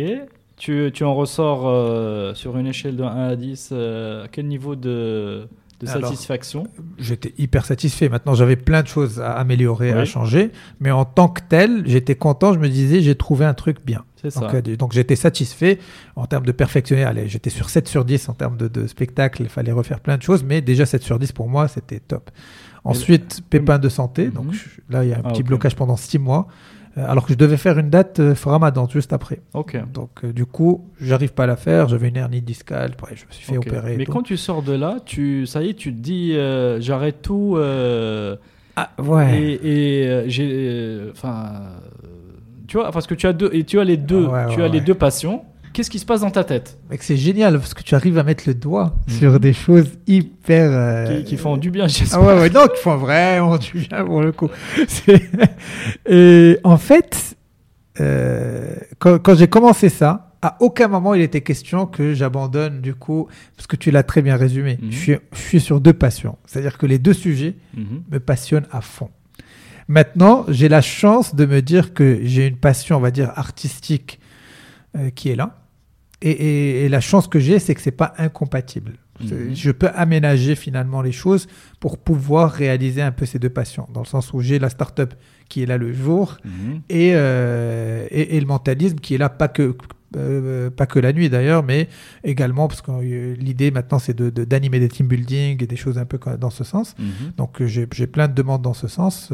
Tu, 0.57 0.91
tu 0.93 1.05
en 1.05 1.15
ressors 1.15 1.67
euh, 1.67 2.35
sur 2.35 2.57
une 2.57 2.67
échelle 2.67 2.97
de 2.97 3.03
1 3.03 3.07
à 3.09 3.37
10, 3.37 3.71
euh, 3.73 4.25
à 4.25 4.29
quel 4.29 4.47
niveau 4.47 4.75
de, 4.75 5.49
de 5.81 5.89
Alors, 5.89 6.09
satisfaction? 6.09 6.67
J'étais 6.99 7.35
hyper 7.37 7.67
satisfait. 7.67 8.09
Maintenant, 8.09 8.35
j'avais 8.35 8.57
plein 8.57 8.83
de 8.83 8.89
choses 8.89 9.21
à 9.21 9.33
améliorer, 9.33 9.93
à 9.93 10.07
changer. 10.07 10.51
Mais 10.81 10.91
en 10.91 11.05
tant 11.05 11.29
que 11.29 11.43
tel, 11.47 11.83
j'étais 11.87 12.15
content. 12.15 12.55
Je 12.55 12.59
me 12.59 12.69
disais, 12.69 13.03
j'ai 13.03 13.15
trouvé 13.17 13.45
un 13.45 13.53
truc 13.53 13.85
bien. 13.85 14.05
C'est 14.23 14.31
ça. 14.31 14.41
Donc, 14.41 14.55
euh, 14.55 14.77
donc 14.77 14.93
j'étais 14.93 15.17
satisfait 15.17 15.79
en 16.17 16.27
termes 16.27 16.47
de 16.47 16.53
perfectionner. 16.53 17.05
Allez, 17.05 17.29
j'étais 17.29 17.51
sur 17.51 17.69
7 17.69 17.87
sur 17.87 18.07
10 18.07 18.31
en 18.31 18.33
termes 18.33 18.57
de, 18.57 18.69
de 18.69 18.87
spectacle. 18.87 19.43
Il 19.43 19.51
fallait 19.51 19.73
refaire 19.73 20.01
plein 20.01 20.17
de 20.17 20.23
choses. 20.23 20.43
Mais 20.43 20.63
déjà, 20.63 20.87
7 20.87 21.03
sur 21.03 21.19
10 21.19 21.33
pour 21.33 21.49
moi, 21.49 21.69
c'était 21.69 22.01
top. 22.01 22.31
Ensuite, 22.91 23.43
pépin 23.51 23.79
de 23.79 23.89
santé. 23.89 24.27
Mhm. 24.27 24.33
Donc 24.33 24.53
je- 24.53 24.69
là, 24.91 25.05
il 25.05 25.11
y 25.11 25.13
a 25.13 25.19
un 25.19 25.23
Ah, 25.25 25.31
petit 25.31 25.43
blocage 25.43 25.75
pendant 25.77 25.97
6 25.97 26.19
mois. 26.19 26.47
Euh, 26.99 27.05
alors 27.07 27.27
que 27.27 27.33
je 27.35 27.39
devais 27.39 27.59
faire 27.59 27.79
une 27.79 27.91
date 27.91 28.21
euh, 28.21 28.35
Ramadan 28.45 28.89
juste 28.89 29.13
après. 29.13 29.41
Ok. 29.53 29.77
Donc 29.93 30.11
euh, 30.25 30.33
du 30.33 30.47
coup, 30.47 30.87
j'arrive 30.99 31.35
pas 31.35 31.45
à 31.45 31.47
la 31.47 31.57
faire. 31.57 31.89
J'avais 31.89 32.09
une 32.09 32.17
hernie 32.17 32.41
discale. 32.41 32.93
Je 33.15 33.25
me 33.27 33.31
suis 33.33 33.45
fait 33.45 33.59
opérer. 33.59 33.97
Mais 33.99 34.07
quand 34.07 34.23
tu 34.23 34.37
sors 34.39 34.63
de 34.63 34.73
là, 34.73 34.97
tu, 35.05 35.45
ça 35.47 35.63
y 35.63 35.69
est, 35.71 35.75
tu 35.75 35.93
te 35.93 35.99
dis, 36.01 36.33
euh, 36.35 36.81
j'arrête 36.81 37.21
tout. 37.23 37.59
Ah, 38.79 38.91
ouais. 39.03 39.41
Et, 39.41 40.03
et, 40.05 40.29
j'ai, 40.31 41.09
enfin, 41.11 41.53
tu 42.67 42.77
vois, 42.77 42.91
parce 42.93 43.07
que 43.07 43.15
tu 43.15 43.27
as 43.27 43.33
deux, 43.33 43.49
et 43.53 43.65
tu 43.65 43.79
as 43.81 43.85
les 43.85 43.97
deux, 43.97 44.27
Ouais, 44.27 44.47
tu 44.51 44.59
ouais, 44.59 44.65
as 44.65 44.69
les 44.69 44.81
deux 44.81 44.95
passions. 44.95 45.45
Qu'est-ce 45.77 45.91
qui 45.91 45.99
se 45.99 46.07
passe 46.07 46.23
dans 46.23 46.31
ta 46.31 46.43
tête 46.43 46.79
Mec, 46.89 47.03
c'est 47.03 47.19
génial 47.19 47.59
parce 47.59 47.75
que 47.75 47.83
tu 47.83 47.95
arrives 47.95 48.17
à 48.17 48.23
mettre 48.23 48.45
le 48.47 48.55
doigt 48.55 48.97
Mhm. 49.09 49.15
sur 49.15 49.39
des 49.39 49.53
choses 49.53 49.91
hyper. 50.07 50.71
euh, 50.73 51.19
qui, 51.19 51.25
qui 51.25 51.37
font 51.37 51.59
du 51.59 51.71
bien, 51.71 51.87
j'espère. 51.87 52.19
Ah 52.19 52.27
ouais, 52.35 52.41
ouais, 52.41 52.49
non, 52.51 52.67
qui 52.67 52.81
font 52.83 52.97
vraiment 52.97 53.59
du 53.59 53.73
bien 53.87 54.03
pour 54.07 54.23
le 54.23 54.33
coup. 54.33 54.49
Et 56.09 56.59
en 56.65 56.79
fait, 56.79 57.37
euh, 58.01 58.75
quand, 58.99 59.19
quand 59.19 59.35
j'ai 59.35 59.49
commencé 59.49 59.89
ça, 59.91 60.35
à 60.43 60.57
aucun 60.61 60.89
moment 60.89 61.15
il 61.15 61.23
était 61.23 61.41
question 61.41 61.87
que 61.87 62.15
j'abandonne 62.15 62.81
du 62.81 62.95
coup, 62.95 63.29
parce 63.57 63.67
que 63.67 63.77
tu 63.77 63.91
l'as 63.91 64.03
très 64.03 64.23
bien 64.23 64.37
résumé. 64.37 64.79
Mhm. 64.81 64.91
Je, 64.93 64.97
suis, 64.97 65.17
je 65.35 65.39
suis 65.41 65.61
sur 65.61 65.81
deux 65.81 65.93
passions. 65.93 66.37
C'est-à-dire 66.47 66.79
que 66.79 66.87
les 66.87 66.99
deux 66.99 67.13
sujets 67.15 67.55
Mhm. 67.77 68.03
me 68.11 68.19
passionnent 68.19 68.67
à 68.73 68.81
fond. 68.81 69.11
Maintenant, 69.89 70.47
j'ai 70.49 70.69
la 70.69 70.81
chance 70.81 71.35
de 71.35 71.47
me 71.47 71.61
dire 71.63 71.95
que 71.95 72.21
j'ai 72.23 72.47
une 72.47 72.57
passion, 72.57 72.97
on 72.97 73.01
va 73.01 73.11
dire, 73.11 73.31
artistique 73.37 74.21
euh, 74.97 75.11
qui 75.11 75.29
est 75.31 75.37
là. 75.37 75.59
Et, 76.23 76.31
et- 76.31 76.85
et 76.85 76.89
la 76.89 77.01
chance 77.01 77.29
que 77.29 77.39
j'ai, 77.39 77.59
c'est 77.59 77.75
que 77.75 77.81
c'est 77.81 77.91
pas 77.91 78.15
incompatible. 78.19 78.93
C'est- 79.27 79.55
Je 79.55 79.71
peux 79.71 79.89
aménager 79.95 80.55
finalement 80.57 81.01
les 81.01 81.13
choses 81.13 81.47
pour 81.81 81.97
pouvoir 81.99 82.53
réaliser 82.53 83.01
un 83.01 83.13
peu 83.13 83.25
ces 83.25 83.39
deux 83.39 83.49
passions, 83.49 83.89
dans 83.95 84.01
le 84.01 84.07
sens 84.07 84.33
où 84.35 84.41
j'ai 84.43 84.59
la 84.59 84.69
start-up 84.69 85.15
qui 85.49 85.63
est 85.63 85.67
là 85.67 85.79
le 85.79 85.93
jour 85.95 86.37
Mhm. 86.45 86.81
et, 86.91 87.13
euh, 87.15 88.07
et, 88.11 88.37
et 88.37 88.41
le 88.41 88.47
mentalisme 88.47 88.97
qui 88.99 89.15
est 89.15 89.19
là 89.19 89.29
pas 89.31 89.49
que 89.49 89.75
euh, 90.17 90.71
pas 90.71 90.87
que 90.87 90.99
la 90.99 91.13
nuit 91.13 91.29
d'ailleurs, 91.29 91.63
mais 91.63 91.89
également 92.25 92.69
parce 92.69 92.81
que 92.81 92.91
euh, 92.93 93.35
l'idée 93.39 93.71
maintenant 93.71 93.99
c'est 93.99 94.15
de- 94.15 94.31
de- 94.31 94.45
d'animer 94.45 94.79
des 94.81 94.89
team 94.89 95.09
building 95.09 95.63
et 95.63 95.67
des 95.67 95.77
choses 95.77 95.99
un 95.99 96.05
peu 96.05 96.19
dans 96.39 96.49
ce 96.51 96.63
sens. 96.65 96.95
Mhm. 96.99 97.33
Donc 97.39 97.63
j'ai 97.65 97.87
plein 98.07 98.29
de 98.29 98.33
demandes 98.35 98.63
dans 98.63 98.73
ce 98.75 98.87
sens, 98.89 99.33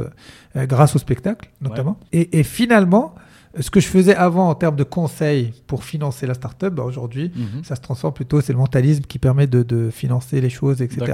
grâce 0.57 0.97
au 0.97 0.99
spectacle 0.99 1.51
notamment. 1.61 1.99
Et, 2.13 2.39
et 2.39 2.43
finalement, 2.43 3.15
ce 3.61 3.71
que 3.71 3.81
je 3.81 3.87
faisais 3.87 4.15
avant 4.15 4.49
en 4.49 4.55
termes 4.55 4.77
de 4.77 4.85
conseils 4.85 5.53
pour 5.67 5.85
financer 5.85 6.27
la 6.27 6.35
startup, 6.35 6.73
bah, 6.75 6.85
aujourd'hui, 6.85 7.33
Mhm. 7.37 7.65
ça 7.65 7.77
se 7.77 7.81
transforme 7.83 8.15
plutôt, 8.15 8.41
c'est 8.41 8.53
le 8.53 8.59
mentalisme 8.59 9.03
qui 9.03 9.19
permet 9.19 9.47
de, 9.47 9.63
de 9.63 9.91
financer 9.91 10.41
les 10.41 10.51
choses, 10.51 10.81
etc. 10.83 11.13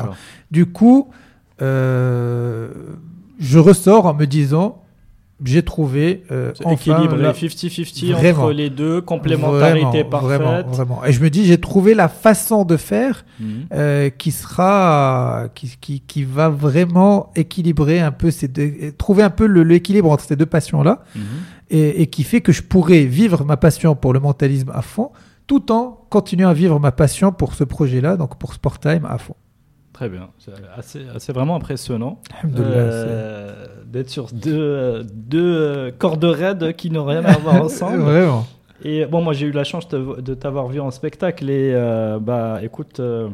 Du 0.50 0.66
coup, 0.66 1.08
euh, 1.62 2.68
je 3.38 3.58
ressors 3.58 4.06
en 4.06 4.14
me 4.14 4.26
disant, 4.26 4.82
j'ai 5.44 5.62
trouvé 5.62 6.24
euh, 6.32 6.52
enfin 6.64 6.72
équilibré, 6.72 7.18
la- 7.22 7.32
50-50 7.32 8.12
Vraiment. 8.12 8.42
entre 8.44 8.52
les 8.52 8.70
deux, 8.70 9.00
complémentarité 9.00 10.02
Vraiment, 10.02 10.08
parfaite. 10.10 10.40
Vraiment, 10.42 10.68
vraiment. 10.72 11.04
Et 11.04 11.12
je 11.12 11.22
me 11.22 11.30
dis, 11.30 11.44
j'ai 11.44 11.58
trouvé 11.60 11.94
la 11.94 12.08
façon 12.08 12.64
de 12.64 12.76
faire 12.76 13.24
Mhm. 13.38 13.66
euh, 13.72 14.10
qui 14.10 14.32
sera, 14.32 15.44
qui, 15.54 15.76
qui, 15.80 16.00
qui 16.00 16.24
va 16.24 16.48
vraiment 16.48 17.30
équilibrer 17.36 18.00
un 18.00 18.10
peu 18.10 18.32
ces 18.32 18.48
deux, 18.48 18.72
trouver 18.98 19.22
un 19.22 19.30
peu 19.30 19.44
l'équilibre 19.46 20.10
entre 20.10 20.24
ces 20.24 20.34
deux 20.34 20.46
passions-là, 20.46 21.04
Mhm. 21.14 21.22
Et, 21.70 22.02
et 22.02 22.06
qui 22.06 22.24
fait 22.24 22.40
que 22.40 22.52
je 22.52 22.62
pourrais 22.62 23.04
vivre 23.04 23.44
ma 23.44 23.56
passion 23.56 23.94
pour 23.94 24.12
le 24.12 24.20
mentalisme 24.20 24.70
à 24.74 24.82
fond, 24.82 25.10
tout 25.46 25.72
en 25.72 26.06
continuant 26.10 26.48
à 26.48 26.54
vivre 26.54 26.78
ma 26.78 26.92
passion 26.92 27.32
pour 27.32 27.54
ce 27.54 27.64
projet-là, 27.64 28.16
donc 28.16 28.38
pour 28.38 28.54
Sporttime 28.54 29.06
à 29.06 29.18
fond. 29.18 29.34
Très 29.92 30.08
bien. 30.08 30.28
C'est 30.38 30.52
assez, 30.76 31.08
assez 31.12 31.32
vraiment 31.32 31.56
impressionnant 31.56 32.20
euh, 32.44 33.66
d'être 33.84 34.10
sur 34.10 34.28
deux, 34.32 35.02
deux 35.12 35.56
euh, 35.56 35.90
cordes 35.90 36.24
raides 36.24 36.76
qui 36.76 36.90
n'ont 36.90 37.04
rien 37.04 37.24
à 37.24 37.36
voir 37.38 37.62
ensemble. 37.64 38.02
Vraiment. 38.02 38.46
Et 38.84 39.06
bon, 39.06 39.22
moi 39.22 39.32
j'ai 39.32 39.46
eu 39.46 39.50
la 39.50 39.64
chance 39.64 39.88
de, 39.88 40.20
de 40.20 40.34
t'avoir 40.34 40.68
vu 40.68 40.80
en 40.80 40.90
spectacle 40.90 41.50
et 41.50 41.72
euh, 41.74 42.20
bah 42.20 42.60
écoute, 42.62 43.00
euh, 43.00 43.28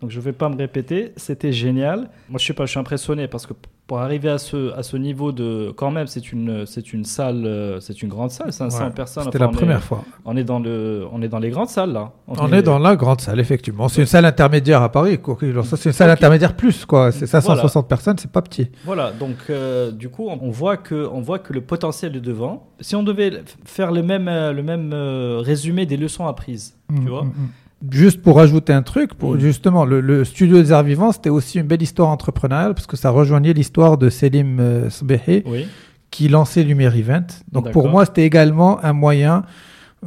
donc 0.00 0.10
je 0.10 0.18
vais 0.20 0.32
pas 0.32 0.48
me 0.48 0.56
répéter, 0.56 1.12
c'était 1.16 1.52
génial. 1.52 2.10
Moi 2.28 2.38
je 2.38 2.46
sais 2.46 2.52
pas, 2.52 2.66
je 2.66 2.70
suis 2.70 2.80
impressionné 2.80 3.28
parce 3.28 3.46
que 3.46 3.52
pour 3.88 3.98
arriver 4.00 4.28
à 4.28 4.36
ce, 4.38 4.72
à 4.74 4.82
ce 4.84 4.96
niveau 4.98 5.32
de, 5.32 5.72
quand 5.74 5.90
même 5.90 6.06
c'est 6.06 6.30
une, 6.30 6.66
c'est 6.66 6.92
une 6.92 7.04
salle, 7.04 7.44
euh, 7.46 7.80
c'est 7.80 8.02
une 8.02 8.10
grande 8.10 8.30
salle, 8.30 8.52
500 8.52 8.84
Ouais, 8.84 8.90
personnes. 8.90 9.24
C'était 9.24 9.38
Enfin, 9.38 9.46
la 9.46 9.50
est- 9.50 9.56
première 9.56 9.82
fois. 9.82 10.04
On 10.26 10.36
est 10.36 10.44
dans 10.44 10.60
le, 10.60 11.06
on 11.10 11.20
est 11.22 11.28
dans 11.28 11.38
les 11.40 11.48
grandes 11.50 11.70
salles 11.70 11.92
là. 11.92 12.12
On 12.28 12.52
est 12.52 12.62
dans 12.62 12.78
la 12.78 12.94
grande 12.96 13.20
salle, 13.22 13.40
effectivement. 13.40 13.88
C'est 13.88 14.02
une 14.02 14.06
salle 14.06 14.26
intermédiaire 14.26 14.82
à 14.82 14.92
Paris. 14.92 15.18
quoi. 15.18 15.36
Alors, 15.42 15.64
ça, 15.64 15.76
C'est 15.78 15.88
une 15.88 15.94
salle 15.94 16.10
intermédiaire 16.10 16.54
plus, 16.54 16.84
quoi. 16.84 17.10
C'est 17.12 17.26
560 17.26 17.88
personnes, 17.88 18.18
c'est 18.18 18.30
pas 18.30 18.42
petit. 18.42 18.68
Voilà, 18.84 19.10
donc 19.10 19.36
euh, 19.50 19.90
du 19.90 20.10
coup, 20.10 20.28
on 20.28 20.50
voit 20.50 20.76
que 20.76 21.08
on 21.10 21.20
voit 21.22 21.38
que 21.38 21.52
le 21.54 21.62
potentiel 21.62 22.14
est 22.14 22.20
devant. 22.20 22.68
Si 22.80 22.94
on 22.94 23.02
devait 23.02 23.42
faire 23.64 23.90
le 23.90 24.02
même 24.02 24.28
euh, 24.28 24.52
le 24.52 24.62
même 24.62 24.90
euh, 24.92 25.40
résumé 25.42 25.86
des 25.86 25.96
leçons 25.96 26.26
apprises, 26.26 26.76
tu 26.94 27.00
Mm, 27.00 27.08
vois. 27.08 27.24
mm, 27.24 27.28
mm. 27.28 27.48
Juste 27.92 28.22
pour 28.22 28.40
ajouter 28.40 28.72
un 28.72 28.82
truc, 28.82 29.14
pour, 29.14 29.38
justement, 29.38 29.84
le, 29.84 30.00
le 30.00 30.24
studio 30.24 30.56
des 30.60 30.72
arts 30.72 30.82
vivants, 30.82 31.12
c'était 31.12 31.30
aussi 31.30 31.60
une 31.60 31.66
belle 31.66 31.80
histoire 31.82 32.08
entrepreneuriale 32.08 32.74
parce 32.74 32.88
que 32.88 32.96
ça 32.96 33.10
rejoignait 33.10 33.52
l'histoire 33.52 33.96
de 33.98 34.10
Selim 34.10 34.58
euh, 34.58 34.90
Sbehi 34.90 35.44
Oui. 35.46 35.66
qui 36.10 36.28
lançait 36.28 36.64
Lumière 36.64 36.96
Event. 36.96 37.26
Donc 37.52 37.70
pour 37.70 37.88
moi, 37.88 38.04
c'était 38.04 38.24
également 38.24 38.84
un 38.84 38.92
moyen, 38.92 39.44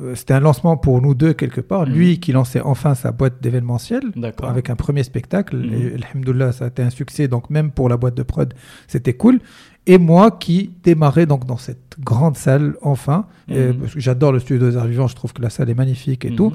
euh, 0.01 0.15
c'était 0.15 0.33
un 0.33 0.41
lancement 0.41 0.75
pour 0.75 1.01
nous 1.01 1.15
deux 1.15 1.31
quelque 1.31 1.61
part. 1.61 1.87
Mhm. 1.87 1.93
Lui 1.93 2.19
qui 2.19 2.33
lançait 2.33 2.59
enfin 2.59 2.93
sa 2.93 3.13
boîte 3.13 3.41
d'événementiel 3.41 4.01
avec 4.43 4.69
un 4.69 4.75
premier 4.75 5.03
spectacle. 5.03 5.55
Mhm. 5.55 5.73
Et 5.73 5.93
alhamdoulilah, 6.03 6.51
ça 6.51 6.65
a 6.65 6.67
été 6.67 6.81
un 6.83 6.89
succès. 6.89 7.29
Donc 7.29 7.49
même 7.49 7.71
pour 7.71 7.87
la 7.87 7.95
boîte 7.95 8.15
de 8.15 8.23
prod, 8.23 8.53
c'était 8.89 9.13
cool. 9.13 9.39
Et 9.87 9.97
moi 9.97 10.29
qui 10.29 10.71
démarrais 10.83 11.25
donc 11.25 11.45
dans 11.45 11.57
cette 11.57 11.95
grande 12.03 12.35
salle 12.35 12.75
enfin, 12.81 13.25
euh, 13.49 13.71
Mhm. 13.71 13.79
parce 13.79 13.93
que 13.93 13.99
j'adore 14.01 14.33
le 14.33 14.39
studio 14.39 14.69
des 14.69 14.75
arts 14.75 14.87
vivants, 14.87 15.07
je 15.07 15.15
trouve 15.15 15.31
que 15.31 15.41
la 15.41 15.49
salle 15.49 15.69
est 15.69 15.73
magnifique 15.75 16.25
et 16.25 16.31
Mhm. 16.31 16.35
tout. 16.35 16.53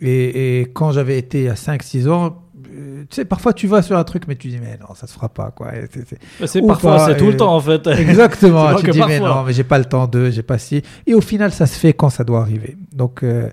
Et, 0.00 0.60
et 0.60 0.66
quand 0.66 0.92
j'avais 0.92 1.18
été 1.18 1.48
à 1.48 1.54
5-6 1.54 2.08
ans, 2.08 2.42
euh, 2.72 3.02
tu 3.10 3.16
sais, 3.16 3.24
parfois 3.24 3.52
tu 3.52 3.66
vas 3.66 3.82
sur 3.82 3.96
un 3.96 4.04
truc, 4.04 4.24
mais 4.28 4.36
tu 4.36 4.48
dis, 4.48 4.58
mais 4.60 4.78
non, 4.80 4.94
ça 4.94 5.06
se 5.06 5.12
fera 5.12 5.28
pas, 5.28 5.50
quoi. 5.50 5.72
C'est- 6.46 6.62
parfois, 6.66 6.98
c'est 7.06 7.16
tout 7.16 7.26
le 7.26 7.36
temps 7.36 7.54
en 7.54 7.60
fait. 7.60 7.86
Exactement. 7.98 8.74
Tu 8.76 8.90
dis, 8.90 9.00
mais 9.06 9.18
non, 9.20 9.42
mais 9.44 9.52
j'ai 9.52 9.64
pas 9.64 9.78
le 9.78 9.84
temps 9.86 10.06
de, 10.06 10.30
j'ai 10.30 10.42
pas 10.42 10.58
si. 10.58 10.82
Et 11.06 11.14
au 11.14 11.20
final, 11.20 11.50
ça 11.52 11.66
se 11.66 11.78
fait 11.78 11.92
quand 11.92 12.10
ça 12.10 12.22
doit 12.24 12.40
arriver. 12.40 12.76
Donc, 12.92 13.22
euh, 13.24 13.48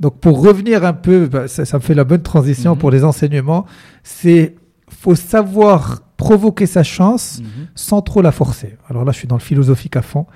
donc 0.00 0.18
pour 0.20 0.42
revenir 0.42 0.84
un 0.84 0.94
peu, 0.94 1.26
bah, 1.26 1.46
ça, 1.48 1.64
ça 1.64 1.76
me 1.78 1.82
fait 1.82 1.94
la 1.94 2.04
bonne 2.04 2.22
transition 2.22 2.72
Mhm. 2.72 2.78
pour 2.78 2.90
les 2.90 3.04
enseignements. 3.04 3.66
C'est, 4.02 4.54
faut 4.90 5.14
savoir 5.14 6.00
provoquer 6.22 6.66
sa 6.66 6.82
chance 6.84 7.40
Mhm. 7.40 7.66
sans 7.74 8.00
trop 8.02 8.22
la 8.22 8.30
forcer. 8.32 8.76
Alors 8.88 9.04
là, 9.04 9.10
je 9.12 9.18
suis 9.18 9.28
dans 9.28 9.36
le 9.36 9.40
philosophique 9.42 9.96
à 9.96 10.02
fond. 10.02 10.26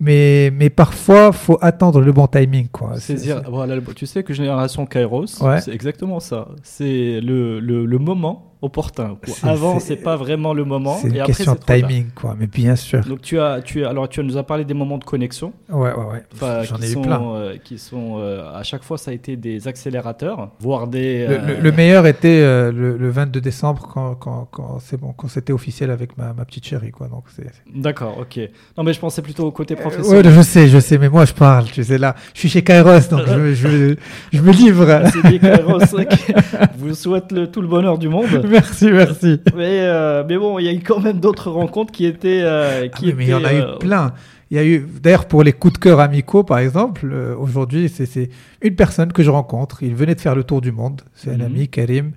Mais, 0.00 0.50
mais 0.52 0.70
parfois, 0.70 1.32
faut 1.32 1.58
attendre 1.60 2.00
le 2.00 2.12
bon 2.12 2.26
timing, 2.26 2.68
quoi. 2.68 2.98
Saisir, 2.98 3.42
voilà, 3.48 3.74
tu 3.94 4.06
sais 4.06 4.22
que 4.24 4.32
Génération 4.34 4.86
Kairos, 4.86 5.26
Ouais. 5.42 5.60
c'est 5.60 5.72
exactement 5.72 6.18
ça. 6.20 6.48
C'est 6.62 7.20
le, 7.20 7.60
le, 7.60 7.84
le 7.86 7.98
moment 7.98 8.53
opportun. 8.64 9.16
Avant, 9.42 9.78
c'est- 9.80 9.96
pas 9.96 10.16
vraiment 10.16 10.52
le 10.54 10.64
moment. 10.64 10.96
C'est 11.00 11.08
et 11.08 11.10
une 11.12 11.20
après, 11.20 11.32
question 11.32 11.52
de 11.54 11.58
tard. 11.58 11.76
timing, 11.76 12.06
quoi. 12.14 12.34
Mais 12.38 12.46
bien 12.46 12.76
sûr. 12.76 13.00
Donc 13.04 13.20
tu 13.22 13.38
as, 13.38 13.60
tu 13.62 13.84
as, 13.84 13.90
alors 13.90 14.08
tu 14.08 14.22
nous 14.24 14.36
as 14.36 14.42
parlé 14.42 14.64
des 14.64 14.74
moments 14.74 14.98
de 14.98 15.04
connexion. 15.04 15.52
Ouais, 15.70 15.90
ouais, 15.92 16.04
ouais. 16.40 16.64
J'en 16.64 16.78
ai 16.78 16.92
eu 16.92 17.00
plein. 17.00 17.22
euh, 17.34 17.56
qui 17.62 17.78
sont 17.78 18.18
euh, 18.18 18.50
à 18.54 18.62
chaque 18.62 18.82
fois 18.82 18.98
ça 18.98 19.10
a 19.10 19.14
été 19.14 19.36
des 19.36 19.68
accélérateurs, 19.68 20.50
voire 20.60 20.86
des. 20.88 21.26
Le, 21.26 21.34
euh, 21.34 21.46
le- 21.56 21.60
le 21.60 21.72
meilleur 21.72 22.06
était 22.06 22.40
le, 22.40 22.96
le 22.98 23.10
22 23.10 23.40
décembre 23.40 23.88
quand, 23.92 24.14
quand, 24.16 24.48
quand 24.50 24.78
c'est 24.80 24.98
bon, 25.00 25.12
quand 25.16 25.28
c'était 25.28 25.52
officiel 25.52 25.90
avec 25.90 26.16
ma, 26.18 26.32
ma 26.32 26.44
petite 26.44 26.66
chérie, 26.66 26.90
quoi. 26.90 27.08
Donc 27.08 27.24
c'est. 27.36 27.46
D'accord, 27.74 28.18
ok. 28.20 28.40
Non 28.76 28.84
mais 28.84 28.92
je 28.92 29.00
pensais 29.00 29.22
plutôt 29.22 29.46
au 29.46 29.52
côté 29.52 29.76
professionnel. 29.76 30.26
ouais, 30.26 30.32
je 30.32 30.40
sais, 30.42 30.68
je 30.68 30.78
sais, 30.78 30.98
mais 30.98 31.08
moi 31.08 31.24
je 31.24 31.32
parle, 31.32 31.66
tu 31.66 31.84
sais 31.84 31.98
là, 31.98 32.14
je 32.34 32.40
suis 32.40 32.48
chez 32.48 32.62
Kairos, 32.62 33.08
donc 33.10 33.22
je, 33.26 33.54
je, 33.54 33.94
je 34.32 34.40
me 34.42 34.52
livre. 34.52 35.02
C'est 35.12 35.38
Kairos 35.38 35.78
qui 36.10 36.32
vous 36.78 36.94
souhaite 36.94 37.50
tout 37.52 37.60
le 37.62 37.68
bonheur 37.68 37.98
du 37.98 38.08
monde. 38.08 38.24
merci, 38.54 38.90
merci. 38.90 39.40
Mais, 39.54 39.80
euh, 39.82 40.24
mais 40.26 40.38
bon, 40.38 40.58
il 40.58 40.64
y 40.64 40.68
a 40.68 40.72
eu 40.72 40.80
quand 40.80 41.00
même 41.00 41.20
d'autres 41.20 41.50
rencontres 41.50 41.92
qui 41.92 42.06
étaient. 42.06 42.40
euh, 42.42 42.86
Ah 42.92 42.96
qui 42.96 43.12
mais 43.12 43.24
il 43.24 43.30
y 43.30 43.34
en 43.34 43.44
a 43.44 43.52
eu 43.52 43.60
euh, 43.60 43.76
plein. 43.78 44.12
Il 44.50 44.56
y 44.56 44.60
a 44.60 44.64
eu, 44.64 44.86
d'ailleurs, 45.02 45.26
pour 45.26 45.42
les 45.42 45.52
coups 45.52 45.74
de 45.74 45.78
cœur 45.78 46.00
amicaux, 46.00 46.44
par 46.44 46.58
exemple, 46.58 47.12
aujourd'hui, 47.38 47.88
c'est 47.88 48.28
une 48.62 48.74
personne 48.76 49.12
que 49.12 49.22
je 49.22 49.30
rencontre. 49.30 49.82
Il 49.82 49.94
venait 49.94 50.14
de 50.14 50.20
faire 50.20 50.34
le 50.36 50.44
tour 50.44 50.60
du 50.60 50.70
monde. 50.70 51.00
C'est 51.14 51.30
un 51.30 51.36
Mhm. 51.38 51.42
ami, 51.42 51.68
Karim. 51.68 52.12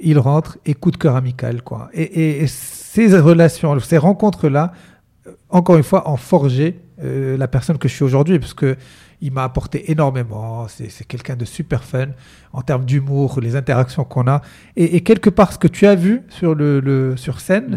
Il 0.00 0.18
rentre 0.18 0.58
et 0.64 0.74
coup 0.74 0.90
de 0.90 0.96
cœur 0.96 1.16
amical, 1.16 1.62
quoi. 1.62 1.88
Et, 1.92 2.02
et- 2.02 2.42
et 2.42 2.46
ces 2.46 3.18
relations, 3.18 3.78
ces 3.80 3.98
rencontres-là, 3.98 4.72
encore 5.50 5.76
une 5.76 5.82
fois, 5.82 6.10
ont 6.10 6.16
forgé 6.16 6.76
la 7.02 7.46
personne 7.48 7.76
que 7.78 7.88
je 7.88 7.94
suis 7.94 8.04
aujourd'hui, 8.04 8.38
parce 8.38 8.54
que 8.54 8.76
il 9.26 9.32
m'a 9.32 9.44
apporté 9.44 9.90
énormément. 9.90 10.66
C'est 10.68 11.04
quelqu'un 11.06 11.36
de 11.36 11.44
super 11.44 11.82
fun 11.84 12.08
en 12.52 12.62
termes 12.62 12.84
d'humour, 12.84 13.40
les 13.42 13.54
interactions 13.56 14.04
qu'on 14.04 14.26
a. 14.28 14.40
Et, 14.76 14.96
et 14.96 15.00
quelque 15.02 15.28
part, 15.30 15.52
ce 15.52 15.58
que 15.58 15.68
tu 15.68 15.86
as 15.86 15.94
vu 15.96 16.22
sur, 16.28 16.54
le, 16.54 16.80
le- 16.80 17.16
sur 17.16 17.40
scène, 17.40 17.68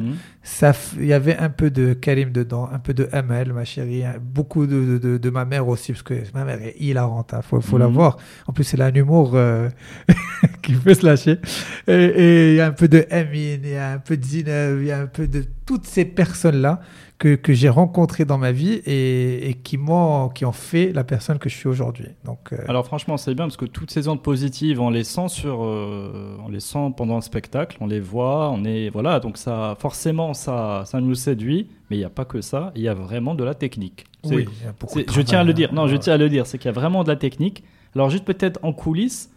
mhm. 0.62 0.74
il 1.00 1.06
y 1.06 1.14
avait 1.14 1.36
un 1.38 1.50
peu 1.50 1.70
de 1.70 1.93
Karim 1.93 2.32
dedans, 2.32 2.70
un 2.72 2.80
peu 2.80 2.93
de 2.93 3.10
Amel, 3.12 3.52
ma 3.52 3.66
chérie, 3.66 4.06
hein, 4.06 4.16
beaucoup 4.22 4.68
de, 4.68 4.80
de, 4.86 4.97
de- 4.97 5.18
de 5.18 5.30
ma 5.30 5.43
mère 5.45 5.68
aussi, 5.68 5.91
parce 5.91 6.04
que 6.04 6.14
ma 6.34 6.45
mère 6.45 6.62
est 6.62 6.76
hilarante, 6.80 7.34
hein, 7.34 7.41
faut, 7.41 7.60
faut 7.62 7.78
la 7.78 7.88
Mhm. 7.88 7.93
voir. 7.93 8.18
En 8.47 8.54
plus, 8.54 8.74
elle 8.74 8.82
a 8.82 8.86
un 8.86 8.93
humour 8.93 9.32
euh, 9.34 9.70
qui 10.62 10.74
peut 10.74 10.93
se 10.93 11.06
lâcher. 11.06 11.39
Et 11.88 11.93
et 11.93 12.50
il 12.52 12.56
y 12.56 12.62
a 12.62 12.68
un 12.68 12.72
peu 12.72 12.88
de 12.88 13.06
Amine, 13.12 13.62
il 13.64 13.72
y 13.72 13.76
a 13.76 13.91
un 13.93 13.97
peu 14.00 14.16
de 14.18 14.24
Zineb, 14.24 14.80
il 14.82 14.88
y 14.88 14.91
a 14.91 15.00
un 15.02 15.08
peu 15.08 15.28
de 15.28 15.43
toutes 15.66 15.86
ces 15.88 16.06
personnes-là 16.06 16.80
que, 17.20 17.36
que 17.36 17.52
j'ai 17.54 17.68
rencontrées 17.68 18.24
dans 18.24 18.38
ma 18.38 18.54
vie 18.54 18.82
et, 18.86 19.50
et 19.50 19.54
qui 19.54 19.78
m'ont, 19.78 20.30
qui 20.30 20.46
ont 20.46 20.54
fait 20.54 20.94
la 20.94 21.04
personne 21.04 21.38
que 21.38 21.50
je 21.50 21.56
suis 21.56 21.68
aujourd'hui. 21.68 22.08
Donc, 22.24 22.54
euh, 22.54 22.58
Alors 22.70 22.86
franchement, 22.86 23.18
c'est 23.18 23.36
bien 23.36 23.46
parce 23.46 23.58
que 23.58 23.66
toutes 23.66 23.92
ces 23.92 24.08
ondes 24.08 24.24
positives, 24.24 24.80
on 24.80 24.90
les 24.90 25.04
sent 25.04 25.28
sur, 25.28 25.64
euh, 25.64 26.38
on 26.46 26.50
les 26.50 26.62
sent 26.62 26.94
pendant 26.96 27.16
le 27.16 27.22
spectacle, 27.22 27.78
on 27.82 27.88
les 27.88 28.00
voit, 28.00 28.50
on 28.50 28.64
est 28.64 28.90
voilà, 28.90 29.20
donc 29.20 29.38
ça, 29.38 29.76
forcément, 29.80 30.34
ça, 30.34 30.84
ça 30.86 31.02
nous 31.02 31.14
séduit. 31.14 31.68
Mais 31.90 31.98
il 31.98 32.00
n'y 32.00 32.06
a 32.06 32.10
pas 32.10 32.24
que 32.26 32.40
ça, 32.40 32.72
il 32.76 32.82
y 32.84 32.88
a 32.88 32.94
vraiment 32.94 33.36
de 33.36 33.44
la 33.44 33.54
technique. 33.54 34.06
C'est- 34.24 34.36
oui, 34.36 34.46
il 34.62 34.66
y 34.66 34.70
a 34.70 34.74
beaucoup 34.80 35.02
de 35.02 35.12
je 35.12 35.22
tiens 35.22 35.40
à 35.40 35.44
le 35.44 35.54
dire. 35.54 35.74
Non, 35.74 35.84
hein. 35.84 35.88
je 35.88 35.98
tiens 35.98 36.14
à 36.14 36.18
le 36.18 36.30
dire, 36.30 36.48
c'est 36.48 36.58
qu'il 36.58 36.68
y 36.68 36.74
a 36.74 36.80
vraiment 36.80 37.04
de 37.04 37.10
la 37.10 37.16
technique. 37.18 37.64
Alors 37.96 38.10
juste 38.10 38.24
peut-être 38.24 38.60
en 38.64 38.72
coulisses, 38.72 39.30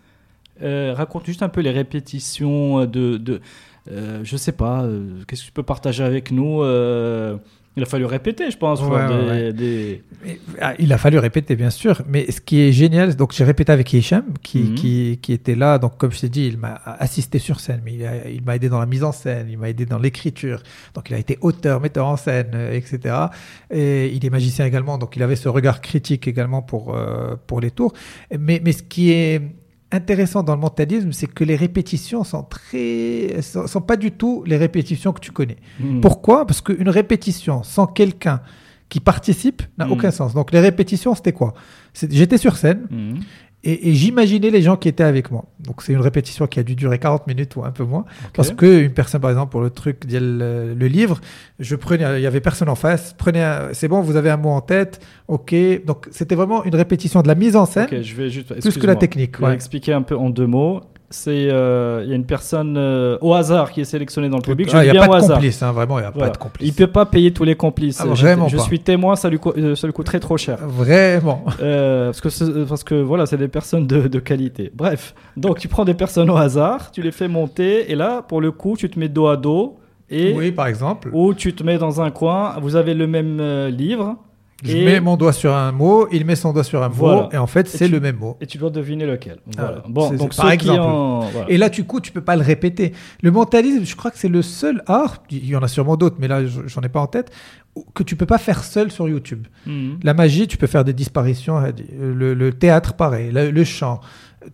euh, 0.63 0.95
raconte 0.97 1.27
juste 1.27 1.43
un 1.43 1.49
peu 1.49 1.61
les 1.63 1.71
répétitions 1.71 2.85
de, 2.87 3.17
de 3.17 3.41
euh, 3.91 4.21
je 4.23 4.37
sais 4.37 4.53
pas, 4.53 4.83
euh, 4.85 5.25
qu'est-ce 5.27 5.41
que 5.43 5.47
tu 5.47 5.53
peux 5.53 5.63
partager 5.65 6.05
avec 6.05 6.31
nous 6.31 6.63
euh, 6.63 7.37
Il 7.75 7.83
a 7.83 7.87
fallu 7.87 8.05
répéter, 8.05 8.51
je 8.51 8.59
pense. 8.59 8.83
Ouais, 8.83 8.87
Flore, 8.87 9.01
ouais, 9.01 9.09
des- 9.09 9.45
ouais. 9.47 9.53
des- 9.55 10.03
Mais, 10.25 10.39
ah, 10.61 10.75
il 10.79 10.93
a 10.93 10.99
fallu 10.99 11.17
répéter, 11.19 11.57
bien 11.57 11.71
sûr. 11.71 12.03
Mais 12.07 12.31
ce 12.31 12.41
qui 12.43 12.61
est 12.61 12.71
génial, 12.71 13.17
donc 13.17 13.33
j'ai 13.33 13.45
répété 13.45 13.73
avec 13.73 13.91
Hicham, 13.95 14.25
qui, 14.43 14.59
Mhm. 14.59 14.75
qui, 14.75 15.19
qui 15.23 15.33
était 15.33 15.55
là. 15.55 15.79
Donc, 15.79 15.97
comme 15.97 16.13
je 16.13 16.21
t'ai 16.21 16.29
dit, 16.29 16.47
il 16.49 16.59
m'a 16.59 16.75
assisté 16.99 17.39
sur 17.39 17.61
scène, 17.61 17.81
mais 17.83 17.95
il 18.31 18.43
m'a 18.45 18.57
aidé 18.57 18.69
dans 18.69 18.79
la 18.79 18.85
mise 18.85 19.03
en 19.05 19.13
scène, 19.13 19.47
il 19.51 19.57
m'a 19.57 19.71
aidé 19.71 19.87
dans 19.87 19.99
l'écriture. 19.99 20.63
Donc, 20.95 21.09
il 21.09 21.15
a 21.15 21.19
été 21.19 21.39
auteur, 21.41 21.81
metteur 21.81 22.07
en 22.07 22.17
scène, 22.19 22.51
euh, 22.53 22.73
etc. 22.75 23.15
Et 23.71 24.09
il 24.15 24.25
est 24.27 24.31
magicien 24.31 24.67
également, 24.67 24.99
donc 24.99 25.17
il 25.17 25.23
avait 25.23 25.37
ce 25.37 25.49
regard 25.49 25.81
critique 25.81 26.29
également 26.29 26.61
pour, 26.61 26.95
euh, 26.95 27.37
pour 27.47 27.63
les 27.63 27.71
tours. 27.71 27.95
Mais, 28.39 28.61
mais 28.63 28.73
ce 28.73 28.83
qui 28.83 29.13
est 29.13 29.41
intéressant 29.93 30.43
dans 30.43 30.55
le 30.55 30.61
mentalisme, 30.61 31.13
c'est 31.13 31.27
que 31.27 31.45
les 31.45 31.57
répétitions 31.57 32.25
sont 32.25 32.43
très, 32.43 33.41
sont, 33.43 33.67
sont 33.67 33.81
pas 33.81 33.97
du 33.97 34.11
tout 34.11 34.43
les 34.47 34.57
répétitions 34.57 35.13
que 35.13 35.21
tu 35.21 35.31
connais. 35.33 35.57
Mhm. 35.81 36.01
Pourquoi? 36.01 36.47
Parce 36.47 36.61
qu'une 36.61 36.89
répétition 36.89 37.63
sans 37.63 37.87
quelqu'un 37.87 38.41
qui 38.89 39.01
participe 39.01 39.63
n'a 39.79 39.87
Mhm. 39.87 39.93
aucun 39.93 40.11
sens. 40.11 40.35
Donc 40.35 40.53
les 40.53 40.61
répétitions, 40.61 41.15
c'était 41.15 41.33
quoi? 41.33 41.55
J'étais 41.95 42.39
sur 42.39 42.57
scène 42.57 42.87
Mhm. 42.91 43.21
Et, 43.65 43.89
et 43.91 43.95
j'imaginais 43.95 44.51
les 44.51 44.63
gens 44.63 44.77
qui 44.77 44.89
étaient 44.89 45.05
avec 45.05 45.31
moi. 45.31 45.45
Donc 45.61 45.83
c'est 45.83 45.93
une 45.93 46.01
répétition 46.01 46.47
qui 46.47 46.59
a 46.59 46.63
dû 46.63 46.75
durer 46.75 46.99
40 46.99 47.27
minutes 47.27 47.55
ou 47.57 47.65
un 47.65 47.71
peu 47.71 47.85
moins. 47.85 48.05
Parce 48.35 48.51
que 48.51 48.83
une 48.85 48.93
personne, 48.93 49.21
par 49.21 49.31
exemple, 49.31 49.51
pour 49.53 49.61
le 49.61 49.71
truc, 49.71 49.99
le, 50.11 50.75
le 50.75 50.87
livre, 50.89 51.21
je 51.61 51.77
prenais, 51.77 52.19
il 52.19 52.23
y 52.23 52.27
avait 52.27 52.41
personne 52.41 52.69
en 52.69 52.75
face. 52.75 53.15
Prenez, 53.17 53.69
c'est 53.73 53.87
bon, 53.89 54.01
vous 54.01 54.17
avez 54.17 54.31
un 54.31 54.37
mot 54.37 54.51
en 54.51 54.61
tête, 54.61 55.01
ok. 55.29 55.55
Donc 55.87 56.09
c'était 56.11 56.35
vraiment 56.35 56.65
une 56.65 56.75
répétition 56.75 57.23
de 57.23 57.29
la 57.29 57.35
mise 57.37 57.55
en 57.57 57.67
scène 57.67 57.87
Ok, 57.91 58.01
je 58.03 58.15
vais 58.17 58.31
juste. 58.31 58.59
plus 58.61 58.79
que 58.79 58.87
la 58.87 58.97
technique. 58.97 59.37
Je 59.37 59.41
vais 59.43 59.47
ouais. 59.49 59.55
expliquer 59.55 59.93
un 59.93 60.03
peu 60.03 60.17
en 60.17 60.31
deux 60.31 60.47
mots. 60.47 60.81
C'est 61.13 61.49
euh, 61.51 62.03
il 62.05 62.11
y 62.11 62.13
a 62.13 62.17
une 62.17 62.25
personne 62.27 62.77
euh, 62.77 63.17
au 63.21 63.35
hasard 63.35 63.71
qui 63.71 63.81
est 63.81 63.85
sélectionnée 63.85 64.29
dans 64.29 64.39
le 64.39 64.43
public. 64.43 64.69
Je 64.71 64.77
Ah, 64.77 64.81
dis 64.81 64.87
Il 64.87 64.93
n'y 64.93 64.93
bien 64.99 65.03
a 65.03 65.07
pas 65.07 65.13
au 65.13 65.19
de 65.19 65.25
hasard. 65.25 65.37
complice, 65.37 65.63
hein, 65.63 65.71
vraiment, 65.73 65.99
il 65.99 66.03
n'y 66.03 66.07
a 66.09 66.11
Voilà. 66.11 66.29
pas 66.31 66.33
de 66.33 66.39
complice. 66.39 66.67
Il 66.69 66.73
peut 66.75 66.87
pas 66.87 67.07
payer 67.07 67.33
tous 67.33 67.45
les 67.45 67.55
complices. 67.55 68.01
Ah, 68.01 68.07
Je- 68.15 68.23
vraiment 68.27 68.49
je, 68.49 68.57
pas. 68.57 68.63
suis 68.65 68.81
témoin, 68.81 69.15
ça 69.15 69.29
lui, 69.31 69.39
euh, 69.57 69.75
ça 69.77 69.87
lui 69.87 69.93
coûterait 69.95 70.21
trop 70.21 70.37
cher. 70.37 70.59
Vraiment. 70.67 71.45
Euh, 71.63 72.07
parce 72.13 72.21
que 72.21 72.65
parce 72.65 72.85
que 72.85 72.95
voilà, 72.95 73.27
c'est 73.27 73.37
des 73.37 73.49
personnes 73.49 73.87
de, 73.87 74.09
de 74.09 74.19
qualité. 74.19 74.71
Bref, 74.75 75.15
donc 75.37 75.59
tu 75.59 75.69
prends 75.69 75.85
des 75.85 75.95
personnes 75.95 76.31
au 76.31 76.37
hasard, 76.37 76.91
tu 76.91 77.03
les 77.03 77.13
fais 77.13 77.29
monter, 77.29 77.91
et 77.93 77.95
là, 77.95 78.23
pour 78.23 78.41
le 78.41 78.51
coup, 78.51 78.77
tu 78.77 78.89
te 78.91 78.99
mets 78.99 79.09
dos 79.09 79.27
à 79.29 79.37
dos, 79.37 79.79
et 80.11 80.33
Oui, 80.35 80.51
par 80.53 80.67
exemple. 80.67 81.11
ou 81.13 81.35
tu 81.35 81.55
te 81.55 81.63
mets 81.63 81.79
dans 81.79 82.01
un 82.01 82.11
coin. 82.11 82.55
Vous 82.61 82.77
avez 82.77 82.95
le 82.95 83.07
même 83.07 83.39
euh, 83.41 83.71
livre, 83.71 84.17
Je 84.63 84.77
et- 84.77 84.85
mets 84.85 85.01
mon 85.01 85.17
doigt 85.17 85.33
sur 85.33 85.53
un 85.55 85.73
mot, 85.73 86.07
il 86.13 86.25
met 86.25 86.37
son 86.37 86.53
doigt 86.53 86.63
sur 86.65 86.83
un 86.83 86.89
Voilà. 86.89 87.23
mot, 87.23 87.29
et 87.33 87.37
en 87.37 87.47
fait, 87.49 87.67
c'est 87.69 87.87
tu- 87.87 87.91
le 87.93 87.99
même 88.01 88.17
mot. 88.17 88.37
et 88.41 88.47
tu 88.47 88.59
dois 88.59 88.71
deviner 88.71 89.07
lequel. 89.07 89.39
Voilà. 89.57 89.83
Ah, 89.85 89.89
bon, 89.89 90.11
donc 90.15 90.37
par 90.37 90.51
exemple. 90.53 90.81
en- 90.81 91.21
voilà. 91.31 91.51
Et 91.51 91.57
là, 91.59 91.69
du 91.69 91.85
coup, 91.85 92.01
tu 92.01 92.13
peux 92.13 92.21
pas 92.21 92.37
le 92.37 92.43
répéter. 92.43 92.93
Le 93.23 93.31
mentalisme, 93.31 93.85
je 93.85 93.97
crois 93.97 94.11
que 94.11 94.19
c'est 94.19 94.29
le 94.29 94.41
seul 94.43 94.83
art, 94.87 95.23
il 95.31 95.47
y 95.47 95.57
en 95.57 95.63
a 95.63 95.69
sûrement 95.69 95.97
d'autres, 95.97 96.17
mais 96.21 96.29
là, 96.29 96.47
je- 96.47 96.61
j'en 96.67 96.81
ai 96.83 96.89
pas 96.89 97.01
en 97.01 97.07
tête, 97.09 97.31
que 97.95 98.03
tu 98.03 98.17
peux 98.17 98.27
pas 98.27 98.39
faire 98.39 98.63
seul 98.65 98.91
sur 98.91 99.09
YouTube. 99.09 99.47
Mhm. 99.67 99.99
La 100.03 100.15
magie, 100.15 100.47
tu 100.47 100.57
peux 100.57 100.67
faire 100.67 100.85
des 100.85 100.93
disparitions, 100.93 101.59
euh, 101.59 101.73
le, 102.15 102.35
le 102.35 102.53
théâtre, 102.53 102.95
pareil, 102.95 103.31
le, 103.33 103.51
le 103.51 103.65
chant. 103.65 104.01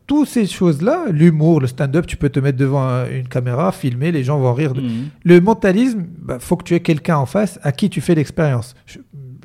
Toutes 0.07 0.29
ces 0.29 0.47
choses-là, 0.47 1.07
l'humour, 1.11 1.61
le 1.61 1.67
stand-up, 1.67 2.07
tu 2.07 2.17
peux 2.19 2.29
te 2.29 2.39
mettre 2.41 2.59
devant 2.59 2.83
un- 2.83 3.11
une 3.11 3.27
caméra, 3.27 3.73
filmer, 3.73 4.13
les 4.13 4.23
gens 4.23 4.39
vont 4.39 4.53
rire. 4.53 4.75
de- 4.75 4.83
Mhm. 4.83 5.09
Le 5.25 5.41
mentalisme, 5.41 6.05
bah, 6.23 6.37
faut 6.39 6.57
que 6.57 6.65
tu 6.65 6.75
aies 6.75 6.81
quelqu'un 6.81 7.17
en 7.17 7.27
face 7.27 7.59
à 7.63 7.73
qui 7.73 7.89
tu 7.91 8.01
fais 8.03 8.15
l'expérience. 8.15 8.75
Je- 8.87 8.99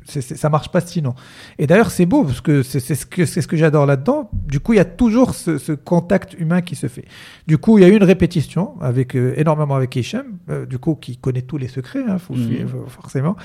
c'est- 0.04 0.20
c'est- 0.20 0.36
ça 0.36 0.48
marche 0.48 0.68
pas 0.70 0.80
sinon. 0.80 1.14
Et 1.58 1.66
d'ailleurs, 1.66 1.90
c'est 1.90 2.06
beau 2.06 2.24
parce 2.24 2.40
que 2.40 2.62
c'est 2.62 2.80
c'est 2.80 2.94
ce 2.94 3.06
que, 3.06 3.24
c'est 3.26 3.40
ce 3.42 3.48
que 3.48 3.56
j'adore 3.56 3.86
là-dedans. 3.86 4.30
Du 4.32 4.60
coup, 4.60 4.72
il 4.72 4.76
y 4.76 4.80
a 4.80 4.84
toujours 4.84 5.34
ce, 5.34 5.58
ce 5.58 5.72
contact 5.72 6.34
humain 6.38 6.60
qui 6.62 6.76
se 6.76 6.86
fait. 6.88 7.04
Du 7.46 7.58
coup, 7.58 7.78
il 7.78 7.82
y 7.82 7.84
a 7.84 7.88
eu 7.88 7.96
une 7.96 8.04
répétition 8.04 8.80
avec 8.80 9.14
euh, 9.16 9.34
énormément 9.36 9.74
avec 9.74 9.94
Hicham, 9.96 10.26
euh, 10.50 10.66
du 10.66 10.78
coup, 10.78 10.94
qui 10.94 11.16
connaît 11.16 11.42
tous 11.42 11.56
les 11.58 11.68
secrets, 11.68 12.04
hein, 12.08 12.18
faut 12.18 12.34
Mhm. 12.34 12.46
suivre, 12.46 12.84
forcément. 12.88 13.36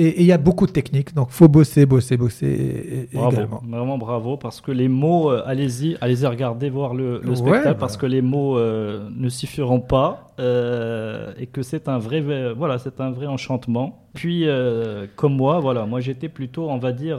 Et 0.00 0.20
il 0.20 0.26
y 0.26 0.32
a 0.32 0.38
beaucoup 0.38 0.66
de 0.66 0.70
techniques, 0.70 1.12
donc 1.12 1.30
faut 1.30 1.48
bosser, 1.48 1.84
bosser, 1.84 2.16
bosser 2.16 3.08
Bravo, 3.12 3.32
également. 3.32 3.62
vraiment 3.68 3.98
bravo, 3.98 4.36
parce 4.36 4.60
que 4.60 4.70
les 4.70 4.86
mots, 4.86 5.32
euh, 5.32 5.42
allez-y, 5.44 5.96
allez-y 6.00 6.24
regarder, 6.24 6.70
voir 6.70 6.94
le, 6.94 7.20
le 7.20 7.30
Ouais, 7.30 7.34
spectacle, 7.36 7.68
bah. 7.70 7.74
parce 7.80 7.96
que 7.96 8.06
les 8.06 8.22
mots 8.22 8.56
euh, 8.58 9.08
ne 9.16 9.28
suffiront 9.28 9.80
pas, 9.80 10.28
euh, 10.38 11.32
et 11.38 11.46
que 11.46 11.62
c'est 11.62 11.88
un 11.88 11.98
vrai, 11.98 12.22
voilà, 12.56 12.78
c'est 12.78 13.00
un 13.00 13.10
vrai 13.10 13.26
enchantement. 13.26 14.06
Puis, 14.14 14.46
comme 15.16 15.34
moi, 15.34 15.58
voilà, 15.58 15.84
moi 15.84 15.98
j'étais 16.00 16.28
plutôt, 16.28 16.70
on 16.70 16.78
va 16.78 16.92
dire, 16.92 17.18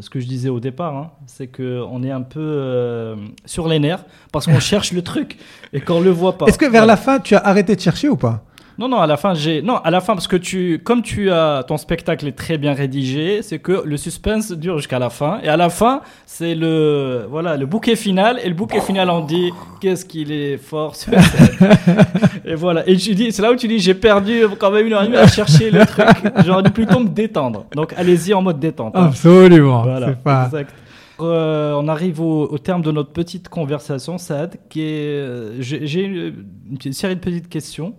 ce 0.00 0.08
que 0.10 0.20
je 0.20 0.26
disais 0.26 0.48
au 0.48 0.58
départ, 0.60 0.96
hein, 0.96 1.10
c'est 1.26 1.46
que 1.48 1.82
on 1.90 2.02
est 2.02 2.10
un 2.10 2.22
peu 2.22 2.40
euh, 2.40 3.16
sur 3.44 3.68
les 3.68 3.78
nerfs, 3.78 4.04
parce 4.32 4.46
qu'on 4.46 4.60
cherche 4.72 4.92
le 4.92 5.02
truc, 5.02 5.38
et 5.72 5.80
qu'on 5.80 6.00
le 6.00 6.10
voit 6.10 6.38
pas. 6.38 6.46
Est-ce 6.46 6.58
que 6.58 6.66
vers 6.70 6.86
la 6.86 6.96
fin, 6.96 7.20
tu 7.20 7.34
as 7.34 7.40
arrêté 7.46 7.76
de 7.76 7.80
chercher 7.80 8.08
ou 8.08 8.16
pas? 8.16 8.44
Non, 8.82 8.88
non, 8.88 8.98
à 8.98 9.06
la 9.06 9.16
fin, 9.16 9.32
j'ai. 9.34 9.62
Non, 9.62 9.76
à 9.76 9.92
la 9.92 10.00
fin, 10.00 10.14
parce 10.14 10.26
que 10.26 10.34
tu. 10.34 10.80
Comme 10.82 11.02
tu 11.02 11.30
as. 11.30 11.62
Ton 11.68 11.76
spectacle 11.76 12.26
est 12.26 12.32
très 12.32 12.58
bien 12.58 12.72
rédigé, 12.74 13.40
c'est 13.42 13.60
que 13.60 13.82
le 13.84 13.96
suspense 13.96 14.50
dure 14.50 14.78
jusqu'à 14.78 14.98
la 14.98 15.08
fin. 15.08 15.38
Et 15.44 15.48
à 15.48 15.56
la 15.56 15.70
fin, 15.70 16.00
c'est 16.26 16.56
le. 16.56 17.24
Voilà, 17.30 17.56
le 17.56 17.66
bouquet 17.66 17.94
final. 17.94 18.40
Et 18.42 18.48
le 18.48 18.54
bouquet 18.56 18.80
final, 18.80 19.08
on 19.08 19.20
dit 19.24 19.52
qu'est-ce 19.80 20.04
qu'il 20.04 20.32
est 20.32 20.56
fort. 20.56 20.94
Et 22.44 22.56
voilà. 22.56 22.82
Et 22.88 22.96
tu 22.96 23.14
dis, 23.14 23.30
c'est 23.30 23.42
là 23.42 23.52
où 23.52 23.56
tu 23.56 23.68
dis, 23.68 23.78
j'ai 23.78 23.94
perdu 23.94 24.46
quand 24.58 24.72
même 24.72 24.86
une 24.86 24.92
heure 24.94 25.02
et 25.02 25.06
demie 25.06 25.16
à 25.16 25.28
chercher 25.28 25.70
le 25.70 25.86
truc. 25.86 26.06
J'aurais 26.44 26.64
dû 26.64 26.70
plutôt 26.70 26.98
me 26.98 27.08
détendre. 27.08 27.66
Donc, 27.76 27.92
allez-y 27.96 28.34
en 28.34 28.42
mode 28.42 28.58
détente. 28.58 28.96
hein. 28.96 29.04
Absolument. 29.06 29.82
Voilà, 29.82 30.10
pas... 30.12 30.46
exact. 30.46 30.74
Euh, 31.20 31.74
on 31.74 31.86
arrive 31.86 32.20
au, 32.20 32.48
au 32.48 32.58
terme 32.58 32.82
de 32.82 32.90
notre 32.90 33.12
petite 33.12 33.48
conversation, 33.48 34.18
Saad, 34.18 34.56
qui 34.68 34.82
est. 34.82 35.06
euh, 35.20 35.56
J'ai 35.60 36.02
une, 36.04 36.92
série 36.92 37.14
de 37.14 37.20
petites 37.20 37.48
questions. 37.48 37.94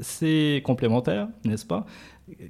C'est 0.00 0.62
complémentaire, 0.64 1.28
n'est-ce 1.44 1.66
pas? 1.66 1.84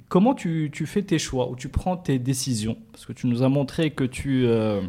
Comment 0.07 0.33
tu, 0.33 0.69
tu 0.71 0.85
fais 0.85 1.01
tes 1.01 1.17
choix 1.19 1.49
ou 1.49 1.55
tu 1.55 1.69
prends 1.69 1.97
tes 1.97 2.19
décisions? 2.19 2.77
Parce 2.91 3.05
que 3.05 3.13
tu 3.13 3.27
nous 3.27 3.43
as 3.43 3.49
montré 3.49 3.91
que 3.91 4.03
tu, 4.03 4.43
euh, 4.45 4.81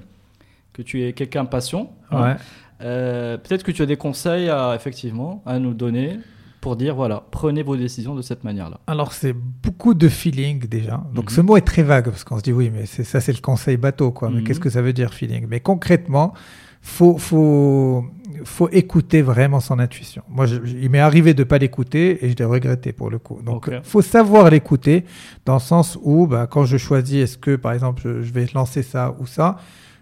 que 0.72 0.82
tu 0.82 1.02
es 1.04 1.12
quelqu'un 1.12 1.44
patient. 1.44 1.90
hein. 2.10 2.22
Ouais. 2.32 2.36
Euh, 2.82 3.36
Peut-être 3.38 3.62
que 3.62 3.70
tu 3.72 3.82
as 3.82 3.86
des 3.86 3.96
conseils 3.96 4.48
à, 4.48 4.74
effectivement 4.74 5.42
à 5.46 5.58
nous 5.58 5.74
donner 5.74 6.18
pour 6.60 6.76
dire 6.76 6.94
voilà, 6.94 7.22
prenez 7.30 7.62
vos 7.62 7.76
décisions 7.76 8.14
de 8.14 8.20
cette 8.22 8.42
manière-là. 8.44 8.80
Alors, 8.86 9.12
c'est 9.12 9.32
beaucoup 9.32 9.94
de 9.94 10.08
feeling 10.08 10.66
déjà. 10.66 11.02
Donc, 11.14 11.30
Mhm. 11.30 11.36
ce 11.36 11.40
mot 11.40 11.56
est 11.56 11.60
très 11.66 11.82
vague 11.82 12.06
parce 12.10 12.24
qu'on 12.24 12.36
se 12.38 12.42
dit 12.42 12.52
oui, 12.52 12.70
mais 12.70 12.84
ça, 12.86 13.20
c'est 13.20 13.32
le 13.32 13.40
conseil 13.40 13.76
bateau, 13.78 14.10
quoi. 14.12 14.28
Mais 14.28 14.40
Mhm. 14.40 14.44
qu'est-ce 14.44 14.60
que 14.60 14.70
ça 14.70 14.82
veut 14.82 14.92
dire 14.92 15.14
feeling? 15.14 15.46
Mais 15.48 15.60
concrètement, 15.60 16.34
faut, 16.82 17.16
faut, 17.16 18.04
faut 18.44 18.68
écouter 18.70 19.22
vraiment 19.22 19.60
son 19.60 19.78
intuition. 19.78 20.22
Moi, 20.28 20.46
je- 20.46 20.56
je- 20.64 20.76
il 20.76 20.90
m'est 20.90 21.00
arrivé 21.00 21.34
de 21.34 21.44
pas 21.44 21.58
l'écouter 21.58 22.24
et 22.24 22.30
je 22.30 22.36
l'ai 22.36 22.44
regretté 22.44 22.92
pour 22.92 23.10
le 23.10 23.18
coup. 23.18 23.40
Donc, 23.44 23.68
Ok. 23.68 23.74
faut 23.82 24.02
savoir 24.02 24.50
l'écouter 24.50 25.04
dans 25.46 25.54
le 25.54 25.60
sens 25.60 25.98
où, 26.02 26.26
bah, 26.26 26.46
quand 26.50 26.64
je 26.64 26.76
choisis, 26.76 27.16
est-ce 27.24 27.38
que, 27.38 27.56
par 27.56 27.72
exemple, 27.72 28.02
je, 28.04 28.22
je 28.22 28.32
vais 28.32 28.46
lancer 28.54 28.82
ça 28.82 29.14
ou 29.20 29.26
ça, 29.26 29.56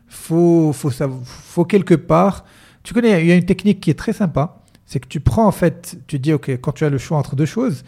faut, 0.06 0.72
faut, 0.72 1.64
quelque 1.64 1.94
part. 1.94 2.44
Tu 2.82 2.94
connais, 2.94 3.20
il 3.22 3.26
y 3.28 3.32
a 3.32 3.34
une 3.34 3.44
technique 3.46 3.80
qui 3.80 3.90
est 3.90 3.98
très 3.98 4.12
sympa. 4.12 4.62
C'est 4.86 5.00
que 5.00 5.08
tu 5.08 5.20
prends 5.20 5.46
en 5.46 5.52
fait, 5.52 5.98
tu 6.06 6.18
dis, 6.18 6.32
ok, 6.32 6.48
quand 6.62 6.72
tu 6.72 6.84
as 6.86 6.88
le 6.88 6.96
choix 6.96 7.18
entre 7.18 7.36
deux 7.36 7.44
choses, 7.44 7.84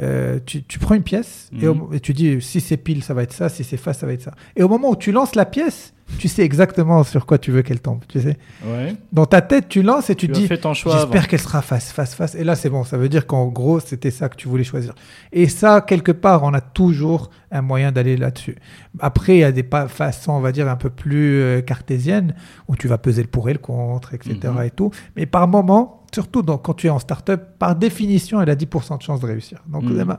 euh, 0.00 0.38
tu, 0.46 0.62
tu 0.62 0.78
prends 0.78 0.94
une 0.94 1.02
pièce 1.02 1.50
et, 1.60 1.68
au- 1.68 1.74
Mhm. 1.74 1.94
et 1.94 2.00
tu 2.00 2.14
dis 2.14 2.40
si 2.40 2.62
c'est 2.62 2.78
pile, 2.78 3.04
ça 3.04 3.12
va 3.12 3.22
être 3.24 3.34
ça, 3.34 3.50
si 3.50 3.62
c'est 3.62 3.76
face, 3.76 3.98
ça 3.98 4.06
va 4.06 4.14
être 4.14 4.22
ça. 4.22 4.32
Et 4.56 4.62
au 4.62 4.68
moment 4.68 4.90
où 4.90 4.96
tu 4.96 5.12
lances 5.12 5.34
la 5.34 5.44
pièce, 5.44 5.92
tu 6.18 6.28
sais 6.28 6.42
exactement 6.42 7.02
sur 7.04 7.24
quoi 7.26 7.38
tu 7.38 7.50
veux 7.50 7.62
qu'elle 7.62 7.80
tombe. 7.80 8.00
Tu 8.08 8.20
sais, 8.20 8.36
Ouais. 8.66 8.94
dans 9.12 9.26
ta 9.26 9.40
tête, 9.40 9.68
tu 9.68 9.82
lances 9.82 10.10
et 10.10 10.14
tu, 10.14 10.26
Tu, 10.26 10.32
dis 10.32 10.46
j'espère 10.48 11.28
qu'elle 11.28 11.40
sera 11.40 11.62
face, 11.62 11.92
face, 11.92 12.14
face. 12.14 12.34
Et 12.34 12.44
là, 12.44 12.56
c'est 12.56 12.68
bon. 12.70 12.84
Ça 12.84 12.98
veut 12.98 13.08
dire 13.08 13.26
qu'en 13.26 13.46
gros, 13.46 13.80
c'était 13.80 14.10
ça 14.10 14.28
que 14.28 14.36
tu 14.36 14.48
voulais 14.48 14.64
choisir. 14.64 14.94
Et 15.32 15.48
ça, 15.48 15.80
quelque 15.80 16.12
part, 16.12 16.42
on 16.42 16.52
a 16.54 16.60
toujours 16.60 17.30
un 17.50 17.62
moyen 17.62 17.92
d'aller 17.92 18.16
là-dessus. 18.16 18.56
Après, 18.98 19.36
il 19.36 19.40
y 19.40 19.44
a 19.44 19.52
des 19.52 19.66
façons, 19.88 20.32
on 20.32 20.40
va 20.40 20.52
dire, 20.52 20.68
un 20.68 20.76
peu 20.76 20.90
plus 20.90 21.40
euh, 21.40 21.60
cartésiennes 21.62 22.34
où 22.68 22.76
tu 22.76 22.86
vas 22.88 22.98
peser 22.98 23.22
le 23.22 23.28
pour 23.28 23.48
et 23.48 23.52
le 23.52 23.58
contre, 23.58 24.14
etc. 24.14 24.36
Mhm. 24.44 24.62
et 24.62 24.70
tout. 24.70 24.90
Mais 25.16 25.26
par 25.26 25.48
moment, 25.48 26.04
surtout 26.14 26.42
quand 26.42 26.74
tu 26.74 26.88
es 26.88 26.90
en 26.90 26.98
start-up, 26.98 27.42
par 27.58 27.76
définition, 27.76 28.40
elle 28.42 28.50
a 28.50 28.56
10% 28.56 28.96
de 28.98 29.02
chance 29.02 29.20
de 29.20 29.26
réussir. 29.26 29.62
Donc, 29.68 29.84
Mhm. 29.84 30.16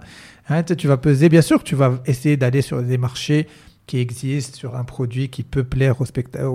Hein, 0.49 0.63
tu 0.63 0.87
vas 0.87 0.97
peser. 0.97 1.29
Bien 1.29 1.41
sûr 1.41 1.63
tu 1.63 1.75
vas 1.75 1.99
essayer 2.05 2.35
d'aller 2.35 2.61
sur 2.61 2.81
des 2.81 2.97
marchés 2.97 3.47
qui 3.91 3.99
existent, 3.99 4.57
sur 4.57 4.77
un 4.77 4.85
produit 4.85 5.27
qui 5.27 5.43
peut 5.43 5.65
plaire 5.65 5.99
aux 5.99 6.05
spectateurs. 6.05 6.53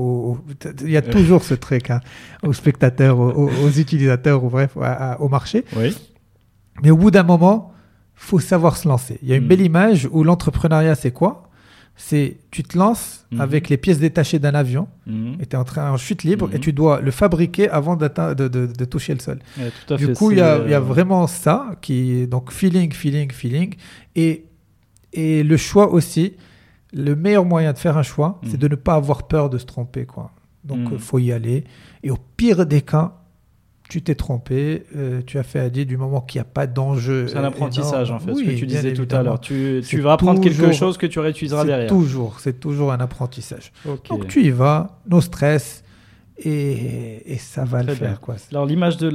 Il 0.82 0.90
y 0.90 0.96
a 0.96 1.02
toujours 1.02 1.42
ce 1.44 1.52
truc 1.52 1.90
hein, 1.90 2.00
aux 2.42 2.54
spectateurs, 2.54 3.18
aux, 3.18 3.68
utilisateurs, 3.84 4.42
ou 4.42 4.48
bref, 4.48 4.70
à- 4.80 5.12
à- 5.12 5.20
au 5.20 5.28
marché. 5.28 5.66
Oui. 5.76 5.94
Mais 6.82 6.90
au 6.90 6.96
bout 6.96 7.10
d'un 7.10 7.24
moment, 7.24 7.74
faut 8.14 8.38
savoir 8.40 8.78
se 8.78 8.88
lancer. 8.88 9.18
Il 9.22 9.28
y 9.28 9.34
a 9.34 9.36
une 9.36 9.42
Mhm. 9.42 9.48
belle 9.48 9.60
image 9.60 10.08
où 10.10 10.24
l'entrepreneuriat, 10.24 10.94
c'est 10.94 11.10
quoi? 11.10 11.50
C'est 11.94 12.38
tu 12.50 12.62
te 12.62 12.78
lances 12.78 13.26
Mhm. 13.32 13.40
avec 13.42 13.68
les 13.68 13.76
pièces 13.76 13.98
détachées 13.98 14.38
d'un 14.38 14.54
avion 14.54 14.88
Mhm. 15.06 15.36
et 15.40 15.44
tu 15.46 15.56
es 15.56 15.58
en 15.58 15.64
train 15.64 15.90
en 15.90 15.98
chute 15.98 16.22
libre 16.24 16.48
et 16.54 16.58
tu 16.58 16.72
dois 16.72 17.02
le 17.02 17.10
fabriquer 17.10 17.68
avant 17.68 17.96
de, 17.96 18.08
de- 18.08 18.48
de 18.80 18.84
toucher 18.86 19.12
le 19.12 19.20
sol. 19.20 19.38
Ouais, 19.58 19.70
tout 19.86 19.92
à 19.92 19.96
Du 19.98 20.06
fait, 20.06 20.12
coup, 20.14 20.30
il 20.30 20.38
y, 20.38 20.40
a- 20.40 20.62
il 20.64 20.70
y 20.70 20.74
a 20.74 20.78
euh, 20.78 20.80
vraiment 20.94 21.26
ça 21.26 21.58
qui 21.82 21.96
est 22.22 22.26
donc 22.26 22.50
feeling, 22.50 22.90
feeling, 22.94 23.30
feeling. 23.30 23.74
Et, 24.14 24.44
et 25.12 25.42
le 25.42 25.56
choix 25.58 25.90
aussi, 25.92 26.34
le 26.92 27.16
meilleur 27.16 27.44
moyen 27.44 27.72
de 27.72 27.78
faire 27.78 27.96
un 27.98 28.02
choix, 28.02 28.40
c'est 28.48 28.58
de 28.58 28.68
ne 28.68 28.74
pas 28.74 28.94
avoir 28.94 29.26
peur 29.26 29.50
de 29.50 29.58
se 29.58 29.66
tromper. 29.66 30.06
Quoi. 30.06 30.30
Donc, 30.64 30.88
il 30.92 30.98
faut 30.98 31.18
y 31.18 31.32
aller. 31.32 31.64
Et 32.02 32.10
au 32.10 32.18
pire 32.36 32.66
des 32.66 32.82
cas, 32.82 33.14
tu 33.88 34.02
t'es 34.02 34.14
trompé, 34.14 34.84
euh, 34.96 35.22
tu 35.24 35.38
as 35.38 35.42
fait 35.42 35.60
à 35.60 35.70
dire 35.70 35.86
du 35.86 35.96
moment 35.96 36.20
qu'il 36.20 36.40
n'y 36.40 36.42
a 36.42 36.50
pas 36.50 36.66
d'enjeu. 36.66 37.28
C'est 37.28 37.36
un 37.36 37.44
euh, 37.44 37.48
apprentissage 37.48 38.10
en 38.10 38.18
fait, 38.18 38.32
ce 38.32 38.38
Oui, 38.38 38.44
que 38.44 38.58
tu 38.58 38.66
disais 38.66 38.92
tout 38.92 39.06
à 39.10 39.22
l'heure. 39.22 39.40
Tu, 39.40 39.80
vas 40.00 40.14
apprendre 40.14 40.40
quelque 40.40 40.72
chose 40.72 40.98
que 40.98 41.06
tu 41.06 41.20
réutiliseras 41.20 41.64
derrière. 41.64 41.88
toujours, 41.88 42.40
c'est 42.40 42.58
toujours 42.58 42.92
un 42.92 43.00
apprentissage. 43.00 43.72
Donc 44.08 44.26
tu 44.28 44.44
y 44.44 44.50
vas, 44.50 45.00
no 45.08 45.20
stress. 45.20 45.82
Et, 46.38 47.32
et 47.32 47.38
ça 47.38 47.64
va 47.64 47.82
Très 47.82 47.92
le 47.94 47.98
bien. 47.98 48.08
faire. 48.08 48.20
Quoi. 48.20 48.34
Alors 48.52 48.66
l'image 48.66 48.98
de, 48.98 49.10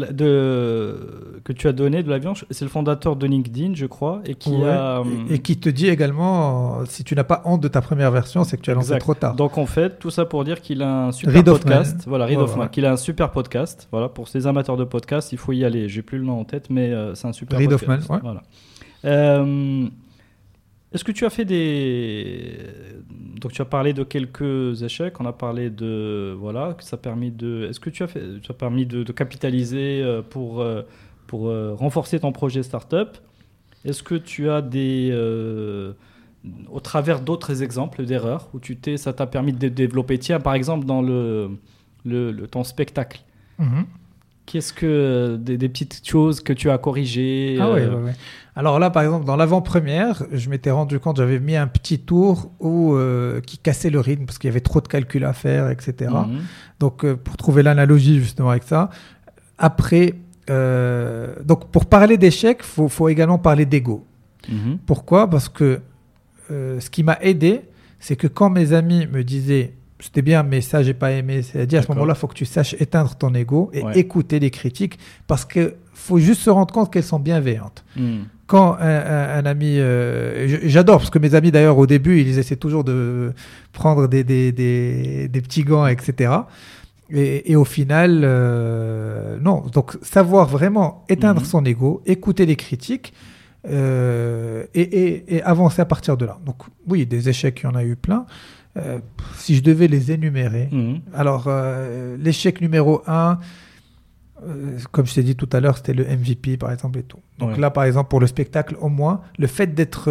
que 1.43 1.53
tu 1.53 1.67
as 1.67 1.71
donnée 1.71 2.03
de 2.03 2.09
l'avion, 2.09 2.33
c'est 2.49 2.65
le 2.65 2.69
fondateur 2.69 3.15
de 3.15 3.27
LinkedIn, 3.27 3.73
je 3.75 3.85
crois, 3.85 4.21
et 4.25 4.35
qui 4.35 4.49
Ouais. 4.51 4.69
a... 4.69 5.03
Et, 5.29 5.35
et 5.35 5.39
qui 5.39 5.57
te 5.57 5.69
dit 5.69 5.87
également, 5.87 6.79
euh, 6.81 6.83
si 6.87 7.03
tu 7.03 7.15
n'as 7.15 7.23
pas 7.23 7.41
honte 7.45 7.61
de 7.61 7.67
ta 7.67 7.81
première 7.81 8.11
version, 8.11 8.43
c'est 8.43 8.57
que 8.57 8.61
tu 8.61 8.71
as 8.71 8.73
lancé 8.73 8.87
Exact. 8.89 8.99
trop 9.01 9.13
tard. 9.13 9.35
Donc 9.35 9.57
en 9.57 9.65
fait, 9.65 9.99
tout 9.99 10.09
ça 10.09 10.25
pour 10.25 10.43
dire 10.43 10.61
qu'il 10.61 10.81
a 10.81 11.05
un 11.07 11.11
super 11.11 11.35
Hoffman. 11.35 11.53
podcast. 11.53 12.03
Voilà, 12.07 12.25
Reid 12.25 12.37
Ouais, 12.37 12.43
Hoffman, 12.43 12.63
ouais. 12.63 12.69
qu'il 12.69 12.85
a 12.85 12.91
un 12.91 12.97
super 12.97 13.31
podcast. 13.31 13.87
Voilà, 13.91 14.09
pour 14.09 14.27
ces 14.27 14.47
amateurs 14.47 14.77
de 14.77 14.83
podcast, 14.83 15.31
il 15.31 15.37
faut 15.37 15.53
y 15.53 15.63
aller. 15.63 15.89
J'ai 15.89 16.01
plus 16.01 16.17
le 16.17 16.23
nom 16.25 16.39
en 16.39 16.43
tête, 16.45 16.69
mais 16.69 16.91
euh, 16.91 17.13
c'est 17.15 17.27
un 17.27 17.33
super 17.33 17.57
Reid 17.59 17.69
podcast. 17.69 18.03
Hoffman. 18.03 18.19
Voilà. 18.23 18.41
Euh, 19.05 19.85
Est-ce 20.93 21.03
que 21.03 21.11
tu 21.11 21.25
as 21.25 21.29
fait 21.29 21.45
des 21.45 22.57
donc 23.39 23.53
tu 23.53 23.61
as 23.61 23.65
parlé 23.65 23.93
de 23.93 24.03
quelques 24.03 24.83
échecs, 24.83 25.19
on 25.19 25.25
a 25.25 25.33
parlé 25.33 25.69
de 25.69 26.35
voilà 26.37 26.73
que 26.77 26.83
ça 26.83 26.95
a 26.95 26.99
permis 26.99 27.31
de 27.31 27.67
est-ce 27.69 27.79
que 27.79 27.89
tu 27.89 28.03
as 28.03 28.07
fait 28.07 28.21
permis 28.57 28.85
de, 28.85 29.09
capitaliser 29.11 30.01
euh, 30.03 30.21
pour 30.21 30.61
euh, 30.61 30.83
pour 31.27 31.47
euh, 31.47 31.73
renforcer 31.73 32.19
ton 32.19 32.31
projet 32.31 32.61
startup? 32.61 33.17
Est-ce 33.85 34.03
que 34.03 34.15
tu 34.15 34.49
as 34.49 34.61
des 34.61 35.11
au 36.71 36.79
travers 36.79 37.21
d'autres 37.21 37.63
exemples 37.63 38.05
d'erreurs 38.05 38.49
où 38.53 38.59
tu 38.59 38.75
t'es 38.75 38.97
ça 38.97 39.13
t'a 39.13 39.27
permis 39.27 39.53
de 39.53 39.57
dé- 39.57 39.69
développer? 39.69 40.19
Tiens 40.19 40.39
par 40.39 40.53
exemple 40.53 40.85
dans 40.85 41.01
le, 41.01 41.51
le, 42.05 42.31
ton 42.47 42.63
spectacle. 42.63 43.21
Mhm. 43.59 43.85
Qu'est-ce 44.51 44.73
que 44.73 45.37
des, 45.39 45.57
des 45.57 45.69
petites 45.69 46.05
choses 46.05 46.41
que 46.41 46.51
tu 46.51 46.69
as 46.69 46.77
corrigées 46.77 47.57
Ah 47.61 47.71
ouais, 47.71 47.83
euh. 47.83 48.11
Alors 48.53 48.79
là, 48.79 48.89
par 48.89 49.03
exemple, 49.03 49.25
dans 49.25 49.37
l'avant-première, 49.37 50.23
je 50.33 50.49
m'étais 50.49 50.71
rendu 50.71 50.99
compte, 50.99 51.15
j'avais 51.15 51.39
mis 51.39 51.55
un 51.55 51.67
petit 51.67 51.99
tour 51.99 52.51
où, 52.59 52.95
euh, 52.95 53.39
qui 53.39 53.57
cassait 53.57 53.89
le 53.89 54.01
rythme 54.01 54.25
parce 54.25 54.39
qu'il 54.39 54.49
y 54.49 54.51
avait 54.51 54.59
trop 54.59 54.81
de 54.81 54.89
calculs 54.89 55.23
à 55.23 55.31
faire, 55.31 55.69
etc. 55.69 56.11
mhm. 56.11 56.41
Donc, 56.81 57.05
euh, 57.05 57.15
pour 57.15 57.37
trouver 57.37 57.63
l'analogie 57.63 58.19
justement 58.19 58.49
avec 58.49 58.63
ça. 58.63 58.89
Après, 59.57 60.15
euh, 60.49 61.33
donc 61.45 61.71
pour 61.71 61.85
parler 61.85 62.17
d'échec, 62.17 62.61
faut, 62.61 62.89
faut 62.89 63.07
également 63.07 63.37
parler 63.37 63.65
d'ego. 63.65 64.05
Mhm. 64.49 64.79
Pourquoi? 64.85 65.29
Parce 65.29 65.47
que 65.47 65.79
ce 66.49 66.89
qui 66.89 67.03
m'a 67.03 67.17
aidé, 67.21 67.61
c'est 67.99 68.17
que 68.17 68.27
quand 68.27 68.49
mes 68.49 68.73
amis 68.73 69.07
me 69.07 69.23
disaient 69.23 69.75
c'était 70.01 70.21
bien, 70.21 70.43
mais 70.43 70.61
ça, 70.61 70.83
j'ai 70.83 70.93
pas 70.93 71.11
aimé, 71.11 71.41
c'est-à-dire 71.43 71.79
à 71.79 71.83
ce 71.83 71.87
moment-là, 71.91 72.13
il 72.15 72.19
faut 72.19 72.27
que 72.27 72.33
tu 72.33 72.45
saches 72.45 72.75
éteindre 72.79 73.15
ton 73.15 73.33
ego 73.33 73.69
et 73.73 73.83
Ouais. 73.83 73.97
écouter 73.99 74.39
les 74.39 74.49
critiques 74.49 74.97
parce 75.27 75.45
que 75.45 75.75
faut 75.93 76.17
juste 76.17 76.41
se 76.41 76.49
rendre 76.49 76.73
compte 76.73 76.91
qu'elles 76.91 77.03
sont 77.03 77.19
bienveillantes. 77.19 77.83
Mhm. 77.95 78.23
Quand 78.47 78.75
un, 78.79 78.79
un- 78.81 79.29
un 79.39 79.45
ami, 79.45 79.75
euh, 79.79 80.57
j'adore 80.67 80.97
parce 80.97 81.09
que 81.09 81.19
mes 81.19 81.35
amis 81.35 81.51
d'ailleurs 81.51 81.77
au 81.77 81.87
début 81.87 82.19
ils 82.19 82.37
essaient 82.39 82.55
toujours 82.57 82.83
de 82.83 83.31
prendre 83.71 84.07
des, 84.07 84.23
des, 84.25 84.51
des, 84.51 85.27
des 85.29 85.41
petits 85.41 85.63
gants, 85.63 85.87
etc. 85.87 86.33
Et, 87.13 87.51
et 87.51 87.55
au 87.55 87.63
final, 87.65 88.21
euh, 88.23 89.37
non. 89.41 89.63
Donc 89.71 89.97
savoir 90.01 90.47
vraiment 90.47 91.05
éteindre 91.09 91.41
Mhm. 91.41 91.45
son 91.47 91.63
ego, 91.65 92.01
écouter 92.05 92.45
les 92.45 92.55
critiques 92.55 93.13
euh, 93.69 94.63
et, 94.73 94.81
et- 94.81 95.35
et 95.35 95.43
avancer 95.43 95.81
à 95.81 95.85
partir 95.85 96.17
de 96.17 96.25
là. 96.25 96.39
Donc 96.45 96.57
oui, 96.87 97.05
des 97.05 97.29
échecs, 97.29 97.61
il 97.63 97.67
y 97.67 97.69
en 97.69 97.75
a 97.75 97.83
eu 97.83 97.95
plein. 97.95 98.25
Euh, 98.77 98.99
si 99.35 99.55
je 99.55 99.63
devais 99.63 99.87
les 99.87 100.11
énumérer, 100.11 100.69
Mhm. 100.71 101.01
alors, 101.13 101.45
euh, 101.47 102.15
l'échec 102.17 102.61
numéro 102.61 103.01
un, 103.05 103.37
euh, 104.47 104.77
comme 104.91 105.05
je 105.05 105.13
t'ai 105.13 105.23
dit 105.23 105.35
tout 105.35 105.49
à 105.51 105.59
l'heure, 105.59 105.75
c'était 105.77 105.93
le 105.93 106.05
MVP, 106.05 106.55
par 106.57 106.71
exemple, 106.71 106.97
et 106.99 107.03
tout. 107.03 107.19
Donc 107.37 107.51
Ouais. 107.51 107.59
là, 107.59 107.69
par 107.69 107.83
exemple, 107.83 108.09
pour 108.09 108.19
le 108.21 108.27
spectacle, 108.27 108.75
au 108.79 108.87
moins, 108.89 109.21
le 109.37 109.47
fait 109.47 109.67
d'être... 109.75 110.09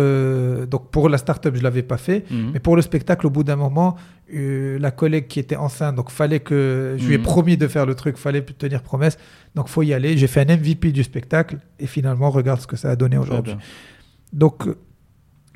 donc, 0.66 0.90
pour 0.90 1.08
la 1.08 1.16
startup, 1.18 1.56
je 1.56 1.62
l'avais 1.62 1.82
pas 1.82 1.96
fait. 1.96 2.30
Mhm. 2.30 2.50
Mais 2.52 2.60
pour 2.60 2.76
le 2.76 2.82
spectacle, 2.82 3.26
au 3.26 3.30
bout 3.30 3.44
d'un 3.44 3.56
moment, 3.56 3.96
la 4.32 4.90
collègue 4.92 5.26
qui 5.26 5.40
était 5.40 5.56
enceinte, 5.56 5.96
donc 5.96 6.10
fallait 6.10 6.40
que... 6.40 6.96
Je 6.98 7.06
lui 7.06 7.14
ai 7.14 7.18
Mhm. 7.18 7.24
promis 7.24 7.56
de 7.56 7.66
faire 7.66 7.86
le 7.86 7.94
truc, 7.94 8.16
fallait 8.18 8.42
tenir 8.42 8.82
promesse. 8.82 9.16
Donc, 9.56 9.68
faut 9.68 9.82
y 9.82 9.92
aller. 9.94 10.16
J'ai 10.18 10.26
fait 10.28 10.40
un 10.42 10.54
MVP 10.56 10.92
du 10.92 11.02
spectacle. 11.02 11.58
Et 11.80 11.86
finalement, 11.86 12.30
regarde 12.30 12.60
ce 12.60 12.66
que 12.66 12.76
ça 12.76 12.90
a 12.90 12.96
donné 12.96 13.16
aujourd'hui. 13.18 13.56
Donc, 14.32 14.68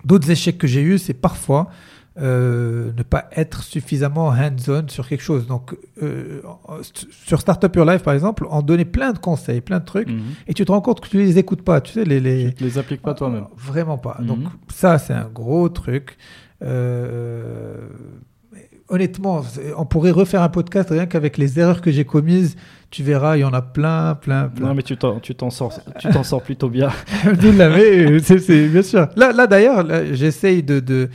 d'autres 0.04 0.30
échecs 0.30 0.58
que 0.58 0.66
j'ai 0.66 0.82
eus, 0.82 0.98
c'est 0.98 1.14
parfois 1.14 1.68
euh, 2.20 2.92
ne 2.96 3.02
pas 3.02 3.28
être 3.34 3.62
suffisamment 3.64 4.28
hands-on 4.28 4.86
sur 4.88 5.08
quelque 5.08 5.22
chose. 5.22 5.46
Donc, 5.48 5.76
euh, 6.02 6.40
sur 7.26 7.40
Startup 7.40 7.74
Your 7.74 7.84
Life, 7.84 8.02
par 8.04 8.14
exemple, 8.14 8.46
on 8.50 8.62
donnait 8.62 8.84
plein 8.84 9.12
de 9.12 9.18
conseils, 9.18 9.60
plein 9.60 9.80
de 9.80 9.84
trucs, 9.84 10.08
Mhm. 10.08 10.22
et 10.46 10.54
tu 10.54 10.64
te 10.64 10.70
rends 10.70 10.80
compte 10.80 11.00
que 11.00 11.08
tu 11.08 11.18
les 11.18 11.38
écoutes 11.38 11.62
pas. 11.62 11.80
Tu 11.80 11.92
sais, 11.92 12.04
les, 12.04 12.20
les... 12.20 12.54
Tu 12.54 12.62
les 12.64 12.78
appliques 12.78 13.02
pas 13.02 13.14
toi-même. 13.14 13.46
Vraiment 13.56 13.98
pas. 13.98 14.16
Mhm. 14.20 14.26
Donc, 14.26 14.38
ça, 14.72 14.98
c'est 14.98 15.12
un 15.14 15.28
gros 15.32 15.68
truc. 15.68 16.16
Euh, 16.62 17.78
Honnêtement, 18.90 19.42
on 19.78 19.86
pourrait 19.86 20.10
refaire 20.10 20.42
un 20.42 20.50
podcast 20.50 20.90
rien 20.90 21.06
qu'avec 21.06 21.38
les 21.38 21.58
erreurs 21.58 21.80
que 21.80 21.90
j'ai 21.90 22.04
commises. 22.04 22.54
Tu 22.90 23.02
verras, 23.02 23.38
il 23.38 23.40
y 23.40 23.44
en 23.44 23.54
a 23.54 23.62
plein, 23.62 24.14
plein, 24.14 24.48
plein. 24.48 24.66
Non, 24.68 24.74
mais 24.74 24.82
tu 24.82 24.94
t'en, 24.98 25.20
tu 25.20 25.34
t'en 25.34 25.48
sors, 25.48 25.72
tu 25.98 26.08
t'en 26.10 26.22
sors 26.22 26.42
plutôt 26.42 26.68
bien. 26.68 26.90
Mais, 27.42 28.18
c'est, 28.20 28.68
bien 28.68 28.82
sûr. 28.82 29.08
Là, 29.16 29.32
là 29.32 29.46
d'ailleurs, 29.46 29.86
j'essaye 30.12 30.62
de, 30.62 30.80
de- 30.80 31.08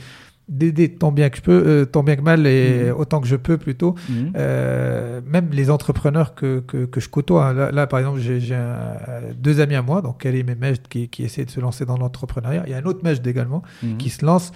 d'aider 0.50 0.88
tant 0.92 1.12
bien 1.12 1.30
que 1.30 1.36
je 1.36 1.42
peux, 1.42 1.62
euh, 1.64 1.84
tant 1.86 2.02
bien 2.02 2.16
que 2.16 2.22
mal, 2.22 2.46
et 2.46 2.90
Mhm. 2.90 2.96
autant 3.00 3.20
que 3.20 3.26
je 3.28 3.36
peux 3.36 3.56
plutôt, 3.56 3.94
Mhm. 4.08 4.32
euh, 4.36 5.20
même 5.24 5.48
les 5.52 5.70
entrepreneurs 5.70 6.34
que, 6.34 6.58
que, 6.60 6.84
que 6.86 7.00
je 7.00 7.08
côtoie. 7.08 7.46
hein. 7.46 7.52
Là, 7.54 7.70
là, 7.70 7.86
par 7.86 8.00
exemple, 8.00 8.18
j'ai, 8.20 8.54
un- 8.54 8.96
deux 9.38 9.60
amis 9.60 9.76
à 9.76 9.82
moi, 9.82 10.02
donc 10.02 10.18
Karim 10.18 10.48
et 10.50 10.54
Majd, 10.56 10.82
qui, 10.88 11.08
qui 11.08 11.22
essaient 11.22 11.44
de 11.44 11.50
se 11.50 11.60
lancer 11.60 11.86
dans 11.86 11.96
l'entrepreneuriat. 11.96 12.64
Il 12.66 12.70
y 12.72 12.74
a 12.74 12.78
un 12.78 12.84
autre 12.84 13.00
Majd 13.04 13.24
également 13.26 13.62
Mhm. 13.82 13.96
qui 13.98 14.10
se 14.10 14.24
lance. 14.26 14.52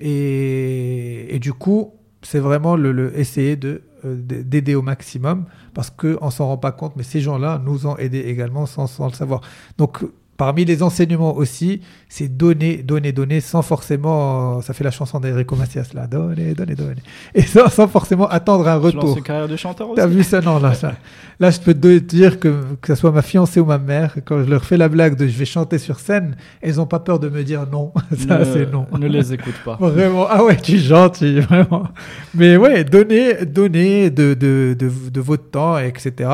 Et, 0.00 1.34
et 1.34 1.38
du 1.38 1.52
coup, 1.52 1.92
c'est 2.22 2.38
vraiment 2.40 2.76
le, 2.76 2.92
le 2.92 3.18
essayer 3.18 3.56
de, 3.56 3.82
euh, 4.04 4.14
d'aider 4.16 4.74
au 4.74 4.82
maximum 4.82 5.44
parce 5.74 5.90
qu'on 5.90 6.26
ne 6.26 6.30
s'en 6.30 6.46
rend 6.46 6.56
pas 6.58 6.72
compte, 6.72 6.94
mais 6.96 7.02
ces 7.02 7.20
gens-là 7.20 7.60
nous 7.64 7.86
ont 7.86 7.96
aidés 7.98 8.20
également 8.20 8.66
sans, 8.66 8.86
sans 8.86 9.06
le 9.08 9.12
savoir. 9.12 9.40
Donc, 9.78 10.04
parmi 10.36 10.64
les 10.64 10.82
enseignements 10.82 11.36
aussi, 11.36 11.80
c'est 12.08 12.28
donner, 12.28 12.78
donner, 12.82 13.12
donner 13.12 13.40
sans 13.40 13.62
forcément. 13.62 14.60
Ça 14.62 14.72
fait 14.74 14.84
la 14.84 14.90
chanson 14.90 15.20
d'Enrico 15.20 15.56
Macias 15.56 15.88
là, 15.94 16.06
donner, 16.06 16.54
donner, 16.54 16.74
donner. 16.74 17.02
Et 17.34 17.42
sans, 17.46 17.68
sans 17.68 17.88
forcément 17.88 18.28
attendre 18.28 18.66
un 18.68 18.78
Tu 18.78 18.84
lances 18.84 18.94
retour. 18.94 19.16
une 19.18 19.22
carrière 19.22 19.48
de 19.48 19.56
chanteur 19.56 19.88
aussi 19.90 19.96
T'as 19.96 20.06
vu 20.06 20.22
ça? 20.22 20.40
Non, 20.40 20.58
là, 20.58 20.74
ça. 20.74 20.94
Là, 21.40 21.50
je 21.50 21.58
peux 21.60 21.74
te 21.74 21.98
dire 21.98 22.38
que, 22.40 22.62
que 22.80 22.88
ce 22.88 23.00
soit 23.00 23.12
ma 23.12 23.22
fiancée 23.22 23.60
ou 23.60 23.64
ma 23.64 23.78
mère, 23.78 24.16
quand 24.24 24.42
je 24.42 24.48
leur 24.50 24.64
fais 24.64 24.76
la 24.76 24.88
blague 24.88 25.16
de 25.16 25.26
je 25.26 25.36
vais 25.38 25.44
chanter 25.44 25.78
sur 25.78 25.98
scène, 26.00 26.36
elles 26.60 26.76
n'ont 26.76 26.86
pas 26.86 27.00
peur 27.00 27.18
de 27.18 27.28
me 27.28 27.42
dire 27.44 27.66
non. 27.70 27.92
Ça, 28.28 28.44
c'est 28.44 28.70
non. 28.70 28.86
Ne 28.98 29.06
les 29.08 29.32
écoute 29.32 29.54
pas. 29.64 29.76
Vraiment. 29.80 30.26
Ah 30.28 30.44
ouais, 30.44 30.56
tu 30.56 30.74
es 30.74 30.78
gentil, 30.78 31.40
vraiment. 31.40 31.88
Mais 32.34 32.56
ouais, 32.56 32.84
donnez, 32.84 33.44
donnez 33.46 34.10
de, 34.10 34.34
de, 34.34 34.76
de, 34.78 34.90
de 35.10 35.20
votre 35.20 35.50
temps, 35.50 35.78
etc. 35.78 36.30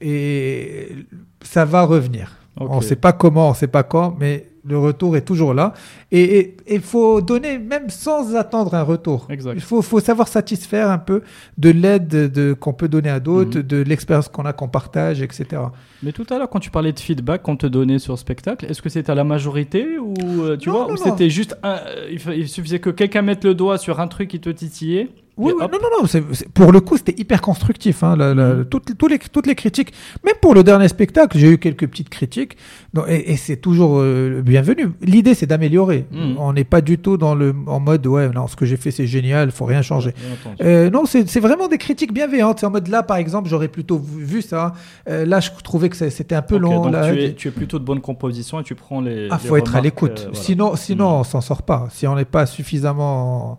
Et 0.00 0.96
ça 1.42 1.64
va 1.64 1.82
revenir. 1.82 2.37
On 2.60 2.76
ne 2.76 2.82
sait 2.82 2.96
pas 2.96 3.12
comment, 3.12 3.46
on 3.48 3.50
ne 3.50 3.56
sait 3.56 3.66
pas 3.68 3.82
quand, 3.82 4.16
mais 4.18 4.46
le 4.64 4.76
retour 4.78 5.16
est 5.16 5.22
toujours 5.22 5.54
là. 5.54 5.72
Et 6.12 6.56
il 6.68 6.80
faut 6.80 7.20
donner 7.22 7.58
même 7.58 7.88
sans 7.88 8.34
attendre 8.34 8.74
un 8.74 8.82
retour. 8.82 9.26
Exact. 9.30 9.52
Il 9.54 9.60
faut, 9.62 9.80
faut 9.80 10.00
savoir 10.00 10.28
satisfaire 10.28 10.90
un 10.90 10.98
peu 10.98 11.22
de 11.56 11.70
l'aide 11.70 12.08
de, 12.08 12.52
qu'on 12.52 12.74
peut 12.74 12.88
donner 12.88 13.08
à 13.08 13.20
d'autres, 13.20 13.58
Mhm. 13.60 13.62
de 13.66 13.76
l'expérience 13.82 14.28
qu'on 14.28 14.44
a, 14.44 14.52
qu'on 14.52 14.68
partage, 14.68 15.22
etc. 15.22 15.62
Mais 16.02 16.12
tout 16.12 16.26
à 16.28 16.36
l'heure, 16.38 16.50
quand 16.50 16.58
tu 16.60 16.70
parlais 16.70 16.92
de 16.92 17.00
feedback 17.00 17.42
qu'on 17.42 17.56
te 17.56 17.66
donnait 17.66 17.98
sur 17.98 18.12
le 18.12 18.18
spectacle, 18.18 18.66
est-ce 18.66 18.82
que 18.82 18.88
c'était 18.90 19.10
à 19.10 19.14
la 19.14 19.24
majorité 19.24 19.96
ou 19.98 20.14
euh, 20.42 20.56
tu 20.58 20.68
Non, 20.68 20.74
vois, 20.74 20.86
non, 20.88 20.94
ou 20.94 20.96
c'était 20.98 21.30
juste 21.30 21.56
un- 21.62 21.78
euh, 21.86 22.34
il 22.36 22.48
suffisait 22.48 22.78
que 22.80 22.90
quelqu'un 22.90 23.22
mette 23.22 23.44
le 23.44 23.54
doigt 23.54 23.78
sur 23.78 24.00
un 24.00 24.08
truc 24.08 24.28
qui 24.28 24.40
te 24.40 24.50
titillait? 24.50 25.08
Oui, 25.38 25.52
non, 25.58 25.68
non, 25.68 26.02
non. 26.02 26.20
pour 26.54 26.72
le 26.72 26.80
coup, 26.80 26.96
c'était 26.96 27.14
hyper 27.16 27.40
constructif. 27.40 28.02
Hein, 28.02 28.16
la- 28.16 28.34
la- 28.34 28.54
Mhm. 28.54 28.64
toutes, 28.66 28.90
les, 29.08 29.18
toutes 29.18 29.46
les 29.46 29.54
critiques, 29.54 29.92
même 30.24 30.34
pour 30.42 30.54
le 30.54 30.62
dernier 30.64 30.88
spectacle, 30.88 31.38
j'ai 31.38 31.50
eu 31.52 31.58
quelques 31.58 31.86
petites 31.86 32.08
critiques. 32.08 32.56
Donc, 32.92 33.04
et 33.08 33.32
et 33.32 33.36
c'est 33.36 33.56
toujours 33.56 33.98
euh, 34.00 34.42
bienvenu. 34.42 34.88
L'idée, 35.00 35.34
c'est 35.34 35.46
d'améliorer. 35.46 36.06
Mhm. 36.10 36.36
On 36.38 36.52
n'est 36.52 36.64
pas 36.64 36.80
du 36.80 36.98
tout 36.98 37.16
dans 37.16 37.34
le, 37.34 37.54
en 37.66 37.80
mode, 37.80 38.06
ouais, 38.06 38.28
non, 38.30 38.46
ce 38.48 38.56
que 38.56 38.66
j'ai 38.66 38.76
fait, 38.76 38.90
c'est 38.90 39.06
génial, 39.06 39.50
faut 39.52 39.64
rien 39.64 39.82
changer. 39.82 40.12
Euh, 40.60 40.90
non, 40.90 41.04
c'est 41.06 41.40
vraiment 41.40 41.68
des 41.68 41.78
critiques 41.78 42.12
bienveillantes. 42.12 42.58
C'est 42.60 42.66
en 42.66 42.70
mode 42.70 42.88
là, 42.88 43.02
par 43.02 43.16
exemple, 43.18 43.48
j'aurais 43.48 43.68
plutôt 43.68 43.98
vu, 43.98 44.24
vu 44.24 44.42
ça. 44.42 44.72
Euh, 45.08 45.24
là, 45.24 45.40
je 45.40 45.50
trouvais 45.62 45.88
que 45.88 45.96
c'était 45.96 46.34
un 46.34 46.42
peu 46.42 46.56
long. 46.58 46.82
donc 46.84 46.92
là. 46.92 47.12
tu, 47.12 47.20
es, 47.22 47.34
tu 47.34 47.48
es 47.48 47.50
plutôt 47.52 47.78
de 47.78 47.84
bonne 47.84 48.00
composition 48.00 48.60
et 48.60 48.64
tu 48.64 48.74
prends 48.74 49.00
les. 49.00 49.28
Ah, 49.30 49.38
les 49.42 49.48
faut 49.48 49.56
être 49.56 49.76
à 49.76 49.80
l'écoute. 49.80 50.20
voilà. 50.30 50.34
Sinon, 50.34 50.74
sinon, 50.76 51.08
Mhm. 51.10 51.20
on 51.20 51.24
s'en 51.24 51.40
sort 51.40 51.62
pas. 51.62 51.88
Si 51.92 52.06
on 52.06 52.16
n'est 52.16 52.24
pas 52.24 52.46
suffisamment, 52.46 53.58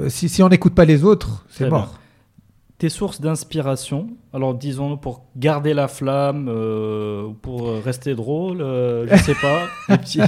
euh, 0.00 0.08
si, 0.08 0.28
si 0.28 0.42
on 0.42 0.48
n'écoute 0.48 0.74
pas 0.74 0.84
les 0.84 1.04
autres, 1.04 1.44
c'est 1.50 1.68
mort. 1.70 1.96
Tes 2.78 2.88
sources 2.88 3.20
d'inspiration, 3.20 4.08
alors 4.32 4.54
disons 4.54 4.96
pour 4.96 5.26
garder 5.36 5.74
la 5.74 5.86
flamme, 5.86 6.46
euh, 6.48 7.24
ou 7.26 7.32
pour 7.34 7.68
euh, 7.68 7.78
rester 7.84 8.14
drôle, 8.14 8.62
euh, 8.62 9.06
je 9.06 9.22
sais 9.22 9.34
pas, 9.34 9.66
petits. 9.98 10.22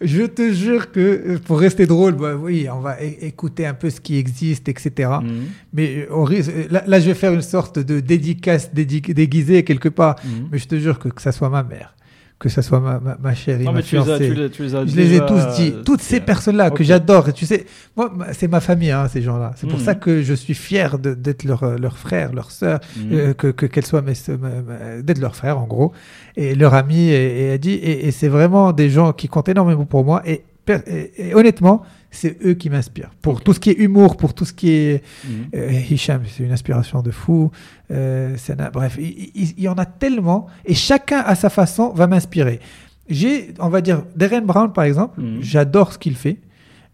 Je 0.00 0.22
te 0.22 0.52
jure 0.54 0.90
que 0.90 1.36
pour 1.36 1.60
rester 1.60 1.84
drôle, 1.86 2.14
bah 2.14 2.34
oui, 2.34 2.66
on 2.72 2.80
va 2.80 2.98
écouter 3.02 3.66
un 3.66 3.74
peu 3.74 3.90
ce 3.90 4.00
qui 4.00 4.16
existe, 4.16 4.70
etc. 4.70 5.10
Mhm. 5.22 5.44
Mais 5.74 6.08
on 6.10 6.24
risque- 6.24 6.50
là, 6.70 6.82
là, 6.86 6.98
je 6.98 7.08
vais 7.08 7.14
faire 7.14 7.34
une 7.34 7.42
sorte 7.42 7.78
de 7.78 8.00
dédicace 8.00 8.72
dédi- 8.72 9.12
déguisée 9.12 9.62
quelque 9.62 9.90
part. 9.90 10.16
Mhm. 10.24 10.48
Mais 10.50 10.56
je 10.58 10.68
te 10.68 10.76
jure 10.78 10.98
que 10.98 11.10
que 11.10 11.20
ça 11.20 11.30
soit 11.30 11.50
ma 11.50 11.62
mère, 11.62 11.94
que 12.42 12.48
ce 12.48 12.60
soit 12.60 12.80
ma, 12.80 12.98
ma, 12.98 13.16
ma 13.22 13.34
chérie, 13.36 13.62
Non, 13.62 13.70
ma 13.70 13.78
mais 13.78 13.82
tu 13.84 13.94
les, 13.94 14.00
as, 14.02 14.04
fiancée. 14.04 14.26
tu, 14.28 14.34
les, 14.34 14.50
tu 14.50 14.62
les 14.64 14.74
as 14.74 14.84
Je 14.84 14.96
les 14.96 15.14
ai 15.14 15.20
tous 15.20 15.46
dit. 15.56 15.74
Toutes 15.86 16.00
ces 16.02 16.18
personnes-là 16.18 16.70
que 16.72 16.82
j'adore. 16.82 17.28
Et 17.28 17.32
tu 17.32 17.46
sais, 17.46 17.66
moi, 17.96 18.10
c'est 18.32 18.48
ma 18.48 18.58
famille, 18.58 18.90
hein, 18.90 19.06
ces 19.06 19.22
gens-là. 19.22 19.52
C'est 19.54 19.68
pour 19.68 19.78
Mhm. 19.78 19.84
ça 19.84 19.94
que 19.94 20.22
je 20.22 20.34
suis 20.34 20.54
fier 20.54 20.98
d'être 20.98 21.44
leur, 21.44 21.62
euh, 21.62 21.76
leur 21.78 21.96
frère, 21.98 22.32
leur 22.32 22.50
sœur, 22.50 22.80
Mhm. 22.96 23.08
euh, 23.12 23.32
que 23.34 23.46
que- 23.52 23.66
qu'elles 23.66 23.86
soient 23.86 24.02
mes, 24.02 24.14
ma- 24.28 24.48
ma- 24.48 25.02
d'être 25.02 25.20
leur 25.20 25.36
frère, 25.36 25.56
en 25.60 25.66
gros, 25.68 25.92
et 26.36 26.56
leur 26.56 26.74
ami. 26.74 27.10
Et, 27.10 27.54
et 27.54 27.60
et, 27.64 28.06
et 28.08 28.10
c'est 28.10 28.28
vraiment 28.28 28.72
des 28.72 28.90
gens 28.90 29.12
qui 29.12 29.28
comptent 29.28 29.48
énormément 29.48 29.84
pour 29.84 30.04
moi. 30.04 30.22
Et, 30.26 30.42
et- 30.68 31.28
et 31.28 31.34
honnêtement, 31.34 31.82
c'est 32.10 32.36
eux 32.44 32.54
qui 32.54 32.68
m'inspirent. 32.70 33.10
Pour 33.22 33.40
tout 33.40 33.52
ce 33.54 33.60
qui 33.60 33.70
est 33.70 33.78
humour, 33.78 34.16
pour 34.16 34.34
tout 34.34 34.44
ce 34.44 34.52
qui 34.52 34.70
est 34.70 35.02
Mhm. 35.24 35.30
euh, 35.54 35.70
Hicham, 35.90 36.22
c'est 36.28 36.44
une 36.44 36.52
inspiration 36.52 37.02
de 37.02 37.10
fou. 37.10 37.50
Euh, 37.90 38.36
Sana- 38.36 38.70
bref, 38.70 38.96
il, 39.00 39.58
y 39.60 39.68
en 39.68 39.74
a 39.74 39.86
tellement 39.86 40.46
et 40.64 40.74
chacun 40.74 41.20
à 41.20 41.34
sa 41.34 41.48
façon 41.50 41.90
va 41.94 42.06
m'inspirer. 42.06 42.60
J'ai, 43.08 43.54
on 43.58 43.68
va 43.68 43.80
dire, 43.80 44.04
Darren 44.14 44.42
Brown 44.42 44.72
par 44.72 44.84
exemple, 44.84 45.20
Mhm. 45.20 45.38
j'adore 45.42 45.92
ce 45.92 45.98
qu'il 45.98 46.14
fait, 46.14 46.38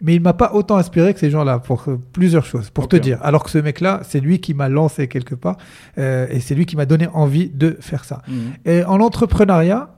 mais 0.01 0.15
il 0.15 0.21
m'a 0.21 0.33
pas 0.33 0.53
autant 0.55 0.77
inspiré 0.77 1.13
que 1.13 1.21
ces 1.21 1.31
gens-là 1.31 1.59
pour 1.59 1.85
euh, 1.89 1.99
plusieurs 2.13 2.45
choses. 2.47 2.71
Pour 2.71 2.87
te 2.89 2.95
dire, 2.97 3.19
alors 3.23 3.43
que 3.45 3.51
ce 3.51 3.59
mec-là, 3.59 4.01
c'est 4.09 4.21
lui 4.21 4.39
qui 4.39 4.55
m'a 4.55 4.69
lancé 4.69 5.09
quelque 5.09 5.35
part 5.35 5.59
euh, 5.99 6.27
et 6.31 6.39
c'est 6.41 6.55
lui 6.55 6.65
qui 6.65 6.77
m'a 6.77 6.87
donné 6.87 7.09
envie 7.13 7.49
de 7.51 7.77
faire 7.81 8.05
ça. 8.05 8.23
Mhm. 8.29 8.37
Et 8.67 8.85
en 8.85 9.01
entrepreneuriat, 9.01 9.95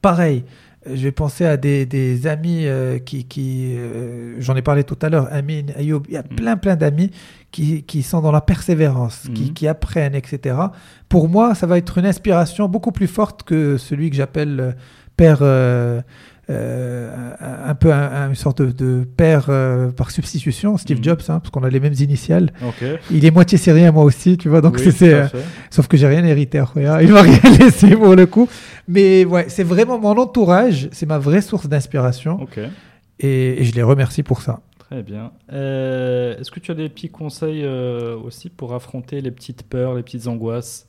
pareil. 0.00 0.44
Euh, 0.86 0.90
Je 0.96 1.02
vais 1.02 1.12
penser 1.12 1.44
à 1.44 1.56
des, 1.56 1.86
des 1.86 2.26
amis 2.26 2.66
euh, 2.66 2.98
qui, 2.98 3.24
qui 3.24 3.74
euh, 3.76 4.34
j'en 4.40 4.56
ai 4.56 4.62
parlé 4.62 4.84
tout 4.84 4.98
à 5.02 5.08
l'heure, 5.08 5.28
Amin, 5.32 5.62
Ayoub, 5.76 6.02
il 6.08 6.14
y 6.14 6.16
a 6.16 6.22
Mhm. 6.22 6.36
plein 6.36 6.56
plein 6.56 6.76
d'amis 6.76 7.10
qui, 7.50 7.82
qui 7.82 8.02
sont 8.02 8.20
dans 8.20 8.32
la 8.32 8.40
persévérance, 8.40 9.28
qui, 9.34 9.44
Mhm. 9.44 9.52
qui 9.54 9.68
apprennent, 9.68 10.14
etc. 10.14 10.56
Pour 11.08 11.28
moi, 11.28 11.54
ça 11.54 11.66
va 11.66 11.78
être 11.78 11.98
une 11.98 12.06
inspiration 12.06 12.68
beaucoup 12.68 12.92
plus 12.92 13.06
forte 13.08 13.42
que 13.42 13.76
celui 13.76 14.10
que 14.10 14.16
j'appelle 14.16 14.76
père, 15.16 15.38
euh, 15.42 16.00
euh, 16.50 17.30
un, 17.40 17.74
peu 17.74 17.92
un- 17.92 18.10
un- 18.12 18.28
une 18.28 18.34
sorte 18.34 18.60
de, 18.62 18.72
de 18.72 19.04
père 19.04 19.46
euh, 19.48 19.90
par 19.90 20.10
substitution, 20.10 20.76
Steve 20.76 20.98
Mhm. 20.98 21.04
Jobs, 21.04 21.20
hein, 21.28 21.38
parce 21.38 21.50
qu'on 21.50 21.62
a 21.62 21.68
les 21.70 21.80
mêmes 21.80 21.94
initiales. 22.00 22.52
Il 23.10 23.24
est 23.24 23.30
moitié 23.30 23.58
syrien, 23.58 23.92
moi 23.92 24.04
aussi, 24.04 24.36
tu 24.36 24.48
vois, 24.48 24.60
donc 24.60 24.76
Oui, 24.78 24.92
c'est- 24.92 25.14
euh. 25.14 25.26
Sauf 25.70 25.86
que 25.88 25.96
j'ai 25.96 26.06
rien 26.08 26.24
hérité 26.24 26.60
Roya. 26.60 27.02
Il 27.02 27.12
m'a 27.12 27.22
rien 27.22 27.38
laissé 27.60 27.94
pour 27.96 28.14
le 28.16 28.26
coup. 28.26 28.48
Mais 28.88 29.24
ouais, 29.24 29.46
c'est 29.48 29.62
vraiment 29.64 29.98
mon 29.98 30.16
entourage, 30.18 30.88
c'est 30.92 31.06
ma 31.06 31.18
vraie 31.18 31.42
source 31.42 31.68
d'inspiration. 31.68 32.40
Et, 33.20 33.60
et 33.60 33.64
je 33.64 33.74
les 33.74 33.82
remercie 33.82 34.22
pour 34.24 34.42
ça. 34.42 34.60
Très 34.78 35.02
bien. 35.02 35.30
Est-ce 35.48 36.50
que 36.50 36.60
tu 36.60 36.70
as 36.70 36.74
des 36.74 36.88
petits 36.88 37.08
conseils 37.08 37.64
aussi 37.66 38.50
pour 38.50 38.74
affronter 38.74 39.20
les 39.20 39.30
petites 39.30 39.62
peurs, 39.62 39.94
les 39.94 40.02
petites 40.02 40.26
angoisses? 40.26 40.86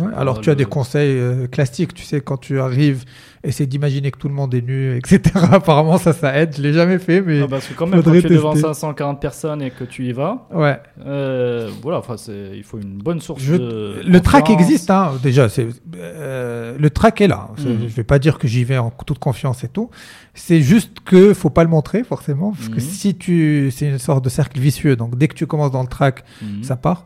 Ouais, 0.00 0.12
alors 0.16 0.40
tu 0.40 0.48
as 0.50 0.52
le- 0.52 0.56
des 0.56 0.64
conseils 0.64 1.16
euh, 1.18 1.46
classiques, 1.46 1.94
tu 1.94 2.02
sais, 2.04 2.20
quand 2.20 2.36
tu 2.38 2.58
arrives, 2.60 3.04
essaie 3.44 3.66
d'imaginer 3.66 4.10
que 4.10 4.18
tout 4.18 4.28
le 4.28 4.34
monde 4.34 4.54
est 4.54 4.62
nu, 4.62 4.96
etc. 4.96 5.20
Apparemment, 5.52 5.98
ça, 5.98 6.12
ça 6.12 6.36
aide. 6.38 6.54
Je 6.56 6.62
l'ai 6.62 6.72
jamais 6.72 6.98
fait, 6.98 7.20
mais 7.20 7.40
Ah, 7.42 7.46
Parce 7.50 7.66
que 7.66 7.74
quand 7.74 7.86
même, 7.86 8.02
quand 8.02 8.10
tu 8.12 8.18
es 8.18 8.22
devant 8.22 8.52
tester. 8.52 8.68
540 8.68 9.20
personnes 9.20 9.60
et 9.62 9.70
que 9.70 9.84
tu 9.84 10.06
y 10.06 10.12
vas, 10.12 10.46
ouais. 10.54 10.78
euh, 11.04 11.68
voilà, 11.82 11.98
enfin, 11.98 12.16
c'est- 12.16 12.52
il 12.54 12.62
faut 12.62 12.78
une 12.78 12.98
bonne 12.98 13.20
source 13.20 13.42
Je- 13.42 13.54
de. 13.56 13.94
le 14.06 14.20
track 14.20 14.48
existe, 14.50 14.90
hein, 14.90 15.12
déjà. 15.22 15.48
C'est, 15.48 15.66
euh, 15.96 16.76
le 16.78 16.90
track 16.90 17.20
est 17.20 17.28
là. 17.28 17.48
Mhm. 17.58 17.88
Je 17.88 17.94
vais 17.94 18.04
pas 18.04 18.18
dire 18.18 18.38
que 18.38 18.46
j'y 18.48 18.64
vais 18.64 18.78
en 18.78 18.90
toute 18.90 19.18
confiance 19.18 19.64
et 19.64 19.68
tout. 19.68 19.90
C'est 20.34 20.62
juste 20.62 21.00
que 21.04 21.34
faut 21.34 21.50
pas 21.50 21.64
le 21.64 21.70
montrer 21.70 22.04
forcément, 22.04 22.52
parce 22.52 22.68
que 22.68 22.80
si 22.80 23.14
tu, 23.16 23.70
c'est 23.74 23.88
une 23.88 23.98
sorte 23.98 24.24
de 24.24 24.30
cercle 24.30 24.58
vicieux. 24.60 24.96
Donc 24.96 25.18
dès 25.18 25.28
que 25.28 25.34
tu 25.34 25.46
commences 25.46 25.72
dans 25.72 25.82
le 25.82 25.88
track, 25.88 26.24
Mhm. 26.40 26.62
ça 26.62 26.76
part. 26.76 27.04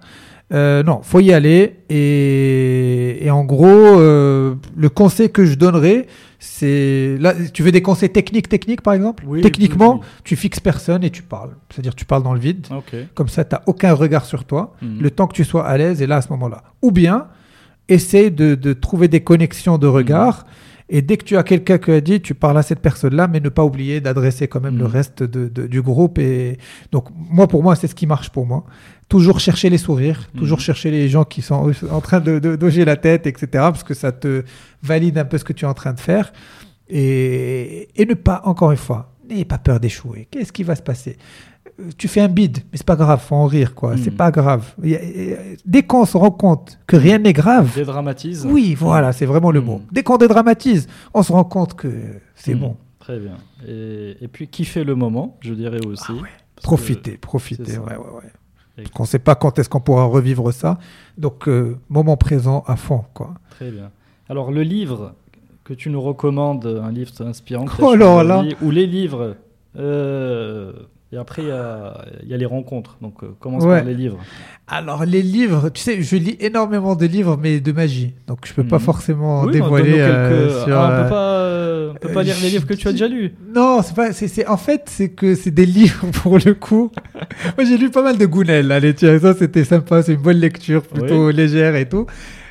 Euh, 0.53 0.83
non, 0.85 1.01
faut 1.03 1.21
y 1.21 1.33
aller. 1.33 1.77
Et, 1.89 3.25
et 3.27 3.31
en 3.31 3.45
gros, 3.45 3.67
euh, 3.67 4.55
le 4.77 4.89
conseil 4.89 5.31
que 5.31 5.45
je 5.45 5.55
donnerais, 5.57 6.07
c'est 6.39 7.17
là, 7.19 7.35
tu 7.53 7.63
veux 7.63 7.73
des 7.73 7.83
conseils 7.83 8.11
techniques, 8.11 8.49
techniques 8.49 8.83
par 8.83 8.95
exemple? 8.95 9.25
Oui, 9.27 9.41
Techniquement, 9.41 9.95
oui, 9.97 10.01
tu 10.25 10.37
fixes 10.37 10.61
personne 10.61 11.03
et 11.03 11.11
tu 11.11 11.23
parles. 11.23 11.51
C'est-à-dire, 11.71 11.95
tu 11.95 12.05
parles 12.05 12.23
dans 12.23 12.35
le 12.35 12.41
vide. 12.41 12.67
Ok. 12.71 12.95
Comme 13.15 13.29
ça, 13.29 13.45
tu 13.45 13.55
n'as 13.55 13.63
aucun 13.67 13.93
regard 13.95 14.25
sur 14.25 14.45
toi. 14.45 14.75
Mhm. 14.83 14.99
Le 15.01 15.11
temps 15.11 15.27
que 15.27 15.35
tu 15.35 15.45
sois 15.45 15.67
à 15.67 15.77
l'aise 15.77 16.01
et 16.03 16.07
là 16.07 16.17
à 16.17 16.23
ce 16.23 16.29
moment-là. 16.31 16.63
Ou 16.83 16.93
bien, 16.93 17.27
essaie 17.89 18.31
de, 18.31 18.55
de 18.55 18.73
trouver 18.73 19.09
des 19.09 19.21
connexions 19.21 19.79
de 19.79 19.87
regard. 19.87 20.47
Et 20.89 21.03
dès 21.03 21.17
que 21.17 21.25
tu 21.25 21.37
as 21.37 21.43
quelqu'un 21.43 21.79
qui 21.79 21.91
a 21.91 22.01
dit, 22.01 22.21
tu 22.21 22.35
parles 22.35 22.57
à 22.59 22.63
cette 22.63 22.79
personne-là, 22.79 23.27
mais 23.27 23.41
ne 23.41 23.49
pas 23.49 23.65
oublier 23.65 24.01
d'adresser 24.01 24.47
quand 24.47 24.61
même 24.61 24.75
Mhm. 24.75 24.81
le 24.81 24.87
reste 24.87 25.23
de- 25.25 25.49
de- 25.49 25.67
du 25.67 25.83
groupe. 25.83 26.19
Et 26.21 26.59
donc, 26.93 27.07
moi, 27.17 27.49
pour 27.49 27.65
moi, 27.65 27.75
c'est 27.75 27.89
ce 27.89 27.95
qui 27.97 28.07
marche 28.07 28.31
pour 28.31 28.47
moi. 28.47 28.65
Toujours 29.09 29.39
chercher 29.41 29.71
les 29.71 29.79
sourires, 29.79 30.29
Mhm. 30.35 30.41
toujours 30.41 30.61
chercher 30.61 30.91
les 30.91 31.09
gens 31.09 31.25
qui 31.25 31.41
sont 31.43 31.73
en 31.91 32.01
train 32.01 32.21
de, 32.21 32.39
de 32.41 32.57
doger 32.57 32.85
la 32.85 32.97
tête, 32.97 33.27
etc. 33.27 33.47
Parce 33.53 33.85
que 33.85 33.95
ça 33.95 34.11
te 34.13 34.43
valide 34.83 35.17
un 35.19 35.25
peu 35.25 35.39
ce 35.39 35.45
que 35.45 35.53
tu 35.53 35.65
es 35.65 35.69
en 35.69 35.75
train 35.75 35.93
de 35.93 36.01
faire. 36.01 36.33
Et, 36.89 37.89
et 37.97 38.07
ne 38.07 38.15
pas, 38.15 38.43
encore 38.45 38.71
une 38.71 38.77
fois, 38.77 39.13
n'ayez 39.29 39.45
pas 39.45 39.59
peur 39.59 39.81
d'échouer. 39.81 40.29
Qu'est-ce 40.31 40.53
qui 40.53 40.63
va 40.63 40.77
se 40.77 40.83
passer? 40.83 41.17
Euh, 41.81 41.85
tu 41.99 42.09
fais 42.09 42.21
un 42.21 42.29
bid, 42.29 42.59
mais 42.73 42.79
c'est 42.79 42.87
pas 42.87 42.97
grave, 42.97 43.21
faut 43.21 43.35
en 43.37 43.47
rire, 43.47 43.75
quoi. 43.75 43.93
Mhm. 43.97 44.03
C'est 44.03 44.11
pas 44.17 44.31
grave. 44.31 44.75
Dès 45.65 45.83
qu'on 45.83 46.05
se 46.05 46.17
rend 46.17 46.31
compte 46.31 46.79
que 46.87 46.97
rien 46.97 47.19
n'est 47.19 47.33
grave, 47.33 47.73
Dédramatise. 47.75 48.47
oui, 48.47 48.75
voilà, 48.75 49.13
c'est 49.13 49.27
vraiment 49.27 49.51
le 49.51 49.61
Mhm. 49.61 49.67
mot. 49.67 49.83
Dès 49.93 50.03
qu'on 50.03 50.17
dédramatise, 50.17 50.87
on 51.15 51.23
se 51.23 51.33
rend 51.33 51.45
compte 51.45 51.75
que 51.75 51.89
c'est 52.35 52.55
Mhm. 52.55 52.61
bon. 52.61 52.77
Très 53.01 53.19
bien. 53.21 53.37
Et, 53.69 54.17
et 54.21 54.29
puis, 54.29 54.49
kiffer 54.49 54.83
le 54.85 54.95
moment, 54.97 55.37
je 55.41 55.55
dirais 55.55 55.85
aussi. 55.87 56.03
Ah 56.09 56.13
ouais. 56.15 56.29
C'est 57.67 57.75
ça. 57.75 57.81
ouais, 57.83 57.97
ouais, 57.97 57.97
ouais. 58.17 58.33
Qu'on 58.95 59.05
sait 59.07 59.19
pas 59.19 59.35
quand 59.35 59.59
est-ce 59.59 59.69
qu'on 59.69 59.81
pourra 59.81 60.05
revivre 60.05 60.53
ça. 60.53 60.79
Donc, 61.17 61.49
euh, 61.49 61.77
moment 61.89 62.17
présent 62.17 62.63
à 62.67 62.77
fond, 62.77 63.05
quoi. 63.15 63.35
Très 63.51 63.71
bien. 63.71 63.91
Alors, 64.29 64.51
le 64.53 64.63
livre 64.63 65.13
que 65.65 65.73
tu 65.75 65.89
nous 65.91 66.01
recommandes, 66.03 66.67
un 66.85 66.91
livre 66.93 67.11
inspirant, 67.21 67.65
Oh 67.81 67.95
là 67.97 68.45
ou 68.63 68.71
les 68.71 68.87
livres, 68.87 69.35
euh, 69.79 70.73
et 71.13 71.17
après, 71.17 71.43
il 71.43 71.49
y 72.29 72.31
y 72.31 72.35
a 72.35 72.37
les 72.37 72.47
rencontres. 72.47 72.97
Donc, 73.01 73.23
euh, 73.23 73.29
commence 73.39 73.65
Ouais. 73.65 73.79
par 73.79 73.85
les 73.87 73.95
livres. 73.95 74.19
Alors, 74.67 75.05
les 75.05 75.23
livres, 75.23 75.71
tu 75.71 75.81
sais, 75.81 76.03
je 76.03 76.17
lis 76.17 76.37
énormément 76.41 76.97
de 76.97 77.07
livres, 77.07 77.39
mais 77.41 77.61
de 77.61 77.73
magie. 77.73 78.15
Donc, 78.27 78.41
je 78.45 78.53
peux 78.53 78.65
pas 78.67 78.77
Mhm. 78.79 78.83
forcément 78.83 79.43
Oui, 79.45 79.53
dévoiler 79.53 79.91
donne-nous 79.93 80.05
euh, 80.05 80.49
quelques- 80.49 80.65
sur. 80.65 80.77
Ah, 80.79 80.87
on 81.01 81.03
peut 81.05 81.09
pas, 81.09 81.36
on 81.97 82.07
peut 82.09 82.13
pas 82.15 82.21
euh, 82.21 82.25
lire 82.25 82.37
les 82.43 82.51
livres 82.51 82.67
que 82.67 82.75
tu 82.75 82.87
as 82.89 82.93
déjà 82.93 83.09
lus. 83.09 83.33
Non, 83.55 83.81
c'est 83.83 83.95
pas. 83.95 84.13
C'est, 84.13 84.29
c'est- 84.29 84.47
en 84.47 84.57
fait, 84.57 84.83
c'est 84.87 85.09
que 85.11 85.35
c'est 85.35 85.51
des 85.51 85.67
livres 85.67 86.07
pour 86.23 86.39
le 86.39 86.55
coup. 86.55 86.91
Moi, 87.57 87.67
j'ai 87.67 87.77
lu 87.79 87.91
pas 87.91 88.03
mal 88.03 88.17
de 88.19 88.27
Gounel. 88.27 88.71
Allez, 88.73 88.95
tiens, 88.95 89.19
ça, 89.19 89.35
c'était 89.35 89.65
sympa. 89.65 90.03
C'est 90.03 90.15
une 90.15 90.21
bonne 90.23 90.39
lecture, 90.39 90.83
plutôt 90.83 91.31
légère 91.31 91.75
et 91.77 91.89
tout. 91.89 92.07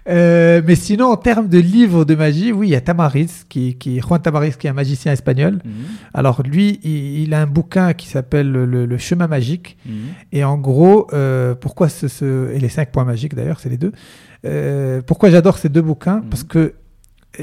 Euh, 0.08 0.62
mais 0.68 0.76
sinon, 0.76 1.08
en 1.08 1.18
termes 1.18 1.48
de 1.48 1.58
livres 1.58 2.06
de 2.06 2.14
magie, 2.14 2.52
oui, 2.52 2.68
il 2.68 2.72
y 2.72 2.76
a 2.76 2.82
Tamariz, 2.82 3.44
qui, 3.50 3.74
qui, 3.76 4.00
Juan 4.00 4.22
Tamariz, 4.22 4.56
qui 4.56 4.68
est 4.68 4.70
un 4.70 4.74
magicien 4.74 5.12
espagnol. 5.12 5.54
Mhm. 5.66 5.72
Alors, 6.14 6.44
lui, 6.44 6.80
il, 6.84 7.22
il 7.24 7.34
a 7.34 7.42
un 7.42 7.48
bouquin 7.48 7.94
qui 7.94 8.08
s'appelle 8.08 8.52
le, 8.52 8.86
le 8.86 8.98
chemin 9.00 9.26
magique. 9.28 9.78
Mhm. 9.88 9.94
Et 10.32 10.44
en 10.44 10.60
gros, 10.60 11.08
euh, 11.14 11.56
pourquoi 11.56 11.90
ce, 11.90 12.08
ce- 12.08 12.52
et 12.54 12.60
les 12.60 12.70
cinq 12.70 12.92
points 12.92 13.04
magiques 13.04 13.34
d'ailleurs, 13.34 13.60
c'est 13.60 13.70
les 13.70 13.78
deux. 13.78 13.94
Euh, 14.46 15.02
pourquoi 15.02 15.32
j'adore 15.32 15.58
ces 15.58 15.70
deux 15.70 15.82
bouquins? 15.82 16.18
Mhm. 16.18 16.30
Parce 16.30 16.44
que 16.44 16.74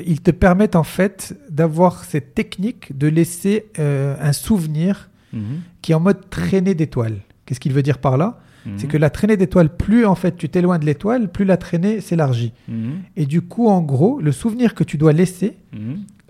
ils 0.06 0.20
te 0.20 0.30
permettent 0.30 0.76
en 0.76 0.82
fait 0.84 1.36
d'avoir 1.50 2.04
cette 2.04 2.34
technique 2.34 2.96
de 2.96 3.08
laisser 3.08 3.66
euh, 3.78 4.16
un 4.20 4.32
souvenir 4.32 5.08
Mhm. 5.32 5.60
qui 5.80 5.92
est 5.92 5.94
en 5.94 6.00
mode 6.00 6.28
traînée 6.28 6.74
d'étoiles. 6.74 7.20
Qu'est-ce 7.46 7.58
qu'il 7.58 7.72
veut 7.72 7.82
dire 7.82 7.98
par 7.98 8.18
là? 8.18 8.38
Mhm. 8.66 8.72
C'est 8.76 8.86
que 8.86 8.98
la 8.98 9.08
traînée 9.08 9.38
d'étoiles, 9.38 9.74
plus 9.74 10.04
en 10.04 10.14
fait 10.14 10.36
tu 10.36 10.48
t'éloignes 10.50 10.80
de 10.80 10.84
l'étoile, 10.84 11.32
plus 11.32 11.46
la 11.46 11.56
traînée 11.56 12.00
s'élargit. 12.02 12.52
Mhm. 12.68 13.00
Et 13.16 13.24
du 13.24 13.40
coup, 13.40 13.68
en 13.68 13.80
gros, 13.80 14.20
le 14.20 14.30
souvenir 14.30 14.74
que 14.74 14.84
tu 14.84 14.98
dois 14.98 15.12
laisser, 15.14 15.56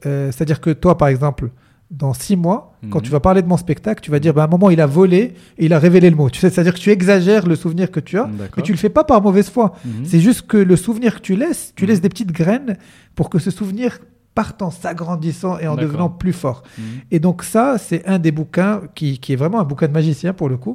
euh, 0.07 0.31
c'est-à-dire 0.31 0.61
que 0.61 0.71
toi, 0.71 0.97
par 0.97 1.09
exemple, 1.09 1.51
dans 1.93 2.15
six 2.15 2.37
mois, 2.37 2.73
quand 2.91 2.99
Mhm. 3.01 3.05
tu 3.05 3.11
vas 3.11 3.21
parler 3.21 3.43
de 3.43 3.47
mon 3.47 3.59
spectacle, 3.59 4.01
tu 4.03 4.11
vas 4.11 4.19
dire, 4.19 4.33
bah, 4.33 4.43
à 4.43 4.47
un 4.47 4.49
moment, 4.49 4.71
il 4.71 4.81
a 4.81 4.87
volé 4.87 5.35
et 5.59 5.67
il 5.67 5.73
a 5.75 5.79
révélé 5.79 6.09
le 6.09 6.17
mot. 6.17 6.31
Tu 6.31 6.41
sais, 6.41 6.49
c'est-à-dire 6.49 6.73
que 6.75 6.79
tu 6.81 6.91
exagères 6.91 7.47
le 7.47 7.55
souvenir 7.55 7.91
que 7.91 8.01
tu 8.01 8.19
as, 8.19 8.29
mais 8.57 8.63
tu 8.63 8.73
le 8.73 8.79
fais 8.79 8.89
pas 8.89 9.05
par 9.05 9.21
mauvaise 9.21 9.51
foi. 9.51 9.75
Mhm. 9.85 10.05
C'est 10.05 10.21
juste 10.21 10.47
que 10.47 10.57
le 10.57 10.77
souvenir 10.77 11.17
que 11.17 11.21
tu 11.21 11.37
laisses, 11.37 11.73
tu 11.77 11.85
Mhm. 11.85 11.89
laisses 11.91 12.01
des 12.01 12.09
petites 12.09 12.33
graines 12.33 12.79
pour 13.15 13.29
que 13.29 13.39
ce 13.39 13.51
souvenir 13.51 13.99
parte 14.35 14.63
en 14.63 14.71
s'agrandissant 14.71 15.59
et 15.59 15.67
en 15.69 15.77
devenant 15.77 16.09
plus 16.09 16.33
fort. 16.33 16.63
Et 17.11 17.19
donc 17.21 17.43
ça, 17.43 17.77
c'est 17.77 18.03
un 18.09 18.19
des 18.19 18.31
bouquins 18.33 18.81
qui, 18.95 19.19
qui 19.19 19.35
est 19.35 19.37
vraiment 19.37 19.61
un 19.61 19.65
bouquin 19.65 19.89
de 19.89 19.93
magicien 19.93 20.33
pour 20.33 20.49
le 20.49 20.57
coup, 20.57 20.75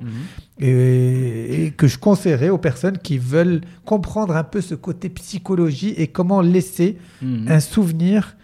et, 0.60 1.66
et 1.66 1.72
que 1.72 1.88
je 1.88 1.98
conseillerais 1.98 2.50
aux 2.50 2.58
personnes 2.60 2.98
qui 3.00 3.18
veulent 3.18 3.62
comprendre 3.86 4.36
un 4.36 4.44
peu 4.44 4.62
ce 4.62 4.76
côté 4.76 5.10
psychologie 5.10 5.96
et 5.98 6.06
comment 6.08 6.42
laisser 6.42 6.98
un 7.48 7.60
souvenir 7.60 8.36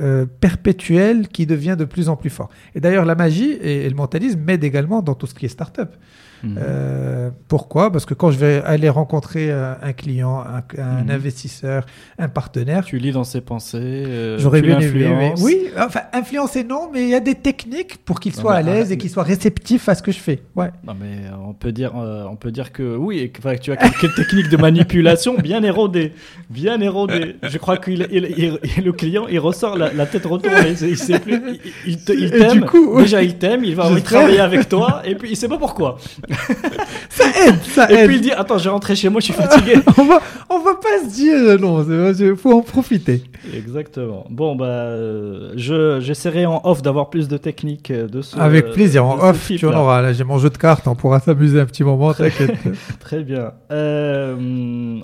euh, 0.00 0.26
perpétuel 0.26 1.28
qui 1.28 1.46
devient 1.46 1.76
de 1.78 1.84
plus 1.84 2.08
en 2.08 2.16
plus 2.16 2.30
fort. 2.30 2.48
Et 2.74 2.80
d'ailleurs, 2.80 3.04
la 3.04 3.14
magie 3.14 3.52
et, 3.52 3.86
et 3.86 3.88
le 3.88 3.96
mentalisme 3.96 4.40
m'aident 4.40 4.64
également 4.64 5.02
dans 5.02 5.14
tout 5.14 5.26
ce 5.26 5.34
qui 5.34 5.46
est 5.46 5.48
start-up. 5.48 5.94
Mhm. 6.42 6.58
Euh, 6.60 7.30
pourquoi? 7.48 7.90
Parce 7.90 8.04
que 8.04 8.14
quand 8.14 8.30
je 8.30 8.38
vais 8.38 8.62
aller 8.64 8.88
rencontrer 8.88 9.50
euh, 9.50 9.74
un 9.82 9.92
client, 9.92 10.40
un, 10.42 10.62
un 10.82 11.02
Mhm. 11.04 11.10
investisseur, 11.10 11.86
un 12.18 12.28
partenaire, 12.28 12.84
Tu 12.84 12.98
lis 12.98 13.12
dans 13.12 13.24
ses 13.24 13.40
pensées. 13.40 13.78
euh, 13.80 14.38
j'aurais 14.38 14.62
bien 14.62 14.78
aimé. 14.80 15.32
Oui, 15.40 15.68
enfin, 15.78 16.00
influencer 16.12 16.64
non, 16.64 16.90
mais 16.92 17.02
il 17.04 17.08
y 17.08 17.14
a 17.14 17.20
des 17.20 17.34
techniques 17.34 17.98
pour 18.04 18.20
qu'il 18.20 18.34
soit 18.34 18.54
à 18.54 18.62
l'aise 18.62 18.76
arrête, 18.76 18.90
et 18.92 18.98
qu'il 18.98 19.10
soit 19.10 19.22
réceptif 19.22 19.88
à 19.88 19.94
ce 19.94 20.02
que 20.02 20.12
je 20.12 20.18
fais. 20.18 20.40
Ouais. 20.54 20.70
Non 20.86 20.94
mais 20.98 21.26
euh, 21.26 21.34
on 21.48 21.52
peut 21.54 21.72
dire, 21.72 21.92
euh, 21.96 22.24
on 22.30 22.36
peut 22.36 22.50
dire 22.52 22.72
que 22.72 22.96
oui, 22.96 23.18
et 23.20 23.28
que, 23.30 23.40
tu 23.58 23.72
as 23.72 23.76
quelques 23.76 24.14
techniques 24.16 24.48
de 24.48 24.56
manipulation 24.56 25.34
bien 25.36 25.62
érodées, 25.62 26.12
bien 26.50 26.80
érodées. 26.80 27.36
Je 27.42 27.58
crois 27.58 27.76
que 27.78 27.90
le 27.90 28.90
client, 28.92 29.26
il 29.28 29.38
ressort 29.38 29.76
la, 29.76 29.92
la 29.92 30.06
tête 30.06 30.24
retournée. 30.26 30.74
Il, 30.82 30.96
sait 30.98 31.18
plus, 31.20 31.40
il, 31.86 31.98
il 32.08 32.30
t'aime. 32.30 32.66
Déjà, 32.98 33.22
il 33.22 33.36
t'aime. 33.36 33.64
Il 33.64 33.74
va 33.74 33.88
travailler 34.00 34.40
avec 34.40 34.68
toi, 34.68 35.02
et 35.04 35.14
puis 35.14 35.30
il 35.30 35.36
sait 35.36 35.48
pas 35.48 35.58
pourquoi. 35.58 35.96
Ça 37.10 37.24
aide, 37.46 37.62
ça 37.62 37.90
Et 37.90 37.94
aide. 37.94 38.06
puis 38.08 38.16
il 38.16 38.20
dit, 38.22 38.32
attends, 38.32 38.58
je 38.58 38.64
vais 38.64 38.70
rentrer 38.70 38.94
chez 38.94 39.08
moi, 39.08 39.20
je 39.20 39.26
suis 39.26 39.34
fatigué. 39.34 39.74
on 39.98 40.04
va, 40.04 40.20
on 40.50 40.58
va 40.58 40.74
pas 40.74 41.08
se 41.08 41.14
dire 41.14 41.34
euh, 41.36 41.56
non, 41.58 41.82
il 42.12 42.36
faut 42.36 42.52
en 42.52 42.60
profiter. 42.62 43.22
Exactement. 43.54 44.26
Bon 44.28 44.54
bah, 44.56 44.66
euh, 44.66 45.52
je 45.56 46.00
j'essaierai 46.00 46.44
en 46.46 46.60
off 46.64 46.82
d'avoir 46.82 47.08
plus 47.10 47.28
de 47.28 47.36
techniques 47.38 47.90
euh, 47.90 48.06
de 48.08 48.20
ce. 48.22 48.38
Avec 48.38 48.72
plaisir, 48.72 49.06
en 49.06 49.18
off, 49.30 49.50
tu 49.56 49.66
en 49.66 49.72
auras. 49.74 50.02
Là, 50.02 50.12
j'ai 50.12 50.24
mon 50.24 50.38
jeu 50.38 50.50
de 50.50 50.58
cartes, 50.58 50.86
on 50.88 50.94
pourra 50.94 51.20
s'amuser 51.20 51.58
un 51.60 51.66
petit 51.66 51.84
moment, 51.84 52.12
t'inquiète. 52.12 52.52
Très 53.00 53.22
bien. 53.22 53.52
Euh, 53.70 54.36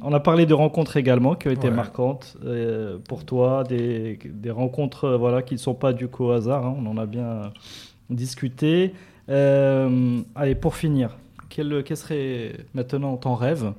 on 0.03 0.13
a 0.13 0.21
parlé 0.21 0.45
de 0.47 0.55
rencontres 0.55 0.97
également 0.97 1.35
qui 1.35 1.49
ont 1.49 1.53
été 1.53 1.69
Ouais. 1.69 1.75
marquantes 1.75 2.37
pour 3.09 3.25
toi, 3.25 3.65
des, 3.69 4.19
des 4.25 4.51
rencontres 4.51 5.17
voilà, 5.19 5.43
qui 5.43 5.55
ne 5.55 5.59
sont 5.61 5.75
pas 5.75 5.93
du 5.93 6.09
coup 6.09 6.25
au 6.25 6.33
hasard, 6.33 6.67
hein, 6.67 6.75
on 6.79 6.87
en 6.87 6.99
a 6.99 7.07
bien 7.07 7.53
discuté. 8.11 8.93
Euh, 9.33 10.21
allez, 10.35 10.55
pour 10.55 10.77
finir, 10.77 11.17
quel, 11.49 11.83
quel 11.85 11.97
serait 11.97 12.53
maintenant 12.75 13.17
ton 13.17 13.35
rêve? 13.35 13.73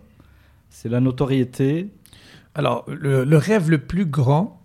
C'est 0.70 0.90
la 0.90 1.00
notoriété. 1.00 1.90
Alors, 2.56 2.86
le, 2.88 3.24
le 3.24 3.38
rêve 3.38 3.70
le 3.70 3.78
plus 3.78 4.06
grand, 4.06 4.60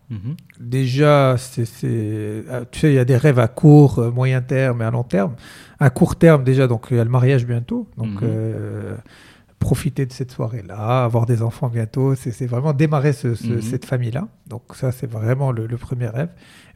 déjà, 0.58 1.36
c'est, 1.36 1.64
euh, 1.84 2.64
tu 2.70 2.80
sais, 2.80 2.90
il 2.90 2.94
y 2.94 2.98
a 2.98 3.04
des 3.04 3.16
rêves 3.18 3.38
à 3.38 3.48
court, 3.48 3.98
euh, 3.98 4.10
moyen 4.10 4.40
terme 4.40 4.80
et 4.80 4.84
à 4.86 4.90
long 4.90 5.02
terme. 5.04 5.34
À 5.78 5.90
court 5.90 6.16
terme, 6.16 6.44
déjà, 6.44 6.66
donc 6.66 6.86
il 6.90 6.96
y 6.96 7.00
a 7.00 7.04
le 7.04 7.10
mariage 7.10 7.46
bientôt. 7.46 7.86
Donc, 7.98 8.08
Mhm. 8.08 8.18
euh, 8.22 8.96
profiter 9.58 10.06
de 10.06 10.12
cette 10.12 10.30
soirée-là, 10.32 11.04
avoir 11.04 11.26
des 11.26 11.42
enfants 11.42 11.68
bientôt, 11.68 12.14
c'est, 12.14 12.46
vraiment 12.46 12.72
démarrer 12.72 13.12
ce- 13.12 13.34
ce- 13.34 13.54
Mhm. 13.54 13.60
cette 13.60 13.84
famille-là. 13.84 14.28
Donc, 14.46 14.62
ça, 14.74 14.92
c'est 14.92 15.10
vraiment 15.10 15.52
le, 15.52 15.66
le 15.66 15.76
premier 15.76 16.06
rêve. 16.08 16.30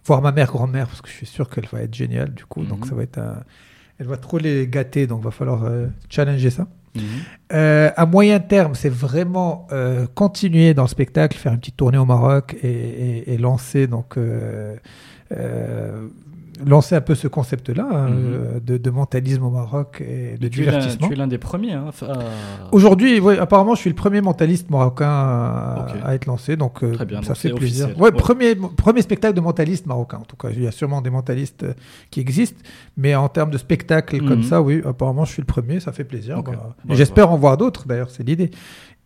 Voir 0.05 0.21
ma 0.21 0.33
mère, 0.33 0.49
grand-mère, 0.49 0.89
parce 0.89 1.01
que 1.01 1.09
je 1.09 1.15
suis 1.15 1.27
sûr 1.27 1.49
qu'elle 1.49 1.67
va 1.73 1.81
être 1.83 1.95
géniale, 1.95 2.35
du 2.35 2.45
coup. 2.45 2.65
Donc, 2.65 2.81
Mhm. 2.81 2.85
ça 2.91 2.95
va 2.95 3.03
être 3.05 3.19
un. 3.19 3.37
Elle 3.99 4.07
va 4.07 4.17
trop 4.17 4.39
les 4.39 4.67
gâter, 4.67 5.07
donc 5.07 5.23
va 5.23 5.31
falloir 5.31 5.65
euh, 5.65 5.87
challenger 6.09 6.51
ça. 6.51 6.67
Mhm. 6.95 7.03
Euh, 7.55 7.91
à 7.97 8.05
moyen 8.07 8.39
terme, 8.41 8.75
c'est 8.75 8.89
vraiment 8.91 9.67
euh, 9.73 10.07
continuer 10.15 10.75
dans 10.75 10.83
le 10.83 10.89
spectacle, 10.89 11.39
faire 11.39 11.53
une 11.53 11.59
petite 11.61 11.77
tournée 11.77 11.99
au 11.99 12.05
Maroc 12.05 12.55
et, 12.63 12.69
et- 12.69 13.35
et 13.35 13.39
lancer 13.39 13.87
donc 13.87 14.17
lancer 16.67 16.95
un 16.95 17.01
peu 17.01 17.15
ce 17.15 17.29
concept-là 17.29 17.87
hein, 17.93 18.09
Mhm. 18.11 18.61
de, 18.65 18.77
de 18.77 18.91
mentalisme 18.91 19.43
au 19.45 19.51
Maroc 19.51 20.01
et 20.01 20.37
de 20.39 20.49
tu, 20.49 20.61
es 20.61 20.65
divertissement. 20.65 21.07
tu 21.09 21.13
es 21.15 21.17
l'un 21.17 21.27
des 21.27 21.39
premiers. 21.39 21.73
hein, 21.73 21.91
à- 22.03 22.15
Aujourd'hui, 22.73 23.21
oui, 23.21 23.39
apparemment, 23.39 23.75
je 23.75 23.81
suis 23.81 23.91
le 23.91 23.97
premier 23.97 24.21
mentaliste 24.21 24.71
marocain 24.71 25.09
à, 25.09 26.15
être 26.15 26.27
lancé, 26.27 26.57
donc 26.57 26.83
euh, 26.83 26.93
Très 26.93 27.05
bien, 27.07 27.23
ça 27.23 27.29
donc 27.29 27.37
fait 27.39 27.51
plaisir. 27.53 27.89
Ouais, 27.99 28.05
Ouais. 28.05 28.13
Premier, 28.13 28.55
premier 28.55 29.03
spectacle 29.03 29.35
de 29.35 29.41
mentaliste 29.41 29.87
marocain, 29.87 30.19
en 30.19 30.25
tout 30.25 30.37
cas. 30.37 30.49
Il 30.51 30.63
y 30.63 30.67
a 30.67 30.73
sûrement 30.73 31.01
des 31.03 31.11
mentalistes 31.11 31.63
euh, 31.65 31.73
qui 32.11 32.21
existent, 32.21 32.61
mais 32.97 33.15
en 33.15 33.29
termes 33.29 33.51
de 33.51 33.59
spectacle 33.59 34.19
comme 34.21 34.39
Mhm. 34.39 34.43
ça, 34.43 34.63
oui, 34.63 34.83
apparemment, 34.85 35.25
je 35.25 35.33
suis 35.33 35.43
le 35.43 35.47
premier, 35.47 35.81
ça 35.81 35.93
fait 35.93 36.05
plaisir. 36.05 36.43
Bah, 36.43 36.53
Bah, 36.85 36.95
J'espère 36.95 37.31
en 37.31 37.37
voir 37.37 37.57
d'autres, 37.57 37.87
d'ailleurs, 37.87 38.11
c'est 38.11 38.23
l'idée. 38.23 38.51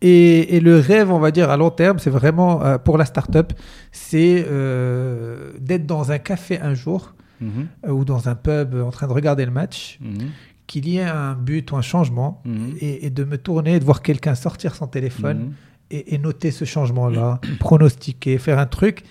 Et, 0.01 0.55
et 0.55 0.59
le 0.59 0.77
rêve, 0.79 1.11
on 1.11 1.17
va 1.19 1.31
dire, 1.31 1.49
à 1.49 1.57
long 1.57 1.71
terme, 1.71 1.97
c'est 1.97 2.11
vraiment, 2.11 2.63
euh, 2.63 2.77
pour 2.77 2.97
la 2.99 3.05
start-up, 3.05 3.53
c'est 3.91 4.45
euh, 4.47 5.51
d'être 5.59 5.85
dans 5.87 6.11
un 6.11 6.19
café 6.19 6.59
un 6.61 6.73
jour 6.75 7.13
Mhm. 7.41 7.67
euh, 7.85 7.91
ou 7.91 8.05
dans 8.05 8.29
un 8.29 8.35
pub 8.35 8.75
en 8.75 8.91
train 8.91 9.07
de 9.07 9.13
regarder 9.13 9.45
le 9.45 9.51
match, 9.51 9.99
Mhm. 10.01 10.29
qu'il 10.67 10.87
y 10.87 10.97
ait 10.97 11.03
un 11.03 11.33
but 11.33 11.71
ou 11.71 11.77
un 11.77 11.81
changement 11.81 12.41
Mhm. 12.45 12.75
et, 12.81 13.05
et 13.05 13.09
de 13.09 13.23
me 13.23 13.37
tourner, 13.37 13.75
et 13.75 13.79
de 13.79 13.85
voir 13.85 14.01
quelqu'un 14.01 14.35
sortir 14.35 14.75
son 14.75 14.87
téléphone 14.87 15.53
et, 15.91 16.13
et 16.13 16.17
noter 16.17 16.51
ce 16.51 16.65
changement-là, 16.65 17.39
pronostiquer, 17.59 18.37
faire 18.37 18.59
un 18.59 18.65
truc. 18.65 19.03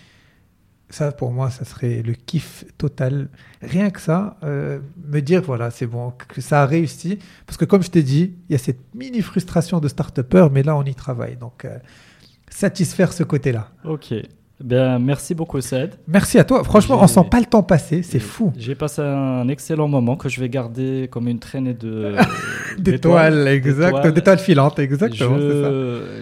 Ça, 0.89 1.11
pour 1.11 1.33
moi, 1.33 1.51
ça 1.51 1.65
serait 1.65 2.01
le 2.03 2.13
kiff 2.13 2.65
total. 2.79 3.29
Rien 3.61 3.91
que 3.91 4.01
ça, 4.01 4.37
euh, 4.45 4.79
me 5.09 5.21
dire, 5.21 5.43
voilà, 5.43 5.73
c'est 5.73 5.87
bon, 5.89 6.13
que 6.29 6.41
ça 6.41 6.63
a 6.63 6.67
réussi. 6.67 7.19
Parce 7.45 7.57
que 7.57 7.65
comme 7.65 7.83
je 7.83 7.91
t'ai 7.91 8.05
dit, 8.05 8.35
il 8.49 8.53
y 8.53 8.55
a 8.55 8.59
cette 8.59 8.95
mini 8.95 9.21
frustration 9.21 9.81
de 9.81 9.89
start-upper, 9.89 10.47
mais 10.53 10.63
là, 10.63 10.77
on 10.77 10.85
y 10.85 10.95
travaille. 10.95 11.37
Donc, 11.37 11.65
euh, 11.65 11.77
satisfaire 12.49 13.13
ce 13.13 13.25
côté-là. 13.25 13.71
Ok. 13.85 14.15
Merci 14.65 15.35
beaucoup, 15.35 15.61
Said. 15.61 15.95
Merci 16.07 16.39
à 16.39 16.45
toi. 16.45 16.65
Franchement, 16.65 16.99
on 17.01 17.07
sent 17.07 17.25
pas 17.31 17.41
le 17.41 17.47
temps 17.47 17.63
passer. 17.63 18.03
C'est 18.03 18.19
fou. 18.21 18.53
J'ai 18.57 18.75
passé 18.75 19.03
un 19.03 19.49
excellent 19.49 19.89
moment 19.89 20.17
que 20.17 20.29
je 20.29 20.41
vais 20.41 20.49
garder 20.49 21.09
comme 21.11 21.29
une 21.29 21.39
traînée 21.39 21.75
de 21.75 22.15
D'étoiles, 22.79 23.49
exact. 23.49 24.07
d'étoiles. 24.09 24.39
Filantes, 24.39 24.79
exactement. 24.79 25.39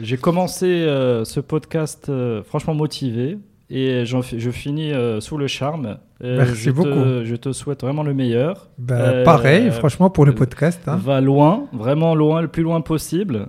J'ai 0.02 0.16
commencé 0.16 0.66
euh, 0.66 1.24
ce 1.24 1.40
podcast 1.40 2.08
euh, 2.08 2.42
franchement 2.42 2.74
motivé 2.74 3.38
et 3.70 4.04
je 4.04 4.50
finis 4.50 4.92
euh, 4.92 5.20
sous 5.20 5.36
le 5.38 5.46
charme. 5.46 5.96
Euh, 6.22 6.36
Merci 6.38 6.54
je 6.64 6.70
te- 6.70 6.74
beaucoup. 6.76 7.24
je 7.24 7.34
te 7.36 7.52
souhaite 7.52 7.80
vraiment 7.82 8.02
le 8.02 8.14
meilleur. 8.14 8.68
Bah, 8.78 8.94
Euh, 8.98 9.24
pareil, 9.24 9.70
franchement, 9.70 10.10
pour 10.10 10.24
le 10.26 10.34
podcast. 10.34 10.80
hein. 10.86 10.96
Va 11.02 11.20
loin, 11.20 11.64
vraiment 11.72 12.14
loin, 12.14 12.40
le 12.42 12.48
plus 12.48 12.62
loin 12.62 12.80
possible. 12.82 13.48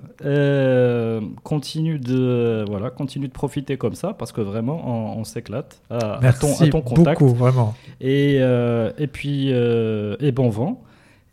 Continue 1.43 1.99
de 1.99 2.65
voilà, 2.67 2.89
continue 2.89 3.27
de 3.27 3.33
profiter 3.33 3.77
comme 3.77 3.93
ça 3.93 4.13
parce 4.13 4.31
que 4.31 4.41
vraiment 4.41 4.81
on, 5.15 5.19
on 5.19 5.23
s'éclate 5.23 5.81
à, 5.89 5.95
à 5.95 5.99
ton, 6.33 6.47
Merci 6.47 6.63
à 6.63 6.67
ton 6.69 6.81
contact. 6.81 7.19
beaucoup, 7.19 7.33
vraiment. 7.33 7.73
Et, 8.01 8.37
et 8.37 9.07
puis, 9.07 9.49
et 9.49 10.31
bon 10.31 10.49
vent. 10.49 10.81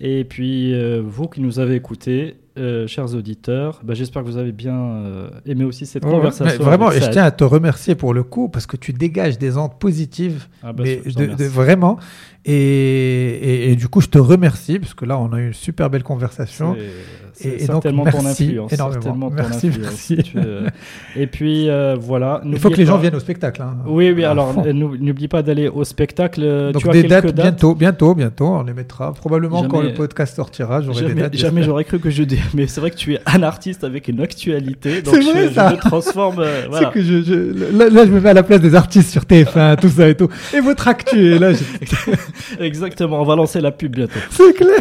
Et 0.00 0.24
puis, 0.24 0.74
vous 1.00 1.28
qui 1.28 1.40
nous 1.40 1.60
avez 1.60 1.76
écoutés, 1.76 2.36
euh, 2.58 2.86
chers 2.86 3.14
auditeurs, 3.14 3.80
bah, 3.82 3.94
j'espère 3.94 4.22
que 4.22 4.28
vous 4.28 4.36
avez 4.36 4.52
bien 4.52 4.76
euh, 4.78 5.30
aimé 5.46 5.64
aussi 5.64 5.86
cette 5.86 6.04
Ouais, 6.04 6.10
conversation. 6.10 6.62
Vraiment, 6.62 6.90
et 6.92 7.00
je 7.00 7.10
tiens 7.10 7.24
à 7.24 7.30
te 7.30 7.44
remercier 7.44 7.94
pour 7.94 8.12
le 8.14 8.22
coup, 8.22 8.48
parce 8.48 8.66
que 8.66 8.76
tu 8.76 8.92
dégages 8.92 9.38
des 9.38 9.56
ondes 9.56 9.78
positives, 9.78 10.48
Ah, 10.62 10.72
bah, 10.72 10.82
mais 10.84 10.96
de, 11.12 11.26
de- 11.34 11.44
vraiment. 11.44 11.98
Et, 12.44 12.52
et- 12.54 13.70
et 13.72 13.76
du 13.76 13.88
coup, 13.88 14.00
je 14.00 14.08
te 14.08 14.18
remercie, 14.18 14.78
parce 14.78 14.94
que 14.94 15.04
là, 15.04 15.18
on 15.18 15.32
a 15.32 15.38
eu 15.40 15.46
une 15.48 15.52
super 15.52 15.88
belle 15.90 16.02
conversation. 16.02 16.76
Et- 17.40 17.42
C'est 17.42 17.48
et 17.48 17.58
donc, 17.66 17.82
certainement 17.82 18.04
ton 18.04 18.22
merci 18.22 18.44
influence. 18.44 18.72
énormément. 18.72 19.28
ton 19.30 19.34
Merci, 19.36 19.68
influence. 19.68 19.90
merci. 20.10 20.32
Euh, 20.36 20.68
et 21.16 21.26
puis, 21.26 21.68
euh, 21.70 21.96
voilà. 21.98 22.40
Il 22.44 22.58
faut 22.58 22.68
que 22.70 22.76
les 22.76 22.86
gens 22.86 22.98
viennent 22.98 23.14
au 23.14 23.20
spectacle. 23.20 23.62
hein. 23.62 23.76
Oui, 23.86 24.12
oui, 24.14 24.24
À 24.24 24.30
alors 24.32 24.54
euh, 24.64 24.72
n'ou- 24.72 24.96
n'oublie 24.98 25.28
pas 25.28 25.42
d'aller 25.42 25.68
au 25.68 25.82
spectacle. 25.84 26.42
Euh, 26.44 26.72
Donc 26.72 26.82
tu 26.82 26.90
des 26.90 27.02
dates, 27.04 27.34
bientôt, 27.34 27.74
bientôt, 27.74 28.14
bientôt, 28.14 28.46
on 28.46 28.62
les 28.62 28.74
mettra. 28.74 29.12
Probablement 29.14 29.64
quand 29.64 29.80
le 29.80 29.94
podcast 29.94 30.36
sortira, 30.36 30.82
j'aurai 30.82 31.02
des 31.02 31.08
Jamais, 31.08 31.20
dates. 31.22 31.34
jamais 31.34 31.48
j'espère. 31.56 31.64
j'aurais 31.64 31.84
cru 31.84 31.98
que 32.00 32.10
je 32.10 32.22
dis. 32.22 32.38
Mais 32.54 32.66
c'est 32.66 32.80
vrai 32.80 32.90
que 32.90 32.96
tu 32.96 33.14
es 33.14 33.20
un 33.26 33.42
artiste 33.42 33.82
avec 33.84 34.08
une 34.08 34.20
actualité. 34.20 35.00
Donc 35.02 35.14
vrai, 35.14 35.48
je, 35.48 35.54
ça. 35.54 35.70
je 35.70 35.74
me 35.76 35.80
transforme. 35.80 36.40
euh, 36.40 36.66
voilà. 36.70 36.86
C'est 36.88 36.92
que 36.94 37.02
je, 37.02 37.22
je- 37.22 37.76
là, 37.78 37.88
là, 37.88 38.06
je 38.06 38.10
me 38.12 38.20
mets 38.20 38.30
à 38.30 38.34
la 38.34 38.42
place 38.42 38.60
des 38.60 38.74
artistes 38.74 39.10
sur 39.10 39.22
TF1, 39.24 39.76
tout 39.80 39.88
ça 39.88 40.08
et 40.08 40.14
tout. 40.14 40.28
Et 40.54 40.60
votre 40.60 40.86
actu 40.86 41.38
là, 41.38 41.52
Exactement, 42.60 43.20
on 43.20 43.24
va 43.24 43.36
lancer 43.36 43.60
la 43.60 43.70
pub 43.72 43.94
bientôt. 43.94 44.18
c'est 44.30 44.52
clair. 44.54 44.80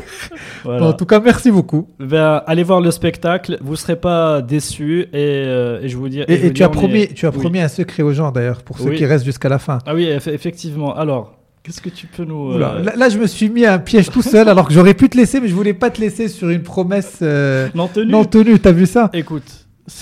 En 0.65 0.93
tout 0.93 1.05
cas, 1.05 1.19
merci 1.19 1.51
beaucoup. 1.51 1.87
Ben, 1.99 2.40
allez 2.47 2.63
voir 2.63 2.81
le 2.81 2.91
spectacle, 2.91 3.57
vous 3.61 3.76
serez 3.76 3.95
pas 3.95 4.41
déçus 4.41 5.01
et, 5.01 5.07
euh, 5.15 5.81
et 5.81 5.89
je 5.89 5.97
vous 5.97 6.09
dis. 6.09 6.19
Et, 6.22 6.26
vous 6.38 6.45
et 6.45 6.49
dis, 6.49 6.53
tu 6.53 6.63
as 6.63 6.69
promis, 6.69 7.01
est- 7.01 7.13
tu 7.13 7.26
as 7.26 7.30
Oui. 7.31 7.38
promis 7.39 7.59
un 7.59 7.68
secret 7.68 8.03
aux 8.03 8.13
gens 8.13 8.31
d'ailleurs, 8.31 8.61
pour 8.63 8.77
ceux 8.80 8.89
Oui. 8.89 8.95
qui 8.97 9.05
restent 9.05 9.26
jusqu'à 9.26 9.49
la 9.49 9.59
fin. 9.59 9.80
Ah 9.85 9.93
oui, 9.95 10.05
eff- 10.05 10.31
effectivement. 10.34 10.95
Alors, 10.95 11.35
qu'est-ce 11.63 11.81
que 11.81 11.89
tu 11.89 12.07
peux 12.07 12.23
nous. 12.26 12.53
euh, 12.53 12.84
là, 12.95 13.09
je 13.09 13.18
me 13.18 13.27
suis 13.27 13.49
mis 13.49 13.65
à 13.65 13.73
un 13.73 13.80
piège 13.80 14.09
tout 14.09 14.22
seul, 14.22 14.47
alors 14.49 14.68
que 14.68 14.73
j'aurais 14.73 14.93
pu 14.93 15.09
te 15.09 15.18
laisser, 15.18 15.39
mais 15.39 15.47
je 15.47 15.53
voulais 15.55 15.73
pas 15.73 15.89
te 15.89 16.01
laisser 16.01 16.27
sur 16.27 16.49
une 16.49 16.63
promesse 16.63 17.19
euh, 17.22 17.68
Non 17.76 17.88
tenue 17.88 18.11
non 18.11 18.26
tenue. 18.26 18.59
T'as 18.59 18.72
vu 18.72 18.85
ça? 18.85 19.09
Écoute. 19.13 19.43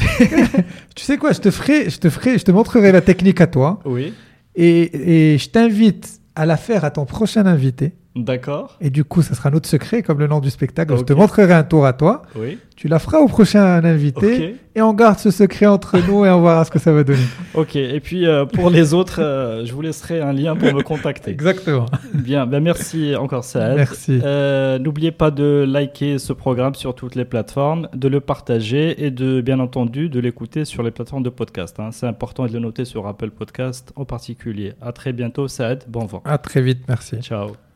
Tu 0.95 1.03
sais 1.05 1.17
quoi 1.17 1.31
Je 1.31 1.39
te 1.39 1.51
ferai, 1.51 1.89
je 1.89 1.97
te 1.99 2.09
ferai, 2.09 2.37
je 2.37 2.43
te 2.43 2.51
montrerai 2.51 2.91
la 2.91 3.01
technique 3.01 3.41
à 3.41 3.47
toi, 3.47 3.79
Oui, 3.85 4.13
et, 4.55 5.33
et 5.33 5.37
je 5.37 5.49
t'invite 5.49 6.19
à 6.35 6.45
la 6.45 6.57
faire 6.57 6.83
à 6.85 6.91
ton 6.91 7.05
prochain 7.05 7.45
invité. 7.45 7.93
D'accord. 8.23 8.77
Et 8.81 8.89
du 8.89 9.03
coup, 9.03 9.21
ça 9.21 9.35
sera 9.35 9.49
notre 9.49 9.67
secret, 9.67 10.01
comme 10.03 10.19
le 10.19 10.27
nom 10.27 10.39
du 10.39 10.49
spectacle. 10.49 10.95
Je 10.97 11.03
te 11.03 11.13
montrerai 11.13 11.53
un 11.53 11.63
tour 11.63 11.85
à 11.85 11.93
toi. 11.93 12.23
Oui. 12.35 12.57
Tu 12.75 12.87
la 12.87 12.97
feras 12.99 13.17
au 13.19 13.27
prochain 13.27 13.83
invité. 13.83 14.51
Ok. 14.51 14.55
Et 14.75 14.81
on 14.81 14.93
garde 14.93 15.19
ce 15.19 15.31
secret 15.31 15.65
entre 15.65 15.97
nous 16.07 16.23
et 16.23 16.29
on 16.29 16.41
verra 16.41 16.63
ce 16.63 16.71
que 16.71 16.79
ça 16.79 16.93
va 16.93 17.03
donner. 17.03 17.19
Ok. 17.53 17.75
Et 17.75 17.99
puis 17.99 18.25
euh, 18.25 18.45
pour 18.45 18.69
les 18.69 18.93
autres, 18.93 19.21
euh, 19.21 19.65
je 19.65 19.73
vous 19.73 19.81
laisserai 19.81 20.21
un 20.21 20.31
lien 20.31 20.55
pour 20.55 20.73
me 20.73 20.81
contacter. 20.81 21.31
Exactement. 21.31 21.87
Bien. 22.13 22.45
Ben, 22.45 22.61
merci 22.63 23.15
encore, 23.17 23.43
Saad. 23.43 23.75
Merci. 23.75 24.21
Euh, 24.23 24.79
N'oubliez 24.79 25.11
pas 25.11 25.29
de 25.31 25.65
liker 25.67 26.19
ce 26.19 26.31
programme 26.31 26.73
sur 26.75 26.95
toutes 26.95 27.15
les 27.15 27.25
plateformes, 27.25 27.89
de 27.93 28.07
le 28.07 28.21
partager 28.21 29.03
et 29.05 29.11
de, 29.11 29.41
bien 29.41 29.59
entendu, 29.59 30.07
de 30.07 30.19
l'écouter 30.21 30.63
sur 30.63 30.81
les 30.81 30.91
plateformes 30.91 31.23
de 31.23 31.29
podcast. 31.29 31.77
hein. 31.79 31.89
C'est 31.91 32.07
important 32.07 32.45
de 32.45 32.53
le 32.53 32.59
noter 32.59 32.85
sur 32.85 33.05
Apple 33.07 33.31
Podcast 33.31 33.91
en 33.97 34.05
particulier. 34.05 34.73
À 34.81 34.93
très 34.93 35.11
bientôt, 35.11 35.49
Saad. 35.49 35.83
Bon 35.89 36.05
vent. 36.05 36.21
À 36.23 36.37
très 36.37 36.61
vite. 36.61 36.79
Merci. 36.87 37.17
Ciao. 37.21 37.68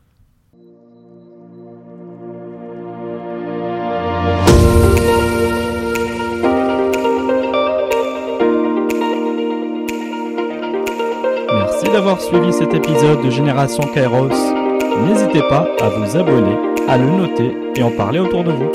D'avoir 11.94 12.20
suivi 12.20 12.52
cet 12.52 12.74
épisode 12.74 13.22
de 13.22 13.30
Génération 13.30 13.84
Kairos. 13.94 14.52
N'hésitez 15.06 15.42
pas 15.48 15.64
à 15.80 15.88
vous 15.90 16.16
abonner, 16.16 16.56
à 16.88 16.98
le 16.98 17.06
noter 17.06 17.52
et 17.76 17.84
en 17.84 17.90
parler 17.92 18.18
autour 18.18 18.42
de 18.42 18.50
vous. 18.50 18.72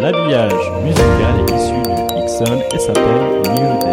L'habillage 0.00 0.72
musical 0.82 1.34
est 1.40 1.54
issu 1.54 1.74
de 1.82 2.24
Ixon 2.24 2.62
et 2.74 2.78
s'appelle 2.78 3.42
New 3.54 3.78
Day. 3.78 3.91